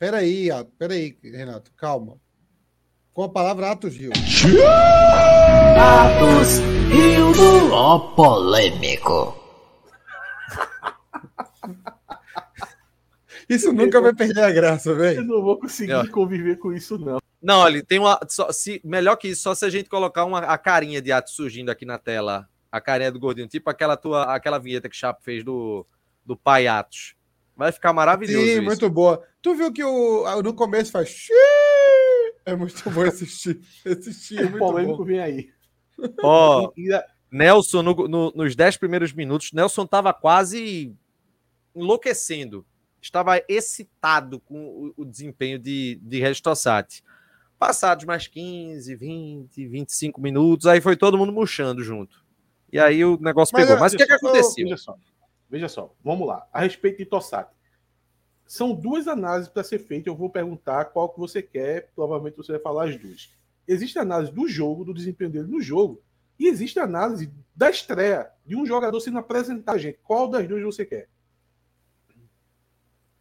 pera 0.00 0.16
aí, 0.16 0.48
pera 0.78 0.94
aí, 0.94 1.16
Renato, 1.22 1.70
calma. 1.76 2.16
Com 3.12 3.24
a 3.24 3.28
palavra 3.28 3.70
Atos 3.70 3.92
Gildo. 3.92 4.18
Atos 5.78 6.60
Gildo, 6.90 7.74
ó 7.74 7.98
polêmico. 8.14 9.36
Isso 13.46 13.70
nunca 13.72 14.00
vai 14.00 14.14
perder 14.14 14.42
a 14.42 14.50
graça, 14.50 14.94
velho. 14.94 15.20
Eu 15.20 15.24
não 15.24 15.42
vou 15.42 15.58
conseguir 15.58 15.92
não. 15.92 16.06
conviver 16.06 16.56
com 16.56 16.72
isso, 16.72 16.96
não. 16.96 17.18
Não, 17.42 17.58
olha, 17.58 17.84
tem 17.84 17.98
uma. 17.98 18.18
Só, 18.28 18.52
se, 18.52 18.80
melhor 18.84 19.16
que 19.16 19.28
isso, 19.28 19.42
só 19.42 19.56
se 19.56 19.64
a 19.64 19.70
gente 19.70 19.88
colocar 19.88 20.24
uma, 20.24 20.38
a 20.38 20.56
carinha 20.56 21.02
de 21.02 21.10
Atos 21.10 21.34
surgindo 21.34 21.68
aqui 21.68 21.84
na 21.84 21.98
tela 21.98 22.48
a 22.70 22.80
carinha 22.80 23.10
do 23.10 23.18
gordinho, 23.18 23.48
tipo 23.48 23.68
aquela 23.68 23.96
tua, 23.96 24.34
aquela 24.34 24.58
vinheta 24.58 24.88
que 24.88 24.94
o 24.94 24.98
Chapo 24.98 25.24
fez 25.24 25.42
do, 25.42 25.84
do 26.24 26.36
Pai 26.36 26.68
Atos. 26.68 27.16
Vai 27.56 27.72
ficar 27.72 27.92
maravilhoso. 27.92 28.46
Sim, 28.46 28.52
isso. 28.52 28.62
muito 28.62 28.88
boa. 28.88 29.20
Tu 29.42 29.54
viu 29.54 29.72
que 29.72 29.82
o, 29.82 30.42
no 30.42 30.54
começo 30.54 30.92
faz. 30.92 31.08
Xiii! 31.08 31.36
É 32.44 32.54
muito 32.54 32.90
bom 32.90 33.02
assistir. 33.02 33.60
Assistir 33.86 34.38
é 34.38 34.42
muito 34.48 34.58
polêmico 34.58 34.98
bom. 34.98 35.04
vem 35.04 35.20
aí. 35.20 35.50
Ó, 36.22 36.72
Nelson, 37.30 37.82
no, 37.82 37.94
no, 38.08 38.32
nos 38.34 38.56
10 38.56 38.76
primeiros 38.76 39.12
minutos, 39.12 39.52
Nelson 39.52 39.86
tava 39.86 40.12
quase 40.12 40.94
enlouquecendo. 41.74 42.66
Estava 43.00 43.40
excitado 43.48 44.40
com 44.40 44.92
o, 44.96 45.02
o 45.02 45.04
desempenho 45.04 45.58
de, 45.58 45.98
de 46.02 46.20
Restossati. 46.20 47.02
Passados 47.58 48.04
mais 48.04 48.26
15, 48.26 48.94
20, 48.94 49.66
25 49.68 50.20
minutos, 50.20 50.66
aí 50.66 50.80
foi 50.80 50.96
todo 50.96 51.16
mundo 51.16 51.32
murchando 51.32 51.82
junto. 51.82 52.24
E 52.72 52.78
aí 52.78 53.04
o 53.04 53.18
negócio 53.20 53.52
Mas, 53.54 53.64
pegou. 53.64 53.80
Mas 53.80 53.92
o 53.92 53.96
que, 53.96 54.02
é 54.02 54.06
que 54.06 54.12
aconteceu? 54.12 54.64
Veja 54.64 54.76
só, 54.76 54.96
veja 55.48 55.68
só, 55.68 55.94
vamos 56.02 56.26
lá. 56.26 56.46
A 56.52 56.60
respeito 56.60 56.98
de 56.98 57.06
Tossati. 57.06 57.59
São 58.50 58.74
duas 58.74 59.06
análises 59.06 59.48
para 59.48 59.62
ser 59.62 59.78
feitas. 59.78 60.08
Eu 60.08 60.16
vou 60.16 60.28
perguntar 60.28 60.86
qual 60.86 61.08
que 61.08 61.20
você 61.20 61.40
quer. 61.40 61.92
Provavelmente 61.94 62.36
você 62.36 62.50
vai 62.50 62.60
falar 62.60 62.88
as 62.88 62.96
duas. 62.96 63.32
Existe 63.66 63.96
a 63.96 64.02
análise 64.02 64.32
do 64.32 64.48
jogo, 64.48 64.84
do 64.84 64.92
desempenho 64.92 65.30
dele 65.30 65.46
no 65.46 65.62
jogo, 65.62 66.02
e 66.36 66.48
existe 66.48 66.80
a 66.80 66.82
análise 66.82 67.32
da 67.54 67.70
estreia 67.70 68.28
de 68.44 68.56
um 68.56 68.66
jogador 68.66 68.98
sendo 68.98 69.18
apresentar 69.18 69.74
a 69.74 69.78
gente. 69.78 70.00
Qual 70.02 70.26
das 70.26 70.48
duas 70.48 70.64
você 70.64 70.84
quer? 70.84 71.08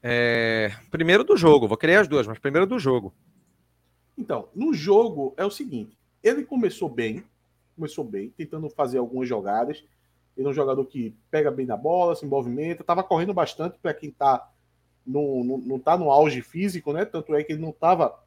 É... 0.02 0.72
Primeiro 0.90 1.24
do 1.24 1.38
jogo, 1.38 1.68
vou 1.68 1.78
querer 1.78 1.98
as 1.98 2.08
duas, 2.08 2.26
mas 2.26 2.40
primeiro 2.40 2.66
do 2.66 2.80
jogo. 2.80 3.14
Então, 4.18 4.50
no 4.56 4.74
jogo 4.74 5.36
é 5.38 5.46
o 5.46 5.52
seguinte: 5.52 5.96
ele 6.24 6.44
começou 6.44 6.90
bem, 6.90 7.24
começou 7.76 8.04
bem, 8.04 8.32
tentando 8.32 8.68
fazer 8.72 8.98
algumas 8.98 9.30
jogadas. 9.30 9.86
Ele 10.36 10.48
é 10.48 10.50
um 10.50 10.54
jogador 10.54 10.84
que 10.86 11.16
pega 11.30 11.52
bem 11.52 11.68
na 11.68 11.78
bola, 11.78 12.16
se 12.16 12.26
movimenta, 12.26 12.82
estava 12.82 13.04
correndo 13.04 13.32
bastante 13.32 13.78
para 13.78 13.94
quem 13.94 14.10
está 14.10 14.50
no, 15.06 15.44
no, 15.44 15.58
não 15.60 15.80
tá 15.80 15.98
no 15.98 16.12
auge 16.12 16.42
físico, 16.42 16.94
né? 16.94 17.06
Tanto 17.06 17.36
é 17.36 17.44
que 17.44 17.54
ele 17.54 17.62
não 17.62 17.70
estava 17.70 18.18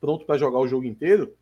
pronto 0.00 0.24
para 0.24 0.38
jogar 0.38 0.58
o 0.58 0.68
jogo 0.68 0.84
inteiro. 0.84 1.34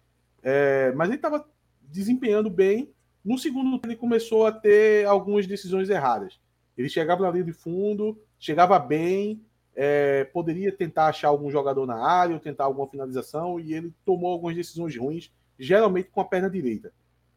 É, 0.42 0.92
mas 0.92 1.08
ele 1.08 1.16
estava 1.16 1.46
desempenhando 1.82 2.50
bem. 2.50 2.92
No 3.24 3.38
segundo 3.38 3.80
ele 3.84 3.96
começou 3.96 4.46
a 4.46 4.52
ter 4.52 5.06
algumas 5.06 5.46
decisões 5.46 5.90
erradas. 5.90 6.38
Ele 6.76 6.88
chegava 6.88 7.22
na 7.22 7.30
linha 7.30 7.44
de 7.44 7.52
fundo, 7.52 8.20
chegava 8.38 8.78
bem, 8.78 9.42
é, 9.74 10.24
poderia 10.24 10.72
tentar 10.72 11.08
achar 11.08 11.28
algum 11.28 11.50
jogador 11.50 11.86
na 11.86 11.96
área, 11.96 12.34
ou 12.34 12.40
tentar 12.40 12.64
alguma 12.64 12.88
finalização, 12.88 13.60
e 13.60 13.74
ele 13.74 13.92
tomou 14.04 14.32
algumas 14.32 14.56
decisões 14.56 14.96
ruins, 14.96 15.32
geralmente 15.58 16.08
com 16.10 16.20
a 16.20 16.24
perna 16.24 16.48
direita. 16.48 16.92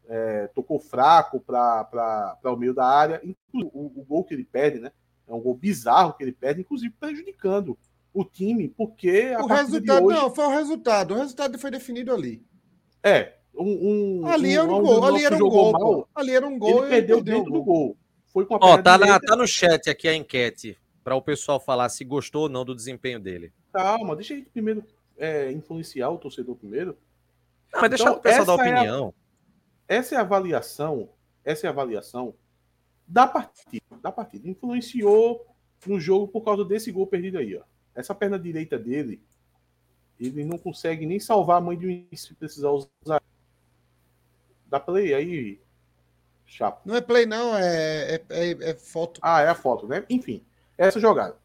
É, 0.07 0.47
tocou 0.47 0.79
fraco 0.79 1.39
para 1.39 2.37
o 2.45 2.55
meio 2.55 2.73
da 2.73 2.85
área. 2.85 3.21
O, 3.53 4.01
o, 4.01 4.05
gol 4.05 4.23
que 4.23 4.33
ele 4.33 4.43
perde, 4.43 4.79
né? 4.79 4.91
É 5.29 5.33
um 5.33 5.39
gol 5.39 5.53
bizarro 5.53 6.13
que 6.13 6.23
ele 6.23 6.31
perde, 6.31 6.61
inclusive 6.61 6.93
prejudicando 6.99 7.77
o 8.13 8.25
time, 8.25 8.67
porque 8.67 9.35
o 9.37 9.45
resultado 9.45 10.05
hoje... 10.05 10.17
não 10.17 10.33
foi 10.33 10.45
o 10.45 10.49
resultado. 10.49 11.13
O 11.13 11.17
resultado 11.17 11.59
foi 11.59 11.69
definido 11.69 12.13
ali. 12.13 12.43
É, 13.03 13.33
um, 13.55 14.21
um 14.21 14.27
ali 14.27 14.55
era 14.55 14.63
um, 14.63 14.81
gol, 14.81 15.05
ali 15.05 15.25
era 15.25 15.35
um 15.35 15.49
gol, 15.49 15.71
mal, 15.71 16.09
ali 16.15 16.35
era 16.35 16.47
um 16.47 16.57
gol. 16.57 16.79
Ele 16.79 16.89
perdeu, 16.89 17.17
perdeu 17.17 17.21
dentro 17.21 17.51
do 17.53 17.63
gol. 17.63 17.95
Foi 18.27 18.45
com 18.45 18.55
a 18.55 18.59
Ó, 18.61 18.81
tá, 18.81 18.97
na, 18.97 19.19
tá 19.19 19.35
no 19.35 19.47
chat 19.47 19.89
aqui 19.89 20.07
a 20.07 20.15
enquete 20.15 20.77
para 21.03 21.15
o 21.15 21.21
pessoal 21.21 21.59
falar 21.59 21.89
se 21.89 22.03
gostou 22.03 22.43
ou 22.43 22.49
não 22.49 22.65
do 22.65 22.75
desempenho 22.75 23.19
dele. 23.19 23.53
Calma, 23.71 24.15
deixa 24.15 24.33
ele 24.33 24.43
primeiro 24.43 24.83
é, 25.17 25.51
influenciar 25.51 26.09
o 26.09 26.17
torcedor 26.17 26.55
primeiro. 26.55 26.97
Não, 27.73 27.81
mas 27.81 27.89
deixa 27.89 28.03
então, 28.03 28.15
o 28.15 28.19
pessoal 28.19 28.45
dar 28.45 28.53
opinião. 28.55 29.13
É 29.87 29.95
a, 29.95 29.97
essa 29.97 30.15
é 30.15 30.17
a 30.17 30.21
avaliação, 30.21 31.09
essa 31.43 31.65
é 31.65 31.67
a 31.67 31.71
avaliação 31.71 32.33
da 33.07 33.27
partida, 33.27 33.88
da 34.01 34.11
partida. 34.11 34.47
Influenciou 34.47 35.45
no 35.85 35.99
jogo 35.99 36.27
por 36.27 36.41
causa 36.41 36.65
desse 36.65 36.91
gol 36.91 37.07
perdido 37.07 37.37
aí, 37.37 37.55
ó. 37.55 37.63
Essa 37.95 38.15
perna 38.15 38.39
direita 38.39 38.77
dele, 38.77 39.21
ele 40.19 40.43
não 40.43 40.57
consegue 40.57 41.05
nem 41.05 41.19
salvar 41.19 41.57
a 41.57 41.61
mãe 41.61 41.77
de 41.77 41.87
um 41.87 42.15
se 42.15 42.33
precisar 42.33 42.69
usar. 42.69 43.21
Dá 44.67 44.79
play 44.79 45.13
aí, 45.13 45.59
Chapo. 46.45 46.81
Não 46.83 46.95
é 46.95 47.01
play, 47.01 47.25
não, 47.25 47.55
é, 47.55 48.15
é, 48.15 48.23
é, 48.29 48.69
é, 48.71 48.73
foto. 48.73 49.19
Ah, 49.23 49.41
é 49.41 49.47
a 49.47 49.55
foto, 49.55 49.87
né? 49.87 50.03
Enfim, 50.09 50.43
essa 50.77 50.99
jogada. 50.99 51.37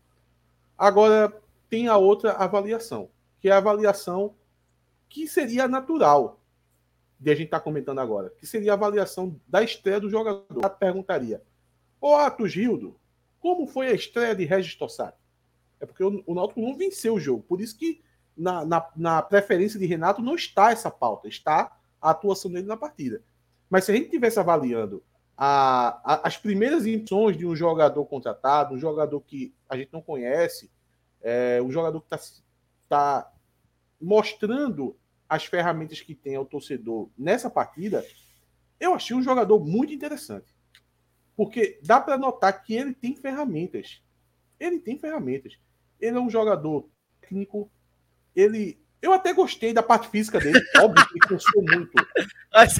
Agora 0.79 1.33
tem 1.69 1.89
a 1.89 1.97
outra 1.97 2.33
avaliação, 2.33 3.11
que 3.39 3.49
é 3.49 3.53
a 3.53 3.59
avaliação 3.59 4.35
que 5.09 5.29
seria 5.29 5.69
natural 5.69 6.41
de 7.21 7.31
a 7.31 7.35
gente 7.35 7.47
estar 7.47 7.59
tá 7.59 7.65
comentando 7.65 8.01
agora, 8.01 8.31
que 8.31 8.47
seria 8.47 8.73
a 8.73 8.75
avaliação 8.75 9.39
da 9.47 9.63
estreia 9.63 10.01
do 10.01 10.09
jogador. 10.09 10.47
Eu 10.51 10.71
perguntaria: 10.71 11.43
Ô 12.07 12.17
Atos 12.17 12.53
Gildo, 12.53 13.01
como 13.41 13.67
foi 13.67 13.87
a 13.87 13.95
estreia 13.95 14.37
de 14.37 14.45
Regis 14.45 14.75
Tossati? 14.75 15.17
É 15.81 15.87
porque 15.87 16.05
o, 16.05 16.23
o 16.27 16.35
Náutico 16.35 16.61
não 16.61 16.77
venceu 16.77 17.15
o 17.15 17.19
jogo, 17.19 17.43
por 17.45 17.63
isso 17.63 17.79
que 17.79 18.03
na, 18.37 18.63
na, 18.63 18.87
na, 18.95 19.23
preferência 19.23 19.81
de 19.81 19.87
Renato 19.87 20.21
não 20.21 20.35
está 20.35 20.71
essa 20.71 20.91
pauta, 20.91 21.29
está 21.29 21.75
a 22.03 22.11
atuação 22.11 22.53
dele 22.53 22.67
na 22.67 22.77
partida. 22.77 23.23
Mas 23.71 23.85
se 23.85 23.91
a 23.91 23.95
gente 23.95 24.05
estivesse 24.05 24.39
avaliando 24.39 25.03
a, 25.35 25.99
a, 26.05 26.29
as 26.29 26.37
primeiras 26.37 26.85
impressões 26.85 27.39
de 27.39 27.47
um 27.47 27.57
jogador 27.57 28.05
contratado, 28.05 28.75
um 28.75 28.79
jogador 28.79 29.23
que 29.23 29.55
a 29.67 29.75
gente 29.75 29.91
não 29.91 30.03
conhece, 30.03 30.71
é, 31.23 31.59
um 31.63 31.73
jogador 31.73 32.03
que 32.03 32.15
está 32.15 32.43
tá 32.87 33.33
mostrando 33.99 34.95
as 35.27 35.47
ferramentas 35.47 36.03
que 36.03 36.15
tem 36.15 36.37
ao 36.37 36.45
torcedor 36.45 37.09
nessa 37.17 37.49
partida, 37.49 38.05
eu 38.79 38.93
achei 38.93 39.17
um 39.17 39.23
jogador 39.23 39.59
muito 39.59 39.95
interessante. 39.95 40.54
Porque 41.37 41.79
dá 41.83 42.01
para 42.01 42.17
notar 42.17 42.63
que 42.63 42.75
ele 42.75 42.95
tem 42.95 43.17
ferramentas. 43.17 44.03
Ele 44.59 44.79
tem 44.79 44.99
ferramentas. 44.99 45.59
Ele 46.01 46.17
é 46.17 46.21
um 46.21 46.31
jogador 46.31 46.89
técnico. 47.21 47.71
Ele. 48.35 48.79
Eu 49.03 49.13
até 49.13 49.33
gostei 49.33 49.73
da 49.73 49.83
parte 49.83 50.09
física 50.09 50.39
dele. 50.39 50.61
Óbvio 50.81 51.07
que 51.09 51.19
cansou 51.19 51.63
muito. 51.63 51.93
Mas, 52.53 52.79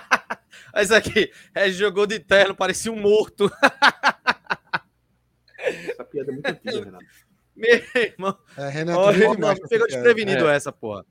mas 0.74 0.90
aqui, 0.90 1.30
é, 1.54 1.70
jogou 1.70 2.06
de 2.06 2.18
terno, 2.18 2.54
parecia 2.54 2.90
um 2.90 3.00
morto. 3.00 3.50
Essa 5.58 6.04
piada 6.04 6.30
é 6.30 6.34
muito 6.34 6.46
antiga, 6.46 6.84
Renato. 6.84 7.04
Meu 7.54 7.82
irmão. 7.94 8.38
É, 8.56 8.68
Renato, 8.68 9.00
oh, 9.00 9.68
pegou 9.68 9.86
desprevenido 9.86 10.48
é. 10.48 10.56
essa, 10.56 10.72
porra. 10.72 11.04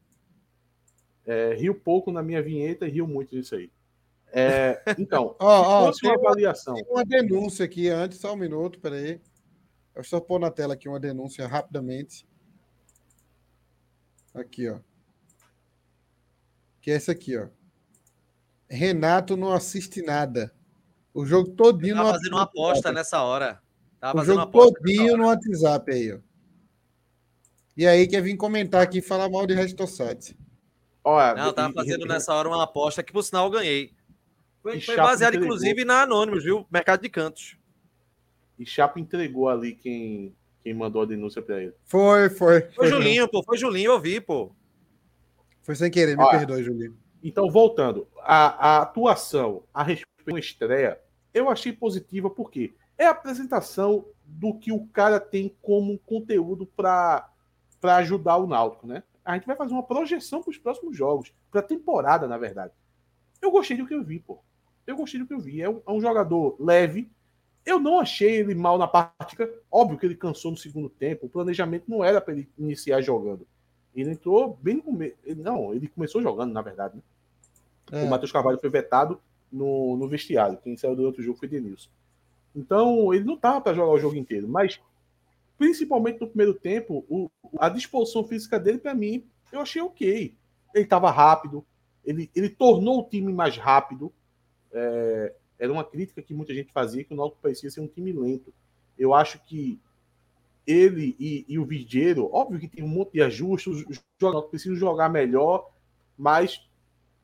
É, 1.26 1.54
rio 1.54 1.76
pouco 1.76 2.12
na 2.12 2.24
minha 2.24 2.42
vinheta 2.42 2.88
e 2.88 2.92
rio 2.92 3.08
muito 3.08 3.36
disso 3.36 3.56
aí. 3.56 3.72
É, 4.34 4.82
então, 4.98 5.36
oh, 5.40 5.46
oh, 5.46 5.92
uma 6.04 6.14
avaliação. 6.16 6.76
Tem 6.76 6.86
uma 6.90 7.04
denúncia 7.04 7.66
aqui 7.66 7.90
antes, 7.90 8.20
só 8.20 8.34
um 8.34 8.38
minuto, 8.38 8.80
peraí. 8.80 9.22
Eu 9.94 10.04
só 10.04 10.20
pôr 10.20 10.40
na 10.40 10.50
tela 10.50 10.74
aqui 10.74 10.88
uma 10.88 11.00
denúncia 11.00 11.48
rapidamente. 11.48 12.26
Aqui, 14.34 14.70
ó. 14.70 14.80
Que 16.80 16.92
é 16.92 16.96
essa 16.96 17.12
aqui, 17.12 17.38
ó. 17.38 17.48
Renato 18.70 19.36
não 19.36 19.52
assiste 19.52 20.02
nada. 20.02 20.54
O 21.14 21.26
jogo 21.26 21.52
todinho 21.52 21.98
no 21.98 22.04
fazendo 22.04 22.34
uma 22.34 22.44
aposta 22.44 22.92
nessa 22.92 23.22
hora. 23.22 23.62
Tava 24.00 24.22
o 24.22 24.24
jogo 24.24 24.46
todinho 24.48 25.18
no 25.18 25.26
WhatsApp 25.26 25.92
aí, 25.92 26.14
ó. 26.14 26.20
E 27.76 27.86
aí 27.86 28.08
quer 28.08 28.22
vir 28.22 28.38
comentar 28.38 28.82
aqui 28.82 29.00
e 29.00 29.02
falar 29.02 29.30
mal 29.30 29.46
de 29.46 29.54
Restosat. 29.54 30.38
Olha, 31.04 31.36
não, 31.36 31.54
tava 31.54 31.74
fazendo 31.74 32.06
nessa 32.06 32.34
hora 32.34 32.48
uma 32.48 32.64
aposta 32.64 33.04
que, 33.04 33.12
por 33.12 33.24
sinal, 33.24 33.46
eu 33.46 33.52
ganhei. 33.52 33.94
Foi, 34.62 34.80
foi 34.80 34.96
baseado, 34.96 35.34
entregou. 35.34 35.56
inclusive, 35.56 35.86
na 35.86 36.04
Anônimos, 36.04 36.44
viu? 36.44 36.66
Mercado 36.70 37.02
de 37.02 37.10
Cantos. 37.10 37.58
E 38.60 38.66
Chapo 38.66 39.00
entregou 39.00 39.50
ali 39.50 39.74
quem, 39.74 40.36
quem 40.64 40.74
mandou 40.74 41.02
a 41.02 41.06
denúncia 41.06 41.42
para 41.42 41.62
ele. 41.64 41.74
Foi, 41.84 42.30
foi. 42.30 42.62
Foi, 42.62 42.72
foi 42.74 42.88
Julinho, 42.88 43.28
pô. 43.28 43.44
Foi 43.44 43.58
Julinho, 43.58 43.92
eu 43.92 44.00
vi, 44.00 44.22
pô. 44.22 44.52
Foi 45.62 45.76
sem 45.76 45.90
querer, 45.90 46.16
me 46.16 46.24
Olha, 46.24 46.38
perdoe, 46.38 46.64
Julinho. 46.64 46.98
Então, 47.24 47.50
voltando. 47.50 48.08
A, 48.20 48.68
a 48.68 48.82
atuação 48.84 49.64
a 49.74 49.84
respeito 49.84 50.32
da 50.32 50.40
estreia, 50.40 51.00
eu 51.34 51.50
achei 51.50 51.74
positiva 51.74 52.30
porque 52.30 52.74
é 52.98 53.08
a 53.08 53.12
apresentação 53.12 54.06
do 54.24 54.54
que 54.54 54.72
o 54.72 54.86
cara 54.88 55.20
tem 55.20 55.56
como 55.62 55.98
conteúdo 56.00 56.66
para 56.66 57.28
ajudar 57.82 58.38
o 58.38 58.48
Náutico, 58.48 58.86
né? 58.86 59.04
A 59.24 59.34
gente 59.34 59.46
vai 59.46 59.56
fazer 59.56 59.74
uma 59.74 59.84
projeção 59.84 60.42
para 60.42 60.52
os 60.52 60.58
próximos 60.58 60.96
jogos, 60.96 61.34
para 61.50 61.60
a 61.60 61.64
temporada, 61.64 62.28
na 62.28 62.38
verdade. 62.38 62.74
Eu 63.42 63.52
gostei 63.52 63.78
do 63.78 63.88
que 63.88 63.94
eu 63.94 64.04
vi, 64.04 64.20
pô. 64.20 64.44
Eu 64.86 64.96
gostei 64.96 65.20
do 65.20 65.28
que 65.28 65.34
eu 65.34 65.40
vi. 65.40 65.62
É 65.62 65.70
um, 65.70 65.82
é 65.86 65.92
um 65.92 66.02
jogador 66.02 66.56
leve. 66.60 67.10
Eu 67.66 67.80
não 67.80 68.00
achei 68.00 68.38
ele 68.38 68.56
mal 68.56 68.78
na 68.78 68.88
prática. 68.88 69.50
Óbvio 69.72 69.98
que 69.98 70.06
ele 70.06 70.16
cansou 70.16 70.52
no 70.52 70.58
segundo 70.58 70.90
tempo. 70.90 71.26
O 71.26 71.30
planejamento 71.30 71.86
não 71.88 72.04
era 72.04 72.20
para 72.20 72.34
ele 72.34 72.50
iniciar 72.58 73.02
jogando. 73.02 73.48
Ele 73.96 74.12
entrou 74.12 74.58
bem 74.62 74.76
no 74.76 74.84
começo. 74.84 75.16
Não, 75.38 75.74
ele 75.74 75.88
começou 75.88 76.22
jogando, 76.22 76.54
na 76.54 76.62
verdade. 76.62 76.96
Né? 76.96 77.02
É. 77.92 78.04
O 78.04 78.10
Matheus 78.10 78.32
Carvalho 78.32 78.60
foi 78.60 78.70
vetado 78.70 79.22
no, 79.52 79.98
no 79.98 80.08
vestiário. 80.08 80.58
Quem 80.58 80.78
saiu 80.78 80.96
do 80.96 81.04
outro 81.04 81.22
jogo 81.22 81.38
foi 81.38 81.48
Denilson. 81.48 81.90
Então, 82.56 83.14
ele 83.14 83.24
não 83.24 83.36
estava 83.36 83.62
para 83.62 83.74
jogar 83.74 83.92
o 83.92 84.00
jogo 84.00 84.16
inteiro. 84.16 84.48
Mas, 84.48 84.80
principalmente 85.58 86.20
no 86.20 86.28
primeiro 86.28 86.54
tempo, 86.54 87.06
o, 87.10 87.30
a 87.60 87.70
disposição 87.70 88.24
física 88.24 88.60
dele, 88.60 88.78
para 88.78 88.96
mim, 88.96 89.26
eu 89.52 89.60
achei 89.60 89.82
ok. 89.82 90.34
Ele 90.74 90.84
estava 90.84 91.12
rápido. 91.12 91.66
Ele, 92.04 92.30
ele 92.36 92.50
tornou 92.50 93.02
o 93.02 93.10
time 93.10 93.32
mais 93.32 93.58
rápido. 93.58 94.12
É, 94.74 95.34
era 95.60 95.72
uma 95.72 95.84
crítica 95.84 96.22
que 96.22 96.34
muita 96.34 96.54
gente 96.54 96.72
fazia 96.72 97.04
que 97.04 97.14
o 97.14 97.18
Náutico 97.18 97.42
parecia 97.42 97.70
ser 97.70 97.82
um 97.82 97.88
time 97.88 98.12
lento. 98.12 98.54
Eu 98.98 99.14
acho 99.14 99.40
que 99.46 99.80
ele 100.66 101.16
e, 101.20 101.46
e 101.48 101.60
o 101.60 101.66
Vigeiro, 101.66 102.30
óbvio 102.32 102.60
que 102.60 102.68
tem 102.68 102.84
um 102.84 102.88
monte 102.88 103.14
de 103.14 103.22
ajustes, 103.22 103.86
os 103.88 104.04
jogadores 104.20 104.50
precisam 104.50 104.76
jogar 104.76 105.10
melhor, 105.10 105.70
mas 106.18 106.68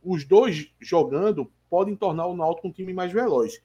os 0.03 0.23
dois 0.23 0.71
jogando 0.79 1.51
podem 1.69 1.95
tornar 1.95 2.27
o 2.27 2.35
Náutico 2.35 2.67
um 2.67 2.71
time 2.71 2.93
mais 2.93 3.11
veloz. 3.11 3.61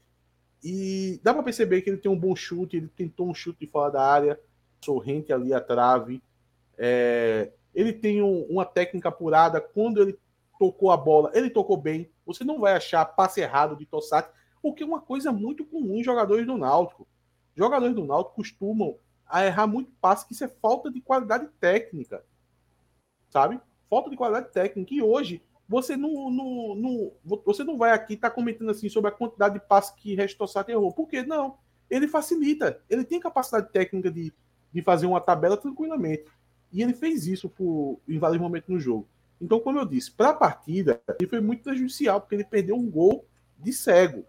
E 0.62 1.20
dá 1.22 1.34
para 1.34 1.42
perceber 1.42 1.82
que 1.82 1.90
ele 1.90 1.96
tem 1.96 2.10
um 2.10 2.18
bom 2.18 2.36
chute, 2.36 2.76
ele 2.76 2.88
tentou 2.88 3.28
um 3.28 3.34
chute 3.34 3.60
de 3.60 3.66
fora 3.66 3.90
da 3.90 4.02
área, 4.02 4.40
sorrente 4.84 5.32
ali 5.32 5.52
a 5.52 5.60
trave. 5.60 6.22
É, 6.78 7.50
ele 7.74 7.92
tem 7.92 8.22
um, 8.22 8.42
uma 8.44 8.64
técnica 8.64 9.08
apurada. 9.08 9.60
Quando 9.60 10.00
ele 10.00 10.16
tocou 10.58 10.90
a 10.90 10.96
bola, 10.96 11.32
ele 11.34 11.50
tocou 11.50 11.76
bem. 11.76 12.08
Você 12.24 12.44
não 12.44 12.60
vai 12.60 12.74
achar 12.74 13.04
passe 13.04 13.40
errado 13.40 13.76
de 13.76 13.86
Tossati, 13.86 14.30
o 14.62 14.72
que 14.72 14.82
é 14.82 14.86
uma 14.86 15.00
coisa 15.00 15.32
muito 15.32 15.64
comum 15.64 15.96
em 15.96 16.04
jogadores 16.04 16.46
do 16.46 16.56
Náutico. 16.56 17.06
Jogadores 17.56 17.94
do 17.94 18.04
Náutico 18.04 18.36
costumam 18.36 18.96
a 19.26 19.44
errar 19.44 19.66
muito 19.66 19.90
passe, 20.00 20.26
que 20.26 20.32
isso 20.32 20.44
é 20.44 20.48
falta 20.48 20.90
de 20.90 21.00
qualidade 21.00 21.48
técnica. 21.58 22.24
Sabe? 23.30 23.60
Falta 23.88 24.10
de 24.10 24.16
qualidade 24.16 24.52
técnica. 24.52 24.94
E 24.94 25.02
hoje, 25.02 25.42
você 25.68 25.96
não, 25.96 26.30
não, 26.30 26.74
não 26.74 27.12
você 27.44 27.64
não 27.64 27.78
vai 27.78 27.92
aqui 27.92 28.14
estar 28.14 28.30
tá 28.30 28.34
comentando 28.34 28.70
assim 28.70 28.88
sobre 28.88 29.08
a 29.08 29.14
quantidade 29.14 29.54
de 29.54 29.66
passes 29.66 29.90
que 29.92 30.14
Restossato 30.14 30.70
errou. 30.70 30.92
Por 30.92 31.08
quê? 31.08 31.22
Não. 31.22 31.56
Ele 31.88 32.06
facilita. 32.06 32.80
Ele 32.88 33.04
tem 33.04 33.18
capacidade 33.18 33.70
técnica 33.72 34.10
de, 34.10 34.32
de 34.72 34.82
fazer 34.82 35.06
uma 35.06 35.20
tabela 35.20 35.56
tranquilamente. 35.56 36.24
E 36.72 36.82
ele 36.82 36.94
fez 36.94 37.26
isso 37.26 37.48
por, 37.48 38.00
em 38.08 38.18
vários 38.18 38.40
momentos 38.40 38.68
no 38.68 38.78
jogo. 38.78 39.08
Então, 39.42 39.60
como 39.60 39.78
eu 39.78 39.84
disse, 39.84 40.10
para 40.10 40.30
a 40.30 40.34
partida, 40.34 41.02
ele 41.18 41.28
foi 41.28 41.40
muito 41.40 41.64
prejudicial, 41.64 42.20
porque 42.20 42.36
ele 42.36 42.44
perdeu 42.44 42.76
um 42.76 42.88
gol 42.88 43.26
de 43.58 43.72
cego. 43.72 44.24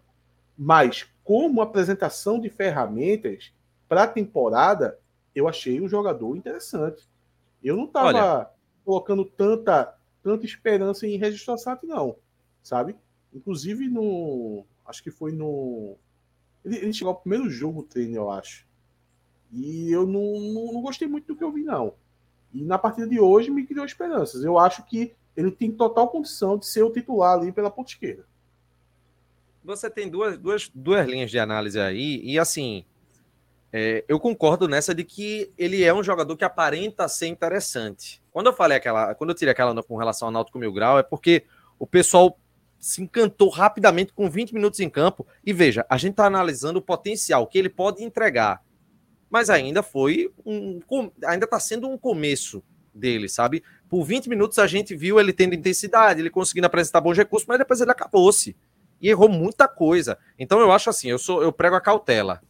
Mas, 0.58 1.08
como 1.24 1.62
apresentação 1.62 2.40
de 2.40 2.50
ferramentas 2.50 3.54
para 3.88 4.04
a 4.04 4.08
temporada, 4.08 5.00
eu 5.36 5.48
achei 5.48 5.80
o 5.80 5.88
jogador 5.88 6.36
interessante. 6.36 7.08
Eu 7.64 7.78
não 7.78 7.86
estava 7.86 8.52
colocando 8.84 9.24
tanta 9.24 9.96
tanta 10.24 10.46
esperança 10.46 11.06
em 11.06 11.18
registrar 11.18 11.58
SAT, 11.58 11.84
não. 11.84 12.16
Sabe? 12.64 12.96
Inclusive 13.34 13.90
no. 13.90 14.66
Acho 14.86 15.04
que 15.04 15.12
foi 15.12 15.34
no. 15.34 15.98
Ele, 16.64 16.78
ele 16.78 16.94
chegou 16.94 17.14
ao 17.14 17.20
primeiro 17.20 17.50
jogo 17.50 17.84
treino, 17.84 18.16
eu 18.16 18.32
acho. 18.32 18.66
E 19.52 19.92
eu 19.92 20.08
não, 20.08 20.40
não, 20.40 20.74
não, 20.74 20.82
gostei 20.82 21.08
muito 21.08 21.28
do 21.28 21.36
que 21.36 21.44
eu 21.44 21.52
vi, 21.52 21.64
não. 21.64 21.94
E 22.54 22.64
na 22.64 22.78
partida 22.78 23.08
de 23.08 23.20
hoje 23.20 23.50
me 23.50 23.66
criou 23.66 23.86
esperanças. 23.86 24.44
Eu 24.44 24.60
acho 24.60 24.84
que 24.86 25.14
ele 25.36 25.52
tem 25.52 25.72
total 25.72 26.10
condição 26.10 26.58
de 26.58 26.66
ser 26.66 26.84
o 26.84 26.92
titular 26.92 27.40
ali 27.40 27.52
pela 27.52 27.72
ponta 27.72 27.92
esquerda. 27.92 28.26
Você 29.64 29.90
tem 29.90 30.10
duas, 30.10 30.38
duas, 30.38 30.70
duas 30.74 31.08
linhas 31.08 31.32
de 31.32 31.40
análise 31.40 31.80
aí, 31.80 32.22
e 32.22 32.38
assim, 32.38 32.86
é, 33.72 34.04
eu 34.08 34.20
concordo 34.20 34.68
nessa 34.68 34.94
de 34.94 35.04
que 35.04 35.52
ele 35.58 35.84
é 35.84 35.94
um 35.94 36.04
jogador 36.04 36.36
que 36.36 36.44
aparenta 36.44 37.08
ser 37.08 37.28
interessante. 37.28 38.22
Quando 38.32 38.48
eu 38.48 38.54
falei 38.54 38.78
aquela, 38.78 39.16
quando 39.16 39.32
eu 39.32 39.36
tirei 39.36 39.52
aquela 39.52 39.82
com 39.82 39.98
relação 39.98 40.28
ao 40.28 40.32
Náutico 40.32 40.60
Mil 40.60 40.72
Grau, 40.72 41.00
é 41.00 41.04
porque 41.04 41.46
o 41.80 41.88
pessoal 41.88 42.38
se 42.80 43.02
encantou 43.02 43.50
rapidamente 43.50 44.12
com 44.12 44.30
20 44.30 44.54
minutos 44.54 44.80
em 44.82 44.90
campo. 44.90 45.26
E 45.44 45.54
veja, 45.54 45.86
a 45.90 45.98
gente 45.98 46.12
está 46.12 46.26
analisando 46.26 46.80
o 46.80 46.82
potencial 46.82 47.48
que 47.48 47.58
ele 47.58 47.70
pode 47.70 48.04
entregar. 48.04 48.62
Mas 49.34 49.50
ainda 49.50 49.82
foi 49.82 50.32
um. 50.46 50.80
Ainda 51.26 51.46
está 51.46 51.60
sendo 51.60 51.90
um 51.90 51.98
começo 51.98 52.64
dele, 52.94 53.28
sabe? 53.28 53.64
Por 53.90 54.04
20 54.04 54.30
minutos 54.30 54.60
a 54.60 54.68
gente 54.68 54.96
viu 54.96 55.20
ele 55.20 55.34
tendo 55.34 55.56
intensidade, 55.56 56.20
ele 56.20 56.30
conseguindo 56.30 56.68
apresentar 56.68 57.02
bons 57.02 57.18
recursos, 57.18 57.48
mas 57.48 57.58
depois 57.58 57.82
ele 57.82 57.90
acabou-se. 57.90 58.56
E 59.02 59.10
errou 59.10 59.28
muita 59.28 59.68
coisa. 59.68 60.20
Então 60.38 60.60
eu 60.60 60.72
acho 60.72 60.88
assim, 60.88 61.10
eu 61.10 61.18
sou 61.18 61.42
eu 61.42 61.52
prego 61.52 61.76
a 61.76 61.82
cautela. 61.82 62.44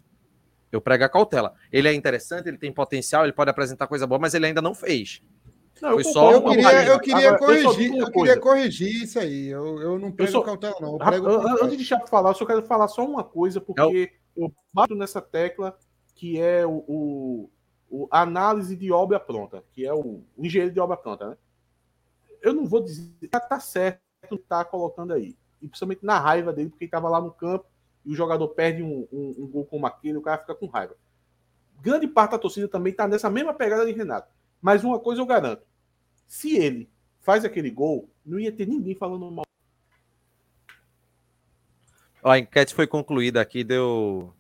Eu 0.74 0.82
prego 0.82 1.06
a 1.06 1.10
cautela. 1.10 1.54
Ele 1.72 1.88
é 1.88 1.94
interessante, 1.94 2.50
ele 2.50 2.58
tem 2.58 2.70
potencial, 2.70 3.24
ele 3.24 3.32
pode 3.32 3.50
apresentar 3.50 3.88
coisa 3.88 4.06
boa, 4.06 4.20
mas 4.20 4.34
ele 4.34 4.48
ainda 4.48 4.62
não 4.62 4.76
fez. 4.76 5.22
Não, 5.82 5.92
Foi 5.92 6.02
eu, 6.02 6.12
só 6.12 6.32
eu 6.34 6.44
queria, 6.44 6.84
eu 6.84 7.00
queria 7.00 7.30
Agora, 7.30 7.64
corrigir, 7.64 7.94
eu, 7.94 8.00
eu 8.00 8.12
queria 8.12 8.40
corrigir 8.42 9.04
isso 9.04 9.20
aí. 9.20 9.48
Eu, 9.48 9.82
eu 9.82 9.98
não 9.98 10.12
prego 10.12 10.34
só, 10.34 10.42
cautela, 10.42 10.76
não. 10.82 10.98
Prego 10.98 11.30
antes 11.64 11.78
de 11.78 11.86
Chapo 11.86 12.10
falar, 12.10 12.32
eu 12.32 12.36
só 12.36 12.46
quero 12.46 12.62
falar 12.64 12.90
só 12.90 13.06
uma 13.06 13.24
coisa, 13.24 13.62
porque 13.62 14.12
eu, 14.36 14.44
eu 14.44 14.54
bato 14.74 14.94
nessa 14.96 15.22
tecla 15.22 15.78
que 16.24 16.40
é 16.40 16.66
o, 16.66 16.86
o, 16.88 17.50
o, 17.90 18.08
análise 18.10 18.78
de 18.78 18.90
obra 18.94 19.20
pronta, 19.20 19.62
que 19.74 19.86
é 19.86 19.94
o, 19.94 20.24
o 20.38 20.46
engenheiro 20.46 20.74
de 20.74 20.80
obra 20.80 20.96
pronta, 20.96 21.32
né? 21.32 21.38
Eu 22.42 22.54
não 22.54 22.66
vou 22.66 22.82
dizer 22.82 23.12
tá 23.30 23.60
certo 23.60 24.00
tá 24.48 24.64
colocando 24.64 25.12
aí. 25.12 25.36
E 25.62 25.68
principalmente 25.68 26.06
na 26.06 26.18
raiva 26.18 26.54
dele, 26.54 26.70
porque 26.70 26.86
ele 26.86 26.88
estava 26.88 27.10
lá 27.10 27.20
no 27.20 27.30
campo 27.30 27.66
e 28.06 28.14
o 28.14 28.16
jogador 28.16 28.48
perde 28.48 28.82
um, 28.82 29.06
um, 29.12 29.36
um 29.38 29.48
gol 29.48 29.66
como 29.66 29.86
aquele, 29.86 30.18
o 30.18 30.22
cara 30.22 30.38
fica 30.38 30.56
com 30.56 30.68
raiva. 30.68 30.96
Grande 31.82 32.08
parte 32.08 32.32
da 32.32 32.40
torcida 32.40 32.70
também 32.70 32.92
está 32.92 33.06
nessa 33.06 33.30
mesma 33.30 33.54
pegada 33.54 33.86
de 33.86 33.92
Renato. 33.92 34.32
Mas 34.62 34.82
uma 34.82 35.02
coisa 35.02 35.22
eu 35.22 35.26
garanto: 35.26 35.64
se 36.26 36.56
ele 36.56 36.90
faz 37.20 37.44
aquele 37.44 37.70
gol, 37.70 38.10
não 38.26 38.40
ia 38.40 38.50
ter 38.54 38.66
ninguém 38.66 38.96
falando 38.96 39.30
mal. 39.30 39.46
Ó, 42.24 42.32
a 42.32 42.40
enquete 42.40 42.74
foi 42.74 42.88
concluída 42.88 43.42
aqui, 43.42 43.62
deu 43.62 44.34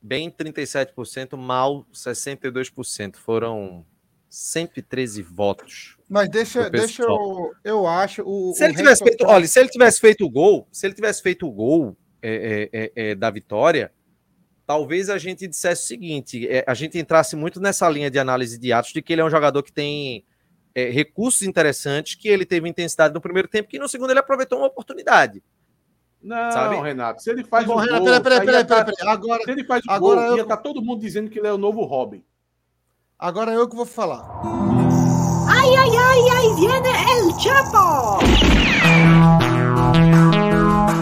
bem 0.00 0.30
37%, 0.30 1.36
mal 1.36 1.86
62%. 1.92 3.16
Foram 3.16 3.84
113 4.28 5.22
votos. 5.22 5.96
Mas 6.08 6.28
deixa, 6.28 6.68
deixa 6.70 7.02
eu, 7.02 7.52
eu 7.64 7.86
acho. 7.86 8.22
O, 8.24 8.52
se 8.54 8.64
ele 8.64 8.74
tivesse 8.74 9.02
feito, 9.02 9.24
olha, 9.26 9.46
se 9.46 9.58
ele 9.58 9.68
tivesse 9.68 10.00
feito 10.00 10.24
o 10.24 10.30
gol, 10.30 10.68
se 10.70 10.86
ele 10.86 10.94
tivesse 10.94 11.22
feito 11.22 11.46
o 11.46 11.52
gol, 11.52 11.96
é, 12.22 12.68
é, 12.72 12.80
é, 12.80 13.10
é, 13.10 13.14
da 13.14 13.30
vitória, 13.30 13.92
talvez 14.66 15.08
a 15.08 15.18
gente 15.18 15.46
dissesse 15.46 15.84
o 15.84 15.86
seguinte: 15.86 16.48
é, 16.48 16.64
a 16.66 16.74
gente 16.74 16.98
entrasse 16.98 17.36
muito 17.36 17.60
nessa 17.60 17.88
linha 17.88 18.10
de 18.10 18.18
análise 18.18 18.58
de 18.58 18.72
atos 18.72 18.92
de 18.92 19.02
que 19.02 19.12
ele 19.12 19.22
é 19.22 19.24
um 19.24 19.30
jogador 19.30 19.62
que 19.62 19.72
tem 19.72 20.24
é, 20.74 20.90
recursos 20.90 21.42
interessantes, 21.42 22.14
que 22.14 22.28
ele 22.28 22.44
teve 22.44 22.68
intensidade 22.68 23.14
no 23.14 23.20
primeiro 23.20 23.48
tempo, 23.48 23.68
que 23.68 23.78
no 23.78 23.88
segundo 23.88 24.10
ele 24.10 24.20
aproveitou 24.20 24.58
uma 24.58 24.68
oportunidade. 24.68 25.42
Não, 26.22 26.52
sabe? 26.52 26.76
Renato, 26.80 27.22
se 27.22 27.30
ele 27.30 27.44
faz 27.44 27.64
Bom, 27.64 27.74
o 27.74 27.76
Renato, 27.78 28.04
gol, 28.04 28.20
peraí, 28.20 28.20
peraí, 28.22 28.64
peraí, 28.64 28.84
peraí, 28.84 28.96
tá, 28.96 29.10
Agora, 29.10 29.42
se 29.44 29.50
ele 29.50 29.64
faz 29.64 29.84
o 29.84 29.90
agora 29.90 30.20
gol, 30.20 30.30
eu... 30.30 30.36
ia 30.36 30.42
estar 30.42 30.56
tá 30.56 30.62
todo 30.62 30.82
mundo 30.82 31.00
dizendo 31.00 31.30
que 31.30 31.38
ele 31.38 31.46
é 31.46 31.52
o 31.52 31.58
novo 31.58 31.84
Robin. 31.84 32.24
Agora 33.18 33.52
eu 33.52 33.68
que 33.68 33.76
vou 33.76 33.86
falar. 33.86 34.24
Ai, 35.48 35.74
ai, 35.74 35.96
ai, 35.96 36.28
ai, 36.36 36.54
viene 36.54 36.88
el 36.88 37.40
Chapo! 37.40 38.18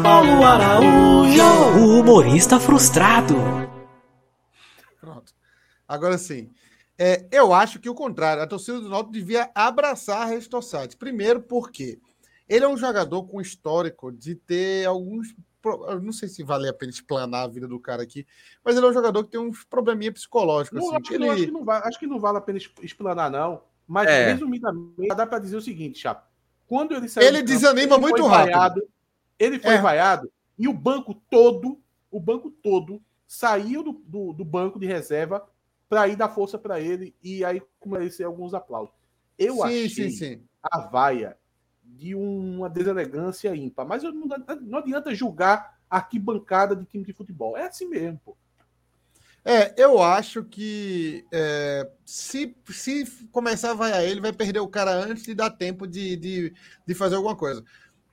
Paulo 0.03 0.45
Araújo, 0.45 1.43
o 1.79 2.01
humorista 2.01 2.61
frustrado. 2.61 3.35
Pronto. 5.01 5.33
Agora 5.89 6.17
sim. 6.17 6.51
É, 6.99 7.27
eu 7.31 7.53
acho 7.53 7.79
que 7.79 7.91
o 7.91 7.95
contrário. 7.95 8.43
A 8.43 8.47
torcida 8.47 8.81
do 8.81 8.89
Náutico 8.89 9.13
devia 9.13 9.51
abraçar 9.55 10.29
Resto 10.29 10.63
Site. 10.63 10.97
Primeiro 10.97 11.43
porque 11.43 11.99
ele 12.49 12.65
é 12.65 12.69
um 12.69 12.77
jogador 12.77 13.25
com 13.25 13.41
histórico 13.41 14.13
de 14.13 14.35
ter 14.35 14.87
alguns 14.87 15.35
eu 15.89 16.01
não 16.01 16.13
sei 16.13 16.29
se 16.29 16.45
vale 16.45 16.69
a 16.69 16.73
pena 16.73 16.91
explanar 16.91 17.43
a 17.43 17.49
vida 17.49 17.67
do 17.67 17.81
cara 17.81 18.01
aqui, 18.01 18.25
mas 18.65 18.77
ele 18.77 18.87
é 18.87 18.89
um 18.89 18.93
jogador 18.93 19.25
que 19.25 19.31
tem 19.31 19.41
uns 19.41 19.65
probleminha 19.65 20.13
psicológicos. 20.13 20.79
Não, 20.79 20.91
assim, 20.91 20.97
acho, 20.97 21.09
que 21.09 21.15
ele... 21.15 21.27
não, 21.27 21.33
acho, 21.33 21.45
que 21.45 21.51
não 21.51 21.65
vale, 21.65 21.85
acho 21.85 21.99
que 21.99 22.07
não 22.07 22.21
vale 22.21 22.39
a 22.39 22.41
pena 22.41 22.59
explanar, 22.83 23.31
não. 23.31 23.63
Mas, 23.85 24.09
é. 24.09 24.33
resumidamente, 24.33 25.09
dá 25.09 25.27
para 25.27 25.41
dizer 25.41 25.57
o 25.57 25.61
seguinte, 25.61 25.99
Chapo. 25.99 26.25
Quando 26.67 26.95
ele 26.95 27.09
saiu. 27.09 27.27
Ele 27.27 27.43
desanima 27.43 27.99
muito 27.99 28.25
rápido. 28.27 28.53
Vaiado, 28.53 28.89
ele 29.39 29.59
foi 29.59 29.75
é. 29.75 29.81
vaiado 29.81 30.31
e 30.59 30.67
o 30.69 30.73
banco 30.73 31.15
todo, 31.31 31.81
o 32.11 32.19
banco 32.19 32.51
todo, 32.51 33.01
saiu 33.27 33.83
do, 33.83 33.93
do, 33.93 34.33
do 34.33 34.45
banco 34.45 34.79
de 34.79 34.87
reserva 34.87 35.47
para 35.89 36.09
ir 36.09 36.17
dar 36.17 36.29
força 36.29 36.59
para 36.59 36.81
ele 36.81 37.15
e 37.23 37.45
aí 37.45 37.63
merecer 37.85 38.27
alguns 38.27 38.55
aplausos. 38.55 38.95
Eu 39.39 39.57
sim, 39.57 39.63
achei 39.63 39.89
sim, 39.89 40.11
sim. 40.11 40.43
a 40.63 40.81
vaia 40.81 41.37
de 41.87 42.15
uma 42.15 42.69
deselegância 42.69 43.55
ímpar, 43.55 43.87
mas 43.87 44.03
não, 44.03 44.13
não 44.63 44.79
adianta 44.79 45.15
julgar 45.15 45.79
arquibancada 45.89 46.75
de 46.75 46.85
time 46.85 47.05
de 47.05 47.13
futebol. 47.13 47.57
É 47.57 47.67
assim 47.67 47.87
mesmo, 47.87 48.21
pô. 48.25 48.37
É, 49.45 49.73
eu 49.81 50.03
acho 50.03 50.43
que 50.43 51.25
é, 51.33 51.89
se, 52.05 52.57
se 52.67 53.29
começar 53.31 53.71
a 53.71 53.75
vaiar 53.75 54.03
ele, 54.03 54.21
vai 54.21 54.33
perder 54.33 54.59
o 54.59 54.67
cara 54.67 54.93
antes 54.93 55.23
de 55.23 55.37
dar 55.37 55.51
tempo 55.51 55.87
de, 55.87 56.17
de, 56.17 56.53
de 56.85 56.95
fazer 56.95 57.15
alguma 57.15 57.37
coisa 57.37 57.65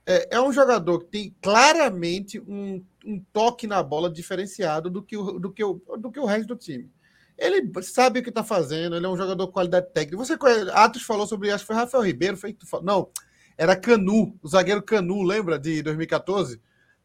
é, 0.06 0.36
é 0.36 0.42
um 0.42 0.52
jogador 0.52 1.00
que 1.00 1.06
tem 1.06 1.36
claramente 1.42 2.40
um, 2.40 2.84
um, 3.06 3.20
toque 3.32 3.66
na 3.68 3.82
bola 3.82 4.10
diferenciado 4.10 4.90
do 4.90 5.02
que, 5.02 5.16
o, 5.16 5.40
do, 5.40 5.52
que 5.52 5.64
o, 5.64 5.82
do 5.98 6.12
que 6.12 6.20
o 6.20 6.26
resto 6.26 6.48
do 6.48 6.56
time. 6.56 6.90
Ele 7.38 7.72
sabe 7.82 8.20
o 8.20 8.24
que 8.24 8.30
está 8.30 8.44
fazendo, 8.44 8.96
ele 8.96 9.06
é 9.06 9.10
um 9.10 9.18
jogador 9.18 9.46
de 9.46 9.52
qualidade 9.52 9.88
técnica. 9.92 10.18
Você 10.18 10.38
Atos 10.74 11.04
falou 11.04 11.26
sobre, 11.26 11.52
acho 11.52 11.64
que 11.64 11.68
foi 11.68 11.76
Rafael 11.76 12.04
Ribeiro, 12.04 12.38
foi 12.38 12.56
não, 12.84 13.10
era 13.58 13.76
Canu, 13.76 14.38
o 14.42 14.48
zagueiro 14.48 14.82
Canu, 14.82 15.22
lembra 15.22 15.60
de 15.60 15.82
2014? 15.82 16.62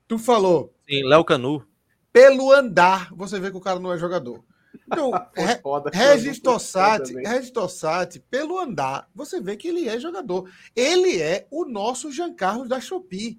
Tu 0.06 0.18
falou. 0.18 0.74
Sim, 0.88 1.04
Léo 1.04 1.24
Canu. 1.24 1.66
Pelo 2.12 2.52
andar, 2.52 3.12
você 3.14 3.38
vê 3.38 3.50
que 3.50 3.56
o 3.56 3.60
cara 3.60 3.78
não 3.78 3.92
é 3.92 3.98
jogador. 3.98 4.42
Então, 4.86 5.10
Regis 5.92 6.40
Tossati, 6.40 7.14
Regis 7.14 7.50
Tossati, 7.50 8.20
pelo 8.20 8.58
andar, 8.58 9.08
você 9.14 9.40
vê 9.40 9.56
que 9.56 9.68
ele 9.68 9.88
é 9.88 10.00
jogador. 10.00 10.50
Ele 10.74 11.20
é 11.20 11.46
o 11.50 11.64
nosso 11.64 12.10
Jean 12.10 12.34
Carlos 12.34 12.68
da 12.68 12.80
Shopee. 12.80 13.38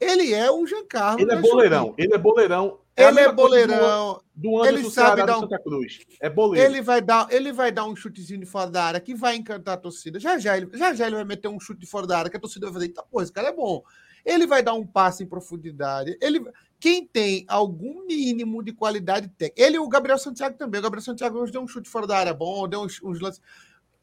Ele 0.00 0.32
é 0.32 0.50
o 0.50 0.66
Jean 0.66 0.86
Carlos. 0.86 1.22
Ele 1.22 1.32
é 1.32 1.40
boleirão. 1.40 1.94
Ele 1.96 2.14
é 2.14 2.18
boleirão. 2.18 2.80
É 2.96 3.04
ele 3.04 3.20
é 3.20 3.30
boleirão. 3.30 4.22
Do, 4.34 4.58
do 4.58 4.66
ele 4.66 4.88
sabe 4.90 5.24
dar 5.26 5.36
um, 5.36 5.40
Santa 5.40 5.58
Cruz. 5.62 5.98
É 6.18 6.30
boleiro. 6.30 6.66
Ele 6.66 6.80
vai 6.80 7.02
dar, 7.02 7.26
ele 7.30 7.52
vai 7.52 7.70
dar 7.70 7.84
um 7.84 7.94
chutezinho 7.94 8.40
de 8.40 8.46
fora 8.46 8.70
da 8.70 8.84
área 8.84 9.00
que 9.00 9.14
vai 9.14 9.36
encantar 9.36 9.74
a 9.74 9.76
torcida. 9.76 10.18
Já 10.18 10.38
já 10.38 10.56
ele, 10.56 10.70
já 10.72 10.94
já 10.94 11.06
ele 11.06 11.16
vai 11.16 11.24
meter 11.24 11.48
um 11.48 11.60
chute 11.60 11.80
de 11.80 11.86
fora 11.86 12.06
da 12.06 12.18
área 12.18 12.30
que 12.30 12.38
a 12.38 12.40
torcida 12.40 12.66
vai 12.66 12.72
fazer, 12.72 12.86
eita, 12.86 13.02
pô, 13.02 13.20
esse 13.20 13.30
cara 13.30 13.48
é 13.48 13.52
bom. 13.52 13.82
Ele 14.24 14.46
vai 14.46 14.62
dar 14.62 14.72
um 14.72 14.84
passe 14.84 15.22
em 15.22 15.26
profundidade. 15.26 16.16
Ele, 16.22 16.42
quem 16.80 17.06
tem 17.06 17.44
algum 17.48 18.06
mínimo 18.06 18.62
de 18.62 18.72
qualidade 18.72 19.28
técnica. 19.28 19.62
Ele 19.62 19.76
e 19.76 19.78
o 19.78 19.88
Gabriel 19.88 20.18
Santiago 20.18 20.56
também. 20.56 20.80
O 20.80 20.82
Gabriel 20.82 21.04
Santiago 21.04 21.38
hoje 21.38 21.52
deu 21.52 21.60
um 21.60 21.68
chute 21.68 21.90
fora 21.90 22.06
da 22.06 22.16
área 22.16 22.34
bom, 22.34 22.66
deu 22.66 22.80
uns, 22.80 23.00
uns 23.02 23.20
lances. 23.20 23.42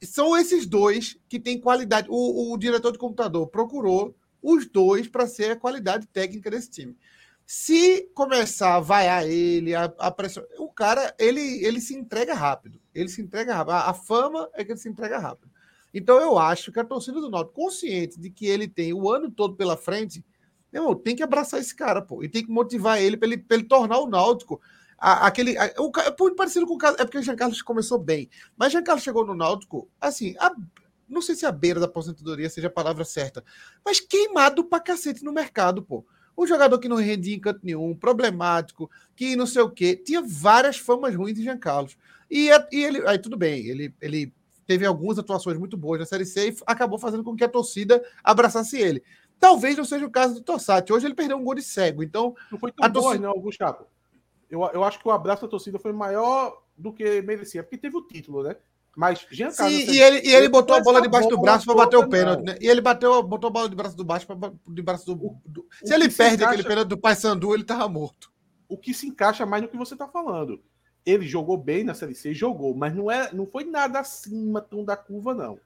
São 0.04 0.38
esses 0.38 0.68
dois 0.68 1.18
que 1.28 1.40
têm 1.40 1.60
qualidade. 1.60 2.08
O, 2.12 2.54
o 2.54 2.58
diretor 2.58 2.92
de 2.92 3.00
computador 3.00 3.48
procurou 3.48 4.16
os 4.42 4.68
dois 4.68 5.08
para 5.08 5.26
ser 5.26 5.52
a 5.52 5.56
qualidade 5.56 6.06
técnica 6.08 6.52
desse 6.52 6.70
time. 6.70 6.96
Se 7.46 8.10
começar 8.14 8.76
a 8.76 8.80
vaiar 8.80 9.28
ele, 9.28 9.76
a, 9.76 9.86
a 9.98 10.12
pressão, 10.12 10.44
o 10.58 10.70
cara, 10.70 11.14
ele, 11.20 11.42
ele 11.64 11.82
se 11.82 11.94
entrega 11.94 12.34
rápido. 12.34 12.80
Ele 12.94 13.10
se 13.10 13.22
entrega 13.22 13.54
rápido. 13.54 13.74
A, 13.74 13.90
a, 13.90 13.94
fama 13.94 14.50
é 14.54 14.64
que 14.64 14.72
ele 14.72 14.80
se 14.80 14.90
entrega 14.90 15.20
rápido. 15.20 15.52
Então 15.94 16.20
eu 16.20 16.38
acho 16.38 16.72
que 16.72 16.80
a 16.80 16.84
torcida 16.84 17.20
do 17.22 17.30
Náutico, 17.30 17.56
consciente 17.56 18.20
de 18.20 18.30
que 18.30 18.48
ele 18.48 18.68
tem 18.68 18.94
o 18.94 19.10
ano 19.10 19.30
todo 19.30 19.56
pela 19.56 19.78
frente, 19.78 20.26
meu, 20.72 20.96
tem 20.96 21.16
que 21.16 21.22
abraçar 21.22 21.60
esse 21.60 21.76
cara, 21.76 22.02
pô, 22.02 22.24
e 22.24 22.30
tem 22.30 22.44
que 22.44 22.52
motivar 22.52 23.00
ele 23.00 23.16
para 23.16 23.28
ele, 23.28 23.46
ele 23.52 23.64
tornar 23.64 24.00
o 24.00 24.08
Náutico 24.08 24.60
a, 24.98 25.28
aquele. 25.28 25.58
A, 25.58 25.72
o, 25.78 25.92
é 26.00 26.32
parecido 26.36 26.66
com 26.66 26.76
o 26.76 26.78
caso. 26.78 26.96
É 26.98 27.04
porque 27.04 27.18
o 27.18 27.22
Jean 27.22 27.36
Carlos 27.36 27.62
começou 27.62 28.00
bem, 28.00 28.30
mas 28.58 28.72
Jean 28.72 28.82
Carlos 28.82 29.04
chegou 29.04 29.26
no 29.26 29.36
Náutico, 29.36 29.90
assim, 30.00 30.34
a, 30.40 30.52
não 31.10 31.22
sei 31.22 31.36
se 31.36 31.46
a 31.46 31.52
beira 31.52 31.80
da 31.80 31.86
aposentadoria 31.86 32.50
seja 32.50 32.68
a 32.68 32.72
palavra 32.72 33.04
certa, 33.04 33.44
mas 33.84 34.00
queimado 34.00 34.64
pra 34.64 34.80
cacete 34.80 35.24
no 35.24 35.34
mercado, 35.34 35.84
pô. 35.84 36.06
Um 36.38 36.48
jogador 36.48 36.80
que 36.80 36.88
não 36.88 36.98
rendia 36.98 37.36
em 37.36 37.40
canto 37.40 37.60
nenhum, 37.64 37.96
problemático, 37.96 38.90
que 39.16 39.36
não 39.36 39.46
sei 39.46 39.62
o 39.62 39.70
quê, 39.70 39.96
tinha 39.96 40.22
várias 40.22 40.78
famas 40.78 41.16
ruins 41.16 41.36
de 41.36 41.44
Jean 41.44 41.58
Carlos. 41.58 41.98
E, 42.30 42.50
e 42.72 42.84
ele, 42.84 43.08
aí 43.08 43.20
tudo 43.20 43.38
bem, 43.38 43.66
ele, 43.68 43.94
ele 44.02 44.34
teve 44.66 44.86
algumas 44.86 45.20
atuações 45.20 45.58
muito 45.58 45.78
boas 45.78 46.00
na 46.00 46.06
Série 46.06 46.26
C 46.26 46.50
e 46.50 46.56
acabou 46.66 46.98
fazendo 46.98 47.24
com 47.24 47.36
que 47.36 47.44
a 47.44 47.50
torcida 47.50 48.04
abraçasse 48.24 48.78
ele. 48.78 49.04
Talvez 49.40 49.78
não 49.78 49.86
seja 49.86 50.06
o 50.06 50.12
caso 50.12 50.36
do 50.36 50.42
Tossati. 50.42 50.92
Hoje 50.94 51.06
ele 51.06 51.14
perdeu 51.14 51.38
um 51.38 51.44
gol 51.44 51.56
de 51.56 51.62
cego, 51.62 52.02
então... 52.02 52.36
Não 52.52 52.58
foi 52.58 52.72
tão 52.72 52.92
torcida... 52.92 53.20
boa, 53.20 53.34
não, 53.36 53.42
Gustavo. 53.42 53.86
Eu, 54.50 54.62
eu 54.74 54.84
acho 54.84 55.00
que 55.00 55.08
o 55.08 55.12
abraço 55.12 55.44
da 55.44 55.48
torcida 55.48 55.78
foi 55.78 55.92
maior 55.92 56.62
do 56.78 56.94
que 56.94 57.22
merecia, 57.22 57.62
porque 57.62 57.78
teve 57.78 57.98
o 57.98 58.02
título, 58.02 58.44
né? 58.44 58.56
Mas 58.96 59.26
Jean 59.32 59.52
Carlos. 59.52 59.76
Sim, 59.76 59.92
e 59.92 60.00
ele, 60.00 60.28
e 60.28 60.34
ele 60.34 60.48
botou 60.48 60.76
a 60.76 60.82
bola 60.82 61.02
debaixo 61.02 61.28
do 61.28 61.42
braço 61.42 61.66
para 61.66 61.76
bater 61.76 61.98
o 61.98 62.08
pênalti, 62.08 62.44
né? 62.44 62.58
E 62.62 62.68
ele 62.68 62.80
bateu, 62.80 63.24
botou 63.24 63.48
a 63.48 63.52
bola 63.52 63.70
debaixo 63.70 63.96
do 63.96 64.04
baixo 64.04 64.28
para 64.28 64.52
debaixo 64.68 65.06
do. 65.06 65.36
do... 65.46 65.68
Se 65.84 65.94
ele 65.94 66.10
perde 66.10 66.14
se 66.14 66.24
encaixa... 66.36 66.46
aquele 66.46 66.68
pênalti 66.68 66.90
do 66.90 66.98
Paysandu, 66.98 67.54
ele 67.54 67.64
tava 67.64 67.88
morto. 67.90 68.32
O 68.70 68.78
que 68.78 68.94
se 68.94 69.08
encaixa 69.08 69.46
mais 69.46 69.64
no 69.64 69.70
que 69.70 69.78
você 69.78 69.96
tá 69.96 70.08
falando. 70.08 70.62
Ele 71.06 71.28
jogou 71.28 71.58
bem 71.58 71.84
na 71.84 71.94
Série 71.94 72.16
C, 72.16 72.34
jogou, 72.34 72.74
mas 72.74 72.96
não, 72.96 73.12
é, 73.12 73.34
não 73.34 73.46
foi 73.46 73.66
nada 73.66 74.00
acima 74.00 74.62
tão 74.62 74.86
da 74.86 74.96
curva, 74.96 75.34
não. 75.34 75.60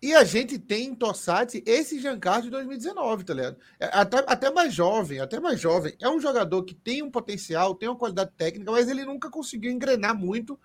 E 0.00 0.14
a 0.14 0.24
gente 0.24 0.58
tem 0.58 0.86
em 0.86 0.94
Tossati 0.94 1.62
esse 1.64 2.00
Giancarlo 2.00 2.42
de 2.42 2.50
2019, 2.50 3.22
tá 3.22 3.34
ligado? 3.34 3.56
É, 3.78 3.90
até, 3.92 4.24
até 4.26 4.50
mais 4.50 4.72
jovem, 4.72 5.20
até 5.20 5.38
mais 5.38 5.60
jovem. 5.60 5.94
É 6.00 6.08
um 6.08 6.18
jogador 6.18 6.62
que 6.64 6.74
tem 6.74 7.02
um 7.02 7.10
potencial, 7.10 7.74
tem 7.74 7.88
uma 7.88 7.98
qualidade 7.98 8.32
técnica, 8.36 8.72
mas 8.72 8.88
ele 8.88 9.04
nunca 9.04 9.30
conseguiu 9.30 9.70
engrenar 9.70 10.16
muito 10.16 10.58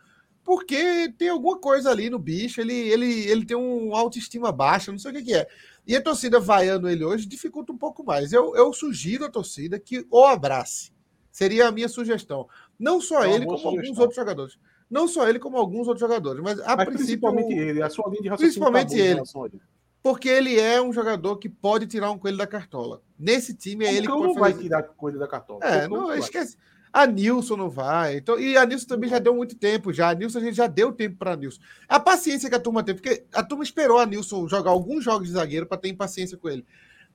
porque 0.48 1.14
tem 1.18 1.28
alguma 1.28 1.60
coisa 1.60 1.92
ali 1.92 2.10
no 2.10 2.18
bicho, 2.18 2.62
ele, 2.62 2.74
ele, 2.74 3.30
ele 3.30 3.46
tem 3.46 3.58
um 3.58 3.94
autoestima 3.94 4.50
baixa, 4.50 4.94
não 4.94 4.98
sei 4.98 5.12
o 5.12 5.14
que, 5.16 5.24
que 5.24 5.34
é. 5.34 5.46
E 5.86 5.94
a 5.94 6.02
torcida 6.02 6.40
vaiando 6.40 6.88
ele 6.88 7.04
hoje 7.04 7.28
dificulta 7.28 7.74
um 7.74 7.78
pouco 7.78 8.02
mais. 8.02 8.32
Eu, 8.32 8.56
eu 8.56 8.72
sugiro 8.72 9.26
à 9.26 9.30
torcida 9.30 9.78
que 9.78 10.08
o 10.10 10.24
abrace. 10.24 10.94
Seria 11.34 11.68
a 11.68 11.72
minha 11.72 11.90
sugestão. 11.90 12.48
Não 12.80 13.02
só 13.02 13.26
ele, 13.26 13.46
como 13.46 13.58
sugestão. 13.58 13.72
alguns 13.72 14.00
outros 14.00 14.16
jogadores. 14.16 14.58
Não 14.90 15.06
só 15.06 15.28
ele, 15.28 15.38
como 15.38 15.58
alguns 15.58 15.86
outros 15.86 16.00
jogadores. 16.00 16.42
Mas, 16.42 16.62
a 16.62 16.78
mas 16.78 16.88
principalmente 16.88 17.54
ele, 17.54 17.82
a 17.82 17.90
sua 17.90 18.10
linha 18.10 18.22
de 18.22 18.30
raciocínio. 18.30 18.66
Tá 18.66 18.72
principalmente 18.72 19.34
tá 19.34 19.40
ele. 19.44 19.62
Porque 20.02 20.30
ele 20.30 20.58
é 20.58 20.82
um 20.82 20.94
jogador 20.94 21.36
que 21.36 21.50
pode 21.50 21.88
tirar 21.88 22.10
um 22.10 22.18
coelho 22.18 22.38
da 22.38 22.48
cartola. 22.48 23.02
Nesse 23.20 23.54
time 23.54 23.84
é 23.84 23.94
ele 23.94 24.08
que 24.08 24.14
pode 24.14 24.28
não 24.28 24.34
fazer... 24.34 24.54
vai 24.54 24.64
tirar 24.64 24.84
coelho 24.84 25.20
da 25.20 25.28
cartola. 25.28 25.60
É, 25.66 25.90
não, 25.90 26.14
esquece. 26.14 26.56
A 26.98 27.06
Nilson 27.06 27.56
não 27.58 27.70
vai. 27.70 28.18
Então, 28.18 28.40
e 28.40 28.58
a 28.58 28.66
Nilson 28.66 28.88
também 28.88 29.08
já 29.08 29.20
deu 29.20 29.36
muito 29.36 29.56
tempo 29.56 29.94
já. 29.94 30.10
A 30.10 30.16
Nilson 30.16 30.40
a 30.40 30.42
gente 30.42 30.56
já 30.56 30.66
deu 30.66 30.92
tempo 30.92 31.16
para 31.16 31.34
a 31.34 31.36
Nilson. 31.36 31.62
A 31.88 32.00
paciência 32.00 32.50
que 32.50 32.56
a 32.56 32.60
turma 32.60 32.82
teve, 32.82 33.00
porque 33.00 33.24
a 33.32 33.44
turma 33.44 33.64
esperou 33.64 34.00
a 34.00 34.06
Nilson 34.08 34.48
jogar 34.48 34.72
alguns 34.72 35.04
jogos 35.04 35.28
de 35.28 35.36
zagueiro 35.36 35.68
para 35.68 35.78
ter 35.78 35.94
paciência 35.94 36.36
com 36.40 36.50
ele. 36.50 36.66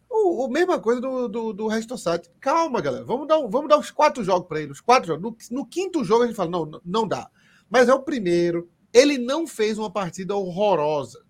O, 0.09 0.45
o, 0.45 0.49
mesma 0.49 0.79
coisa 0.79 1.01
do, 1.01 1.27
do, 1.27 1.53
do 1.53 1.67
Restosat. 1.67 2.31
Calma, 2.39 2.81
galera. 2.81 3.05
Vamos 3.05 3.27
dar, 3.27 3.39
vamos 3.49 3.69
dar 3.69 3.77
os 3.77 3.91
quatro 3.91 4.23
jogos 4.23 4.47
para 4.47 4.61
ele. 4.61 4.71
Os 4.71 4.81
quatro 4.81 5.09
jogos. 5.09 5.51
No, 5.51 5.59
no, 5.59 5.67
quinto 5.67 6.05
jogo 6.05 6.23
a 6.23 6.27
gente 6.29 6.37
fala: 6.37 6.51
não, 6.51 6.81
não 6.85 7.09
dá. 7.09 7.29
Mas 7.69 7.89
é 7.89 7.93
o 7.93 8.05
primeiro. 8.05 8.71
Ele 8.93 9.19
não 9.19 9.49
fez 9.49 9.79
uma 9.79 9.91
partida 9.91 10.37
horrorosa. 10.37 11.25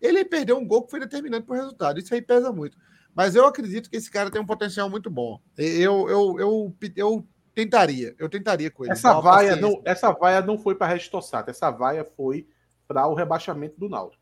Ele 0.00 0.24
perdeu 0.24 0.56
um 0.56 0.64
gol 0.64 0.84
que 0.84 0.92
foi 0.92 1.00
determinante 1.00 1.46
para 1.46 1.56
o 1.56 1.58
resultado. 1.58 1.98
Isso 1.98 2.14
aí 2.14 2.22
pesa 2.22 2.52
muito. 2.52 2.78
Mas 3.12 3.34
eu 3.34 3.44
acredito 3.44 3.90
que 3.90 3.96
esse 3.96 4.08
cara 4.08 4.30
tem 4.30 4.40
um 4.40 4.46
potencial 4.46 4.88
muito 4.88 5.10
bom. 5.10 5.40
Eu, 5.56 6.08
eu, 6.08 6.36
eu, 6.38 6.76
eu 6.94 7.28
Tentaria, 7.58 8.14
eu 8.20 8.28
tentaria 8.28 8.70
com 8.70 8.84
ele. 8.84 8.92
Essa 8.92 9.20
vaia, 9.20 9.56
não, 9.56 9.82
essa 9.84 10.12
vaia 10.12 10.40
não 10.40 10.56
foi 10.56 10.76
para 10.76 10.92
Restossato, 10.92 11.50
essa 11.50 11.72
vaia 11.72 12.04
foi 12.04 12.46
para 12.86 13.08
o 13.08 13.14
rebaixamento 13.14 13.74
do 13.76 13.88
Naldo. 13.88 14.16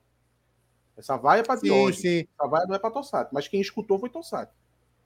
Essa 0.96 1.18
vaia 1.18 1.40
é 1.40 1.42
para. 1.42 1.58
Sim. 1.58 2.26
Essa 2.32 2.48
vaia 2.48 2.64
não 2.66 2.74
é 2.74 2.78
para 2.78 2.90
Tossato, 2.90 3.34
mas 3.34 3.46
quem 3.46 3.60
escutou 3.60 3.98
foi 3.98 4.08
Tossato. 4.08 4.54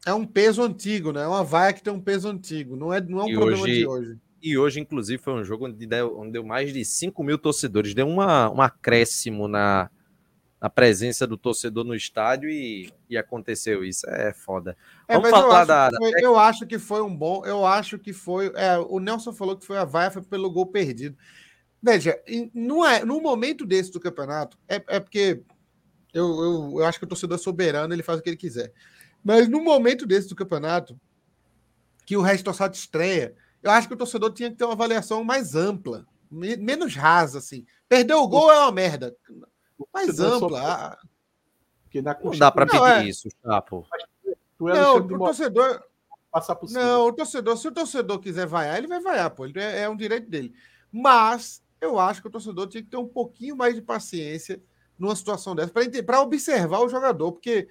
É 0.07 0.15
um 0.15 0.25
peso 0.25 0.63
antigo, 0.63 1.11
né? 1.11 1.25
É 1.25 1.27
uma 1.27 1.43
vaia 1.43 1.73
que 1.73 1.83
tem 1.83 1.93
um 1.93 2.01
peso 2.01 2.29
antigo, 2.29 2.77
não 2.77 2.95
é, 2.95 3.01
não 3.01 3.19
é 3.19 3.25
um 3.25 3.31
e 3.31 3.35
problema 3.35 3.63
hoje, 3.65 3.79
de 3.79 3.87
hoje. 3.89 4.19
E 4.41 4.57
hoje, 4.57 4.79
inclusive, 4.79 5.21
foi 5.21 5.33
um 5.33 5.43
jogo 5.43 5.67
onde 5.67 5.85
deu, 5.85 6.17
onde 6.17 6.31
deu 6.31 6.45
mais 6.45 6.73
de 6.73 6.85
5 6.85 7.25
mil 7.25 7.37
torcedores. 7.37 7.95
Deu 7.95 8.07
uma, 8.07 8.49
um 8.49 8.63
acréscimo 8.63 9.49
na, 9.49 9.91
a 10.61 10.69
presença 10.69 11.27
do 11.27 11.39
torcedor 11.39 11.85
no 11.85 11.95
estádio 11.95 12.51
e, 12.51 12.93
e 13.09 13.17
aconteceu 13.17 13.83
isso. 13.83 14.09
É 14.11 14.33
foda. 14.33 14.77
É, 15.09 15.15
Vamos 15.15 15.31
falar 15.31 15.63
eu 15.63 15.67
da, 15.67 15.87
acho 15.87 15.97
foi, 15.97 16.13
Eu 16.23 16.39
acho 16.39 16.67
que 16.67 16.79
foi 16.79 17.01
um 17.01 17.17
bom. 17.17 17.43
Eu 17.47 17.65
acho 17.65 17.99
que 17.99 18.13
foi. 18.13 18.53
É, 18.55 18.77
o 18.79 19.01
Nelson 19.01 19.33
falou 19.33 19.57
que 19.57 19.65
foi 19.65 19.79
a 19.79 19.85
vaia 19.85 20.11
foi 20.11 20.23
pelo 20.23 20.51
gol 20.51 20.67
perdido. 20.67 21.17
Veja, 21.83 22.21
não 22.53 22.87
é, 22.87 23.03
no 23.07 23.23
momento 23.23 23.65
desse 23.65 23.91
do 23.91 23.99
campeonato, 23.99 24.59
é, 24.69 24.83
é 24.87 25.01
porque 25.01 25.41
eu, 26.13 26.27
eu, 26.27 26.75
eu 26.81 26.85
acho 26.85 26.99
que 26.99 27.07
o 27.07 27.09
torcedor 27.09 27.39
é 27.39 27.41
soberano, 27.41 27.95
ele 27.95 28.03
faz 28.03 28.19
o 28.19 28.23
que 28.23 28.29
ele 28.29 28.37
quiser. 28.37 28.71
Mas 29.25 29.49
no 29.49 29.63
momento 29.63 30.07
desse 30.07 30.29
do 30.29 30.37
campeonato, 30.37 31.01
que 32.05 32.19
o 32.19 32.21
resto 32.21 32.45
torcedor 32.45 32.73
estreia, 32.75 33.35
eu 33.63 33.71
acho 33.71 33.89
que 33.89 33.95
o 33.95 33.97
torcedor 33.97 34.31
tinha 34.31 34.51
que 34.51 34.57
ter 34.57 34.65
uma 34.65 34.75
avaliação 34.75 35.25
mais 35.25 35.55
ampla, 35.55 36.07
menos 36.31 36.95
rasa, 36.95 37.39
assim. 37.39 37.65
Perder 37.89 38.15
o 38.15 38.29
gol 38.29 38.53
é 38.53 38.59
uma 38.59 38.73
merda 38.73 39.17
mais 39.93 40.21
ampla. 40.21 40.99
Porque 41.85 42.03
não 42.03 42.39
dá 42.39 42.51
para 42.51 42.67
pedir 42.67 42.83
é... 42.83 43.05
isso, 43.05 43.29
Chapo. 43.43 43.87
Não, 44.61 44.97
o 44.97 45.19
torcedor. 45.19 45.83
Passar 46.31 46.55
por 46.55 46.69
cima. 46.69 46.81
Não, 46.81 47.09
o 47.09 47.13
torcedor, 47.13 47.57
se 47.57 47.67
o 47.67 47.73
torcedor 47.73 48.21
quiser 48.21 48.47
vaiar, 48.47 48.79
ele 48.79 48.87
vai 48.87 49.01
vaiar, 49.01 49.31
pô. 49.31 49.45
Ele 49.45 49.59
é, 49.59 49.83
é 49.83 49.89
um 49.89 49.97
direito 49.97 50.31
dele. 50.31 50.55
Mas 50.93 51.63
eu 51.81 51.99
acho 51.99 52.21
que 52.21 52.29
o 52.29 52.31
torcedor 52.31 52.69
tinha 52.69 52.83
que 52.83 52.91
ter 52.91 52.97
um 52.97 53.09
pouquinho 53.09 53.57
mais 53.57 53.75
de 53.75 53.83
paciência 53.83 54.63
numa 54.99 55.17
situação 55.17 55.57
dessa, 55.57 55.73
para 56.05 56.21
observar 56.21 56.81
o 56.81 56.89
jogador, 56.89 57.33
porque 57.33 57.69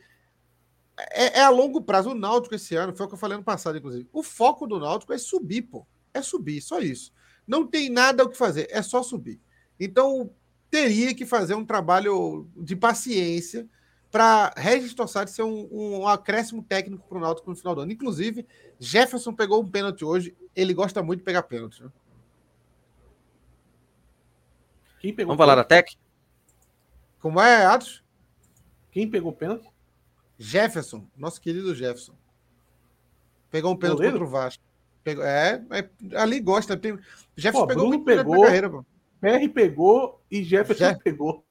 é, 1.11 1.39
é, 1.39 1.41
a 1.41 1.49
longo 1.49 1.81
prazo. 1.81 2.09
O 2.09 2.15
Náutico 2.15 2.55
esse 2.55 2.75
ano, 2.75 2.95
foi 2.95 3.05
o 3.05 3.09
que 3.09 3.15
eu 3.15 3.19
falei 3.19 3.37
no 3.37 3.43
passado, 3.43 3.77
inclusive. 3.77 4.09
O 4.11 4.23
foco 4.23 4.67
do 4.67 4.79
Náutico 4.79 5.13
é 5.13 5.17
subir, 5.17 5.61
pô. 5.61 5.85
É 6.13 6.21
subir, 6.21 6.59
só 6.59 6.79
isso. 6.79 7.13
Não 7.47 7.65
tem 7.65 7.89
nada 7.89 8.23
o 8.23 8.29
que 8.29 8.37
fazer, 8.37 8.67
é 8.69 8.81
só 8.81 9.01
subir. 9.03 9.39
Então, 9.79 10.29
teria 10.69 11.13
que 11.15 11.25
fazer 11.25 11.55
um 11.55 11.65
trabalho 11.65 12.47
de 12.55 12.75
paciência 12.75 13.67
para 14.11 14.53
Regis 14.57 14.93
Tossati 14.93 15.31
ser 15.31 15.43
um, 15.43 15.67
um, 15.71 16.07
acréscimo 16.07 16.63
técnico 16.63 17.07
para 17.07 17.17
o 17.17 17.21
Náutico 17.21 17.49
no 17.49 17.55
final 17.55 17.75
do 17.75 17.81
ano. 17.81 17.91
Inclusive, 17.91 18.45
Jefferson 18.79 19.33
pegou 19.33 19.61
um 19.61 19.69
pênalti 19.69 20.03
hoje. 20.03 20.35
Ele 20.55 20.73
gosta 20.73 21.03
muito 21.03 21.19
de 21.19 21.25
pegar 21.25 21.43
pênalti. 21.43 21.83
Né? 21.83 21.91
Quem 24.99 25.13
pegou 25.13 25.35
Vamos 25.35 25.43
falar 25.43 25.55
da 25.55 25.63
Tec? 25.63 25.95
Como 27.19 27.39
é, 27.39 27.65
Atos? 27.65 28.03
Quem 28.91 29.09
pegou 29.09 29.31
pênalti? 29.31 29.67
Jefferson, 30.37 31.05
nosso 31.15 31.39
querido 31.39 31.75
Jefferson. 31.75 32.13
Pegou 33.51 33.73
um 33.73 33.77
pênalti 33.77 34.03
contra 34.03 34.23
o 34.23 34.27
Vasco. 34.27 34.63
Pegou, 35.03 35.23
é, 35.23 35.63
é, 35.71 36.17
ali 36.17 36.39
gosta. 36.39 36.75
Tem, 36.77 36.97
Jefferson 37.35 37.61
Pô, 37.61 37.67
pegou 37.67 37.89
Bruno 37.89 38.03
muito 38.03 38.05
pegou, 38.05 38.43
carreira, 38.43 38.69
pô. 38.69 38.85
PR 39.19 39.53
pegou 39.53 40.21
e 40.29 40.43
Jefferson 40.43 40.97
pegou. 41.03 41.43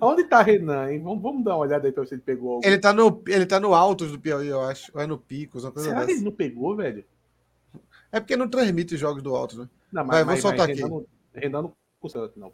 Onde 0.00 0.24
tá 0.24 0.42
Renan, 0.42 0.90
hein? 0.90 1.02
Vamos, 1.02 1.22
vamos 1.22 1.44
dar 1.44 1.52
uma 1.52 1.66
olhada 1.66 1.86
aí 1.86 1.92
pra 1.92 2.02
ver 2.02 2.08
se 2.08 2.14
ele 2.14 2.22
pegou 2.22 2.54
algo. 2.54 2.66
Ele 2.66 2.78
tá 2.78 2.92
no, 2.92 3.22
ele 3.26 3.46
tá 3.46 3.58
no 3.58 3.74
Altos 3.74 4.12
do 4.12 4.18
Piauí, 4.18 4.48
eu 4.48 4.60
acho. 4.60 4.92
Ou 4.94 5.00
é 5.00 5.06
no 5.06 5.18
Picos, 5.18 5.64
uma 5.64 5.72
coisa 5.72 5.88
Será 5.88 6.00
dessa. 6.00 6.12
que 6.12 6.18
ele 6.18 6.24
não 6.24 6.32
pegou, 6.32 6.76
velho? 6.76 7.04
É 8.12 8.20
porque 8.20 8.36
não 8.36 8.48
transmite 8.48 8.94
os 8.94 9.00
jogos 9.00 9.22
do 9.22 9.34
Altos, 9.34 9.58
né? 9.58 9.68
Não, 9.90 10.04
mas, 10.04 10.24
Vai, 10.24 10.24
vou 10.24 10.42
soltar 10.42 10.70
aqui. 10.70 10.80
Renan 10.80 10.88
não, 10.88 11.06
Renan 11.32 11.62
não 11.62 11.72
custa, 12.00 12.32
não. 12.36 12.52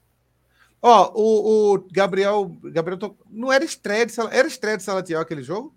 Ó, 0.82 1.12
o, 1.14 1.74
o 1.74 1.88
Gabriel. 1.92 2.50
Gabriel 2.64 2.98
não 3.28 3.52
era 3.52 3.64
estreia 3.64 4.06
de 4.06 4.14
Era 4.30 4.48
estreia 4.48 4.76
de 4.76 4.82
Salatiel 4.82 5.20
aquele 5.20 5.42
jogo? 5.42 5.74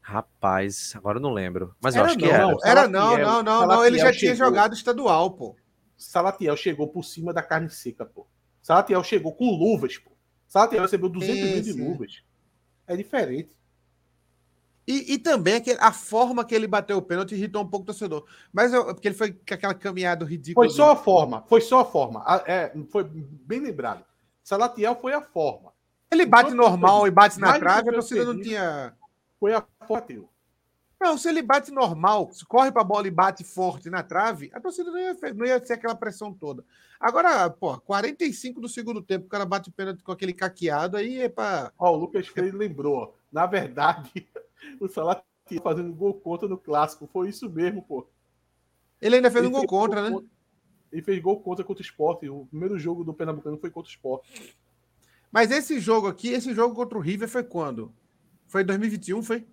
Rapaz, 0.00 0.92
agora 0.96 1.18
eu 1.18 1.22
não 1.22 1.32
lembro. 1.32 1.74
Mas 1.80 1.94
era 1.94 2.04
eu 2.04 2.06
acho 2.06 2.18
não, 2.18 2.26
que 2.26 2.30
era. 2.30 2.56
Era 2.64 2.88
não, 2.88 3.18
não, 3.18 3.42
não, 3.42 3.66
não. 3.66 3.84
Ele 3.84 3.98
já 3.98 4.12
tinha 4.12 4.34
jogado 4.34 4.74
estadual, 4.74 5.30
pô. 5.30 5.56
Salatiel 6.02 6.56
chegou 6.56 6.88
por 6.88 7.04
cima 7.04 7.32
da 7.32 7.42
carne 7.42 7.70
seca, 7.70 8.04
pô. 8.04 8.26
Salatiel 8.60 9.02
chegou 9.04 9.34
com 9.34 9.50
luvas, 9.50 9.98
pô. 9.98 10.10
Salatiel 10.46 10.82
recebeu 10.82 11.08
200 11.08 11.50
mil 11.50 11.62
de 11.62 11.72
luvas. 11.72 12.22
É 12.86 12.96
diferente. 12.96 13.56
E, 14.86 15.14
e 15.14 15.18
também 15.18 15.62
a 15.78 15.92
forma 15.92 16.44
que 16.44 16.54
ele 16.54 16.66
bateu 16.66 16.98
o 16.98 17.02
pênalti 17.02 17.32
irritou 17.32 17.62
um 17.62 17.68
pouco 17.68 17.84
o 17.84 17.86
torcedor. 17.86 18.26
Mas 18.52 18.72
eu, 18.72 18.86
porque 18.86 19.08
ele 19.08 19.14
foi 19.14 19.32
com 19.32 19.54
aquela 19.54 19.74
caminhada 19.74 20.24
ridícula. 20.24 20.66
Foi 20.66 20.74
só 20.74 20.90
a 20.90 20.96
forma, 20.96 21.44
foi 21.48 21.60
só 21.60 21.80
a 21.80 21.84
forma. 21.84 22.24
É, 22.46 22.72
foi 22.90 23.04
bem 23.04 23.60
lembrado. 23.60 24.04
Salatiel 24.42 24.96
foi 24.96 25.12
a 25.12 25.22
forma. 25.22 25.72
Ele 26.10 26.26
bate 26.26 26.52
normal 26.52 27.06
e 27.06 27.10
bate 27.10 27.38
na 27.38 27.58
trave, 27.58 27.90
a 27.90 27.92
torcida 27.92 28.24
não 28.24 28.40
tinha. 28.40 28.94
Foi 29.38 29.54
a 29.54 29.64
forma. 29.86 30.28
Não, 31.02 31.18
se 31.18 31.28
ele 31.28 31.42
bate 31.42 31.72
normal, 31.72 32.30
se 32.32 32.46
corre 32.46 32.70
para 32.70 32.82
a 32.82 32.84
bola 32.84 33.08
e 33.08 33.10
bate 33.10 33.42
forte 33.42 33.90
na 33.90 34.04
trave, 34.04 34.52
a 34.54 34.60
torcida 34.60 34.88
não 34.88 35.00
ia, 35.00 35.16
não 35.34 35.44
ia 35.44 35.66
ser 35.66 35.72
aquela 35.72 35.96
pressão 35.96 36.32
toda. 36.32 36.64
Agora, 37.00 37.50
pô, 37.50 37.76
45 37.80 38.60
do 38.60 38.68
segundo 38.68 39.02
tempo, 39.02 39.26
o 39.26 39.28
cara 39.28 39.44
bate 39.44 39.68
o 39.68 39.72
pênalti 39.72 40.00
com 40.04 40.12
aquele 40.12 40.32
caqueado 40.32 40.96
aí 40.96 41.22
é 41.22 41.28
para. 41.28 41.72
Ó, 41.76 41.90
o 41.92 41.96
Lucas 41.96 42.28
Freire 42.28 42.56
lembrou. 42.56 43.16
Na 43.32 43.46
verdade, 43.46 44.28
o 44.78 44.86
Salah 44.86 45.20
fazendo 45.60 45.92
gol 45.92 46.14
contra 46.14 46.46
no 46.46 46.56
clássico. 46.56 47.10
Foi 47.12 47.28
isso 47.28 47.50
mesmo, 47.50 47.82
pô. 47.82 48.06
Ele 49.00 49.16
ainda 49.16 49.28
fez 49.28 49.44
ele 49.44 49.52
um 49.52 49.58
gol 49.58 49.66
contra, 49.66 50.08
gol 50.08 50.20
né? 50.20 50.26
Ele 50.92 51.02
fez 51.02 51.20
gol 51.20 51.40
contra 51.40 51.64
contra 51.64 51.82
o 51.82 51.84
esporte. 51.84 52.28
O 52.28 52.46
primeiro 52.46 52.78
jogo 52.78 53.02
do 53.02 53.12
Pernambucano 53.12 53.58
foi 53.58 53.72
contra 53.72 53.90
o 53.90 53.92
esporte. 53.92 54.56
Mas 55.32 55.50
esse 55.50 55.80
jogo 55.80 56.06
aqui, 56.06 56.28
esse 56.28 56.54
jogo 56.54 56.76
contra 56.76 56.96
o 56.96 57.00
River 57.00 57.28
foi 57.28 57.42
quando? 57.42 57.92
Foi 58.46 58.62
em 58.62 58.66
2021, 58.66 59.20
foi? 59.24 59.44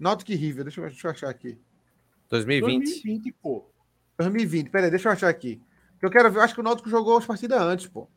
Nautic 0.00 0.34
River, 0.34 0.64
deixa 0.64 0.80
eu, 0.80 0.86
deixa 0.88 1.06
eu 1.06 1.10
achar 1.10 1.28
aqui. 1.28 1.58
2020. 2.30 2.84
2020, 2.84 3.32
pô. 3.32 3.66
2020, 4.18 4.70
peraí, 4.70 4.90
deixa 4.90 5.08
eu 5.08 5.12
achar 5.12 5.28
aqui. 5.28 5.60
Eu 6.00 6.10
quero 6.10 6.30
ver, 6.30 6.38
eu 6.38 6.42
acho 6.42 6.54
que 6.54 6.60
o 6.60 6.62
Náutico 6.62 6.88
jogou 6.88 7.18
as 7.18 7.26
partidas 7.26 7.60
antes, 7.60 7.86
pô. 7.86 8.08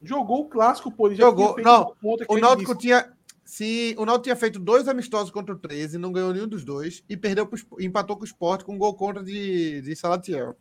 Jogou 0.00 0.42
o 0.42 0.48
clássico, 0.48 0.90
pô. 0.92 1.08
Ele 1.08 1.16
jogou. 1.16 1.56
Não, 1.60 1.94
o 2.28 2.38
Náutico 2.38 2.74
disse. 2.74 2.86
tinha. 2.86 3.12
Sim, 3.44 3.94
o 3.96 4.04
Náutico 4.04 4.24
tinha 4.24 4.36
feito 4.36 4.58
dois 4.58 4.88
amistosos 4.88 5.30
contra 5.30 5.54
o 5.54 5.58
13, 5.58 5.98
não 5.98 6.12
ganhou 6.12 6.32
nenhum 6.32 6.48
dos 6.48 6.64
dois 6.64 7.04
e 7.08 7.16
perdeu 7.16 7.46
pro, 7.46 7.58
empatou 7.78 8.16
com 8.16 8.22
o 8.22 8.26
Sport 8.26 8.64
com 8.64 8.74
um 8.74 8.78
gol 8.78 8.94
contra 8.94 9.22
de, 9.22 9.80
de 9.82 9.94
Salatiel. 9.94 10.56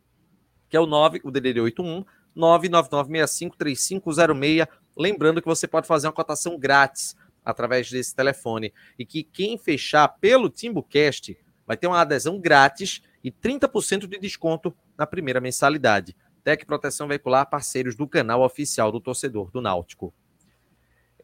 que 0.69 0.77
é 0.77 0.81
o 0.81 0.87
9, 0.87 1.21
o 1.25 1.31
DDD 1.31 1.61
81 1.61 2.05
999653506, 2.37 4.69
lembrando 4.97 5.43
que 5.43 5.49
você 5.49 5.67
pode 5.67 5.89
fazer 5.89 6.07
uma 6.07 6.13
cotação 6.13 6.57
grátis 6.59 7.17
através 7.45 7.91
desse 7.91 8.15
telefone 8.15 8.73
e 8.99 9.05
que 9.05 9.25
quem 9.25 9.59
fechar 9.59 10.09
pelo 10.09 10.49
Timbucast 10.49 11.37
vai 11.67 11.77
ter 11.77 11.87
uma 11.87 12.01
adesão 12.01 12.41
grátis 12.41 13.03
e 13.23 13.31
30% 13.33 14.07
de 14.07 14.19
desconto 14.19 14.75
na 14.97 15.07
primeira 15.07 15.41
mensalidade. 15.41 16.17
Tec 16.45 16.65
Proteção 16.65 17.09
Veicular, 17.09 17.49
parceiros 17.49 17.97
do 17.97 18.07
canal 18.07 18.43
oficial 18.43 18.93
do 18.93 19.01
torcedor 19.01 19.51
do 19.51 19.61
Náutico. 19.61 20.15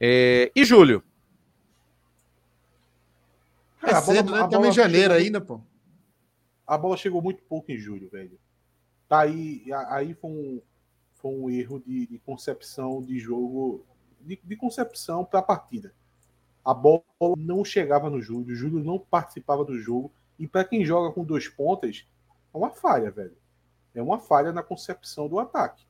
É... 0.00 0.50
E 0.54 0.64
Júlio, 0.64 1.02
é, 3.86 3.90
é 3.90 4.00
cedo, 4.00 4.30
bola, 4.30 4.38
né? 4.40 4.44
Estamos 4.44 4.68
em 4.68 4.72
janeiro 4.72 5.14
ainda, 5.14 5.40
pô. 5.40 5.60
A 6.66 6.78
bola 6.78 6.96
chegou 6.96 7.20
muito 7.20 7.42
pouco 7.42 7.70
em 7.70 7.78
julho, 7.78 8.08
velho. 8.08 8.38
Tá 9.08 9.20
aí, 9.20 9.64
aí 9.88 10.14
foi 10.14 10.30
um, 10.30 10.62
foi 11.14 11.30
um 11.30 11.50
erro 11.50 11.80
de, 11.80 12.06
de 12.06 12.18
concepção 12.18 13.02
de 13.02 13.18
jogo, 13.18 13.84
de, 14.20 14.40
de 14.42 14.56
concepção 14.56 15.24
para 15.24 15.40
a 15.40 15.42
partida. 15.42 15.94
A 16.64 16.72
bola 16.72 17.02
não 17.36 17.64
chegava 17.64 18.08
no 18.08 18.20
Júlio, 18.22 18.54
o 18.54 18.56
Júlio 18.56 18.82
não 18.82 18.98
participava 18.98 19.64
do 19.64 19.78
jogo. 19.78 20.10
E 20.38 20.48
para 20.48 20.64
quem 20.64 20.84
joga 20.84 21.12
com 21.12 21.22
dois 21.22 21.46
pontas, 21.46 22.06
é 22.52 22.56
uma 22.56 22.70
falha, 22.70 23.10
velho. 23.10 23.36
É 23.94 24.02
uma 24.02 24.18
falha 24.18 24.50
na 24.50 24.62
concepção 24.62 25.28
do 25.28 25.38
ataque. 25.38 25.86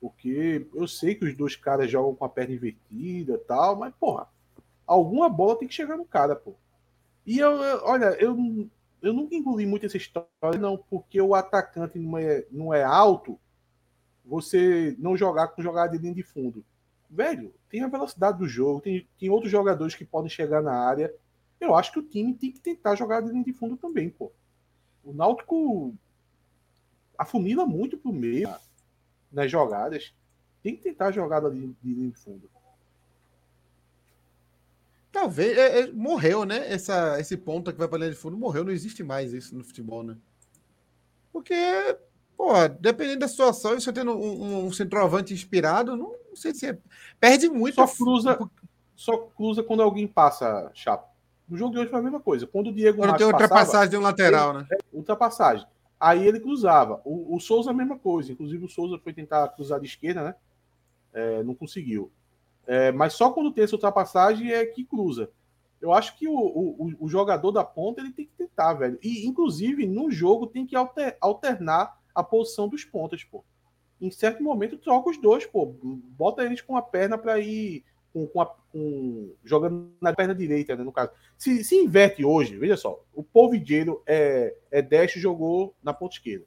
Porque 0.00 0.66
eu 0.74 0.86
sei 0.86 1.14
que 1.14 1.24
os 1.24 1.34
dois 1.34 1.56
caras 1.56 1.90
jogam 1.90 2.14
com 2.14 2.24
a 2.24 2.28
perna 2.28 2.54
invertida 2.54 3.34
e 3.34 3.38
tal, 3.38 3.76
mas, 3.76 3.92
porra, 3.94 4.28
alguma 4.86 5.28
bola 5.28 5.58
tem 5.58 5.66
que 5.66 5.74
chegar 5.74 5.96
no 5.96 6.04
cara, 6.04 6.36
pô. 6.36 6.54
E 7.26 7.38
eu, 7.38 7.50
olha, 7.84 8.16
eu, 8.20 8.36
eu 9.00 9.12
nunca 9.12 9.34
engoli 9.34 9.66
muito 9.66 9.86
essa 9.86 9.96
história, 9.96 10.28
não, 10.60 10.76
porque 10.76 11.20
o 11.20 11.34
atacante 11.34 11.98
não 11.98 12.18
é, 12.18 12.44
não 12.50 12.74
é 12.74 12.82
alto, 12.82 13.38
você 14.24 14.94
não 14.98 15.16
jogar 15.16 15.48
com 15.48 15.62
jogada 15.62 15.92
de 15.92 15.98
linha 15.98 16.14
de 16.14 16.22
fundo. 16.22 16.64
Velho, 17.08 17.54
tem 17.68 17.82
a 17.82 17.88
velocidade 17.88 18.38
do 18.38 18.48
jogo, 18.48 18.80
tem, 18.80 19.06
tem 19.18 19.30
outros 19.30 19.50
jogadores 19.50 19.94
que 19.94 20.04
podem 20.04 20.30
chegar 20.30 20.62
na 20.62 20.72
área. 20.72 21.14
Eu 21.60 21.74
acho 21.74 21.92
que 21.92 21.98
o 21.98 22.02
time 22.02 22.34
tem 22.34 22.50
que 22.50 22.60
tentar 22.60 22.94
jogar 22.94 23.20
de 23.20 23.30
linha 23.30 23.44
de 23.44 23.52
fundo 23.52 23.76
também, 23.76 24.10
pô. 24.10 24.32
O 25.04 25.12
Náutico 25.12 25.94
afunila 27.18 27.66
muito 27.66 27.96
pro 27.98 28.12
meio 28.12 28.48
nas 29.30 29.50
jogadas. 29.50 30.14
Tem 30.62 30.74
que 30.74 30.82
tentar 30.82 31.12
jogar 31.12 31.40
de 31.40 31.74
linha 31.82 32.10
de 32.10 32.18
fundo. 32.18 32.50
Talvez. 35.14 35.56
É, 35.56 35.78
é, 35.78 35.92
morreu, 35.92 36.44
né? 36.44 36.72
Essa, 36.72 37.20
esse 37.20 37.36
ponto 37.36 37.72
que 37.72 37.78
vai 37.78 37.86
para 37.86 37.98
linha 37.98 38.10
de 38.10 38.16
fundo 38.16 38.36
morreu. 38.36 38.64
Não 38.64 38.72
existe 38.72 39.04
mais 39.04 39.32
isso 39.32 39.56
no 39.56 39.62
futebol, 39.62 40.02
né? 40.02 40.16
Porque, 41.32 41.54
pô, 42.36 42.52
dependendo 42.80 43.20
da 43.20 43.28
situação, 43.28 43.78
você 43.78 43.92
tendo 43.92 44.10
um, 44.10 44.66
um, 44.66 44.72
centroavante 44.72 45.32
inspirado, 45.32 45.96
não, 45.96 46.16
não, 46.28 46.36
sei 46.36 46.52
se 46.52 46.66
é, 46.66 46.78
perde 47.20 47.48
muito. 47.48 47.76
Só 47.76 47.86
cruza, 47.86 48.50
só 48.96 49.16
cruza 49.36 49.62
quando 49.62 49.84
alguém 49.84 50.08
passa, 50.08 50.68
chato. 50.74 51.08
No 51.48 51.56
jogo 51.56 51.72
de 51.72 51.78
hoje 51.78 51.90
foi 51.90 52.00
a 52.00 52.02
mesma 52.02 52.20
coisa. 52.20 52.44
Quando 52.48 52.70
o 52.70 52.72
Diego 52.72 52.98
Quando 52.98 53.16
tem 53.16 53.26
ultrapassagem 53.26 53.66
passava, 53.66 53.88
de 53.88 53.96
um 53.96 54.00
lateral, 54.00 54.50
ele, 54.50 54.58
né? 54.58 54.66
É, 54.72 54.78
ultrapassagem. 54.92 55.66
Aí 56.00 56.26
ele 56.26 56.40
cruzava. 56.40 57.00
O, 57.04 57.36
o 57.36 57.38
Souza 57.38 57.70
a 57.70 57.74
mesma 57.74 57.96
coisa. 57.96 58.32
Inclusive 58.32 58.64
o 58.64 58.68
Souza 58.68 58.98
foi 58.98 59.12
tentar 59.12 59.46
cruzar 59.50 59.78
de 59.78 59.86
esquerda, 59.86 60.24
né? 60.24 60.34
É, 61.12 61.42
não 61.44 61.54
conseguiu. 61.54 62.10
É, 62.66 62.92
mas 62.92 63.12
só 63.14 63.30
quando 63.30 63.52
tem 63.52 63.64
essa 63.64 63.74
ultrapassagem 63.74 64.52
é 64.52 64.64
que 64.64 64.84
cruza. 64.84 65.30
Eu 65.80 65.92
acho 65.92 66.16
que 66.16 66.26
o, 66.26 66.34
o, 66.34 66.92
o, 66.98 67.08
jogador 67.08 67.52
da 67.52 67.62
ponta 67.62 68.00
ele 68.00 68.10
tem 68.10 68.24
que 68.24 68.32
tentar, 68.32 68.72
velho. 68.72 68.98
E, 69.02 69.26
inclusive, 69.26 69.86
no 69.86 70.10
jogo 70.10 70.46
tem 70.46 70.66
que 70.66 70.74
alter, 70.74 71.16
alternar 71.20 72.00
a 72.14 72.22
posição 72.22 72.68
dos 72.68 72.84
pontas, 72.84 73.22
pô. 73.22 73.44
Em 74.00 74.10
certo 74.10 74.42
momento, 74.42 74.78
troca 74.78 75.10
os 75.10 75.18
dois, 75.18 75.44
pô. 75.44 75.74
Bota 76.16 76.42
eles 76.42 76.62
com 76.62 76.76
a 76.76 76.82
perna 76.82 77.18
para 77.18 77.38
ir 77.38 77.84
com, 78.14 78.26
com, 78.26 78.40
a, 78.40 78.46
com, 78.72 79.32
jogando 79.44 79.90
na 80.00 80.14
perna 80.14 80.34
direita, 80.34 80.76
né, 80.76 80.84
no 80.84 80.92
caso. 80.92 81.10
Se, 81.36 81.62
se 81.64 81.76
inverte 81.76 82.24
hoje, 82.24 82.56
veja 82.56 82.76
só, 82.76 83.04
o 83.12 83.22
Polvideiro 83.22 84.02
é, 84.06 84.54
é 84.70 84.80
destro 84.80 85.20
jogou 85.20 85.74
na 85.82 85.92
ponta 85.92 86.14
esquerda. 86.14 86.46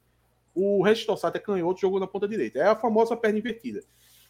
O 0.54 0.82
Regis 0.82 1.06
é 1.32 1.38
canhoto, 1.38 1.80
jogou 1.80 2.00
na 2.00 2.06
ponta 2.06 2.26
direita. 2.26 2.58
É 2.58 2.66
a 2.66 2.74
famosa 2.74 3.16
perna 3.16 3.38
invertida. 3.38 3.84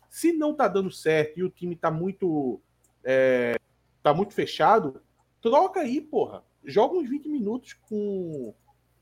Se 0.08 0.32
não 0.32 0.54
tá 0.54 0.68
dando 0.68 0.90
certo 0.90 1.38
e 1.38 1.42
o 1.42 1.50
time 1.50 1.76
tá 1.76 1.90
muito 1.90 2.60
é, 3.04 3.56
tá 4.02 4.12
muito 4.14 4.34
fechado, 4.34 5.00
troca 5.40 5.80
aí, 5.80 6.00
porra. 6.00 6.42
Joga 6.64 6.96
uns 6.96 7.08
20 7.08 7.28
minutos 7.28 7.74
com 7.88 8.54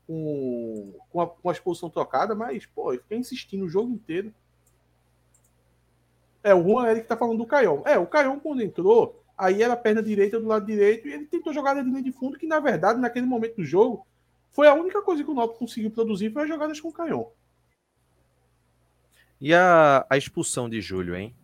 com, 0.05 0.93
com, 1.09 1.21
a, 1.21 1.27
com 1.27 1.49
a 1.49 1.51
exposição 1.51 1.89
trocada, 1.89 2.33
mas, 2.33 2.65
pô, 2.65 2.91
fica 2.93 3.15
insistindo 3.15 3.65
o 3.65 3.69
jogo 3.69 3.91
inteiro. 3.91 4.33
É, 6.41 6.55
o 6.55 6.63
Juan 6.63 6.89
Eric 6.89 7.07
tá 7.07 7.17
falando 7.17 7.39
do 7.39 7.45
Caion. 7.45 7.81
É, 7.85 7.97
o 7.97 8.07
Caion, 8.07 8.39
quando 8.39 8.61
entrou, 8.61 9.21
Aí 9.37 9.61
era 9.61 9.73
a 9.73 9.77
perna 9.77 10.01
direita 10.01 10.39
do 10.39 10.47
lado 10.47 10.65
direito 10.65 11.07
e 11.07 11.13
ele 11.13 11.25
tentou 11.27 11.53
jogar 11.53 11.75
de 11.75 11.83
linha 11.83 12.01
de 12.01 12.11
fundo, 12.11 12.39
que 12.39 12.47
na 12.47 12.59
verdade, 12.59 12.99
naquele 12.99 13.27
momento 13.27 13.57
do 13.57 13.63
jogo, 13.63 14.05
foi 14.51 14.67
a 14.67 14.73
única 14.73 15.01
coisa 15.03 15.23
que 15.23 15.29
o 15.29 15.33
Náutico 15.33 15.59
conseguiu 15.59 15.91
produzir 15.91 16.31
foi 16.31 16.41
as 16.41 16.49
jogadas 16.49 16.81
com 16.81 16.89
o 16.89 16.93
Canhão. 16.93 17.31
E 19.39 19.53
a, 19.53 20.05
a 20.09 20.17
expulsão 20.17 20.69
de 20.69 20.81
Júlio, 20.81 21.15
hein? 21.15 21.35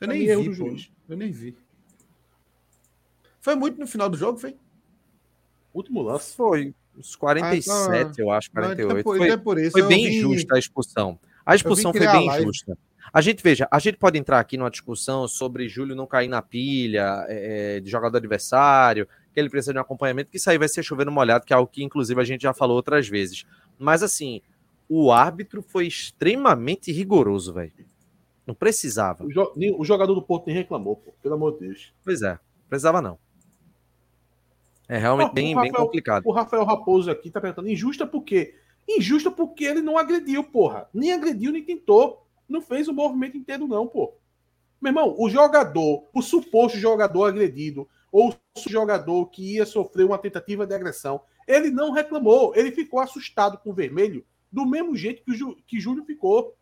Eu 0.00 0.08
nem 0.08 0.26
vi, 0.26 0.52
juiz. 0.52 0.90
Eu 1.08 1.16
nem 1.16 1.32
vi. 1.32 1.56
Foi 3.40 3.54
muito 3.54 3.78
no 3.78 3.86
final 3.86 4.08
do 4.08 4.16
jogo, 4.16 4.38
foi? 4.38 4.56
Último 5.72 6.02
lance. 6.02 6.36
Foi. 6.36 6.74
Uns 6.96 7.14
47, 7.14 7.70
ah, 7.70 8.00
então, 8.00 8.12
eu 8.18 8.30
acho, 8.30 8.50
48. 8.50 8.94
Não, 8.94 9.02
foi, 9.02 9.28
é 9.28 9.36
por 9.36 9.58
isso, 9.58 9.72
foi 9.72 9.82
bem 9.82 10.06
vi... 10.06 10.18
injusta 10.18 10.56
a 10.56 10.58
expulsão. 10.58 11.18
A 11.46 11.54
expulsão 11.54 11.92
foi 11.92 12.06
bem 12.06 12.26
injusta. 12.26 12.76
A 13.12 13.20
gente, 13.20 13.42
veja, 13.42 13.66
a 13.70 13.78
gente 13.78 13.96
pode 13.96 14.18
entrar 14.18 14.38
aqui 14.38 14.56
numa 14.56 14.70
discussão 14.70 15.26
sobre 15.26 15.68
Júlio 15.68 15.96
não 15.96 16.06
cair 16.06 16.28
na 16.28 16.42
pilha 16.42 17.24
é, 17.28 17.76
é, 17.76 17.80
de 17.80 17.90
jogador 17.90 18.18
adversário, 18.18 19.08
que 19.32 19.40
ele 19.40 19.48
precisa 19.48 19.72
de 19.72 19.78
um 19.78 19.82
acompanhamento, 19.82 20.30
que 20.30 20.36
isso 20.36 20.50
aí 20.50 20.58
vai 20.58 20.68
ser 20.68 20.82
chovendo 20.82 21.10
molhado, 21.10 21.46
que 21.46 21.52
é 21.52 21.56
algo 21.56 21.70
que, 21.70 21.82
inclusive, 21.82 22.20
a 22.20 22.24
gente 22.24 22.42
já 22.42 22.52
falou 22.52 22.76
outras 22.76 23.08
vezes. 23.08 23.46
Mas, 23.78 24.02
assim, 24.02 24.42
o 24.88 25.12
árbitro 25.12 25.62
foi 25.62 25.86
extremamente 25.86 26.90
rigoroso, 26.90 27.52
velho. 27.52 27.72
Não 28.46 28.54
precisava. 28.54 29.24
O, 29.24 29.30
jo 29.30 29.52
o, 29.78 29.84
jogador 29.84 30.14
do 30.14 30.22
Porto 30.22 30.46
nem 30.46 30.56
reclamou, 30.56 30.96
pô, 30.96 31.12
pelo 31.22 31.34
amor 31.34 31.52
de 31.54 31.66
Deus. 31.66 31.92
Pois 32.02 32.22
é, 32.22 32.38
precisava 32.68 33.02
não. 33.02 33.18
É 34.88 34.96
realmente 34.96 35.28
ah, 35.28 35.34
bem, 35.34 35.54
Rafael, 35.54 35.72
bem 35.72 35.80
complicado. 35.80 36.26
O 36.26 36.32
Rafael 36.32 36.64
Raposo 36.64 37.10
aqui 37.10 37.30
tá 37.30 37.40
perguntando: 37.40 37.68
injusta 37.68 38.06
por 38.06 38.22
quê? 38.22 38.54
Injusta 38.88 39.30
porque 39.30 39.64
ele 39.64 39.82
não 39.82 39.98
agrediu, 39.98 40.42
porra. 40.42 40.88
Nem 40.94 41.12
agrediu, 41.12 41.52
nem 41.52 41.62
tentou. 41.62 42.26
Não 42.48 42.62
fez 42.62 42.88
o 42.88 42.94
movimento 42.94 43.36
inteiro, 43.36 43.68
não, 43.68 43.86
pô. 43.86 44.14
Meu 44.80 44.90
irmão, 44.90 45.14
o 45.18 45.28
jogador, 45.28 46.08
o 46.14 46.22
suposto 46.22 46.78
jogador 46.78 47.26
agredido, 47.26 47.86
ou 48.10 48.30
o 48.30 48.70
jogador 48.70 49.26
que 49.26 49.56
ia 49.56 49.66
sofrer 49.66 50.04
uma 50.04 50.16
tentativa 50.16 50.66
de 50.66 50.74
agressão, 50.74 51.20
ele 51.46 51.70
não 51.70 51.92
reclamou. 51.92 52.54
Ele 52.56 52.72
ficou 52.72 53.00
assustado 53.00 53.58
com 53.58 53.70
o 53.70 53.74
vermelho, 53.74 54.24
do 54.50 54.66
mesmo 54.66 54.96
jeito 54.96 55.22
que, 55.22 55.42
o 55.42 55.56
que 55.66 55.80
Júlio 55.80 56.04
ficou. 56.04 56.56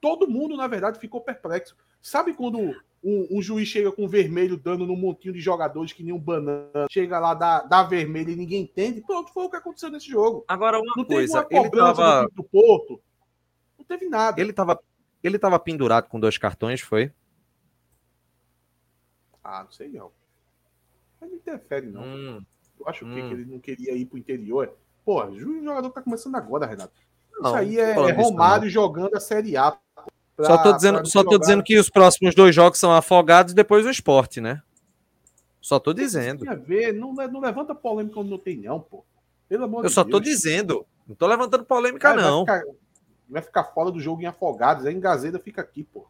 Todo 0.00 0.28
mundo, 0.28 0.56
na 0.56 0.66
verdade, 0.66 0.98
ficou 0.98 1.20
perplexo. 1.20 1.76
Sabe 2.00 2.32
quando 2.32 2.58
um, 3.02 3.26
um, 3.30 3.42
juiz 3.42 3.68
chega 3.68 3.92
com 3.92 4.08
vermelho 4.08 4.56
dando 4.56 4.86
num 4.86 4.96
montinho 4.96 5.34
de 5.34 5.40
jogadores 5.40 5.92
que 5.92 6.02
nem 6.02 6.12
um 6.12 6.18
banana, 6.18 6.86
chega 6.90 7.18
lá, 7.18 7.34
dá, 7.34 7.62
dá 7.62 7.82
vermelho 7.82 8.30
e 8.30 8.36
ninguém 8.36 8.62
entende? 8.62 9.00
Pronto, 9.02 9.32
foi 9.32 9.44
o 9.44 9.50
que 9.50 9.56
aconteceu 9.56 9.90
nesse 9.90 10.08
jogo. 10.08 10.44
Agora, 10.48 10.78
uma 10.78 10.92
não 10.96 11.04
coisa, 11.04 11.44
teve 11.44 11.60
uma 11.60 11.66
ele 11.66 11.76
tava... 11.76 12.28
do 12.34 12.42
Porto. 12.42 13.00
Não 13.78 13.84
teve 13.84 14.08
nada. 14.08 14.40
Ele 14.40 14.52
tava, 14.52 14.78
ele 15.22 15.38
tava 15.38 15.58
pendurado 15.58 16.08
com 16.08 16.20
dois 16.20 16.38
cartões, 16.38 16.80
foi? 16.80 17.12
Ah, 19.42 19.64
não 19.64 19.72
sei 19.72 19.88
não. 19.88 20.12
Mas 21.20 21.30
não 21.30 21.36
interfere, 21.36 21.86
não. 21.86 22.02
Hum, 22.02 22.44
Eu 22.78 22.88
acho 22.88 23.04
hum. 23.04 23.14
que 23.14 23.20
ele 23.20 23.44
não 23.44 23.58
queria 23.58 23.92
ir 23.94 24.06
pro 24.06 24.18
interior. 24.18 24.74
Pô, 25.04 25.24
o 25.24 25.38
jogador 25.38 25.90
tá 25.90 26.02
começando 26.02 26.36
agora, 26.36 26.66
Renato. 26.66 26.92
Não, 27.40 27.50
isso 27.50 27.56
aí 27.56 27.78
é, 27.78 27.90
é 27.90 28.12
Romário 28.12 28.66
isso, 28.66 28.74
jogando 28.74 29.16
a 29.16 29.20
Série 29.20 29.56
A. 29.56 29.72
Pra, 30.36 30.46
só 30.46 30.62
tô, 30.62 30.72
dizendo, 30.72 31.06
só 31.06 31.24
tô 31.24 31.38
dizendo 31.38 31.62
que 31.62 31.78
os 31.78 31.90
próximos 31.90 32.34
dois 32.34 32.54
jogos 32.54 32.78
são 32.78 32.92
afogados 32.92 33.52
e 33.52 33.56
depois 33.56 33.84
o 33.84 33.90
esporte, 33.90 34.40
né? 34.40 34.62
Só 35.60 35.78
tô 35.78 35.92
dizendo. 35.92 36.40
Tem 36.44 36.48
a 36.48 36.54
ver, 36.54 36.92
não, 36.92 37.12
não 37.12 37.40
levanta 37.40 37.74
polêmica 37.74 38.14
quando 38.14 38.30
não 38.30 38.38
tem, 38.38 38.56
não, 38.56 38.80
pô. 38.80 39.04
Pelo 39.48 39.64
amor 39.64 39.84
Eu 39.84 39.88
de 39.88 39.94
só 39.94 40.02
Deus. 40.02 40.12
tô 40.12 40.20
dizendo. 40.20 40.86
Não 41.06 41.14
tô 41.14 41.26
levantando 41.26 41.64
polêmica, 41.64 42.14
vai, 42.14 42.22
não. 42.22 42.44
Vai 42.44 42.58
ficar, 42.60 42.72
vai 43.28 43.42
ficar 43.42 43.64
fora 43.64 43.90
do 43.90 44.00
jogo 44.00 44.22
em 44.22 44.26
afogados. 44.26 44.86
Aí 44.86 44.94
em 44.94 45.00
Gazeta 45.00 45.38
fica 45.38 45.60
aqui, 45.60 45.82
pô. 45.82 46.06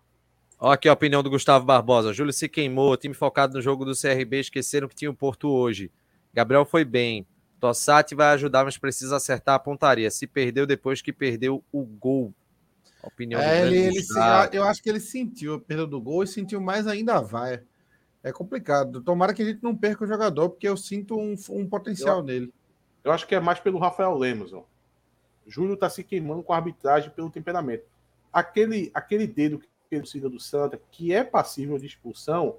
Olha 0.58 0.74
aqui 0.74 0.88
a 0.88 0.92
opinião 0.92 1.22
do 1.22 1.30
Gustavo 1.30 1.64
Barbosa. 1.64 2.12
Júlio 2.12 2.32
se 2.34 2.48
queimou, 2.48 2.96
time 2.96 3.14
focado 3.14 3.54
no 3.54 3.62
jogo 3.62 3.84
do 3.84 3.98
CRB, 3.98 4.40
esqueceram 4.40 4.86
que 4.86 4.94
tinha 4.94 5.10
o 5.10 5.14
Porto 5.14 5.48
hoje. 5.48 5.90
Gabriel 6.34 6.66
foi 6.66 6.84
bem. 6.84 7.26
Tossati 7.60 8.14
vai 8.14 8.28
ajudar, 8.34 8.64
mas 8.64 8.78
precisa 8.78 9.16
acertar 9.16 9.54
a 9.54 9.58
pontaria. 9.58 10.10
Se 10.10 10.26
perdeu 10.26 10.66
depois 10.66 11.02
que 11.02 11.12
perdeu 11.12 11.62
o 11.70 11.84
gol. 11.84 12.32
A 13.02 13.08
opinião 13.08 13.40
é, 13.40 13.66
ele, 13.66 13.78
ele 13.78 14.02
se, 14.02 14.18
eu 14.52 14.64
acho 14.64 14.82
que 14.82 14.88
ele 14.88 15.00
sentiu 15.00 15.54
a 15.54 15.60
perda 15.60 15.86
do 15.86 16.00
gol 16.00 16.22
e 16.22 16.26
sentiu 16.26 16.60
mais 16.60 16.86
ainda 16.86 17.16
a 17.16 17.20
vaia. 17.20 17.64
É 18.22 18.32
complicado. 18.32 19.00
Tomara 19.00 19.32
que 19.32 19.42
a 19.42 19.44
gente 19.44 19.62
não 19.62 19.74
perca 19.74 20.04
o 20.04 20.06
jogador, 20.06 20.50
porque 20.50 20.68
eu 20.68 20.76
sinto 20.76 21.18
um, 21.18 21.34
um 21.50 21.66
potencial 21.66 22.18
eu, 22.18 22.24
nele. 22.24 22.52
Eu 23.04 23.12
acho 23.12 23.26
que 23.26 23.34
é 23.34 23.40
mais 23.40 23.60
pelo 23.60 23.78
Rafael 23.78 24.16
Lemos. 24.16 24.52
Ó. 24.52 24.66
Júlio 25.46 25.76
tá 25.76 25.88
se 25.88 26.04
queimando 26.04 26.42
com 26.42 26.52
a 26.52 26.56
arbitragem 26.56 27.10
pelo 27.10 27.30
temperamento. 27.30 27.84
Aquele, 28.32 28.90
aquele 28.94 29.26
dedo 29.26 29.58
que 29.58 29.66
ele 29.90 30.02
torcida 30.02 30.28
do 30.28 30.38
Santa, 30.38 30.80
que 30.90 31.12
é 31.12 31.24
passível 31.24 31.78
de 31.78 31.86
expulsão, 31.86 32.58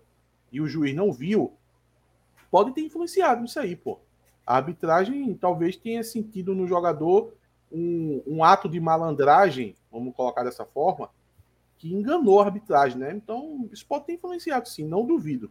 e 0.52 0.60
o 0.60 0.68
juiz 0.68 0.94
não 0.94 1.14
viu, 1.14 1.54
pode 2.50 2.74
ter 2.74 2.82
influenciado 2.82 3.46
isso 3.46 3.60
aí, 3.60 3.76
pô. 3.76 4.00
A 4.52 4.58
arbitragem 4.58 5.34
talvez 5.34 5.78
tenha 5.78 6.04
sentido 6.04 6.54
no 6.54 6.68
jogador 6.68 7.34
um, 7.72 8.22
um 8.28 8.44
ato 8.44 8.68
de 8.68 8.82
malandragem, 8.82 9.78
vamos 9.90 10.14
colocar 10.14 10.44
dessa 10.44 10.66
forma, 10.66 11.10
que 11.78 11.94
enganou 11.94 12.42
a 12.42 12.46
arbitragem, 12.48 12.98
né? 12.98 13.14
Então, 13.16 13.70
isso 13.72 13.86
pode 13.88 14.08
ter 14.08 14.14
influenciado, 14.16 14.68
sim, 14.68 14.84
não 14.84 15.06
duvido. 15.06 15.50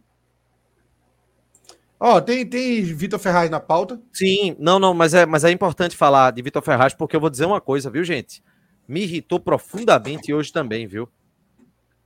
Ó, 1.99 2.17
oh, 2.17 2.21
tem, 2.21 2.45
tem 2.47 2.83
Vitor 2.83 3.17
Ferraz 3.17 3.49
na 3.49 3.59
pauta? 3.59 3.99
Sim, 4.13 4.55
não, 4.59 4.77
não, 4.77 4.93
mas 4.93 5.15
é, 5.15 5.25
mas 5.25 5.43
é 5.43 5.49
importante 5.49 5.97
falar 5.97 6.29
de 6.29 6.43
Vitor 6.43 6.61
Ferraz, 6.61 6.93
porque 6.93 7.15
eu 7.15 7.19
vou 7.19 7.31
dizer 7.31 7.45
uma 7.45 7.59
coisa, 7.59 7.89
viu, 7.89 8.03
gente? 8.03 8.43
Me 8.87 9.01
irritou 9.01 9.39
profundamente 9.39 10.31
hoje 10.31 10.53
também, 10.53 10.85
viu? 10.85 11.09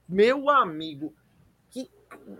Meu 0.07 0.49
amigo, 0.49 1.13
que 1.69 1.91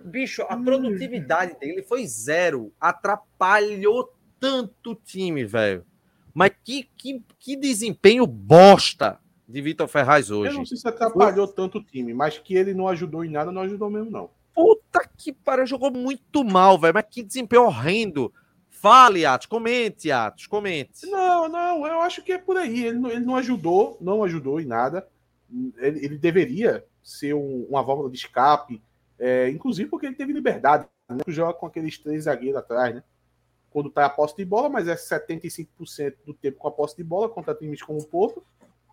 bicho, 0.05 0.43
a 0.43 0.55
produtividade 0.55 1.59
dele 1.59 1.83
foi 1.83 2.07
zero. 2.07 2.71
Atrapalhou 2.79 4.14
tanto 4.39 4.95
time, 4.95 5.43
velho. 5.45 5.85
Mas 6.33 6.51
que, 6.63 6.89
que, 6.97 7.23
que 7.39 7.55
desempenho 7.55 8.27
bosta 8.27 9.19
de 9.47 9.61
Vitor 9.61 9.87
Ferraz 9.87 10.29
hoje. 10.31 10.51
Eu 10.51 10.57
não 10.57 10.65
sei 10.65 10.77
se 10.77 10.87
atrapalhou 10.87 11.47
Foi... 11.47 11.55
tanto 11.55 11.77
o 11.77 11.83
time, 11.83 12.13
mas 12.13 12.37
que 12.37 12.55
ele 12.55 12.73
não 12.73 12.87
ajudou 12.87 13.23
em 13.23 13.29
nada, 13.29 13.51
não 13.51 13.61
ajudou 13.61 13.89
mesmo, 13.89 14.11
não. 14.11 14.29
Puta 14.53 15.07
que 15.17 15.31
pariu, 15.31 15.65
jogou 15.65 15.91
muito 15.91 16.43
mal, 16.43 16.79
velho. 16.79 16.93
Mas 16.93 17.05
que 17.09 17.23
desempenho 17.23 17.63
horrendo. 17.63 18.33
Fale, 18.69 19.25
Atos, 19.25 19.47
comente, 19.47 20.11
Atos, 20.11 20.47
comente. 20.47 21.05
Não, 21.07 21.49
não, 21.49 21.87
eu 21.87 22.01
acho 22.01 22.21
que 22.21 22.33
é 22.33 22.37
por 22.37 22.57
aí. 22.57 22.85
Ele 22.85 22.99
não, 22.99 23.09
ele 23.09 23.25
não 23.25 23.35
ajudou, 23.35 23.97
não 23.99 24.23
ajudou 24.23 24.59
em 24.59 24.65
nada. 24.65 25.07
Ele, 25.77 26.05
ele 26.05 26.17
deveria 26.17 26.85
ser 27.03 27.33
um, 27.33 27.65
uma 27.69 27.83
válvula 27.83 28.09
de 28.09 28.17
escape, 28.17 28.81
é, 29.17 29.49
inclusive 29.49 29.89
porque 29.89 30.05
ele 30.05 30.15
teve 30.15 30.33
liberdade, 30.33 30.87
né? 31.09 31.17
Joga 31.27 31.53
com 31.53 31.65
aqueles 31.65 31.97
três 31.97 32.23
zagueiros 32.23 32.57
atrás, 32.57 32.95
né? 32.95 33.03
Quando 33.75 33.89
tá 33.89 34.05
a 34.05 34.09
posse 34.09 34.37
de 34.37 34.45
bola, 34.45 34.69
mas 34.69 34.87
é 34.87 34.95
75% 34.95 36.15
do 36.25 36.33
tempo 36.33 36.59
com 36.59 36.69
a 36.69 36.71
posse 36.71 36.95
de 36.95 37.03
bola 37.03 37.27
contra 37.27 37.53
times 37.53 37.83
como 37.83 37.99
o 37.99 38.05
Porto. 38.05 38.41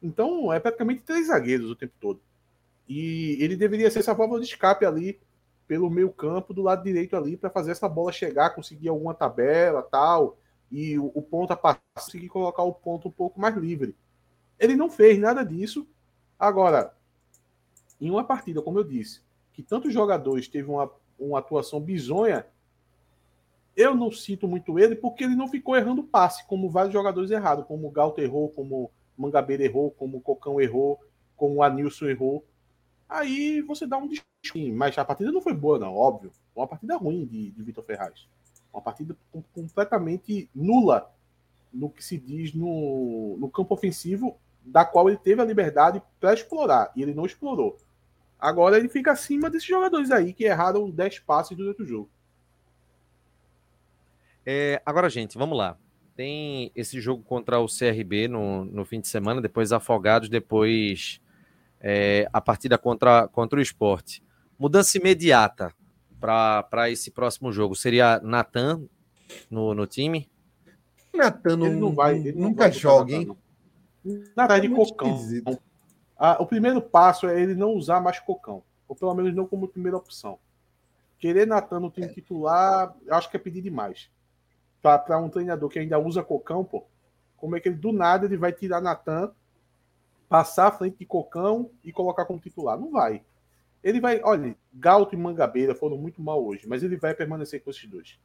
Então 0.03 0.53
é 0.53 0.59
praticamente 0.59 1.03
três 1.03 1.29
zagueiros 1.29 1.71
o 1.71 1.77
tempo 1.77 1.93
todo. 2.01 2.21
E 2.89 3.37
ele 3.39 3.55
deveria 3.55 3.89
ser 3.93 4.01
essa 4.01 4.13
válvula 4.13 4.41
de 4.41 4.49
escape 4.49 4.85
ali 4.85 5.21
pelo 5.69 5.89
meio 5.89 6.11
campo 6.11 6.53
do 6.53 6.63
lado 6.63 6.83
direito 6.83 7.15
ali 7.17 7.37
para 7.37 7.49
fazer 7.49 7.71
essa 7.71 7.89
bola 7.89 8.11
chegar, 8.11 8.57
conseguir 8.57 8.89
alguma 8.89 9.15
tabela 9.15 9.85
tal 9.85 10.37
e 10.69 10.99
o, 10.99 11.13
o 11.15 11.23
ponta 11.23 11.55
passar, 11.55 11.81
conseguir 11.95 12.29
colocar 12.29 12.65
o 12.65 12.75
ponto 12.75 13.07
um 13.07 13.13
pouco 13.13 13.41
mais 13.41 13.57
livre. 13.57 13.95
Ele 14.59 14.75
não 14.75 14.91
fez 14.91 15.17
nada 15.17 15.45
disso. 15.45 15.87
Agora, 16.37 16.93
em 18.01 18.11
uma 18.11 18.25
partida, 18.25 18.61
como 18.61 18.81
eu 18.81 18.85
disse, 18.85 19.23
que 19.53 19.63
tantos 19.63 19.95
jogadores 19.95 20.49
teve 20.49 20.69
uma, 20.69 20.91
uma 21.17 21.39
atuação 21.39 21.81
bizonha, 21.81 22.45
eu 23.77 23.95
não 23.95 24.11
sinto 24.11 24.47
muito 24.47 24.79
ele 24.79 24.95
porque 24.95 25.25
ele 25.25 25.35
não 25.35 25.49
ficou 25.49 25.77
errando 25.77 26.03
passe, 26.03 26.47
como 26.47 26.71
vários 26.71 26.93
jogadores 26.93 27.31
erraram, 27.31 27.63
como 27.63 27.87
o 27.87 27.91
Galto 27.91 28.21
errou, 28.21 28.49
como 28.51 28.91
Mangabeira 29.17 29.65
errou, 29.65 29.91
como 29.91 30.19
o 30.19 30.21
Cocão 30.21 30.61
errou, 30.61 31.01
como 31.37 31.57
o 31.57 31.63
Anilson 31.63 32.07
errou. 32.07 32.45
Aí 33.09 33.61
você 33.63 33.87
dá 33.87 33.97
um 33.97 34.09
destino. 34.09 34.77
Mas 34.77 34.97
a 34.99 35.05
partida 35.05 35.31
não 35.31 35.41
foi 35.41 35.55
boa, 35.55 35.79
não, 35.79 35.95
óbvio. 35.95 36.33
Uma 36.55 36.67
partida 36.67 36.97
ruim 36.97 37.25
de, 37.27 37.51
de 37.51 37.63
Vitor 37.63 37.85
Ferraz. 37.85 38.27
Uma 38.73 38.83
partida 38.83 39.17
completamente 39.55 40.49
nula 40.55 41.11
no 41.73 41.89
que 41.89 42.05
se 42.05 42.19
diz 42.19 42.55
no, 42.55 43.37
no 43.39 43.51
campo 43.51 43.75
ofensivo, 43.75 44.37
da 44.65 44.85
qual 44.85 45.09
ele 45.09 45.19
teve 45.19 45.41
a 45.41 45.45
liberdade 45.45 46.03
para 46.21 46.35
explorar. 46.35 46.93
E 46.97 47.03
ele 47.03 47.15
não 47.15 47.27
explorou. 47.27 47.77
Agora 48.39 48.77
ele 48.77 48.89
fica 48.89 49.13
acima 49.13 49.49
desses 49.49 49.69
jogadores 49.69 50.11
aí 50.11 50.33
que 50.33 50.45
erraram 50.45 50.91
10 50.91 51.21
passes 51.21 51.57
durante 51.57 51.83
o 51.83 51.87
jogo. 51.87 52.11
É, 54.45 54.83
agora, 54.85 55.09
gente, 55.09 55.39
vamos 55.39 55.57
lá 55.57 55.79
tem 56.15 56.71
esse 56.75 57.01
jogo 57.01 57.23
contra 57.23 57.59
o 57.59 57.67
CRB 57.67 58.29
no, 58.29 58.65
no 58.65 58.85
fim 58.85 59.01
de 59.01 59.09
semana, 59.09 59.41
depois 59.41 59.73
Afogados, 59.73 60.29
depois 60.29 61.21
é, 61.81 62.29
a 62.33 62.41
partida 62.41 62.79
contra, 62.79 63.29
contra 63.29 63.59
o 63.59 63.63
esporte. 63.63 64.23
Mudança 64.59 64.99
imediata 64.99 65.75
para 66.21 66.91
esse 66.91 67.11
próximo 67.11 67.51
jogo 67.51 67.75
seria 67.75 68.21
Natan 68.21 68.83
no, 69.51 69.75
no 69.75 69.87
time? 69.87 70.31
Natan 71.13 71.57
não, 71.57 71.73
não 71.73 71.95
vai, 71.95 72.17
ele 72.19 72.39
nunca 72.39 72.65
vai 72.65 72.73
joga, 72.73 73.13
hein? 73.13 73.37
Natan 74.37 74.61
de 74.61 74.69
cocão. 74.69 75.19
Ah, 76.17 76.37
o 76.41 76.47
primeiro 76.47 76.81
passo 76.81 77.27
é 77.27 77.41
ele 77.41 77.55
não 77.55 77.73
usar 77.73 78.01
mais 78.01 78.21
cocão, 78.21 78.63
ou 78.87 78.95
pelo 78.95 79.15
menos 79.15 79.35
não 79.35 79.47
como 79.47 79.67
primeira 79.67 79.97
opção. 79.97 80.39
querer 81.19 81.47
Natan 81.47 81.81
no 81.81 81.91
time 81.91 82.09
titular, 82.09 82.95
eu 83.05 83.15
acho 83.15 83.29
que 83.29 83.37
é 83.37 83.41
pedir 83.41 83.63
demais. 83.63 84.09
Para 84.83 85.19
um 85.19 85.29
treinador 85.29 85.69
que 85.69 85.79
ainda 85.79 85.99
usa 85.99 86.23
Cocão, 86.23 86.65
pô, 86.65 86.85
como 87.37 87.57
é 87.57 87.61
que 87.61 87.69
ele 87.69 87.77
do 87.77 87.93
nada 87.93 88.27
ele 88.27 88.37
vai 88.37 88.53
tirar 88.53 88.81
Natan, 88.81 89.33
passar 90.29 90.67
à 90.67 90.73
frente 90.73 90.99
de 90.99 91.07
Cocão 91.07 91.71
e 91.85 91.93
colocar 91.93 92.25
como 92.25 92.41
titular? 92.41 92.79
Não 92.79 92.91
vai. 92.91 93.23
Ele 93.83 94.01
vai, 94.01 94.21
olha, 94.23 94.57
Galto 94.73 95.15
e 95.15 95.19
Mangabeira 95.19 95.75
foram 95.75 95.97
muito 95.97 96.23
mal 96.23 96.45
hoje, 96.45 96.69
mas 96.69 96.83
ele 96.83 96.97
vai 96.97 97.15
permanecer 97.15 97.63
com 97.63 97.71
esses 97.71 97.89
dois. 97.89 98.19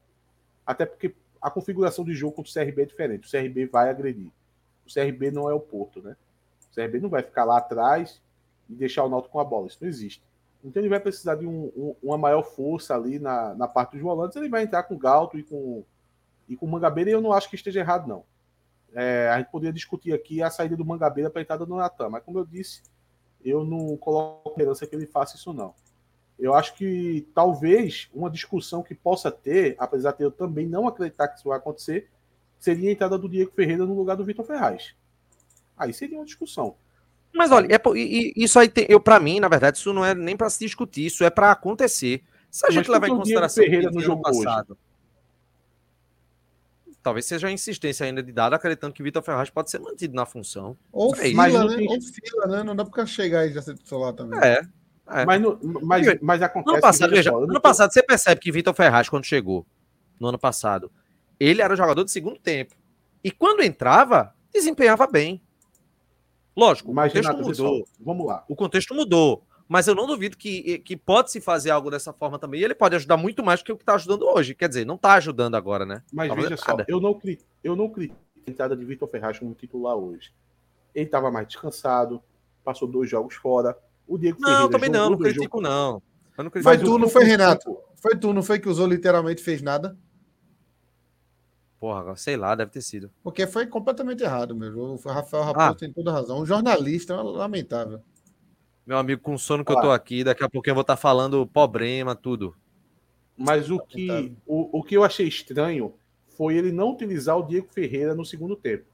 Até 0.66 0.86
porque 0.86 1.16
a 1.42 1.50
configuração 1.50 2.04
de 2.04 2.14
jogo 2.14 2.36
contra 2.36 2.50
o 2.50 2.54
CRB 2.54 2.82
é 2.82 2.86
diferente. 2.86 3.28
O 3.28 3.32
CRB 3.32 3.66
vai 3.66 3.90
agredir. 3.90 4.32
O 4.86 4.94
CRB 4.94 5.32
não 5.32 5.50
é 5.50 5.54
o 5.54 5.60
Porto, 5.60 6.02
né? 6.02 6.16
O 6.72 6.76
CRB 6.76 7.00
não 7.00 7.10
vai 7.10 7.24
ficar 7.24 7.44
lá 7.44 7.58
atrás 7.58 8.22
e 8.70 8.76
deixar 8.76 9.04
o 9.04 9.10
Náutico 9.10 9.34
com 9.34 9.40
a 9.40 9.44
bola. 9.44 9.68
Isso 9.68 9.80
não 9.82 9.88
existe. 9.90 10.24
Então 10.64 10.82
ele 10.82 10.90
vai 10.90 11.00
precisar 11.00 11.36
de 11.36 11.48
um, 11.48 11.72
um, 11.76 11.96
uma 12.04 12.18
maior 12.18 12.44
força 12.44 12.96
ali 12.96 13.20
na, 13.20 13.54
na 13.56 13.68
parte 13.68 13.94
dos 13.94 14.02
volantes. 14.02 14.36
Ele 14.36 14.50
vai 14.50 14.64
entrar 14.64 14.84
com 14.84 14.98
Galto 14.98 15.38
e 15.38 15.44
com, 15.44 15.84
e 16.48 16.56
com 16.56 16.66
o 16.66 16.70
Mangabeira, 16.70 17.10
eu 17.10 17.22
não 17.22 17.34
acho 17.34 17.50
que 17.50 17.56
esteja 17.56 17.80
errado, 17.80 18.08
não. 18.08 18.24
É, 18.94 19.30
a 19.30 19.38
gente 19.38 19.52
poderia 19.52 19.74
discutir 19.74 20.14
aqui 20.14 20.42
a 20.42 20.50
saída 20.50 20.76
do 20.76 20.86
Mangabeira 20.86 21.30
para 21.30 21.42
a 21.42 21.44
entrada 21.44 21.66
do 21.66 21.76
Natan, 21.76 22.10
mas 22.10 22.24
como 22.24 22.40
eu 22.40 22.46
disse, 22.46 22.82
eu 23.44 23.64
não 23.64 23.96
coloco 23.98 24.50
esperança 24.50 24.88
que 24.88 24.96
ele 24.96 25.06
faça 25.06 25.36
isso, 25.36 25.54
não. 25.54 25.74
Eu 26.40 26.54
acho 26.54 26.76
que 26.76 27.28
talvez 27.34 28.10
uma 28.14 28.30
discussão 28.30 28.84
que 28.84 28.94
possa 28.94 29.32
ter, 29.32 29.76
apesar 29.80 30.12
de 30.12 30.24
eu 30.24 30.32
também 30.32 30.68
não 30.68 30.88
acreditar 30.88 31.28
que 31.28 31.38
isso 31.40 31.50
vai 31.50 31.58
acontecer, 31.58 32.10
seria 32.60 32.90
a 32.90 32.94
entrada 32.94 33.18
do 33.18 33.28
Diego 33.28 33.52
Ferreira 33.52 33.86
no 33.86 33.96
lugar 33.96 34.16
do 34.16 34.24
Vitor 34.24 34.46
Ferraz. 34.46 34.96
Aí 35.78 35.94
seria 35.94 36.18
uma 36.18 36.26
discussão. 36.26 36.76
Mas 37.34 37.52
olha, 37.52 37.68
é, 37.74 37.80
isso 38.36 38.58
aí 38.58 38.70
tem, 38.70 38.86
eu 38.90 39.00
para 39.00 39.20
mim, 39.20 39.40
na 39.40 39.48
verdade, 39.48 39.78
isso 39.78 39.94
não 39.94 40.04
é 40.04 40.16
nem 40.16 40.36
para 40.36 40.50
se 40.50 40.60
discutir, 40.60 41.06
isso 41.06 41.24
é 41.24 41.30
para 41.30 41.52
acontecer. 41.52 42.24
Se 42.50 42.66
a 42.66 42.72
gente 42.72 42.90
levar 42.90 43.08
em 43.08 43.18
consideração 43.18 43.64
Ferreira 43.64 43.92
no 43.92 44.00
jogo 44.00 44.22
passado, 44.22 44.72
hoje. 44.72 44.80
Talvez 47.02 47.26
seja 47.26 47.48
a 47.48 47.52
insistência 47.52 48.06
ainda 48.06 48.22
de 48.22 48.32
dado 48.32 48.54
acreditando 48.54 48.94
que 48.94 49.04
Vitor 49.04 49.24
Ferraz 49.24 49.50
pode 49.50 49.72
ser 49.72 49.80
mantido 49.80 50.14
na 50.16 50.26
função. 50.26 50.78
Ou 50.92 51.14
é 51.16 51.30
fila, 51.30 51.66
né? 51.66 51.76
Tem... 51.76 51.90
Ou 51.90 52.02
fila, 52.02 52.48
né? 52.48 52.64
Não 52.64 52.76
dá 52.76 52.86
para 52.86 53.06
chegar 53.06 53.42
aí 53.42 53.54
já 53.54 53.62
ser 53.62 53.76
titular 53.76 54.14
também. 54.14 54.40
É. 54.40 54.62
é. 55.10 55.26
Mas, 55.26 55.42
no, 55.42 55.60
mas, 55.84 56.20
mas 56.22 56.42
acontece. 56.42 56.76
Ano 56.76 56.82
passado, 56.82 57.10
veja, 57.10 57.36
ano 57.36 57.54
tô... 57.54 57.62
passado 57.62 57.94
você 57.94 58.04
percebe 58.04 58.42
que 58.42 58.52
Vitor 58.52 58.74
Ferraz, 58.74 59.10
quando 59.10 59.26
chegou, 59.26 59.66
no 60.20 60.28
ano 60.28 60.40
passado, 60.40 60.92
ele 61.40 61.62
era 61.62 61.76
jogador 61.76 62.04
de 62.04 62.12
segundo 62.12 62.40
tempo. 62.40 62.76
E 63.24 63.32
quando 63.32 63.62
entrava, 63.62 64.34
desempenhava 64.54 65.08
bem. 65.08 65.42
Lógico, 66.56 66.94
Mas, 66.94 67.12
o 67.12 67.16
contexto 67.16 67.38
mudou. 67.38 67.50
Pessoal, 67.50 67.88
vamos 68.00 68.28
lá. 68.28 68.46
O 68.50 68.56
contexto 68.56 68.96
mudou. 68.96 69.47
Mas 69.68 69.88
eu 69.88 69.96
não 69.96 70.08
duvido 70.08 70.38
que, 70.38 70.80
que 70.80 70.96
pode 70.96 71.32
se 71.32 71.42
fazer 71.42 71.72
algo 71.72 71.92
dessa 71.92 72.14
forma 72.14 72.40
também. 72.40 72.62
E 72.62 72.64
ele 72.64 72.74
pode 72.74 72.96
ajudar 72.96 73.18
muito 73.18 73.44
mais 73.44 73.60
do 73.60 73.66
que 73.66 73.72
o 73.72 73.78
que 73.78 73.84
está 73.84 73.96
ajudando 73.96 74.24
hoje. 74.24 74.56
Quer 74.56 74.70
dizer, 74.70 74.86
não 74.86 74.96
está 74.96 75.14
ajudando 75.16 75.56
agora, 75.56 75.86
né? 75.86 76.02
Mas 76.12 76.30
tá 76.30 76.36
veja 76.36 76.58
só, 76.58 76.78
eu 76.88 77.02
não, 77.02 77.20
eu 77.64 77.76
não 77.76 77.90
critico 77.90 78.20
a 78.48 78.50
entrada 78.50 78.78
de 78.78 78.86
Vitor 78.86 79.08
Ferraz 79.10 79.38
como 79.38 79.54
titular 79.54 79.96
hoje. 79.96 80.32
Ele 80.96 81.06
estava 81.06 81.30
mais 81.30 81.48
descansado, 81.48 82.24
passou 82.64 82.88
dois 82.88 83.10
jogos 83.10 83.36
fora. 83.36 83.78
O 84.08 84.18
Diego 84.18 84.40
não, 84.40 84.48
Ferreira 84.48 84.72
também 84.72 84.90
não, 84.90 85.10
não 85.10 85.18
critico, 85.18 85.60
não. 85.60 86.02
não 86.38 86.50
critico. 86.50 86.64
Foi 86.64 86.78
tu, 86.78 86.98
não 86.98 87.10
foi, 87.10 87.24
Renato? 87.26 87.78
Foi 88.02 88.16
tu, 88.16 88.34
não 88.34 88.42
foi 88.42 88.60
que 88.60 88.70
usou 88.70 88.88
literalmente 88.88 89.44
fez 89.44 89.62
nada? 89.62 89.98
Porra, 91.80 92.16
sei 92.16 92.38
lá, 92.38 92.56
deve 92.56 92.72
ter 92.72 92.82
sido. 92.82 93.12
Porque 93.22 93.46
foi 93.46 93.68
completamente 93.68 94.24
errado 94.24 94.56
mesmo. 94.56 94.82
O 94.82 94.96
Rafael 94.96 95.44
Raposo 95.44 95.68
ah. 95.68 95.76
tem 95.76 95.92
toda 95.92 96.12
razão. 96.12 96.40
Um 96.40 96.46
jornalista 96.46 97.14
é 97.14 97.18
lamentável. 97.18 98.02
Meu 98.88 98.98
amigo, 98.98 99.22
com 99.22 99.34
o 99.34 99.38
sono 99.38 99.66
que 99.66 99.72
eu 99.74 99.82
tô 99.82 99.92
aqui, 99.92 100.24
daqui 100.24 100.42
a 100.46 100.50
pouquinho 100.50 100.72
eu 100.72 100.76
vou 100.76 100.82
estar 100.82 100.96
tá 100.96 101.02
falando 101.02 101.46
problema, 101.46 102.16
tudo. 102.16 102.56
Mas 103.38 103.70
o 103.70 103.78
que, 103.78 104.34
o, 104.46 104.80
o 104.80 104.82
que 104.82 104.96
eu 104.96 105.04
achei 105.04 105.28
estranho 105.28 105.94
foi 106.30 106.56
ele 106.56 106.72
não 106.72 106.92
utilizar 106.92 107.38
o 107.38 107.44
Diego 107.44 107.68
Ferreira 107.70 108.16
no 108.16 108.24
segundo 108.24 108.56
tempo. 108.56 108.86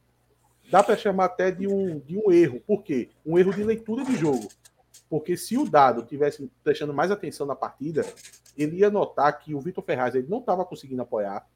Dá 0.71 0.81
para 0.81 0.97
chamar 0.97 1.25
até 1.25 1.51
de 1.51 1.67
um, 1.67 1.99
de 1.99 2.17
um 2.17 2.31
erro. 2.31 2.59
Por 2.65 2.81
quê? 2.81 3.11
Um 3.23 3.37
erro 3.37 3.53
de 3.53 3.63
leitura 3.63 4.03
de 4.03 4.15
jogo. 4.15 4.47
Porque 5.07 5.37
se 5.37 5.59
o 5.59 5.69
Dado 5.69 6.01
tivesse 6.01 6.49
prestando 6.63 6.91
mais 6.91 7.11
atenção 7.11 7.45
na 7.45 7.55
partida, 7.55 8.03
ele 8.57 8.77
ia 8.77 8.89
notar 8.89 9.37
que 9.37 9.53
o 9.53 9.61
Vitor 9.61 9.83
Ferraz 9.83 10.15
ele 10.15 10.27
não 10.27 10.39
estava 10.39 10.65
conseguindo 10.65 11.03
apoiar 11.03 11.47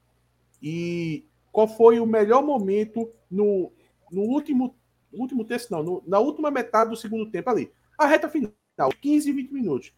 e 0.62 1.24
qual 1.50 1.66
foi 1.66 1.98
o 1.98 2.06
melhor 2.06 2.44
momento 2.44 3.10
no, 3.28 3.72
no 4.12 4.22
último, 4.22 4.76
último 5.12 5.44
terço, 5.44 5.72
não, 5.72 5.82
no, 5.82 6.04
na 6.06 6.20
última 6.20 6.52
metade 6.52 6.90
do 6.90 6.96
segundo 6.96 7.28
tempo 7.28 7.50
ali. 7.50 7.72
A 7.98 8.06
reta 8.06 8.28
final, 8.28 8.52
15 9.00 9.28
e 9.28 9.32
20 9.32 9.52
minutos. 9.52 9.92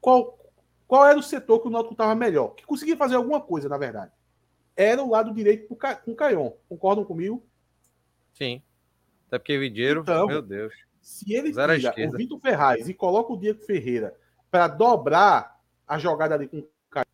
Qual, 0.00 0.38
qual 0.86 1.06
era 1.06 1.18
o 1.18 1.22
setor 1.22 1.60
que 1.60 1.68
o 1.68 1.70
Náutico 1.70 1.94
estava 1.94 2.14
melhor? 2.14 2.54
Que 2.54 2.66
conseguia 2.66 2.96
fazer 2.96 3.16
alguma 3.16 3.40
coisa, 3.40 3.68
na 3.68 3.78
verdade. 3.78 4.12
Era 4.76 5.02
o 5.02 5.10
lado 5.10 5.32
direito 5.32 5.66
com 5.66 6.12
o 6.12 6.14
Caion. 6.14 6.52
Concordam 6.68 7.04
comigo? 7.04 7.42
Sim. 8.34 8.62
Até 9.26 9.38
porque 9.38 9.56
o 9.56 9.60
Vidieiro, 9.60 10.02
então, 10.02 10.26
meu 10.26 10.42
Deus. 10.42 10.74
Se 11.00 11.32
ele 11.32 11.50
tira 11.50 12.08
o 12.08 12.12
Vitor 12.12 12.38
Ferraz 12.38 12.88
e 12.88 12.94
coloca 12.94 13.32
o 13.32 13.38
Diego 13.38 13.62
Ferreira 13.64 14.14
para 14.50 14.68
dobrar 14.68 15.60
a 15.86 15.98
jogada 15.98 16.34
ali 16.34 16.46
com 16.46 16.58
o 16.58 16.68
Caion, 16.90 17.06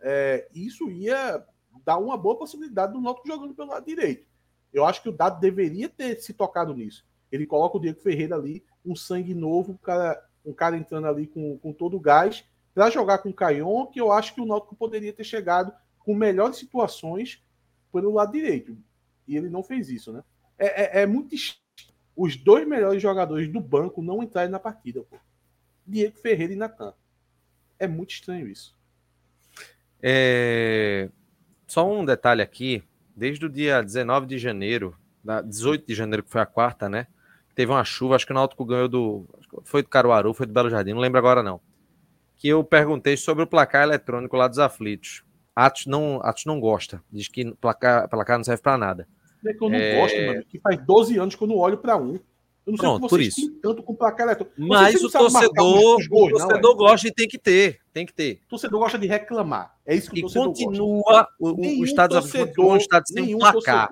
é, 0.00 0.48
isso 0.52 0.90
ia 0.90 1.46
dá 1.84 1.96
uma 1.96 2.16
boa 2.16 2.36
possibilidade 2.36 2.92
do 2.92 3.00
Náutico 3.00 3.28
jogando 3.28 3.54
pelo 3.54 3.70
lado 3.70 3.86
direito. 3.86 4.26
Eu 4.72 4.84
acho 4.84 5.00
que 5.02 5.08
o 5.08 5.12
Dado 5.12 5.40
deveria 5.40 5.88
ter 5.88 6.20
se 6.20 6.34
tocado 6.34 6.74
nisso. 6.74 7.06
Ele 7.30 7.46
coloca 7.46 7.76
o 7.76 7.80
Diego 7.80 8.00
Ferreira 8.00 8.34
ali, 8.34 8.64
um 8.86 8.94
sangue 8.94 9.34
novo, 9.34 9.72
um 9.72 9.76
cara, 9.76 10.24
um 10.44 10.52
cara 10.52 10.76
entrando 10.76 11.06
ali 11.06 11.26
com, 11.26 11.58
com 11.58 11.72
todo 11.72 11.96
o 11.96 12.00
gás, 12.00 12.44
para 12.74 12.90
jogar 12.90 13.18
com 13.18 13.30
o 13.30 13.34
Caion, 13.34 13.86
que 13.86 14.00
eu 14.00 14.12
acho 14.12 14.34
que 14.34 14.40
o 14.40 14.46
Náutico 14.46 14.76
poderia 14.76 15.12
ter 15.12 15.24
chegado 15.24 15.72
com 15.98 16.14
melhores 16.14 16.56
situações 16.56 17.42
pelo 17.92 18.12
lado 18.12 18.32
direito. 18.32 18.76
E 19.26 19.36
ele 19.36 19.48
não 19.48 19.62
fez 19.62 19.88
isso, 19.88 20.12
né? 20.12 20.22
É, 20.58 21.00
é, 21.00 21.02
é 21.02 21.06
muito 21.06 21.34
os 22.14 22.36
dois 22.36 22.66
melhores 22.66 23.02
jogadores 23.02 23.52
do 23.52 23.60
banco 23.60 24.00
não 24.00 24.22
entrarem 24.22 24.50
na 24.50 24.58
partida, 24.58 25.02
pô. 25.02 25.16
Diego 25.86 26.18
Ferreira 26.18 26.52
e 26.52 26.56
Natan. 26.56 26.94
É 27.78 27.86
muito 27.86 28.10
estranho 28.10 28.48
isso. 28.48 28.76
É... 30.02 31.10
Só 31.66 31.90
um 31.90 32.04
detalhe 32.04 32.42
aqui, 32.42 32.82
desde 33.14 33.44
o 33.44 33.50
dia 33.50 33.82
19 33.82 34.26
de 34.26 34.38
janeiro, 34.38 34.96
18 35.44 35.86
de 35.86 35.94
janeiro, 35.94 36.22
que 36.22 36.30
foi 36.30 36.40
a 36.40 36.46
quarta, 36.46 36.88
né? 36.88 37.06
Teve 37.56 37.72
uma 37.72 37.84
chuva, 37.84 38.14
acho 38.14 38.26
que 38.26 38.32
o 38.32 38.34
Náutico 38.34 38.66
ganhou 38.66 38.86
do. 38.86 39.26
Foi 39.64 39.82
do 39.82 39.88
Caruaru, 39.88 40.34
foi 40.34 40.44
do 40.44 40.52
Belo 40.52 40.68
Jardim, 40.68 40.92
não 40.92 41.00
lembro 41.00 41.18
agora 41.18 41.42
não. 41.42 41.58
Que 42.36 42.48
eu 42.48 42.62
perguntei 42.62 43.16
sobre 43.16 43.44
o 43.44 43.46
placar 43.46 43.82
eletrônico 43.82 44.36
lá 44.36 44.46
dos 44.46 44.58
aflitos. 44.58 45.24
Atos 45.54 45.86
não, 45.86 46.20
Atos 46.22 46.44
não 46.44 46.60
gosta, 46.60 47.02
diz 47.10 47.28
que 47.28 47.50
placar, 47.54 48.10
placar 48.10 48.36
não 48.36 48.44
serve 48.44 48.62
para 48.62 48.76
nada. 48.76 49.08
É 49.46 49.54
que 49.54 49.64
eu 49.64 49.70
não 49.70 49.78
é... 49.78 49.98
gosto, 49.98 50.20
mano, 50.20 50.44
que 50.46 50.58
faz 50.58 50.84
12 50.84 51.18
anos 51.18 51.34
que 51.34 51.42
eu 51.42 51.48
não 51.48 51.56
olho 51.56 51.78
para 51.78 51.96
um. 51.96 52.16
Eu 52.66 52.72
não 52.72 52.76
Pronto, 52.76 53.00
sei 53.00 53.08
por 53.08 53.20
isso. 53.22 53.58
tanto 53.62 53.82
com 53.82 53.94
placar 53.94 54.26
eletrônico. 54.26 54.60
Mas 54.60 55.02
o 55.02 55.10
torcedor, 55.10 55.54
gols, 55.54 56.06
o 56.10 56.28
torcedor 56.28 56.60
não, 56.60 56.76
gosta 56.76 57.08
e 57.08 57.14
tem 57.14 57.26
que 57.26 57.38
ter, 57.38 57.80
tem 57.90 58.04
que 58.04 58.12
ter. 58.12 58.42
O 58.44 58.48
torcedor 58.50 58.80
gosta 58.80 58.98
de 58.98 59.06
reclamar. 59.06 59.74
É 59.86 59.94
isso 59.94 60.10
que 60.10 60.18
o 60.18 60.22
torcedor 60.24 60.48
continua 60.48 61.02
gosta. 61.02 61.28
o, 61.40 61.48
o, 61.48 61.80
o 61.80 61.84
Estado 61.86 62.20
continua 62.20 62.74
um 62.74 62.76
Estado 62.76 63.04
sem 63.08 63.38
placar. 63.38 63.88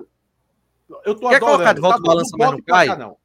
Eu 1.03 1.15
tô 1.15 1.29
Quer 1.29 1.37
adorando. 1.37 1.45
colocar 1.45 1.73
de 1.73 1.81
volta 1.81 1.97
tá, 1.97 2.03
o 2.03 2.05
balança, 2.05 2.37
não 2.37 2.61
cai? 2.61 2.85
Placar, 2.85 2.99
não. 2.99 3.17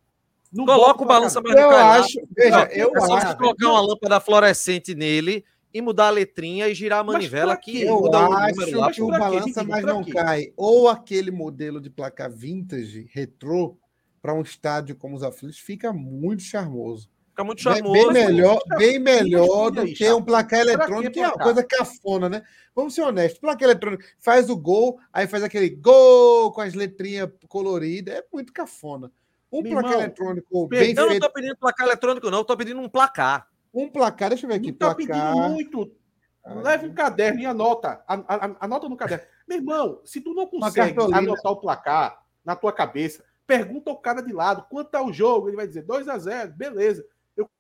Não 0.53 0.67
Coloca 0.67 1.03
o 1.03 1.07
balança, 1.07 1.41
cai. 1.41 1.63
Eu 1.63 1.71
acho, 1.71 2.21
veja, 2.37 2.69
eu 2.73 2.91
é 2.97 3.01
só 3.01 3.15
acho, 3.15 3.37
colocar 3.37 3.69
uma 3.69 3.81
lâmpada 3.81 4.19
fluorescente 4.19 4.95
nele 4.95 5.45
e 5.73 5.81
mudar 5.81 6.09
a 6.09 6.11
letrinha 6.11 6.69
e 6.69 6.75
girar 6.75 7.01
a 7.01 7.05
manivela 7.05 7.57
que 7.57 7.83
eu 7.83 8.01
muda 8.01 8.19
o 8.19 8.31
número 8.31 8.79
lá. 8.79 8.91
que 8.91 9.01
o 9.01 9.09
balança, 9.09 9.63
mas 9.63 9.85
não 9.85 10.05
cai. 10.05 10.53
Ou 10.57 10.89
aquele 10.89 11.31
modelo 11.31 11.81
de 11.81 11.89
placar 11.89 12.31
vintage, 12.31 13.09
retrô, 13.13 13.77
para 14.21 14.35
um 14.35 14.43
estádio 14.43 14.97
como 14.97 15.15
os 15.15 15.23
Aflitos 15.23 15.59
fica 15.59 15.93
muito 15.93 16.43
charmoso. 16.43 17.09
Fica 17.29 17.45
muito 17.45 17.63
charmoso. 17.63 17.93
Bem, 17.93 18.13
melhor, 18.13 18.61
bem 18.77 18.99
melhor 18.99 19.71
do 19.71 19.85
que 19.87 20.13
um 20.13 20.23
placar 20.23 20.61
eletrônico, 20.61 21.13
que 21.13 21.21
é 21.21 21.29
uma 21.29 21.39
coisa 21.39 21.63
cafona, 21.63 22.29
né? 22.29 22.43
Vamos 22.75 22.93
ser 22.93 23.03
honestos. 23.03 23.41
Placar 23.41 23.63
eletrônico 23.63 24.03
faz 24.19 24.51
o 24.51 24.57
gol, 24.57 24.99
aí 25.13 25.29
faz 25.29 25.45
aquele 25.45 25.71
gol 25.71 26.53
com 26.53 26.61
as 26.61 26.75
letrinhas 26.75 27.31
coloridas. 27.49 28.17
É 28.17 28.25
muito 28.33 28.53
cafona. 28.53 29.13
Um 29.53 29.63
Meu 29.63 29.73
placar 29.73 29.91
irmão, 29.91 30.05
eletrônico 30.05 30.69
bem 30.69 30.95
Eu 30.97 31.07
não 31.07 31.13
estou 31.13 31.31
pedindo 31.31 31.57
placar 31.57 31.87
eletrônico, 31.87 32.31
não. 32.31 32.41
Estou 32.43 32.57
pedindo 32.57 32.81
um 32.81 32.89
placar. 32.89 33.49
Um 33.73 33.89
placar, 33.89 34.29
deixa 34.29 34.47
eu 34.47 34.49
ver 34.49 34.57
aqui. 34.57 34.71
Não 34.71 34.79
tá 34.79 34.95
placar. 34.95 35.33
pedindo 35.33 35.49
muito. 35.51 35.93
Leve 36.47 36.87
um 36.87 36.95
caderno 36.95 37.41
e 37.41 37.47
anota. 37.47 38.03
Anota 38.61 38.89
no 38.89 38.97
caderno. 38.97 39.25
Meu 39.47 39.59
irmão, 39.59 40.01
se 40.05 40.21
tu 40.21 40.33
não 40.33 40.47
consegue 40.47 40.97
anotar 41.01 41.53
o 41.53 41.57
placar 41.57 42.23
na 42.45 42.57
tua 42.57 42.73
cabeça, 42.73 43.25
Pergunta 43.51 43.91
ao 43.91 43.97
cara 43.97 44.23
de 44.23 44.33
lado 44.33 44.65
quanto 44.71 44.91
tá 44.91 45.03
o 45.03 45.13
jogo, 45.13 45.49
ele 45.49 45.57
vai 45.57 45.67
dizer 45.67 45.83
2 45.83 46.07
a 46.07 46.17
0 46.17 46.53
beleza. 46.53 47.05
Eu 47.37 47.51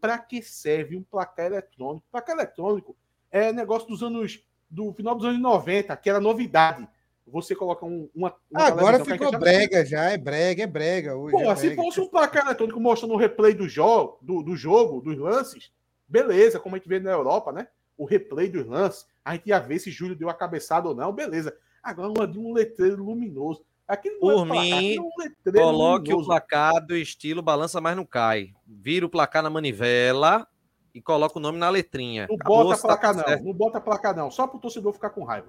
para 0.00 0.16
que 0.16 0.40
serve 0.40 0.96
um 0.96 1.02
placar 1.02 1.46
eletrônico? 1.46 2.06
Placar 2.08 2.36
eletrônico 2.36 2.96
é 3.32 3.52
negócio 3.52 3.88
dos 3.88 4.00
anos 4.00 4.44
do 4.70 4.92
final 4.92 5.16
dos 5.16 5.24
anos 5.24 5.40
90, 5.40 5.96
que 5.96 6.08
era 6.08 6.20
novidade. 6.20 6.88
Você 7.30 7.54
coloca 7.54 7.86
um, 7.86 8.08
uma, 8.14 8.34
uma 8.50 8.64
Agora 8.64 9.04
ficou 9.04 9.30
brega 9.38 9.84
já, 9.84 10.10
é 10.10 10.18
brega, 10.18 10.64
é 10.64 10.66
brega 10.66 11.16
hoje. 11.16 11.32
Pô, 11.32 11.42
é 11.42 11.56
se 11.56 11.74
fosse 11.74 12.00
um 12.00 12.08
placar 12.08 12.44
eletrônico 12.46 12.80
mostrando 12.80 13.14
o 13.14 13.16
replay 13.16 13.54
do 13.54 13.68
jogo, 13.68 14.18
do, 14.20 14.42
do 14.42 14.56
jogo, 14.56 15.00
dos 15.00 15.16
lances, 15.16 15.70
beleza, 16.08 16.58
como 16.58 16.74
a 16.74 16.78
gente 16.78 16.88
vê 16.88 16.98
na 16.98 17.10
Europa, 17.10 17.52
né? 17.52 17.68
O 17.96 18.04
replay 18.04 18.48
dos 18.48 18.66
lances, 18.66 19.06
A 19.24 19.34
gente 19.34 19.48
ia 19.48 19.58
ver 19.58 19.78
se 19.78 19.90
Júlio 19.90 20.16
deu 20.16 20.28
a 20.28 20.34
cabeçada 20.34 20.88
ou 20.88 20.94
não, 20.94 21.12
beleza. 21.12 21.56
Agora 21.82 22.26
de 22.26 22.38
um 22.38 22.52
letreiro 22.52 23.04
luminoso. 23.04 23.64
Aquele 23.86 24.16
é 24.16 24.18
Por 24.18 24.46
mim, 24.46 24.96
é 24.96 25.00
um 25.00 25.52
coloque 25.52 26.10
luminoso. 26.10 26.22
o 26.22 26.26
placar 26.26 26.86
do 26.86 26.96
estilo 26.96 27.42
balança, 27.42 27.80
mas 27.80 27.96
não 27.96 28.04
cai. 28.04 28.52
Vira 28.66 29.06
o 29.06 29.10
placar 29.10 29.42
na 29.42 29.50
manivela 29.50 30.46
e 30.94 31.00
coloca 31.00 31.38
o 31.38 31.42
nome 31.42 31.58
na 31.58 31.68
letrinha. 31.68 32.26
Não 32.28 32.36
Acabou, 32.36 32.64
bota 32.64 32.74
a 32.74 32.80
placa 32.80 33.14
tá 33.14 33.36
não, 33.36 33.44
não 33.44 33.52
bota 33.52 33.78
a 33.78 33.80
placa 33.80 34.12
não, 34.12 34.30
só 34.30 34.46
pro 34.46 34.58
torcedor 34.58 34.92
ficar 34.92 35.10
com 35.10 35.24
raiva. 35.24 35.48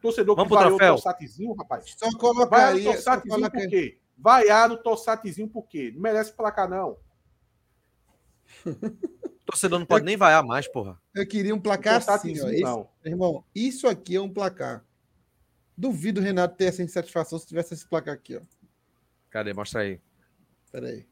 Torcedor 0.00 0.36
Vamos 0.36 0.48
que 0.48 0.64
vaiou 0.64 0.76
o 0.76 0.96
Tossatizinho, 0.96 1.54
rapaz. 1.54 1.94
Só 1.96 2.10
coloca 2.16 2.56
Vaiar 2.56 2.74
aí. 2.74 2.88
o 2.88 2.92
Tossatizinho 2.92 3.50
por 3.50 3.68
quê? 3.68 4.00
Vaiar 4.16 4.72
o 4.72 4.76
Tossatizinho 4.76 5.48
por 5.48 5.66
quê? 5.66 5.90
Não 5.94 6.00
merece 6.00 6.32
placar 6.32 6.68
não. 6.68 6.96
torcedor 9.48 9.78
não 9.78 9.86
pode 9.86 10.02
eu, 10.02 10.06
nem 10.06 10.16
vaiar 10.16 10.44
mais, 10.44 10.68
porra. 10.68 11.00
Eu 11.14 11.26
queria 11.26 11.54
um 11.54 11.60
placar 11.60 11.96
assim, 11.96 12.38
ó. 12.40 12.48
Esse, 12.48 12.84
irmão, 13.04 13.44
isso 13.54 13.88
aqui 13.88 14.16
é 14.16 14.20
um 14.20 14.32
placar. 14.32 14.84
Duvido 15.76 16.20
o 16.20 16.24
Renato 16.24 16.56
ter 16.56 16.66
essa 16.66 16.82
insatisfação 16.82 17.38
se 17.38 17.46
tivesse 17.46 17.72
esse 17.72 17.88
placar 17.88 18.14
aqui, 18.14 18.36
ó. 18.36 18.40
Cadê? 19.30 19.54
Mostra 19.54 19.80
aí. 19.80 20.00
Pera 20.70 20.88
aí. 20.88 21.06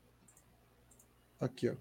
Aqui, 1.40 1.70
ó. 1.70 1.74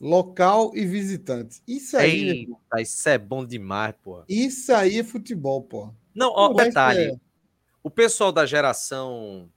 Local 0.00 0.70
e 0.74 0.86
visitante. 0.86 1.60
Isso 1.66 1.96
aí. 1.96 2.28
Eita, 2.30 2.80
isso 2.80 3.08
é 3.08 3.18
bom 3.18 3.44
demais, 3.44 3.94
pô. 4.02 4.22
Isso 4.28 4.72
aí 4.72 5.00
é 5.00 5.04
futebol, 5.04 5.62
pô. 5.62 5.92
Não, 6.14 6.30
ó, 6.30 6.52
detalhe. 6.52 7.12
É... 7.12 7.16
O 7.82 7.90
pessoal 7.90 8.30
da 8.30 8.46
geração. 8.46 9.50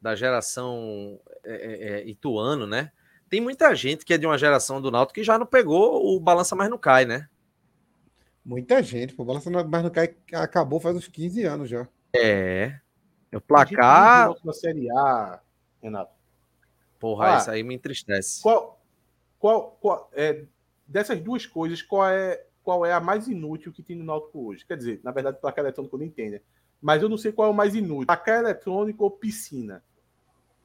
Da 0.00 0.14
geração 0.14 1.18
é, 1.42 1.54
é, 1.54 1.88
é, 2.00 2.08
Ituano, 2.08 2.66
né? 2.66 2.92
Tem 3.28 3.40
muita 3.40 3.74
gente 3.74 4.04
que 4.04 4.14
é 4.14 4.18
de 4.18 4.26
uma 4.26 4.38
geração 4.38 4.80
do 4.80 4.90
Náutico 4.90 5.14
que 5.14 5.24
já 5.24 5.38
não 5.38 5.46
pegou 5.46 6.14
o 6.14 6.20
Balança 6.20 6.54
Mais 6.54 6.70
Não 6.70 6.78
Cai, 6.78 7.04
né? 7.04 7.28
Muita 8.44 8.82
gente, 8.82 9.14
pô. 9.14 9.22
O 9.22 9.26
Balança 9.26 9.50
Mais 9.50 9.82
Não 9.82 9.90
Cai 9.90 10.14
acabou 10.34 10.80
faz 10.80 10.96
uns 10.96 11.08
15 11.08 11.44
anos 11.44 11.68
já. 11.68 11.88
É. 12.14 12.78
O 13.34 13.40
placar. 13.40 14.34
Na 14.44 14.52
Série 14.52 14.90
A, 14.90 15.40
Renato. 15.82 16.12
Porra, 16.98 17.34
ah, 17.34 17.38
isso 17.38 17.50
aí 17.50 17.62
me 17.62 17.74
entristece. 17.74 18.42
Qual, 18.42 18.77
qual, 19.38 19.78
qual 19.80 20.10
é, 20.12 20.44
dessas 20.86 21.20
duas 21.20 21.46
coisas, 21.46 21.82
qual 21.82 22.08
é, 22.08 22.44
qual 22.62 22.84
é 22.84 22.92
a 22.92 23.00
mais 23.00 23.28
inútil 23.28 23.72
que 23.72 23.82
tem 23.82 23.96
no 23.96 24.04
Náutico 24.04 24.46
hoje? 24.46 24.64
Quer 24.66 24.76
dizer, 24.76 25.00
na 25.02 25.10
verdade, 25.10 25.40
placar 25.40 25.64
eletrônico 25.64 25.96
eu 25.96 26.00
não 26.00 26.06
entendo, 26.06 26.32
né? 26.32 26.40
Mas 26.80 27.02
eu 27.02 27.08
não 27.08 27.16
sei 27.16 27.32
qual 27.32 27.48
é 27.48 27.50
o 27.50 27.54
mais 27.54 27.74
inútil. 27.74 28.06
Placar 28.06 28.40
eletrônico 28.40 29.02
ou 29.02 29.10
piscina? 29.10 29.82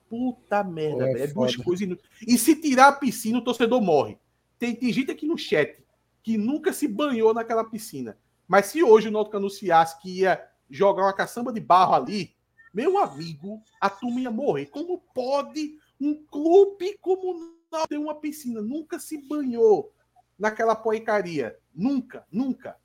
Puta 0.09 0.63
merda, 0.63 1.09
é, 1.09 1.13
velho. 1.13 1.23
É 1.23 1.27
duas 1.27 1.55
coisas 1.55 1.81
inúteis. 1.81 2.07
E 2.27 2.37
se 2.37 2.55
tirar 2.55 2.89
a 2.89 2.93
piscina, 2.93 3.39
o 3.39 3.43
torcedor 3.43 3.81
morre. 3.81 4.17
Tem, 4.59 4.75
tem 4.75 4.93
gente 4.93 5.11
aqui 5.11 5.25
no 5.25 5.37
chat 5.37 5.83
que 6.21 6.37
nunca 6.37 6.71
se 6.71 6.87
banhou 6.87 7.33
naquela 7.33 7.63
piscina. 7.63 8.17
Mas 8.47 8.67
se 8.67 8.83
hoje 8.83 9.07
o 9.07 9.11
Náutico 9.11 9.37
anunciasse 9.37 9.99
que 9.99 10.19
ia 10.19 10.45
jogar 10.69 11.03
uma 11.03 11.13
caçamba 11.13 11.51
de 11.51 11.59
barro 11.59 11.95
ali, 11.95 12.35
meu 12.73 12.97
amigo, 12.97 13.61
a 13.79 13.89
turma 13.89 14.19
ia 14.19 14.31
morrer. 14.31 14.67
Como 14.67 14.99
pode 15.13 15.77
um 15.99 16.15
clube 16.25 16.97
como 16.99 17.55
não 17.79 17.87
tem 17.87 17.97
uma 17.97 18.15
piscina, 18.15 18.61
nunca 18.61 18.99
se 18.99 19.17
banhou 19.17 19.93
naquela 20.37 20.75
poicaria. 20.75 21.57
Nunca, 21.73 22.25
nunca. 22.31 22.77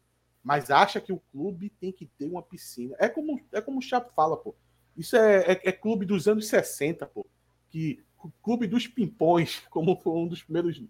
Mas 0.42 0.70
acha 0.70 1.00
que 1.00 1.12
o 1.12 1.20
clube 1.30 1.70
tem 1.80 1.92
que 1.92 2.06
ter 2.06 2.26
uma 2.26 2.42
piscina. 2.42 2.96
É 2.98 3.08
como, 3.08 3.40
é 3.52 3.60
como 3.60 3.78
o 3.78 3.82
Chapo 3.82 4.12
fala, 4.14 4.36
pô. 4.36 4.54
Isso 4.96 5.16
é, 5.16 5.52
é, 5.52 5.60
é 5.68 5.72
clube 5.72 6.06
dos 6.06 6.26
anos 6.26 6.48
60, 6.48 7.06
pô. 7.06 7.26
Que 7.70 8.02
clube 8.42 8.66
dos 8.66 8.86
pimpões, 8.86 9.62
como 9.70 9.96
foi 9.96 10.12
um 10.12 10.26
dos 10.26 10.42
primeiros 10.42 10.82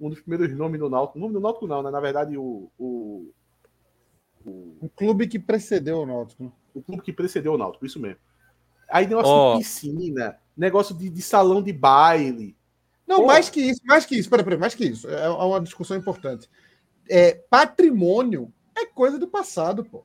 um 0.00 0.10
dos 0.10 0.20
primeiros 0.20 0.52
nomes 0.56 0.80
do 0.80 0.90
Náutico. 0.90 1.18
O 1.18 1.20
nome 1.20 1.34
do 1.34 1.40
Náutico 1.40 1.66
não, 1.66 1.82
né? 1.82 1.90
Na 1.90 2.00
verdade, 2.00 2.36
o, 2.36 2.68
o, 2.76 3.32
o... 4.44 4.76
o 4.80 4.88
clube 4.88 5.28
que 5.28 5.38
precedeu 5.38 5.98
o 5.98 6.06
Náutico. 6.06 6.52
O 6.74 6.82
clube 6.82 7.02
que 7.02 7.12
precedeu 7.12 7.54
o 7.54 7.58
Náutico, 7.58 7.86
isso 7.86 8.00
mesmo. 8.00 8.18
Aí 8.90 9.06
negócio 9.06 9.32
oh. 9.32 9.52
de 9.52 9.58
piscina, 9.58 10.38
negócio 10.56 10.94
de, 10.94 11.08
de 11.08 11.22
salão 11.22 11.62
de 11.62 11.72
baile, 11.72 12.56
não, 13.06 13.18
Pô. 13.18 13.26
mais 13.26 13.50
que 13.50 13.60
isso, 13.60 13.80
mais 13.84 14.06
que 14.06 14.16
isso, 14.16 14.30
peraí, 14.30 14.44
peraí, 14.44 14.58
mais 14.58 14.74
que 14.74 14.84
isso. 14.84 15.08
É, 15.08 15.24
é 15.24 15.28
uma 15.28 15.60
discussão 15.60 15.96
importante. 15.96 16.48
É, 17.08 17.34
patrimônio 17.50 18.52
é 18.76 18.86
coisa 18.86 19.18
do 19.18 19.28
passado, 19.28 19.84
pô. 19.84 20.04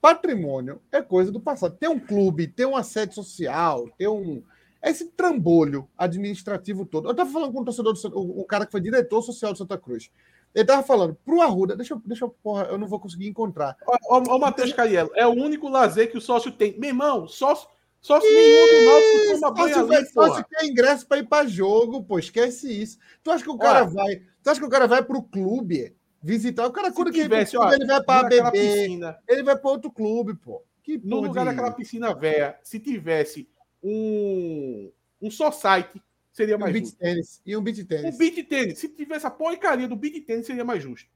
Patrimônio 0.00 0.80
é 0.90 1.02
coisa 1.02 1.30
do 1.30 1.40
passado. 1.40 1.76
Ter 1.76 1.88
um 1.88 2.00
clube, 2.00 2.48
ter 2.48 2.64
uma 2.64 2.82
sede 2.82 3.14
social, 3.14 3.88
ter 3.98 4.08
um. 4.08 4.42
Esse 4.82 5.10
trambolho 5.10 5.86
administrativo 5.96 6.86
todo. 6.86 7.06
Eu 7.06 7.10
estava 7.10 7.30
falando 7.30 7.52
com 7.52 7.60
um 7.60 7.64
torcedor, 7.64 7.92
do, 7.92 8.40
um 8.40 8.44
cara 8.44 8.64
que 8.64 8.72
foi 8.72 8.80
diretor 8.80 9.20
social 9.20 9.52
de 9.52 9.58
Santa 9.58 9.76
Cruz. 9.76 10.10
Ele 10.54 10.62
estava 10.62 10.82
falando 10.82 11.14
pro 11.22 11.42
Arruda, 11.42 11.76
deixa 11.76 11.92
eu, 11.92 12.02
deixa 12.04 12.24
eu, 12.24 12.30
porra, 12.42 12.64
eu 12.64 12.78
não 12.78 12.86
vou 12.86 12.98
conseguir 12.98 13.28
encontrar. 13.28 13.76
Ó, 13.86 14.18
o 14.18 14.38
Matheus 14.38 14.72
Caiello, 14.72 15.10
é 15.14 15.26
o 15.26 15.32
único 15.32 15.68
lazer 15.68 16.10
que 16.10 16.16
o 16.16 16.20
sócio 16.20 16.50
tem. 16.50 16.78
Meu 16.78 16.88
irmão, 16.88 17.28
sócio 17.28 17.68
só 18.00 18.18
se 18.20 18.26
nenhum 18.26 18.66
do 18.66 18.84
Náutico 18.84 19.40
toma 19.40 19.50
banho 19.54 19.92
ali, 19.92 20.06
Só 20.06 20.36
se 20.36 20.44
quer 20.44 20.64
ingresso 20.64 21.06
para 21.06 21.18
ir 21.18 21.28
para 21.28 21.46
jogo, 21.46 22.02
pô, 22.02 22.18
esquece 22.18 22.70
isso. 22.70 22.98
Tu 23.22 23.30
acha 23.30 23.44
que 23.44 23.50
o 23.50 23.58
cara 23.58 23.82
Olha, 23.82 23.90
vai, 23.90 24.22
tu 24.42 24.50
acha 24.50 24.60
que 24.60 24.66
o 24.66 24.70
cara 24.70 24.86
vai 24.86 25.04
pro 25.04 25.22
clube 25.22 25.94
visitar? 26.22 26.66
O 26.66 26.72
cara 26.72 26.90
quando 26.90 27.12
tivesse, 27.12 27.56
clube, 27.56 27.66
ó, 27.66 27.74
ele 27.74 27.86
vai 27.86 28.02
para 28.02 28.28
beber, 28.28 28.52
piscina, 28.52 29.18
ele 29.28 29.42
vai 29.42 29.56
para 29.56 29.70
outro 29.70 29.90
clube, 29.90 30.34
pô. 30.34 30.62
Que 30.82 30.98
no 30.98 31.20
lugar 31.20 31.44
de... 31.44 31.50
daquela 31.50 31.72
piscina 31.72 32.14
velha, 32.14 32.58
se 32.62 32.80
tivesse 32.80 33.48
um 33.82 34.90
um 35.20 35.30
só 35.30 35.52
site, 35.52 36.02
seria 36.32 36.56
mais 36.56 36.74
um 36.74 36.78
justo. 36.78 36.96
Tênis, 36.96 37.42
e 37.44 37.54
um 37.54 37.62
beat 37.62 37.86
tênis. 37.86 38.14
Um 38.14 38.18
beat 38.18 38.48
tênis, 38.48 38.78
se 38.78 38.88
tivesse 38.88 39.26
a 39.26 39.30
porcaria 39.30 39.86
do 39.86 39.94
beat 39.94 40.24
tênis, 40.24 40.46
seria 40.46 40.64
mais 40.64 40.82
justo. 40.82 41.10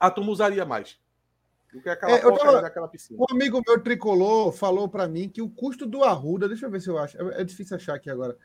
A 0.00 0.10
turma 0.10 0.32
usaria 0.32 0.64
mais 0.64 0.98
do 1.72 1.82
que 1.82 1.88
aquela 1.88 2.12
é, 2.12 2.18
tava, 2.20 2.62
daquela 2.62 2.88
piscina. 2.88 3.18
Um 3.20 3.34
amigo 3.34 3.62
meu 3.66 3.82
tricolor 3.82 4.52
falou 4.52 4.88
para 4.88 5.06
mim 5.06 5.28
que 5.28 5.42
o 5.42 5.50
custo 5.50 5.86
do 5.86 6.02
Arruda, 6.02 6.48
deixa 6.48 6.66
eu 6.66 6.70
ver 6.70 6.80
se 6.80 6.88
eu 6.88 6.98
acho, 6.98 7.20
é, 7.20 7.40
é 7.40 7.44
difícil 7.44 7.76
achar 7.76 7.94
aqui 7.94 8.10
agora. 8.10 8.36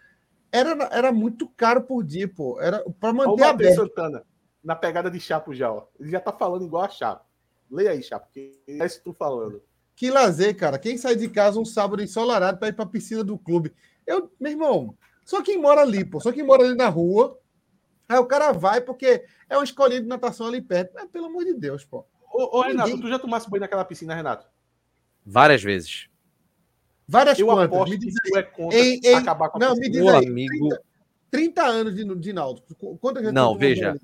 Era, 0.51 0.89
era 0.91 1.11
muito 1.11 1.47
caro 1.47 1.81
por 1.81 2.03
dia, 2.03 2.27
pô. 2.27 2.61
Era 2.61 2.83
para 2.99 3.13
manter 3.13 3.43
aberto. 3.43 3.75
Santana, 3.75 4.23
na 4.63 4.75
pegada 4.75 5.09
de 5.09 5.19
Chapo 5.19 5.53
já, 5.53 5.71
ó. 5.71 5.87
Ele 5.99 6.11
já 6.11 6.19
tá 6.19 6.31
falando 6.31 6.65
igual 6.65 6.83
a 6.83 6.89
Chapo. 6.89 7.25
Leia 7.71 7.91
aí, 7.91 8.03
Chapo, 8.03 8.27
que 8.31 8.51
é 8.67 8.85
isso 8.85 8.99
que 8.99 9.05
tu 9.05 9.13
falando. 9.13 9.63
Que 9.95 10.11
lazer, 10.11 10.55
cara. 10.55 10.77
Quem 10.77 10.97
sai 10.97 11.15
de 11.15 11.27
casa 11.27 11.59
um 11.59 11.65
sábado 11.65 12.03
ensolarado 12.03 12.59
para 12.59 12.67
ir 12.67 12.73
para 12.73 12.85
piscina 12.85 13.23
do 13.23 13.37
clube? 13.37 13.73
Eu, 14.05 14.31
meu 14.39 14.51
irmão, 14.51 14.95
só 15.25 15.41
quem 15.41 15.59
mora 15.59 15.81
ali, 15.81 16.03
pô. 16.03 16.19
Só 16.19 16.31
quem 16.31 16.43
mora 16.43 16.63
ali 16.63 16.75
na 16.75 16.89
rua. 16.89 17.39
Aí 18.07 18.17
o 18.19 18.25
cara 18.25 18.51
vai 18.51 18.81
porque 18.81 19.23
é 19.49 19.57
uma 19.57 19.63
escolinha 19.63 20.01
de 20.01 20.07
natação 20.07 20.47
ali 20.47 20.61
perto. 20.61 20.91
Mas, 20.93 21.09
pelo 21.09 21.27
amor 21.27 21.45
de 21.45 21.53
Deus, 21.53 21.83
pô. 21.83 22.05
Ô, 22.33 22.59
ô 22.59 22.61
Renato, 22.61 22.89
Ninguém... 22.89 23.01
tu 23.03 23.09
já 23.09 23.19
tomasse 23.19 23.49
banho 23.49 23.61
naquela 23.61 23.85
piscina, 23.85 24.15
Renato? 24.15 24.47
Várias 25.25 25.61
vezes. 25.61 26.07
Várias 27.07 27.37
eu 27.37 27.45
quantas? 27.45 27.65
Aposto 27.65 27.91
me 27.91 27.97
diz 27.97 28.13
que 28.19 28.31
tu 28.31 28.37
é 28.37 28.43
contra 28.43 28.79
em, 28.79 28.99
em... 29.03 29.15
acabar 29.15 29.49
com 29.49 29.57
a 29.57 29.59
Não, 29.59 29.75
piscina. 29.75 29.87
me 29.87 30.01
diz 30.01 30.13
aí, 30.13 30.27
amigo... 30.27 30.69
30, 30.69 30.83
30 31.31 31.63
anos 31.63 31.95
de, 31.95 32.15
de 32.15 32.33
Náutico. 32.33 32.97
Quantas 32.97 33.31
Não, 33.31 33.57
veja. 33.57 33.95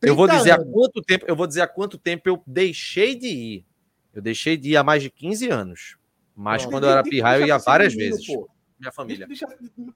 Eu 0.00 0.14
vou 0.14 0.28
dizer 0.28 0.52
anos. 0.52 0.66
há 0.66 0.72
quanto 0.72 1.02
tempo, 1.02 1.24
eu 1.26 1.36
vou 1.36 1.46
dizer 1.46 1.62
há 1.62 1.66
quanto 1.66 1.98
tempo 1.98 2.28
eu 2.28 2.42
deixei 2.46 3.14
de 3.14 3.28
ir. 3.28 3.66
Eu 4.12 4.22
deixei 4.22 4.56
de 4.56 4.70
ir 4.70 4.76
há 4.76 4.84
mais 4.84 5.02
de 5.02 5.10
15 5.10 5.48
anos. 5.48 5.96
Mas 6.36 6.64
não, 6.64 6.70
quando 6.70 6.84
eu 6.84 6.90
era 6.90 7.02
pirraia, 7.02 7.40
eu 7.40 7.46
ia 7.46 7.58
várias 7.58 7.94
vezes. 7.94 8.26
Pô 8.26 8.48
minha 8.78 8.92
família. 8.92 9.26
Deixa, 9.26 9.46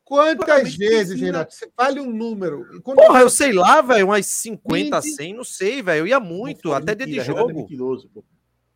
Quantas 0.04 0.74
vezes, 0.74 1.20
Renato? 1.20 1.52
Você 1.52 1.70
fale 1.76 2.00
um 2.00 2.10
número. 2.10 2.64
Quando 2.82 2.98
Porra, 2.98 3.20
eu 3.20 3.30
sei 3.30 3.52
lá, 3.52 3.80
velho, 3.80 4.06
umas 4.06 4.26
50, 4.26 5.00
20... 5.00 5.14
100, 5.14 5.34
não 5.34 5.44
sei, 5.44 5.82
velho. 5.82 6.00
Eu 6.00 6.06
ia 6.06 6.20
muito, 6.20 6.72
até 6.72 6.94
dentro 6.94 7.12
de 7.12 7.20
jogo. 7.20 7.50
É 7.50 7.54
mentiroso, 7.54 8.08
pô. 8.08 8.24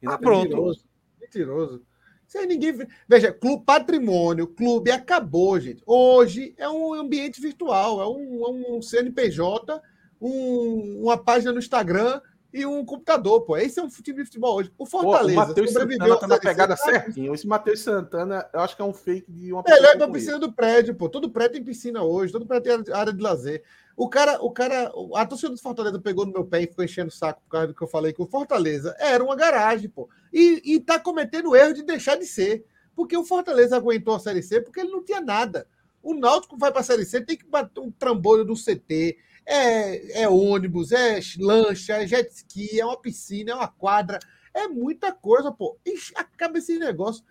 Ah, 0.05 0.19
pronto. 0.19 0.49
Mentiroso. 0.49 0.85
mentiroso. 1.20 1.87
Isso 2.27 2.47
ninguém. 2.47 2.87
Veja, 3.07 3.33
clube 3.33 3.65
patrimônio, 3.65 4.47
clube 4.47 4.91
acabou, 4.91 5.61
gente. 5.61 5.83
Hoje 5.87 6.55
é 6.57 6.69
um 6.69 6.95
ambiente 6.95 7.41
virtual, 7.41 8.01
é 8.01 8.09
um, 8.09 8.47
é 8.47 8.51
um 8.51 8.83
CNPJ, 8.83 9.81
um, 10.20 11.03
uma 11.03 11.19
página 11.19 11.53
no 11.53 11.59
Instagram 11.59 12.20
e 12.53 12.66
um 12.66 12.85
computador, 12.85 13.41
pô. 13.43 13.57
Esse 13.57 13.81
é 13.81 13.83
um 13.83 13.89
time 13.89 14.19
de 14.19 14.24
futebol 14.27 14.57
hoje. 14.57 14.73
O 14.77 14.85
Fortaleza. 14.85 15.35
Pô, 15.35 15.45
o 15.45 15.49
Matheus 15.49 15.73
Santana 15.73 16.16
tá 16.19 16.27
na 16.27 16.39
pegada 16.39 16.77
certinho. 16.77 17.35
Esse 17.35 17.47
Matheus 17.47 17.81
Santana, 17.81 18.47
eu 18.53 18.61
acho 18.61 18.77
que 18.77 18.83
é 18.83 18.85
um 18.85 18.93
fake 18.93 19.31
de 19.33 19.53
uma. 19.53 19.65
Ele 19.66 19.87
é 19.87 19.97
da 19.97 20.09
piscina 20.09 20.39
do 20.39 20.53
prédio, 20.53 20.95
pô. 20.95 21.09
Todo 21.09 21.31
prédio 21.31 21.55
tem 21.55 21.65
piscina 21.65 22.03
hoje, 22.03 22.33
todo 22.33 22.47
prédio 22.47 22.85
tem 22.85 22.95
área 22.95 23.12
de 23.12 23.23
lazer. 23.23 23.62
O 23.97 24.09
cara, 24.09 24.43
o 24.43 24.51
cara, 24.51 24.93
a 25.15 25.27
torcida 25.27 25.51
do 25.51 25.61
Fortaleza 25.61 25.99
pegou 25.99 26.27
no 26.27 26.33
meu 26.33 26.45
pé 26.45 26.62
e 26.62 26.66
ficou 26.66 26.85
enchendo 26.85 27.09
o 27.09 27.12
saco 27.12 27.43
por 27.43 27.51
causa 27.51 27.69
do 27.69 27.74
que 27.74 27.83
eu 27.83 27.89
falei 27.89 28.12
que 28.12 28.23
o 28.23 28.27
Fortaleza 28.27 28.95
era 28.99 29.23
uma 29.23 29.37
garagem, 29.37 29.89
pô. 29.89 30.09
E, 30.33 30.62
e 30.65 30.81
tá 30.81 30.99
cometendo 30.99 31.51
o 31.51 31.57
erro 31.57 31.74
de 31.74 31.83
deixar 31.83 32.16
de 32.16 32.27
ser. 32.27 32.65
Porque 32.95 33.16
o 33.16 33.24
Fortaleza 33.24 33.77
aguentou 33.77 34.15
a 34.15 34.20
Série 34.20 34.43
C 34.43 34.61
porque 34.61 34.81
ele 34.81 34.91
não 34.91 35.03
tinha 35.03 35.20
nada. 35.20 35.66
O 36.03 36.15
Náutico 36.15 36.59
vai 36.59 36.70
para 36.70 36.81
a 36.81 36.85
Série 36.85 37.05
C, 37.05 37.20
tem 37.20 37.37
que 37.37 37.47
bater 37.47 37.81
um 37.81 37.91
trambolho 37.91 38.45
do 38.45 38.55
CT, 38.55 39.16
é, 39.47 40.23
é 40.23 40.28
ônibus, 40.28 40.93
é 40.93 41.20
lancha, 41.39 41.94
é 41.94 42.06
jet 42.06 42.31
ski, 42.31 42.81
é 42.81 42.85
uma 42.85 43.01
piscina, 43.01 43.52
é 43.52 43.55
uma 43.55 43.69
quadra, 43.69 44.19
é 44.55 44.69
muita 44.69 45.12
coisa, 45.12 45.51
pô. 45.51 45.78
Ixi, 45.85 46.12
acaba 46.16 46.59
esse 46.59 46.78
negócio. 46.78 47.24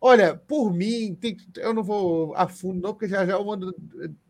Olha, 0.00 0.36
por 0.36 0.72
mim, 0.72 1.16
tem, 1.20 1.36
eu 1.56 1.74
não 1.74 1.82
vou 1.82 2.32
a 2.36 2.46
fundo, 2.46 2.80
não, 2.80 2.92
porque 2.92 3.08
já 3.08 3.26
já 3.26 3.32
eu 3.32 3.44
mando 3.44 3.74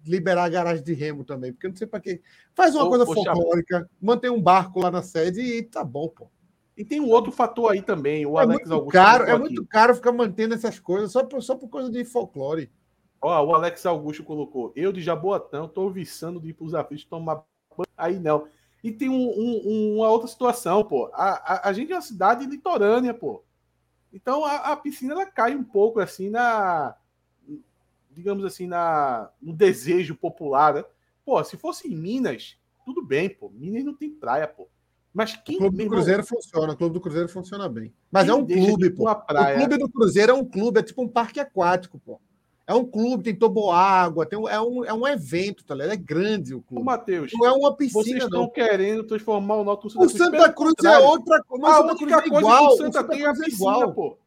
liberar 0.06 0.44
a 0.44 0.48
garagem 0.48 0.82
de 0.82 0.94
remo 0.94 1.24
também, 1.24 1.52
porque 1.52 1.66
eu 1.66 1.70
não 1.70 1.76
sei 1.76 1.86
para 1.86 2.00
quê. 2.00 2.22
Faz 2.54 2.74
uma 2.74 2.88
coisa 2.88 3.04
folclórica, 3.04 3.88
mantém 4.00 4.30
um 4.30 4.40
barco 4.40 4.80
lá 4.80 4.90
na 4.90 5.02
sede 5.02 5.42
e 5.42 5.62
tá 5.62 5.84
bom, 5.84 6.08
pô. 6.08 6.30
E 6.74 6.84
tem 6.84 7.00
um 7.00 7.10
outro 7.10 7.30
fator 7.30 7.72
aí 7.72 7.82
também, 7.82 8.24
o 8.24 8.38
é 8.38 8.42
Alex 8.44 8.60
muito 8.60 8.72
Augusto. 8.72 8.92
Caro, 8.92 9.24
é 9.24 9.38
muito 9.38 9.66
caro 9.66 9.94
ficar 9.94 10.12
mantendo 10.12 10.54
essas 10.54 10.78
coisas 10.78 11.12
só 11.12 11.22
por, 11.24 11.42
só 11.42 11.54
por 11.54 11.68
coisa 11.68 11.90
de 11.90 12.02
folclore. 12.04 12.70
Ó, 13.20 13.44
o 13.44 13.54
Alex 13.54 13.84
Augusto 13.84 14.22
colocou: 14.22 14.72
eu 14.76 14.92
de 14.92 15.00
Jaboatão 15.00 15.68
tô 15.68 15.90
viçando 15.90 16.40
de 16.40 16.50
ir 16.50 16.54
pros 16.54 16.74
aflitos 16.74 17.04
tomar 17.04 17.44
banho. 17.76 17.88
Aí 17.96 18.18
não. 18.18 18.48
E 18.82 18.92
tem 18.92 19.08
um, 19.08 19.14
um, 19.14 19.96
uma 19.96 20.08
outra 20.08 20.28
situação, 20.28 20.84
pô. 20.84 21.10
A, 21.12 21.54
a, 21.54 21.68
a, 21.68 21.72
gente 21.72 21.92
é 21.92 21.96
uma 21.96 22.02
cidade 22.02 22.46
litorânea, 22.46 23.12
pô. 23.12 23.42
Então 24.12 24.44
a, 24.44 24.72
a, 24.72 24.76
piscina 24.76 25.14
ela 25.14 25.26
cai 25.26 25.54
um 25.54 25.64
pouco 25.64 26.00
assim 26.00 26.30
na. 26.30 26.96
Digamos 28.10 28.44
assim, 28.44 28.66
na, 28.66 29.30
no 29.40 29.52
desejo 29.52 30.14
popular. 30.14 30.74
Né? 30.74 30.84
Pô, 31.24 31.42
se 31.44 31.56
fosse 31.56 31.88
em 31.88 31.96
Minas, 31.96 32.56
tudo 32.84 33.02
bem, 33.02 33.28
pô. 33.28 33.50
Minas 33.50 33.84
não 33.84 33.94
tem 33.94 34.10
praia, 34.10 34.46
pô. 34.46 34.68
Mas 35.12 35.34
quem. 35.36 35.56
O 35.56 35.58
clube 35.58 35.84
do 35.84 35.90
Cruzeiro 35.90 36.22
irmão, 36.22 36.40
funciona, 36.40 36.72
o 36.72 36.76
clube 36.76 36.94
do 36.94 37.00
Cruzeiro 37.00 37.28
funciona 37.28 37.68
bem. 37.68 37.92
Mas 38.10 38.28
é 38.28 38.34
um 38.34 38.46
clube, 38.46 38.90
pô. 38.90 39.10
O 39.10 39.24
clube 39.56 39.76
do 39.76 39.88
Cruzeiro 39.88 40.32
é 40.32 40.34
um 40.34 40.44
clube, 40.44 40.78
é 40.78 40.82
tipo 40.82 41.02
um 41.02 41.08
parque 41.08 41.40
aquático, 41.40 41.98
pô. 41.98 42.20
É 42.68 42.74
um 42.74 42.84
clube, 42.84 43.24
tem 43.24 43.34
toboágua, 43.34 44.26
tem 44.26 44.38
um, 44.38 44.46
é, 44.46 44.60
um, 44.60 44.84
é 44.84 44.92
um 44.92 45.08
evento, 45.08 45.64
tá 45.64 45.74
ligado? 45.74 45.92
É 45.92 45.96
grande 45.96 46.54
o 46.54 46.60
clube. 46.60 46.84
Matheus, 46.84 47.32
não 47.32 47.46
é 47.46 47.52
uma 47.52 47.74
piscina, 47.74 48.04
vocês 48.04 48.22
estão 48.22 48.42
não. 48.42 48.50
querendo 48.50 49.04
transformar 49.04 49.54
o 49.54 49.64
Náutico 49.64 50.04
O 50.04 50.06
Santa 50.06 50.52
Cruz 50.52 50.74
é 50.84 50.98
outra 50.98 51.42
coisa. 51.42 51.66
A 51.66 51.96
Cruz 51.96 52.12
é 52.12 52.26
igual. 52.26 52.66
O 52.66 52.76
Santa, 52.76 53.00
Santa 53.00 53.08
tem 53.08 53.22
é 53.22 53.26
a 53.26 53.32
piscina, 53.32 53.54
igual. 53.54 53.94
pô. 53.94 54.18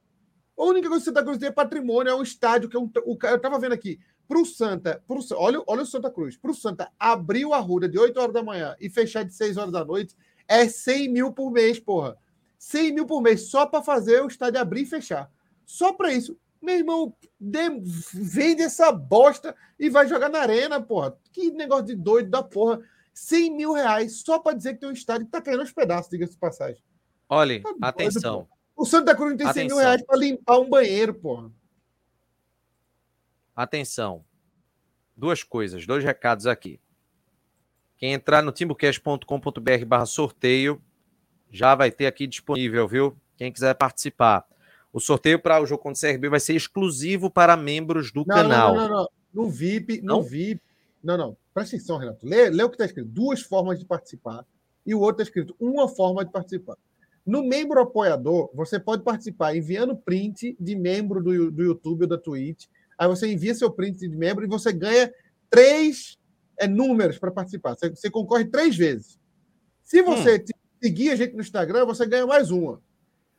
A 0.58 0.64
única 0.64 0.90
coisa 0.90 1.04
que 1.04 1.10
o 1.10 1.14
Santa 1.14 1.24
Cruz 1.24 1.38
tem 1.38 1.50
é 1.50 1.52
patrimônio, 1.52 2.10
é 2.10 2.16
um 2.16 2.24
estádio 2.24 2.68
que 2.68 2.76
é 2.76 2.80
um, 2.80 2.90
o, 3.06 3.16
eu 3.22 3.40
tava 3.40 3.60
vendo 3.60 3.74
aqui. 3.74 4.00
Pro 4.28 4.44
Santa, 4.44 5.04
pro, 5.08 5.20
olha, 5.36 5.62
olha 5.68 5.84
o 5.84 5.86
Santa 5.86 6.10
Cruz. 6.10 6.36
Pro 6.36 6.56
Santa 6.56 6.92
abrir 6.98 7.46
o 7.46 7.54
Arruda 7.54 7.88
de 7.88 8.00
8 8.00 8.20
horas 8.20 8.34
da 8.34 8.42
manhã 8.42 8.76
e 8.82 8.90
fechar 8.90 9.24
de 9.24 9.36
6 9.36 9.56
horas 9.58 9.72
da 9.72 9.86
noite 9.86 10.16
é 10.48 10.68
100 10.68 11.10
mil 11.10 11.32
por 11.32 11.52
mês, 11.52 11.80
porra. 11.80 12.18
100 12.58 12.92
mil 12.92 13.06
por 13.06 13.22
mês 13.22 13.52
só 13.52 13.68
para 13.68 13.84
fazer 13.84 14.20
o 14.24 14.28
estádio 14.28 14.60
abrir 14.60 14.82
e 14.82 14.86
fechar. 14.88 15.30
Só 15.64 15.94
para 15.94 16.12
isso. 16.12 16.36
Meu 16.62 16.76
irmão, 16.76 17.16
de, 17.40 17.70
vende 18.14 18.62
essa 18.62 18.92
bosta 18.92 19.56
e 19.80 19.90
vai 19.90 20.08
jogar 20.08 20.30
na 20.30 20.40
arena, 20.40 20.80
porra. 20.80 21.18
Que 21.34 21.52
negócio 21.52 21.88
de 21.88 21.96
doido 21.96 22.30
da 22.30 22.44
porra. 22.44 22.80
100 23.14 23.56
mil 23.56 23.74
reais 23.74 24.22
só 24.22 24.40
para 24.40 24.56
dizer 24.56 24.76
que 24.76 24.80
tem 24.82 24.90
um 24.90 24.94
estádio 24.94 25.26
que 25.26 25.32
tá 25.32 25.42
caindo 25.42 25.62
aos 25.62 25.72
pedaços, 25.72 26.10
diga-se 26.10 26.34
de 26.34 26.38
passagem. 26.38 26.82
Olha, 27.28 27.62
tá 27.62 27.76
atenção. 27.82 28.48
o 28.76 28.86
Santa 28.86 29.16
Cruz 29.16 29.32
não 29.32 29.38
tem 29.38 29.48
atenção. 29.48 29.70
100 29.70 29.76
mil 29.76 29.78
reais 29.78 30.06
para 30.06 30.18
limpar 30.18 30.60
um 30.60 30.70
banheiro, 30.70 31.14
porra. 31.14 31.52
Atenção. 33.56 34.24
Duas 35.16 35.44
coisas, 35.44 35.86
dois 35.86 36.04
recados 36.04 36.48
aqui. 36.48 36.80
Quem 37.98 38.14
entrar 38.14 38.42
no 38.42 38.52
timbucast.com.br 38.52 39.86
barra 39.86 40.06
sorteio 40.06 40.82
já 41.52 41.76
vai 41.76 41.92
ter 41.92 42.08
aqui 42.08 42.26
disponível, 42.26 42.88
viu? 42.88 43.18
Quem 43.36 43.52
quiser 43.52 43.76
participar. 43.76 44.48
O 44.94 45.00
sorteio 45.00 45.40
para 45.40 45.62
o 45.62 45.66
jogo 45.66 45.82
contra 45.82 46.10
o 46.10 46.12
CRB 46.12 46.30
vai 46.30 46.40
ser 46.40 46.56
exclusivo 46.56 47.30
para 47.30 47.56
membros 47.56 48.12
do 48.12 48.26
não, 48.26 48.36
canal. 48.36 48.76
Não, 48.76 48.90
não, 48.90 48.96
não, 48.98 49.10
No 49.34 49.50
VIP, 49.50 50.02
não? 50.02 50.18
no 50.18 50.24
VIP. 50.24 50.62
Não, 51.04 51.18
não. 51.18 51.38
Presta 51.54 51.76
atenção, 51.76 51.98
Renato. 51.98 52.26
Lê, 52.26 52.50
lê 52.50 52.64
o 52.64 52.70
que 52.70 52.76
está 52.76 52.86
escrito. 52.86 53.08
Duas 53.08 53.42
formas 53.42 53.80
de 53.80 53.86
participar. 53.86 54.46
E 54.86 54.94
o 54.94 55.00
outro 55.00 55.22
está 55.22 55.24
escrito 55.24 55.56
uma 55.60 55.88
forma 55.88 56.26
de 56.26 56.32
participar. 56.32 56.78
No 57.26 57.44
membro 57.44 57.80
apoiador, 57.80 58.50
você 58.54 58.80
pode 58.80 59.04
participar 59.04 59.56
enviando 59.56 59.96
print 59.96 60.56
de 60.60 60.76
membro 60.76 61.24
do, 61.24 61.52
do 61.52 61.64
YouTube 61.64 62.04
ou 62.04 62.08
da 62.08 62.18
Twitch. 62.18 62.66
Aí 62.98 63.08
você 63.08 63.32
envia 63.32 63.54
seu 63.54 63.72
print 63.72 64.08
de 64.08 64.16
membro 64.16 64.44
e 64.44 64.48
você 64.48 64.74
ganha 64.74 65.12
três 65.50 66.18
é, 66.58 66.68
números 66.68 67.18
para 67.18 67.32
participar. 67.32 67.76
Você, 67.76 67.90
você, 67.90 68.10
concorre 68.10 68.46
três 68.46 68.76
vezes. 68.76 69.20
Se 69.84 70.02
você 70.02 70.38
hum. 70.38 70.46
seguir 70.82 71.12
a 71.12 71.16
gente 71.16 71.34
no 71.34 71.42
Instagram, 71.42 71.86
você 71.86 72.06
ganha 72.06 72.26
mais 72.26 72.50
uma. 72.50 72.82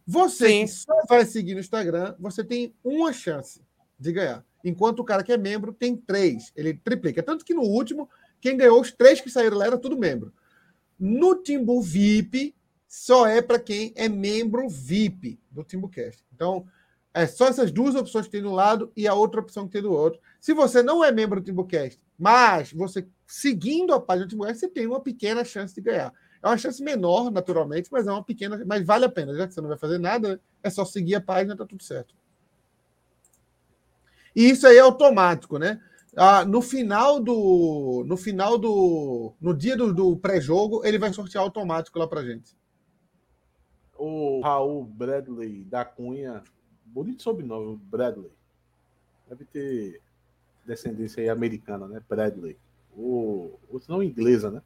Você 0.06 0.48
Sim. 0.48 0.64
que 0.64 0.72
só 0.72 0.92
vai 1.08 1.24
seguir 1.24 1.54
no 1.54 1.60
Instagram, 1.60 2.14
você 2.18 2.42
tem 2.42 2.74
uma 2.82 3.12
chance 3.12 3.60
de 3.98 4.12
ganhar. 4.12 4.44
Enquanto 4.64 5.00
o 5.00 5.04
cara 5.04 5.22
que 5.22 5.32
é 5.32 5.36
membro 5.36 5.72
tem 5.72 5.96
três. 5.96 6.52
Ele 6.56 6.74
triplica. 6.74 7.22
Tanto 7.22 7.44
que 7.44 7.54
no 7.54 7.62
último, 7.62 8.08
quem 8.40 8.56
ganhou 8.56 8.80
os 8.80 8.92
três 8.92 9.20
que 9.20 9.30
saíram 9.30 9.58
lá 9.58 9.66
era 9.66 9.78
tudo 9.78 9.96
membro. 9.96 10.32
No 10.98 11.36
Timbu 11.36 11.80
VIP, 11.80 12.54
só 12.86 13.26
é 13.26 13.40
para 13.40 13.58
quem 13.58 13.92
é 13.96 14.08
membro 14.08 14.68
VIP 14.68 15.40
do 15.50 15.64
Timbucast. 15.64 16.24
Então, 16.34 16.66
é 17.14 17.26
só 17.26 17.48
essas 17.48 17.70
duas 17.70 17.94
opções 17.94 18.26
que 18.26 18.32
tem 18.32 18.42
do 18.42 18.52
lado 18.52 18.92
e 18.96 19.06
a 19.06 19.14
outra 19.14 19.40
opção 19.40 19.66
que 19.66 19.72
tem 19.72 19.82
do 19.82 19.92
outro. 19.92 20.20
Se 20.40 20.52
você 20.52 20.82
não 20.82 21.04
é 21.04 21.10
membro 21.10 21.40
do 21.40 21.44
Timbucast, 21.44 22.00
mas 22.18 22.72
você 22.72 23.06
seguindo 23.26 23.94
a 23.94 24.00
página 24.00 24.26
do 24.26 24.30
Timbucast, 24.30 24.60
você 24.60 24.68
tem 24.68 24.86
uma 24.86 25.00
pequena 25.00 25.44
chance 25.44 25.74
de 25.74 25.80
ganhar. 25.80 26.12
É 26.42 26.48
uma 26.48 26.58
chance 26.58 26.82
menor, 26.82 27.30
naturalmente, 27.30 27.88
mas 27.92 28.06
é 28.06 28.10
uma 28.10 28.24
pequena. 28.24 28.62
Mas 28.66 28.84
vale 28.84 29.04
a 29.04 29.08
pena, 29.08 29.34
já 29.34 29.46
que 29.46 29.54
você 29.54 29.60
não 29.60 29.68
vai 29.68 29.78
fazer 29.78 29.98
nada, 29.98 30.40
é 30.62 30.68
só 30.68 30.84
seguir 30.84 31.14
a 31.14 31.20
página, 31.20 31.56
tá 31.56 31.64
tudo 31.64 31.82
certo. 31.82 32.14
E 34.34 34.50
isso 34.50 34.66
aí 34.66 34.76
é 34.76 34.80
automático, 34.80 35.58
né? 35.58 35.80
Ah, 36.16 36.44
no 36.44 36.60
final 36.60 37.20
do. 37.20 38.04
No 38.06 38.16
final 38.16 38.58
do. 38.58 39.32
No 39.40 39.54
dia 39.54 39.76
do, 39.76 39.94
do 39.94 40.16
pré-jogo, 40.16 40.84
ele 40.84 40.98
vai 40.98 41.12
sortear 41.12 41.44
automático 41.44 41.98
lá 41.98 42.08
pra 42.08 42.24
gente. 42.24 42.56
O 43.96 44.40
Raul 44.40 44.84
Bradley 44.84 45.64
da 45.64 45.84
Cunha. 45.84 46.42
Bonito 46.84 47.22
sobrenome, 47.22 47.76
Bradley. 47.76 48.32
Deve 49.28 49.44
ter 49.44 50.02
descendência 50.66 51.22
aí 51.22 51.28
americana, 51.28 51.86
né? 51.86 52.02
Bradley. 52.06 52.58
Ou, 52.94 53.58
ou 53.70 53.80
não 53.88 54.02
inglesa, 54.02 54.50
né? 54.50 54.60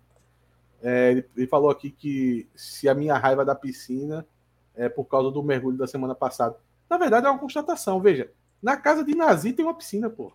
É, 0.82 1.10
ele, 1.10 1.28
ele, 1.36 1.46
falou 1.46 1.70
aqui 1.70 1.90
que 1.90 2.48
se 2.54 2.88
a 2.88 2.94
minha 2.94 3.16
raiva 3.16 3.44
da 3.44 3.54
piscina 3.54 4.26
é 4.74 4.88
por 4.88 5.04
causa 5.04 5.30
do 5.30 5.42
mergulho 5.42 5.76
da 5.76 5.86
semana 5.86 6.14
passada. 6.14 6.56
Na 6.88 6.98
verdade, 6.98 7.26
é 7.26 7.30
uma 7.30 7.38
constatação. 7.38 8.00
Veja, 8.00 8.30
na 8.62 8.76
casa 8.76 9.04
de 9.04 9.14
Nazi 9.14 9.52
tem 9.52 9.64
uma 9.64 9.74
piscina, 9.74 10.10
pô. 10.10 10.32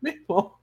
Meu 0.00 0.12
irmão. 0.12 0.54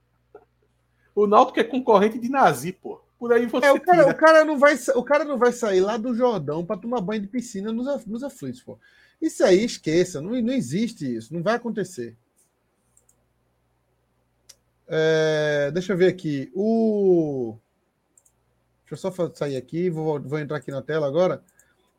O 1.14 1.26
Náutico 1.26 1.60
é 1.60 1.64
concorrente 1.64 2.18
de 2.18 2.28
Nazi, 2.28 2.72
pô. 2.72 3.00
Por 3.18 3.32
aí 3.32 3.46
você. 3.46 3.66
É, 3.66 3.72
o, 3.72 3.80
cara, 3.80 4.08
o, 4.08 4.14
cara, 4.14 4.44
não 4.44 4.58
vai, 4.58 4.74
o 4.96 5.02
cara 5.04 5.24
não 5.24 5.38
vai 5.38 5.52
sair 5.52 5.80
lá 5.80 5.96
do 5.96 6.14
Jordão 6.14 6.64
para 6.64 6.80
tomar 6.80 7.00
banho 7.00 7.22
de 7.22 7.28
piscina 7.28 7.72
nos, 7.72 8.04
nos 8.04 8.24
aflitos, 8.24 8.62
pô. 8.62 8.78
Isso 9.20 9.44
aí, 9.44 9.64
esqueça. 9.64 10.20
Não, 10.20 10.30
não 10.30 10.52
existe 10.52 11.14
isso. 11.14 11.32
Não 11.32 11.42
vai 11.42 11.54
acontecer. 11.54 12.16
É, 14.88 15.70
deixa 15.72 15.92
eu 15.92 15.96
ver 15.96 16.08
aqui. 16.08 16.50
O. 16.54 17.56
Eu 18.92 18.96
só 18.98 19.12
sair 19.34 19.56
aqui, 19.56 19.88
vou, 19.88 20.20
vou 20.20 20.38
entrar 20.38 20.58
aqui 20.58 20.70
na 20.70 20.82
tela 20.82 21.06
agora. 21.06 21.42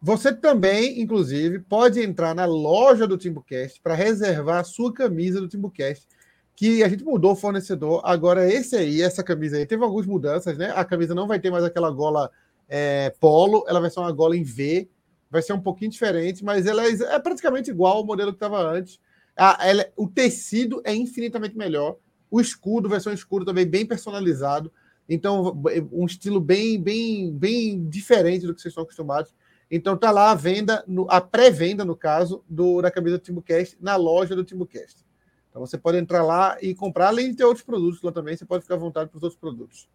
Você 0.01 0.33
também, 0.33 1.01
inclusive, 1.01 1.59
pode 1.59 2.01
entrar 2.01 2.35
na 2.35 2.45
loja 2.45 3.07
do 3.07 3.17
Timbucast 3.17 3.79
para 3.81 3.95
reservar 3.95 4.59
a 4.59 4.63
sua 4.63 4.93
camisa 4.93 5.39
do 5.39 5.47
Timbucast, 5.47 6.07
que 6.55 6.83
a 6.83 6.89
gente 6.89 7.03
mudou 7.03 7.31
o 7.31 7.35
fornecedor. 7.35 8.01
Agora, 8.03 8.51
esse 8.51 8.75
aí, 8.75 9.01
essa 9.01 9.23
camisa 9.23 9.57
aí, 9.57 9.65
teve 9.65 9.83
algumas 9.83 10.05
mudanças, 10.05 10.57
né? 10.57 10.73
A 10.75 10.83
camisa 10.83 11.15
não 11.15 11.25
vai 11.25 11.39
ter 11.39 11.49
mais 11.49 11.63
aquela 11.63 11.89
gola 11.89 12.29
é, 12.67 13.11
polo, 13.19 13.65
ela 13.67 13.79
vai 13.79 13.89
ser 13.89 14.01
uma 14.01 14.11
gola 14.11 14.35
em 14.35 14.43
V, 14.43 14.89
vai 15.31 15.41
ser 15.41 15.53
um 15.53 15.61
pouquinho 15.61 15.91
diferente, 15.91 16.43
mas 16.43 16.65
ela 16.65 16.85
é, 16.85 16.91
é 16.91 17.19
praticamente 17.19 17.71
igual 17.71 17.97
ao 17.97 18.05
modelo 18.05 18.31
que 18.31 18.35
estava 18.35 18.61
antes. 18.61 18.99
A, 19.37 19.65
ela, 19.67 19.87
o 19.95 20.07
tecido 20.07 20.81
é 20.83 20.93
infinitamente 20.93 21.57
melhor. 21.57 21.95
O 22.29 22.41
escudo 22.41 22.89
um 22.89 23.13
escudo 23.13 23.45
também 23.45 23.65
bem 23.65 23.85
personalizado. 23.85 24.71
Então, 25.07 25.61
um 25.91 26.05
estilo 26.05 26.39
bem, 26.39 26.81
bem, 26.81 27.31
bem 27.31 27.87
diferente 27.87 28.47
do 28.47 28.53
que 28.53 28.61
vocês 28.61 28.71
estão 28.71 28.83
acostumados. 28.83 29.33
Então, 29.69 29.97
tá 29.97 30.11
lá 30.11 30.31
a 30.31 30.35
venda, 30.35 30.83
no, 30.87 31.07
a 31.09 31.19
pré-venda, 31.19 31.83
no 31.83 31.95
caso, 31.95 32.43
do, 32.47 32.81
da 32.81 32.91
camisa 32.91 33.17
do 33.17 33.23
Timbucast 33.23 33.77
na 33.81 33.95
loja 33.95 34.35
do 34.35 34.43
Timbucast. 34.43 35.03
Então, 35.49 35.65
você 35.65 35.77
pode 35.77 35.97
entrar 35.97 36.23
lá 36.23 36.57
e 36.61 36.73
comprar, 36.73 37.07
além 37.07 37.31
de 37.31 37.37
ter 37.37 37.43
outros 37.43 37.65
produtos 37.65 38.01
lá 38.01 38.11
também, 38.11 38.35
você 38.35 38.45
pode 38.45 38.63
ficar 38.63 38.75
à 38.75 38.79
vontade 38.79 39.09
para 39.09 39.17
os 39.17 39.23
outros 39.23 39.39
produtos. 39.39 39.89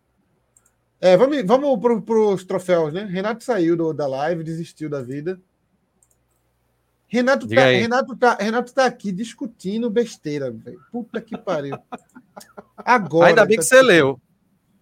É, 1.01 1.16
vamos 1.16 1.44
vamos 1.44 1.78
para 2.05 2.18
os 2.18 2.44
troféus, 2.44 2.93
né? 2.93 3.05
Renato 3.05 3.44
saiu 3.44 3.76
do, 3.76 3.93
da 3.93 4.06
live, 4.06 4.43
desistiu 4.43 4.90
da 4.90 5.01
vida. 5.01 5.40
Renato 7.06 7.48
tá, 7.48 7.64
Renato, 7.64 8.16
tá, 8.16 8.35
Renato 8.35 8.74
tá 8.74 8.85
aqui 8.85 9.10
discutindo 9.10 9.89
besteira, 9.89 10.51
velho. 10.51 10.80
Puta 10.93 11.20
que 11.20 11.39
pariu. 11.39 11.78
Agora. 12.76 13.28
Ainda 13.28 13.47
bem 13.47 13.56
tá 13.56 13.62
que 13.62 13.68
você 13.68 13.80
leu. 13.80 14.20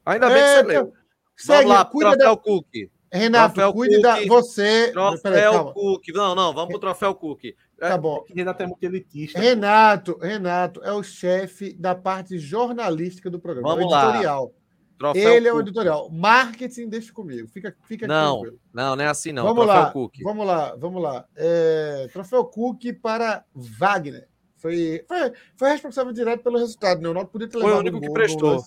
Ainda 0.06 0.28
bem 0.28 0.38
é, 0.38 0.40
que 0.40 0.62
você 0.62 0.62
leu. 0.62 0.92
Segue, 1.36 1.62
vamos 1.64 1.76
lá, 1.76 1.84
cuida 1.84 2.10
troféu 2.12 2.36
da... 2.36 2.42
Cook. 2.42 2.68
Renato, 3.12 3.54
troféu 3.54 3.72
cuide 3.72 3.94
Cook, 3.94 4.02
da 4.02 4.26
você. 4.26 4.90
Troféu 4.92 5.20
Peraí, 5.22 5.72
Cook. 5.74 6.08
Não, 6.14 6.34
não, 6.34 6.54
vamos 6.54 6.70
pro 6.70 6.78
troféu 6.78 7.14
Cook. 7.14 7.42
Tá 7.78 7.88
é, 7.88 7.98
bom. 7.98 8.24
Renato 8.34 8.62
é 8.62 8.66
muito 8.66 8.82
elitista. 8.84 9.38
Renato, 9.38 10.18
Renato 10.18 10.82
é 10.82 10.92
o 10.92 11.02
chefe 11.02 11.74
da 11.74 11.94
parte 11.94 12.38
jornalística 12.38 13.28
do 13.28 13.38
programa. 13.38 13.68
Vamos 13.68 13.92
é 13.92 13.96
editorial. 13.96 14.54
Lá. 15.00 15.12
Ele 15.14 15.46
é 15.46 15.52
o 15.52 15.60
editorial. 15.60 16.08
Marketing, 16.10 16.88
deixa 16.88 17.12
comigo. 17.12 17.46
Fica, 17.48 17.76
fica 17.84 18.06
não, 18.06 18.42
não, 18.72 18.96
não 18.96 19.04
é 19.04 19.08
assim 19.08 19.30
não. 19.30 19.42
Vamos 19.42 19.64
troféu 19.64 19.82
lá, 19.82 19.90
Cook. 19.90 20.14
Vamos 20.22 20.46
lá, 20.46 20.76
vamos 20.76 21.02
lá. 21.02 21.26
É, 21.36 22.08
troféu 22.12 22.44
Cook 22.46 22.82
para 23.02 23.44
Wagner. 23.54 24.26
Foi, 24.56 25.04
foi, 25.06 25.32
foi 25.54 25.68
responsável 25.70 26.12
direto 26.12 26.42
pelo 26.42 26.58
resultado. 26.58 27.02
Né? 27.02 27.08
O 27.08 27.12
Náutico 27.12 27.32
podia 27.32 27.48
ter 27.48 27.58
levado 27.58 27.72
Foi 27.72 27.78
o 27.78 27.80
único 27.82 27.98
um 27.98 28.00
que 28.00 28.10
prestou. 28.10 28.64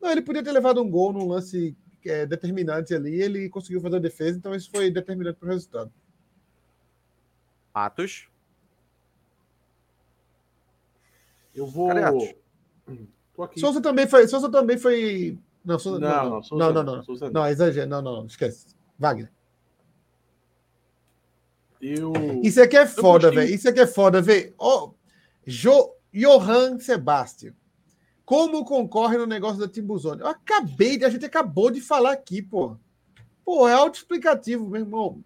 Não, 0.00 0.10
ele 0.10 0.22
podia 0.22 0.42
ter 0.42 0.52
levado 0.52 0.82
um 0.82 0.90
gol 0.90 1.12
num 1.12 1.26
lance 1.26 1.76
é, 2.04 2.26
determinante 2.26 2.94
ali, 2.94 3.20
ele 3.20 3.48
conseguiu 3.48 3.80
fazer 3.80 3.96
a 3.96 4.00
defesa, 4.00 4.38
então 4.38 4.54
isso 4.54 4.70
foi 4.70 4.90
determinante 4.90 5.38
para 5.38 5.48
o 5.48 5.52
resultado. 5.52 5.92
Atos. 7.74 8.28
Eu 11.54 11.66
vou. 11.66 11.88
Cadê 11.88 12.02
Atos? 12.02 12.34
Tô 13.34 13.42
aqui. 13.42 13.60
Souza 13.60 13.80
também 13.80 14.06
foi. 14.06 14.26
Souza 14.28 14.50
também 14.50 14.78
foi. 14.78 15.38
Não, 15.64 15.78
Souza, 15.78 15.98
não, 15.98 16.08
não, 16.08 16.30
não, 16.30 16.42
Souza, 16.42 16.64
não, 16.64 16.72
não, 16.72 16.96
não, 16.96 17.02
Souza, 17.02 17.30
não, 17.30 17.46
exagero, 17.46 17.88
não, 17.88 18.00
não, 18.00 18.16
não, 18.18 18.26
esquece. 18.26 18.74
Wagner. 18.98 19.30
Eu... 21.80 22.12
Isso 22.42 22.62
aqui 22.62 22.76
é 22.76 22.86
foda, 22.86 23.30
velho. 23.30 23.52
Isso 23.52 23.68
aqui 23.68 23.80
é 23.80 23.86
foda, 23.86 24.22
velho. 24.22 24.54
Oh, 24.58 24.94
jo... 25.46 25.92
Johann 26.12 26.78
Sebastian. 26.78 27.52
Como 28.26 28.64
concorre 28.64 29.16
no 29.16 29.24
negócio 29.24 29.60
da 29.60 29.68
Timbuzone? 29.68 30.20
Eu 30.20 30.26
acabei, 30.26 30.98
de, 30.98 31.04
a 31.04 31.08
gente 31.08 31.24
acabou 31.24 31.70
de 31.70 31.80
falar 31.80 32.10
aqui, 32.10 32.42
pô. 32.42 32.76
Pô, 33.44 33.68
é 33.68 33.72
autoexplicativo, 33.72 34.68
meu 34.68 34.80
irmão. 34.80 35.22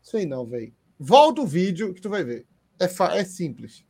Sei 0.00 0.24
não, 0.24 0.46
velho. 0.46 0.72
Volta 0.96 1.40
o 1.40 1.46
vídeo 1.46 1.92
que 1.92 2.00
tu 2.00 2.08
vai 2.08 2.22
ver. 2.22 2.46
É, 2.78 2.84
é 3.18 3.24
simples. 3.24 3.84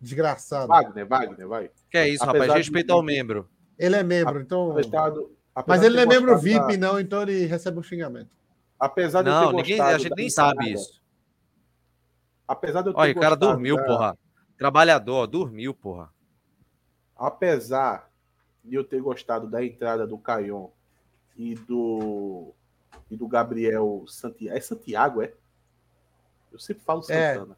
Desgraçado. 0.00 0.68
Wagner, 0.68 1.08
Wagner, 1.08 1.48
vai. 1.48 1.70
Que 1.90 1.98
é 1.98 2.08
isso, 2.08 2.22
Apesar 2.22 2.44
rapaz? 2.44 2.58
Respeito 2.58 2.86
de... 2.86 2.92
ao 2.92 3.02
membro. 3.02 3.50
Ele 3.76 3.96
é 3.96 4.02
membro, 4.04 4.40
então. 4.40 4.72
Mas 5.66 5.82
ele 5.82 5.96
não 5.96 6.02
é 6.02 6.06
membro 6.06 6.38
VIP, 6.38 6.76
da... 6.76 6.92
não, 6.92 7.00
então 7.00 7.22
ele 7.22 7.46
recebe 7.46 7.80
um 7.80 7.82
xingamento. 7.82 8.30
Apesar 8.78 9.22
de 9.22 9.30
não, 9.30 9.42
eu 9.42 9.50
ter 9.50 9.56
ninguém, 9.56 9.80
a 9.80 9.98
gente 9.98 10.14
nem 10.16 10.30
sabe 10.30 10.72
isso. 10.72 11.02
Apesar 12.46 12.82
de 12.82 12.90
eu 12.90 12.94
ter 12.94 13.00
Olha, 13.00 13.12
o 13.12 13.20
cara 13.20 13.34
dormiu, 13.34 13.74
da... 13.74 13.84
porra. 13.84 14.18
Trabalhador, 14.56 15.26
dormiu, 15.26 15.74
porra. 15.74 16.16
Apesar 17.18 18.08
de 18.64 18.76
eu 18.76 18.84
ter 18.84 19.00
gostado 19.00 19.48
da 19.48 19.64
entrada 19.64 20.06
do 20.06 20.16
Caion 20.18 20.68
e 21.36 21.54
do 21.54 22.54
e 23.10 23.16
do 23.16 23.26
Gabriel 23.26 24.04
Santiago. 24.06 24.56
É 24.56 24.60
Santiago, 24.60 25.22
é? 25.22 25.32
Eu 26.52 26.58
sempre 26.58 26.82
falo 26.84 27.00
é. 27.08 27.34
Santana. 27.34 27.54
É. 27.54 27.56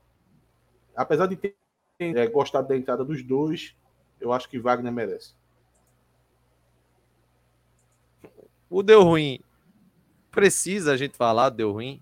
Apesar 0.95 1.27
de 1.27 1.37
ter 1.37 1.57
é, 1.99 2.27
gostado 2.27 2.69
da 2.69 2.77
entrada 2.77 3.05
dos 3.05 3.23
dois, 3.23 3.75
eu 4.21 4.33
acho 4.33 4.49
que 4.49 4.59
Wagner 4.59 4.93
merece. 4.93 5.35
O 8.69 8.83
deu 8.83 9.03
ruim. 9.03 9.41
Precisa 10.31 10.93
a 10.93 10.97
gente 10.97 11.17
falar, 11.17 11.51
deu 11.51 11.73
ruim. 11.73 12.01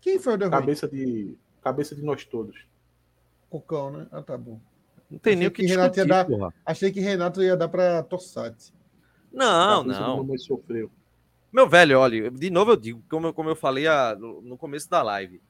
Quem 0.00 0.18
foi 0.18 0.34
o 0.34 0.36
deu 0.38 0.50
cabeça 0.50 0.86
ruim? 0.86 0.96
De, 0.96 1.38
cabeça 1.60 1.94
de 1.94 2.02
nós 2.02 2.24
todos. 2.24 2.67
Cocão, 3.48 3.90
né? 3.90 4.06
Ah, 4.10 4.22
tá 4.22 4.36
bom. 4.36 4.60
Não 5.10 5.18
tem 5.18 5.32
achei 5.32 5.38
nem 5.38 5.48
o 5.48 5.50
que, 5.50 5.62
que 5.62 5.68
Renato 5.68 5.94
discutir, 5.94 6.10
ia 6.10 6.38
dar, 6.38 6.54
Achei 6.64 6.92
que 6.92 7.00
Renato 7.00 7.42
ia 7.42 7.56
dar 7.56 7.68
para 7.68 8.02
Tossati. 8.02 8.72
Não, 9.32 9.82
não. 9.82 10.38
Sofreu. 10.38 10.90
Meu 11.52 11.68
velho, 11.68 11.98
olha, 11.98 12.30
de 12.30 12.50
novo 12.50 12.72
eu 12.72 12.76
digo, 12.76 13.02
como, 13.08 13.32
como 13.32 13.48
eu 13.48 13.56
falei 13.56 13.86
a, 13.86 14.14
no, 14.14 14.42
no, 14.42 14.58
começo 14.58 14.88
da 14.90 15.02
live, 15.02 15.40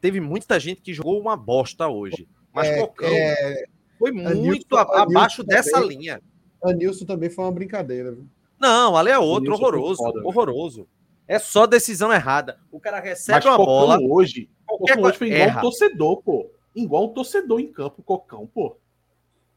teve 0.00 0.20
muita 0.20 0.60
gente 0.60 0.82
que 0.82 0.92
jogou 0.92 1.18
uma 1.18 1.36
bosta 1.36 1.88
hoje. 1.88 2.28
Mas 2.52 2.68
é, 2.68 2.80
Cocão 2.80 3.08
é... 3.08 3.64
foi 3.98 4.12
muito 4.12 4.76
abaixo 4.76 5.42
dessa 5.42 5.80
também, 5.80 5.96
linha. 5.96 6.20
Anilson 6.62 7.06
também 7.06 7.30
foi 7.30 7.44
uma 7.44 7.52
brincadeira. 7.52 8.12
Viu? 8.12 8.26
Não, 8.58 8.94
ali 8.94 9.10
é 9.10 9.18
outro, 9.18 9.54
horroroso, 9.54 10.02
foda, 10.02 10.20
horroroso. 10.22 10.86
É 11.26 11.38
só 11.38 11.66
decisão 11.66 12.12
errada. 12.12 12.58
O 12.70 12.80
cara 12.80 13.00
recebe 13.00 13.36
Mas 13.36 13.44
uma 13.44 13.56
Cocão 13.56 13.74
bola. 13.74 13.98
hoje, 14.00 14.50
Cocão 14.66 15.02
hoje 15.02 15.18
foi 15.18 15.26
igual 15.28 15.42
erra. 15.42 15.58
um 15.58 15.62
torcedor, 15.62 16.22
pô. 16.22 16.50
Igual 16.78 17.06
um 17.06 17.12
torcedor 17.12 17.58
em 17.58 17.72
campo, 17.72 18.04
Cocão, 18.04 18.46
pô. 18.46 18.76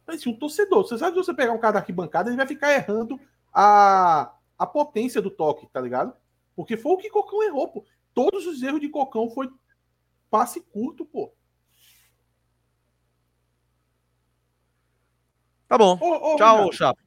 Mas 0.07 0.18
assim, 0.18 0.30
um 0.31 0.35
torcedor, 0.35 0.84
você 0.84 0.98
sabe 0.98 1.11
se 1.11 1.23
você 1.23 1.34
pegar 1.34 1.53
um 1.53 1.60
cara 1.60 1.73
da 1.73 1.80
arquibancada, 1.80 2.30
ele 2.30 2.38
vai 2.38 2.48
ficar 2.48 2.73
errando 2.73 3.19
a, 3.53 4.34
a 4.57 4.65
potência 4.65 5.22
do 5.22 5.30
toque, 5.30 5.68
tá 5.68 5.80
ligado? 5.80 6.14
Porque 6.56 6.76
foi 6.76 6.93
o 6.93 6.98
que 6.98 7.11
Cocão 7.11 7.43
errou, 7.43 7.68
pô. 7.68 7.85
Todos 8.11 8.48
os 8.48 8.64
erros 8.64 8.81
de 8.81 8.89
Cocão 8.89 9.30
foi 9.30 9.52
passe 10.31 10.61
curto, 10.61 11.06
pô. 11.06 11.31
Tá 15.68 15.77
bom. 15.77 15.95
Ô, 16.02 16.34
ô, 16.34 16.35
Tchau, 16.38 16.72
Chapo. 16.73 16.99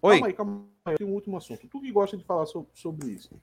Oi. 0.00 0.20
Calma 0.20 0.26
aí, 0.28 0.32
calma 0.32 0.68
aí. 0.84 0.96
Tenho 0.96 1.10
um 1.10 1.14
último 1.14 1.36
assunto. 1.36 1.66
Tu 1.66 1.80
que 1.80 1.90
gosta 1.90 2.16
de 2.16 2.22
falar 2.22 2.46
sobre, 2.46 2.70
sobre 2.72 3.10
isso. 3.10 3.34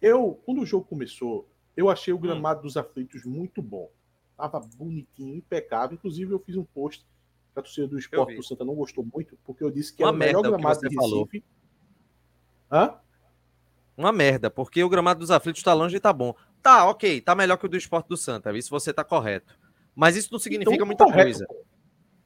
Eu, 0.00 0.40
quando 0.46 0.62
o 0.62 0.66
jogo 0.66 0.86
começou, 0.86 1.46
eu 1.76 1.90
achei 1.90 2.14
o 2.14 2.18
gramado 2.18 2.62
dos 2.62 2.78
aflitos 2.78 3.26
muito 3.26 3.60
bom. 3.60 3.90
Tava 4.36 4.60
bonitinho, 4.76 5.36
impecável. 5.36 5.94
Inclusive, 5.94 6.32
eu 6.32 6.38
fiz 6.38 6.56
um 6.56 6.64
post 6.64 7.04
que 7.52 7.60
a 7.60 7.62
torcida 7.62 7.86
do 7.86 7.98
esporte 7.98 8.34
do 8.34 8.42
Santa 8.42 8.64
não 8.64 8.74
gostou 8.74 9.06
muito, 9.12 9.38
porque 9.44 9.62
eu 9.62 9.70
disse 9.70 9.94
que 9.94 10.02
Uma 10.02 10.08
era 10.08 10.16
o 10.16 10.18
melhor 10.18 10.42
gramado 10.42 10.80
de 10.80 10.88
Recife. 10.88 10.96
Falou. 10.96 11.28
Hã? 12.70 12.98
Uma 13.96 14.12
merda, 14.12 14.50
porque 14.50 14.82
o 14.82 14.88
gramado 14.88 15.20
dos 15.20 15.30
aflitos 15.30 15.62
tá 15.62 15.72
longe 15.72 15.96
e 15.96 16.00
tá 16.00 16.12
bom. 16.12 16.34
Tá, 16.60 16.88
ok, 16.88 17.20
tá 17.20 17.34
melhor 17.34 17.56
que 17.56 17.66
o 17.66 17.68
do 17.68 17.76
esporte 17.76 18.08
do 18.08 18.16
Santa, 18.16 18.52
isso 18.56 18.70
você 18.70 18.92
tá 18.92 19.04
correto. 19.04 19.56
Mas 19.94 20.16
isso 20.16 20.30
não 20.32 20.38
significa 20.38 20.74
então, 20.74 20.86
muita 20.86 21.04
correto, 21.04 21.22
coisa. 21.22 21.46
Pô. 21.46 21.64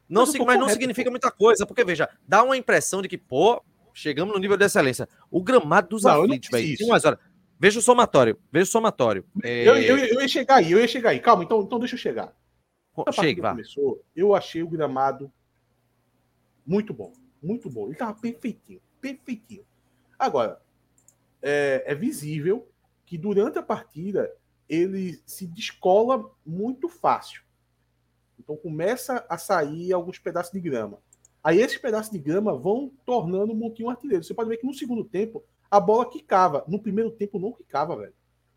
Não, 0.08 0.22
mas, 0.24 0.38
mas 0.38 0.58
não 0.58 0.68
significa 0.70 1.10
muita 1.10 1.30
coisa, 1.30 1.66
porque 1.66 1.84
veja, 1.84 2.08
dá 2.26 2.42
uma 2.42 2.56
impressão 2.56 3.02
de 3.02 3.08
que, 3.08 3.18
pô, 3.18 3.62
chegamos 3.92 4.32
no 4.32 4.40
nível 4.40 4.56
de 4.56 4.64
excelência. 4.64 5.06
O 5.30 5.42
gramado 5.42 5.88
dos 5.88 6.04
não, 6.04 6.22
aflitos, 6.22 6.48
velho. 6.50 7.18
Veja 7.58 7.78
o 7.78 7.82
somatório, 7.82 8.38
veja 8.52 8.68
o 8.68 8.72
somatório. 8.72 9.24
É... 9.42 9.68
Eu, 9.68 9.76
eu, 9.76 9.98
eu, 9.98 10.20
ia 10.20 10.28
chegar 10.28 10.56
aí, 10.56 10.70
eu 10.70 10.78
ia 10.78 10.88
chegar 10.88 11.10
aí. 11.10 11.20
Calma, 11.20 11.42
então, 11.42 11.60
então 11.62 11.78
deixa 11.78 11.94
eu 11.94 11.98
chegar. 11.98 12.34
Chega, 13.12 13.42
vá. 13.42 13.50
Começou, 13.50 14.04
eu 14.14 14.34
achei 14.34 14.62
o 14.62 14.68
gramado 14.68 15.32
muito 16.66 16.92
bom, 16.92 17.12
muito 17.42 17.70
bom. 17.70 17.86
Ele 17.86 17.96
tava 17.96 18.14
perfeitinho, 18.14 18.80
perfeitinho. 19.00 19.64
Agora, 20.18 20.60
é, 21.42 21.84
é 21.86 21.94
visível 21.94 22.68
que 23.06 23.16
durante 23.16 23.58
a 23.58 23.62
partida 23.62 24.32
ele 24.68 25.20
se 25.24 25.46
descola 25.46 26.30
muito 26.44 26.88
fácil. 26.88 27.42
Então 28.38 28.56
começa 28.56 29.24
a 29.28 29.38
sair 29.38 29.92
alguns 29.92 30.18
pedaços 30.18 30.52
de 30.52 30.60
grama. 30.60 30.98
Aí 31.42 31.60
esses 31.60 31.78
pedaços 31.78 32.10
de 32.10 32.18
grama 32.18 32.56
vão 32.56 32.92
tornando 33.04 33.52
um 33.52 33.56
montinho 33.56 33.88
artilheiro. 33.88 34.22
Você 34.22 34.34
pode 34.34 34.48
ver 34.48 34.58
que 34.58 34.66
no 34.66 34.74
segundo 34.74 35.04
tempo 35.04 35.42
a 35.70 35.80
bola 35.80 36.08
quicava. 36.08 36.64
No 36.66 36.80
primeiro 36.80 37.10
tempo 37.10 37.38
não 37.38 37.52
quicava, 37.52 37.96
velho. 37.96 38.14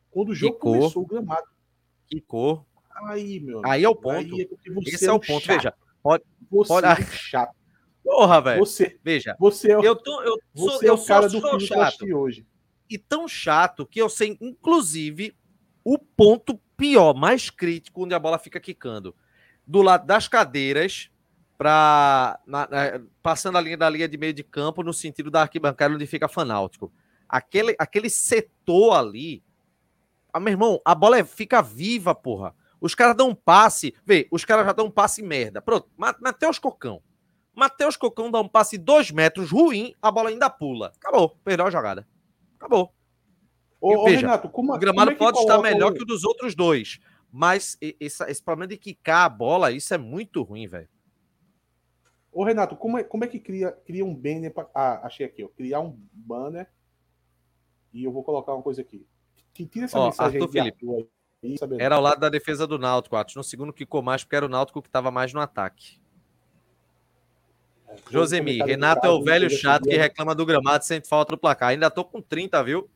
Quando 0.09 0.29
o 0.29 0.35
jogo 0.35 0.55
Quicou. 0.55 0.73
começou, 0.73 1.03
o 1.03 1.05
gramado. 1.05 1.47
Quicou. 2.07 2.65
Aí, 3.05 3.39
meu 3.39 3.61
Aí 3.65 3.83
é 3.83 3.89
o 3.89 3.95
ponto. 3.95 4.35
É 4.39 4.47
Esse 4.87 5.07
é 5.07 5.11
o 5.11 5.19
ponto. 5.19 5.41
Chato. 5.41 5.55
Veja, 5.55 5.73
pode. 6.03 6.23
Você 6.49 6.67
pode... 6.67 6.87
é 6.87 7.05
chato. 7.05 7.55
Porra, 8.03 8.41
velho. 8.41 8.59
Você, 8.59 8.99
veja. 9.03 9.35
Você 9.39 9.71
é 9.71 9.77
o, 9.77 9.83
eu 9.83 9.95
tô, 9.95 10.21
eu 10.23 10.37
sou, 10.55 10.69
você 10.71 10.87
é 10.87 10.91
o 10.91 11.05
cara 11.05 11.29
do 11.29 11.39
sou 11.39 11.59
chato 11.59 12.03
hoje. 12.03 12.45
E 12.89 12.97
tão 12.97 13.27
chato 13.27 13.85
que 13.85 14.01
eu 14.01 14.09
sei, 14.09 14.37
inclusive, 14.41 15.35
o 15.83 15.97
ponto 15.97 16.59
pior, 16.75 17.13
mais 17.13 17.49
crítico, 17.49 18.03
onde 18.03 18.13
a 18.13 18.19
bola 18.19 18.37
fica 18.37 18.59
quicando 18.59 19.15
do 19.65 19.81
lado 19.81 20.05
das 20.05 20.27
cadeiras, 20.27 21.09
pra, 21.57 22.39
na, 22.45 22.67
na, 22.67 23.01
passando 23.21 23.57
a 23.57 23.61
linha 23.61 23.77
da 23.77 23.89
linha 23.89 24.09
de 24.09 24.17
meio 24.17 24.33
de 24.33 24.43
campo, 24.43 24.83
no 24.83 24.91
sentido 24.91 25.29
da 25.31 25.43
arquibancada 25.43 25.93
onde 25.93 26.07
fica 26.07 26.27
fanáutico. 26.27 26.91
Aquele, 27.31 27.73
aquele 27.79 28.09
setor 28.09 28.93
ali. 28.93 29.41
Ah, 30.33 30.39
meu 30.39 30.51
irmão, 30.51 30.81
a 30.83 30.93
bola 30.93 31.17
é, 31.17 31.23
fica 31.23 31.61
viva, 31.61 32.13
porra. 32.13 32.53
Os 32.81 32.93
caras 32.93 33.15
dão 33.15 33.29
um 33.29 33.35
passe. 33.35 33.95
Vê, 34.05 34.27
os 34.29 34.43
caras 34.43 34.65
já 34.65 34.73
dão 34.73 34.87
um 34.87 34.91
passe 34.91 35.23
merda. 35.23 35.61
Pronto, 35.61 35.89
Matheus 35.95 36.59
Cocão. 36.59 37.01
Matheus 37.55 37.95
Cocão 37.95 38.29
dá 38.29 38.41
um 38.41 38.47
passe 38.47 38.77
dois 38.77 39.11
metros 39.11 39.51
ruim, 39.51 39.93
a 40.01 40.11
bola 40.11 40.29
ainda 40.29 40.49
pula. 40.49 40.91
Acabou, 40.97 41.37
perdeu 41.43 41.67
a 41.67 41.71
jogada. 41.71 42.07
Acabou. 42.57 42.93
Ô, 43.79 44.05
Veja, 44.05 44.17
ô 44.17 44.21
Renato, 44.21 44.49
como, 44.49 44.73
o 44.73 44.77
gramado 44.77 45.15
como 45.15 45.29
é 45.29 45.31
pode 45.31 45.39
estar 45.39 45.61
melhor 45.61 45.93
que 45.93 46.03
o 46.03 46.05
dos 46.05 46.23
outros 46.23 46.53
dois. 46.53 46.99
Mas 47.31 47.77
esse, 47.79 48.23
esse 48.25 48.43
problema 48.43 48.67
de 48.67 48.77
quicar 48.77 49.25
a 49.25 49.29
bola, 49.29 49.71
isso 49.71 49.93
é 49.93 49.97
muito 49.97 50.43
ruim, 50.43 50.67
velho. 50.67 50.89
Ô, 52.31 52.43
Renato, 52.43 52.75
como 52.75 52.97
é, 52.97 53.03
como 53.03 53.23
é 53.23 53.27
que 53.27 53.39
cria, 53.39 53.71
cria 53.85 54.05
um 54.05 54.15
banner? 54.15 54.53
Pra, 54.53 54.67
ah, 54.73 55.05
achei 55.05 55.25
aqui, 55.25 55.43
ó. 55.43 55.47
Criar 55.47 55.81
um 55.81 55.97
banner. 56.13 56.69
E 57.93 58.03
eu 58.03 58.11
vou 58.11 58.23
colocar 58.23 58.53
uma 58.53 58.61
coisa 58.61 58.81
aqui. 58.81 59.05
Tira 59.53 59.85
essa 59.85 59.99
ó, 59.99 60.05
mensagem 60.05 60.41
Arthur 60.41 60.59
aí, 60.59 60.63
Felipe. 60.63 61.09
aí 61.43 61.79
era 61.79 61.95
ao 61.95 62.01
lado 62.01 62.19
da 62.19 62.29
defesa 62.29 62.65
do 62.65 62.77
Náutico, 62.77 63.15
Atos. 63.15 63.35
No 63.35 63.43
segundo 63.43 63.73
quicou 63.73 64.01
mais, 64.01 64.23
porque 64.23 64.35
era 64.35 64.45
o 64.45 64.49
Náutico 64.49 64.81
que 64.81 64.87
estava 64.87 65.11
mais 65.11 65.33
no 65.33 65.39
ataque. 65.39 65.99
É, 67.87 67.95
Josemi, 68.09 68.59
Renato 68.59 69.05
é 69.05 69.09
o 69.09 69.23
velho 69.23 69.49
chato 69.49 69.83
que 69.83 69.97
reclama 69.97 70.33
do 70.33 70.45
gramado 70.45 70.85
sem 70.85 71.01
falta 71.01 71.33
do 71.33 71.37
placar. 71.37 71.69
Ainda 71.69 71.89
tô 71.89 72.05
com 72.05 72.21
30, 72.21 72.63
viu? 72.63 72.89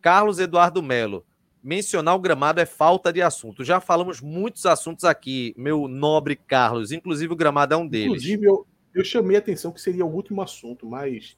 Carlos 0.00 0.38
Eduardo 0.38 0.82
Melo 0.82 1.24
mencionar 1.64 2.14
o 2.14 2.18
gramado 2.18 2.60
é 2.60 2.66
falta 2.66 3.10
de 3.10 3.22
assunto. 3.22 3.64
Já 3.64 3.80
falamos 3.80 4.20
muitos 4.20 4.66
assuntos 4.66 5.04
aqui, 5.04 5.54
meu 5.56 5.88
nobre 5.88 6.36
Carlos, 6.36 6.92
inclusive 6.92 7.32
o 7.32 7.36
gramado 7.36 7.72
é 7.72 7.76
um 7.76 7.88
deles. 7.88 8.08
Inclusive, 8.08 8.44
eu, 8.44 8.66
eu 8.94 9.02
chamei 9.02 9.36
a 9.36 9.38
atenção 9.38 9.72
que 9.72 9.80
seria 9.80 10.04
o 10.04 10.14
último 10.14 10.42
assunto, 10.42 10.86
mas. 10.86 11.34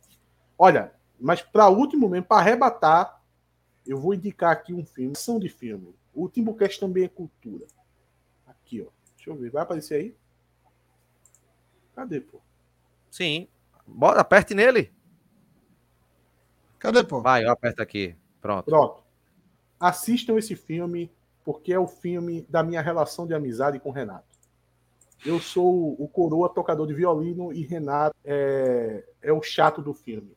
Olha, 0.58 0.90
mas 1.20 1.42
para 1.42 1.68
último 1.68 2.08
mesmo, 2.08 2.26
para 2.26 2.38
arrebatar, 2.38 3.22
eu 3.86 3.98
vou 3.98 4.14
indicar 4.14 4.52
aqui 4.52 4.74
um 4.74 4.84
filme, 4.84 5.12
ação 5.12 5.38
de 5.38 5.48
filme. 5.48 5.94
O 6.14 6.28
Timbucast 6.28 6.80
também 6.80 7.04
é 7.04 7.08
cultura. 7.08 7.66
Aqui, 8.46 8.82
ó. 8.82 8.90
Deixa 9.16 9.30
eu 9.30 9.36
ver, 9.36 9.50
vai 9.50 9.62
aparecer 9.62 9.94
aí? 9.94 10.16
Cadê, 11.94 12.20
pô? 12.20 12.40
Sim. 13.10 13.48
Bora, 13.86 14.20
aperte 14.20 14.54
nele. 14.54 14.92
Cadê, 16.78 17.02
pô? 17.02 17.20
Vai, 17.20 17.44
eu 17.44 17.50
aperto 17.50 17.80
aqui. 17.80 18.14
Pronto. 18.40 18.66
Pronto. 18.66 19.02
Assistam 19.78 20.36
esse 20.36 20.54
filme, 20.54 21.10
porque 21.44 21.72
é 21.72 21.78
o 21.78 21.86
filme 21.86 22.42
da 22.48 22.62
minha 22.62 22.82
relação 22.82 23.26
de 23.26 23.34
amizade 23.34 23.78
com 23.80 23.90
o 23.90 23.92
Renato. 23.92 24.36
Eu 25.24 25.40
sou 25.40 26.00
o 26.00 26.06
coroa 26.08 26.48
tocador 26.48 26.86
de 26.86 26.94
violino 26.94 27.52
e 27.52 27.62
Renato 27.62 28.16
é, 28.24 29.04
é 29.22 29.32
o 29.32 29.42
chato 29.42 29.80
do 29.80 29.94
filme. 29.94 30.36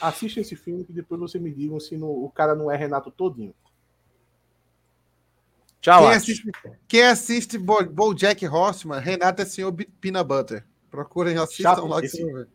Assista 0.00 0.40
esse 0.40 0.54
filme 0.56 0.84
que 0.84 0.92
depois 0.92 1.20
você 1.20 1.38
me 1.38 1.52
digam 1.52 1.80
se 1.80 1.96
no, 1.96 2.24
o 2.24 2.30
cara 2.30 2.54
não 2.54 2.70
é 2.70 2.76
Renato 2.76 3.10
todinho. 3.10 3.54
Tchau, 5.80 6.02
quem 6.02 6.10
assiste, 6.10 6.52
quem 6.88 7.02
assiste 7.04 7.58
Bojack 7.58 8.46
Horseman, 8.46 8.98
Renato 8.98 9.42
é 9.42 9.44
senhor 9.44 9.72
Pina 10.00 10.24
Butter. 10.24 10.64
Procurem, 10.90 11.36
assistam 11.36 11.74
Chato, 11.74 11.86
lá 11.86 12.00
que 12.00 12.06
esse, 12.06 12.46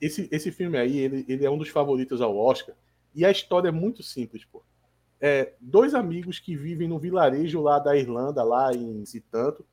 esse, 0.00 0.28
esse 0.30 0.52
filme 0.52 0.76
aí, 0.76 0.98
ele, 0.98 1.24
ele 1.28 1.44
é 1.44 1.50
um 1.50 1.58
dos 1.58 1.68
favoritos 1.68 2.20
ao 2.20 2.36
Oscar. 2.36 2.74
E 3.14 3.24
a 3.24 3.30
história 3.30 3.68
é 3.68 3.72
muito 3.72 4.02
simples, 4.02 4.44
pô. 4.44 4.62
É, 5.20 5.54
dois 5.60 5.94
amigos 5.94 6.38
que 6.38 6.56
vivem 6.56 6.88
no 6.88 6.98
vilarejo 6.98 7.62
lá 7.62 7.78
da 7.78 7.96
Irlanda, 7.96 8.42
lá 8.42 8.72
em 8.74 9.06
Citanto, 9.06 9.64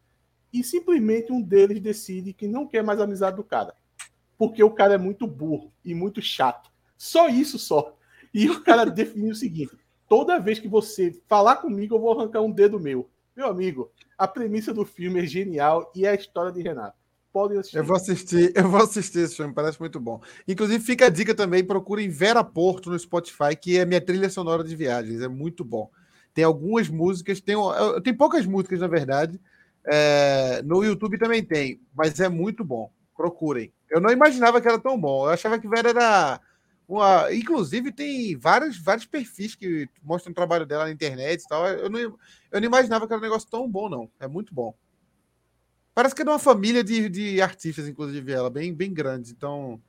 e 0.54 0.64
simplesmente 0.64 1.32
um 1.32 1.42
deles 1.42 1.80
decide 1.80 2.34
que 2.34 2.48
não 2.48 2.68
quer 2.68 2.84
mais 2.84 3.00
amizade 3.00 3.36
do 3.36 3.44
cara. 3.44 3.74
Porque 4.38 4.64
o 4.64 4.72
cara 4.72 4.94
é 4.94 4.98
muito 4.98 5.28
burro 5.28 5.74
e 5.84 5.94
muito 5.94 6.22
chato. 6.22 6.71
Só 7.02 7.28
isso 7.30 7.58
só. 7.58 7.98
E 8.32 8.48
o 8.48 8.62
cara 8.62 8.86
definiu 8.92 9.32
o 9.32 9.36
seguinte: 9.36 9.76
toda 10.08 10.40
vez 10.40 10.60
que 10.60 10.68
você 10.68 11.20
falar 11.28 11.56
comigo, 11.56 11.96
eu 11.96 12.00
vou 12.00 12.12
arrancar 12.12 12.42
um 12.42 12.52
dedo 12.52 12.80
meu. 12.80 13.10
Meu 13.36 13.48
amigo, 13.48 13.92
a 14.16 14.28
premissa 14.28 14.72
do 14.72 14.86
filme 14.86 15.20
é 15.20 15.26
genial 15.26 15.92
e 15.96 16.06
é 16.06 16.10
a 16.12 16.14
história 16.14 16.52
de 16.52 16.62
Renato. 16.62 16.96
Podem 17.34 17.58
assistir. 17.58 17.78
Eu 17.78 17.84
vou 17.84 17.96
assistir, 17.96 18.54
eu 18.56 18.70
vou 18.70 18.84
assistir 18.84 19.20
esse 19.20 19.36
filme, 19.36 19.52
parece 19.52 19.80
muito 19.80 20.00
bom. 20.00 20.22
Inclusive, 20.48 20.84
fica 20.84 21.08
a 21.08 21.10
dica 21.10 21.34
também: 21.34 21.64
procurem 21.64 22.08
Vera 22.08 22.44
Porto 22.44 22.92
no 22.92 23.00
Spotify, 23.00 23.56
que 23.60 23.80
é 23.80 23.84
minha 23.84 24.00
trilha 24.00 24.30
sonora 24.30 24.64
de 24.64 24.76
viagens, 24.76 25.22
é 25.22 25.28
muito 25.28 25.66
bom. 25.66 25.90
Tem 26.36 26.44
algumas 26.44 26.88
músicas, 26.88 27.42
tem, 27.42 27.56
tem 28.04 28.14
poucas 28.14 28.46
músicas, 28.46 28.80
na 28.80 28.88
verdade. 28.88 29.42
É, 29.88 30.62
no 30.62 30.84
YouTube 30.84 31.18
também 31.18 31.44
tem, 31.44 31.82
mas 31.96 32.20
é 32.20 32.30
muito 32.30 32.64
bom. 32.64 32.92
Procurem. 33.18 33.74
Eu 33.90 34.00
não 34.00 34.12
imaginava 34.12 34.62
que 34.62 34.68
era 34.68 34.78
tão 34.78 35.02
bom. 35.02 35.26
Eu 35.26 35.32
achava 35.32 35.58
que 35.58 35.68
Vera 35.68 35.90
era 35.90 36.40
uma, 36.96 37.34
inclusive, 37.34 37.92
tem 37.92 38.36
vários, 38.38 38.78
vários 38.78 39.06
perfis 39.06 39.56
que 39.56 39.88
mostram 40.02 40.32
o 40.32 40.36
trabalho 40.36 40.66
dela 40.66 40.86
na 40.86 40.92
internet 40.92 41.44
e 41.44 41.48
tal. 41.48 41.68
Eu 41.68 41.90
não, 41.90 42.00
eu 42.00 42.18
não 42.54 42.64
imaginava 42.64 43.08
que 43.08 43.14
era 43.14 43.20
um 43.20 43.24
negócio 43.24 43.50
tão 43.50 43.70
bom, 43.70 43.90
não. 43.90 44.10
É 44.20 44.28
muito 44.28 44.54
bom. 44.54 44.74
Parece 45.94 46.16
que 46.16 46.22
é 46.22 46.26
de 46.26 46.32
uma 46.32 46.40
família 46.40 46.84
de, 46.84 47.10
de 47.10 47.42
artistas, 47.42 47.88
inclusive, 47.88 48.32
ela, 48.32 48.50
bem, 48.50 48.74
bem 48.74 48.94
grande. 48.94 49.32
Então, 49.32 49.82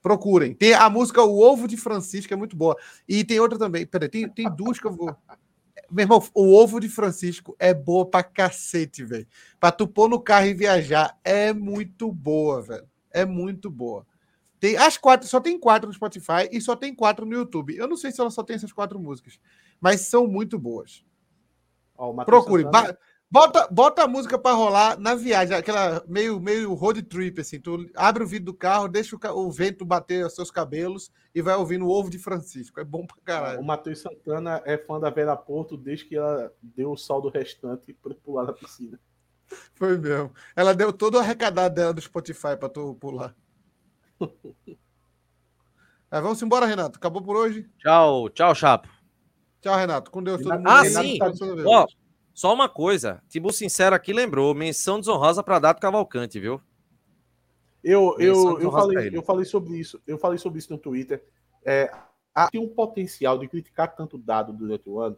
procurem. 0.00 0.54
Tem 0.54 0.74
a 0.74 0.88
música 0.88 1.22
O 1.22 1.40
Ovo 1.40 1.68
de 1.68 1.76
Francisco, 1.76 2.32
é 2.32 2.36
muito 2.36 2.56
boa. 2.56 2.76
E 3.08 3.24
tem 3.24 3.40
outra 3.40 3.58
também. 3.58 3.86
Peraí, 3.86 4.08
tem, 4.08 4.28
tem 4.28 4.50
duas 4.50 4.78
que 4.78 4.86
eu 4.86 4.92
vou. 4.92 5.14
Meu 5.90 6.04
irmão, 6.04 6.22
o 6.34 6.54
ovo 6.54 6.78
de 6.78 6.88
Francisco 6.88 7.56
é 7.58 7.74
boa 7.74 8.06
pra 8.08 8.22
cacete, 8.22 9.04
velho. 9.04 9.26
Pra 9.58 9.72
tu 9.72 9.88
pôr 9.88 10.08
no 10.08 10.20
carro 10.20 10.46
e 10.46 10.54
viajar, 10.54 11.18
é 11.24 11.52
muito 11.52 12.12
boa, 12.12 12.62
velho. 12.62 12.88
É 13.10 13.24
muito 13.24 13.68
boa. 13.68 14.06
Tem 14.60 14.76
as 14.76 14.98
quatro, 14.98 15.26
só 15.26 15.40
tem 15.40 15.58
quatro 15.58 15.88
no 15.88 15.94
Spotify 15.94 16.48
e 16.52 16.60
só 16.60 16.76
tem 16.76 16.94
quatro 16.94 17.24
no 17.24 17.34
YouTube. 17.34 17.74
Eu 17.74 17.88
não 17.88 17.96
sei 17.96 18.12
se 18.12 18.20
ela 18.20 18.30
só 18.30 18.42
tem 18.42 18.56
essas 18.56 18.72
quatro 18.72 19.00
músicas, 19.00 19.40
mas 19.80 20.02
são 20.02 20.26
muito 20.26 20.58
boas. 20.58 21.04
Ó, 21.96 22.12
Procure. 22.24 22.64
Santana... 22.64 22.96
Bota, 23.32 23.68
bota 23.70 24.02
a 24.02 24.08
música 24.08 24.36
para 24.36 24.56
rolar 24.56 24.98
na 24.98 25.14
viagem, 25.14 25.56
aquela 25.56 26.02
meio, 26.08 26.40
meio 26.40 26.74
road 26.74 27.00
trip, 27.02 27.40
assim. 27.40 27.60
Tu 27.60 27.88
abre 27.94 28.24
o 28.24 28.26
vidro 28.26 28.46
do 28.46 28.54
carro, 28.54 28.88
deixa 28.88 29.14
o, 29.14 29.46
o 29.46 29.52
vento 29.52 29.84
bater 29.84 30.26
os 30.26 30.34
seus 30.34 30.50
cabelos 30.50 31.12
e 31.32 31.40
vai 31.40 31.54
ouvindo 31.54 31.86
o 31.86 31.90
ovo 31.90 32.10
de 32.10 32.18
Francisco. 32.18 32.80
É 32.80 32.84
bom 32.84 33.06
pra 33.06 33.16
caralho. 33.22 33.60
O 33.60 33.64
Matheus 33.64 34.00
Santana 34.00 34.60
é 34.64 34.76
fã 34.76 34.98
da 34.98 35.10
Vera 35.10 35.36
Porto 35.36 35.76
desde 35.76 36.06
que 36.06 36.16
ela 36.16 36.52
deu 36.60 36.90
o 36.90 36.96
saldo 36.96 37.28
restante 37.28 37.94
para 38.02 38.16
pular 38.16 38.46
na 38.46 38.52
piscina. 38.52 38.98
Foi 39.74 39.96
mesmo. 39.96 40.32
Ela 40.56 40.74
deu 40.74 40.92
todo 40.92 41.14
o 41.14 41.18
arrecadado 41.18 41.72
dela 41.72 41.94
do 41.94 42.00
Spotify 42.00 42.56
para 42.58 42.68
tu 42.68 42.96
pular. 42.96 43.32
É, 46.12 46.20
vamos 46.20 46.42
embora, 46.42 46.66
Renato. 46.66 46.98
Acabou 46.98 47.22
por 47.22 47.36
hoje. 47.36 47.70
Tchau, 47.78 48.28
tchau, 48.30 48.52
Chapo. 48.52 48.88
Tchau, 49.60 49.76
Renato. 49.76 50.10
Com 50.10 50.22
Deus 50.22 50.42
todo 50.42 50.56
mundo. 50.56 50.68
Ah, 50.68 50.84
sim. 50.84 51.18
Tá 51.18 51.30
Ó, 51.66 51.86
só 52.34 52.52
uma 52.52 52.68
coisa. 52.68 53.22
Tipo 53.28 53.52
Sincero 53.52 53.94
aqui 53.94 54.12
lembrou. 54.12 54.52
Menção 54.52 54.98
desonrosa 54.98 55.42
para 55.42 55.60
Dato 55.60 55.80
Cavalcante, 55.80 56.40
viu? 56.40 56.60
Eu, 57.82 58.16
eu, 58.18 58.60
eu, 58.60 58.72
falei, 58.72 59.10
eu 59.12 59.22
falei 59.22 59.44
sobre 59.44 59.78
isso. 59.78 60.02
Eu 60.04 60.18
falei 60.18 60.38
sobre 60.38 60.58
isso 60.58 60.72
no 60.72 60.78
Twitter. 60.78 61.24
É, 61.64 61.90
há 62.34 62.48
um 62.56 62.68
potencial 62.68 63.38
de 63.38 63.46
criticar 63.46 63.94
tanto 63.94 64.18
dado 64.18 64.52
durante 64.52 64.88
o 64.88 65.00
ano 65.00 65.16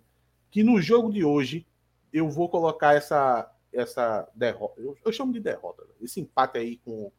que 0.50 0.62
no 0.62 0.80
jogo 0.80 1.10
de 1.10 1.24
hoje 1.24 1.66
eu 2.12 2.28
vou 2.28 2.48
colocar 2.48 2.94
essa, 2.94 3.50
essa 3.72 4.28
derrota. 4.34 4.80
Eu, 4.80 4.96
eu 5.04 5.12
chamo 5.12 5.32
de 5.32 5.40
derrota. 5.40 5.82
Esse 6.00 6.20
empate 6.20 6.58
aí 6.58 6.76
com 6.84 7.10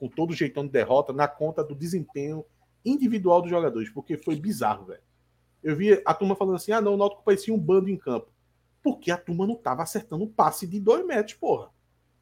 com 0.00 0.08
todo 0.08 0.32
jeitão 0.32 0.64
de 0.64 0.72
derrota 0.72 1.12
na 1.12 1.28
conta 1.28 1.62
do 1.62 1.74
desempenho 1.74 2.42
individual 2.82 3.42
dos 3.42 3.50
jogadores, 3.50 3.90
porque 3.90 4.16
foi 4.16 4.34
bizarro, 4.34 4.86
velho. 4.86 5.02
Eu 5.62 5.76
vi 5.76 6.00
a 6.06 6.14
turma 6.14 6.34
falando 6.34 6.56
assim: 6.56 6.72
ah, 6.72 6.80
não, 6.80 6.94
o 6.94 6.96
Náutico 6.96 7.22
parecia 7.22 7.52
um 7.52 7.58
bando 7.58 7.90
em 7.90 7.98
campo. 7.98 8.32
Porque 8.82 9.10
a 9.10 9.18
turma 9.18 9.46
não 9.46 9.54
tava 9.54 9.82
acertando 9.82 10.24
um 10.24 10.32
passe 10.32 10.66
de 10.66 10.80
dois 10.80 11.06
metros, 11.06 11.36
porra. 11.36 11.70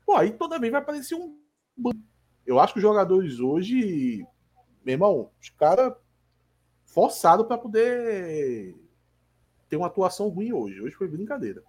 Pô, 0.04 0.16
aí 0.16 0.32
toda 0.32 0.58
vez 0.58 0.72
vai 0.72 0.82
aparecer 0.82 1.14
um 1.14 1.38
bando. 1.76 2.02
Eu 2.44 2.58
acho 2.58 2.72
que 2.72 2.80
os 2.80 2.82
jogadores 2.82 3.38
hoje, 3.38 4.26
meu 4.84 4.94
irmão, 4.94 5.30
os 5.40 5.50
caras 5.50 5.94
forçados 6.84 7.46
para 7.46 7.58
poder 7.58 8.74
ter 9.68 9.76
uma 9.76 9.86
atuação 9.86 10.28
ruim 10.28 10.52
hoje. 10.52 10.80
Hoje 10.80 10.96
foi 10.96 11.06
brincadeira. 11.06 11.62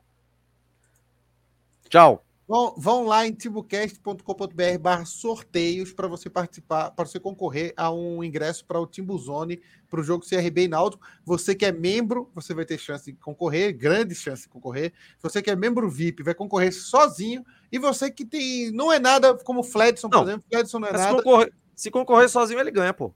Tchau. 1.88 2.26
Vão, 2.49 2.73
vão 2.76 3.03
lá 3.03 3.27
em 3.27 3.31
timbucast.com.br 3.31 4.80
barra 4.81 5.05
sorteios 5.05 5.93
para 5.93 6.07
você 6.07 6.31
participar, 6.31 6.89
para 6.89 7.05
você 7.05 7.19
concorrer 7.19 7.76
a 7.77 7.91
um 7.91 8.23
ingresso 8.23 8.65
para 8.65 8.80
o 8.80 8.88
Timbuzone, 8.88 9.61
para 9.88 9.99
o 9.99 10.03
jogo 10.03 10.26
CRB 10.27 10.63
e 10.63 10.67
Náutico. 10.67 11.05
Você 11.23 11.53
que 11.53 11.63
é 11.63 11.71
membro, 11.71 12.27
você 12.34 12.51
vai 12.55 12.65
ter 12.65 12.80
chance 12.80 13.05
de 13.05 13.19
concorrer, 13.19 13.77
grande 13.77 14.15
chance 14.15 14.41
de 14.41 14.49
concorrer. 14.49 14.91
Você 15.21 15.43
que 15.43 15.51
é 15.51 15.55
membro 15.55 15.88
VIP, 15.88 16.23
vai 16.23 16.34
concorrer 16.34 16.73
sozinho. 16.73 17.45
E 17.71 17.77
você 17.77 18.09
que 18.09 18.26
tem 18.26 18.71
não 18.71 18.91
é 18.91 18.97
nada, 18.97 19.35
como 19.35 19.59
o 19.59 19.63
Fledson, 19.63 20.09
por 20.09 20.23
exemplo. 20.23 20.43
Fledson 20.51 20.80
não 20.80 20.88
é 20.88 20.91
nada. 20.93 21.07
Se 21.07 21.15
concorrer, 21.17 21.53
se 21.76 21.91
concorrer 21.91 22.30
sozinho, 22.30 22.59
ele 22.59 22.71
ganha, 22.71 22.95
pô. 22.95 23.13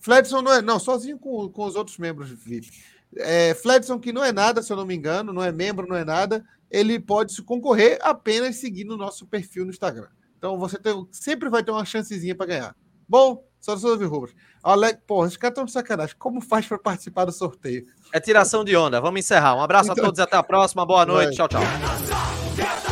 Fledson 0.00 0.42
não 0.42 0.52
é, 0.52 0.60
não, 0.60 0.78
sozinho 0.78 1.18
com, 1.18 1.48
com 1.48 1.64
os 1.64 1.76
outros 1.76 1.96
membros 1.96 2.28
VIP. 2.28 2.70
É, 3.16 3.54
Fledson, 3.54 3.98
que 3.98 4.12
não 4.12 4.22
é 4.22 4.32
nada, 4.32 4.62
se 4.62 4.70
eu 4.70 4.76
não 4.76 4.84
me 4.84 4.94
engano, 4.94 5.32
não 5.32 5.42
é 5.42 5.50
membro, 5.50 5.88
não 5.88 5.96
é 5.96 6.04
nada 6.04 6.44
ele 6.70 6.98
pode 6.98 7.32
se 7.32 7.42
concorrer 7.42 7.98
apenas 8.02 8.56
seguindo 8.56 8.92
o 8.92 8.96
nosso 8.96 9.26
perfil 9.26 9.64
no 9.64 9.70
Instagram. 9.70 10.08
Então 10.38 10.58
você 10.58 10.78
tem, 10.78 11.06
sempre 11.10 11.48
vai 11.48 11.62
ter 11.62 11.70
uma 11.70 11.84
chancezinha 11.84 12.34
para 12.34 12.46
ganhar. 12.46 12.76
Bom, 13.08 13.44
só 13.60 13.74
ouvir 13.88 14.06
Rubens. 14.06 14.34
Alex, 14.62 15.00
porra, 15.06 15.26
os 15.28 15.36
caras 15.36 15.52
estão 15.52 15.64
de 15.64 15.72
sacanagem. 15.72 16.14
Como 16.18 16.40
faz 16.40 16.66
para 16.66 16.78
participar 16.78 17.24
do 17.24 17.32
sorteio? 17.32 17.84
É 18.12 18.20
tiração 18.20 18.64
de 18.64 18.76
onda. 18.76 19.00
Vamos 19.00 19.20
encerrar. 19.20 19.56
Um 19.56 19.62
abraço 19.62 19.90
então... 19.90 20.04
a 20.04 20.06
todos 20.06 20.18
e 20.18 20.22
até 20.22 20.36
a 20.36 20.42
próxima. 20.42 20.86
Boa 20.86 21.06
noite. 21.06 21.36
Vai. 21.36 21.48
Tchau, 21.48 21.60
tchau. 21.60 22.85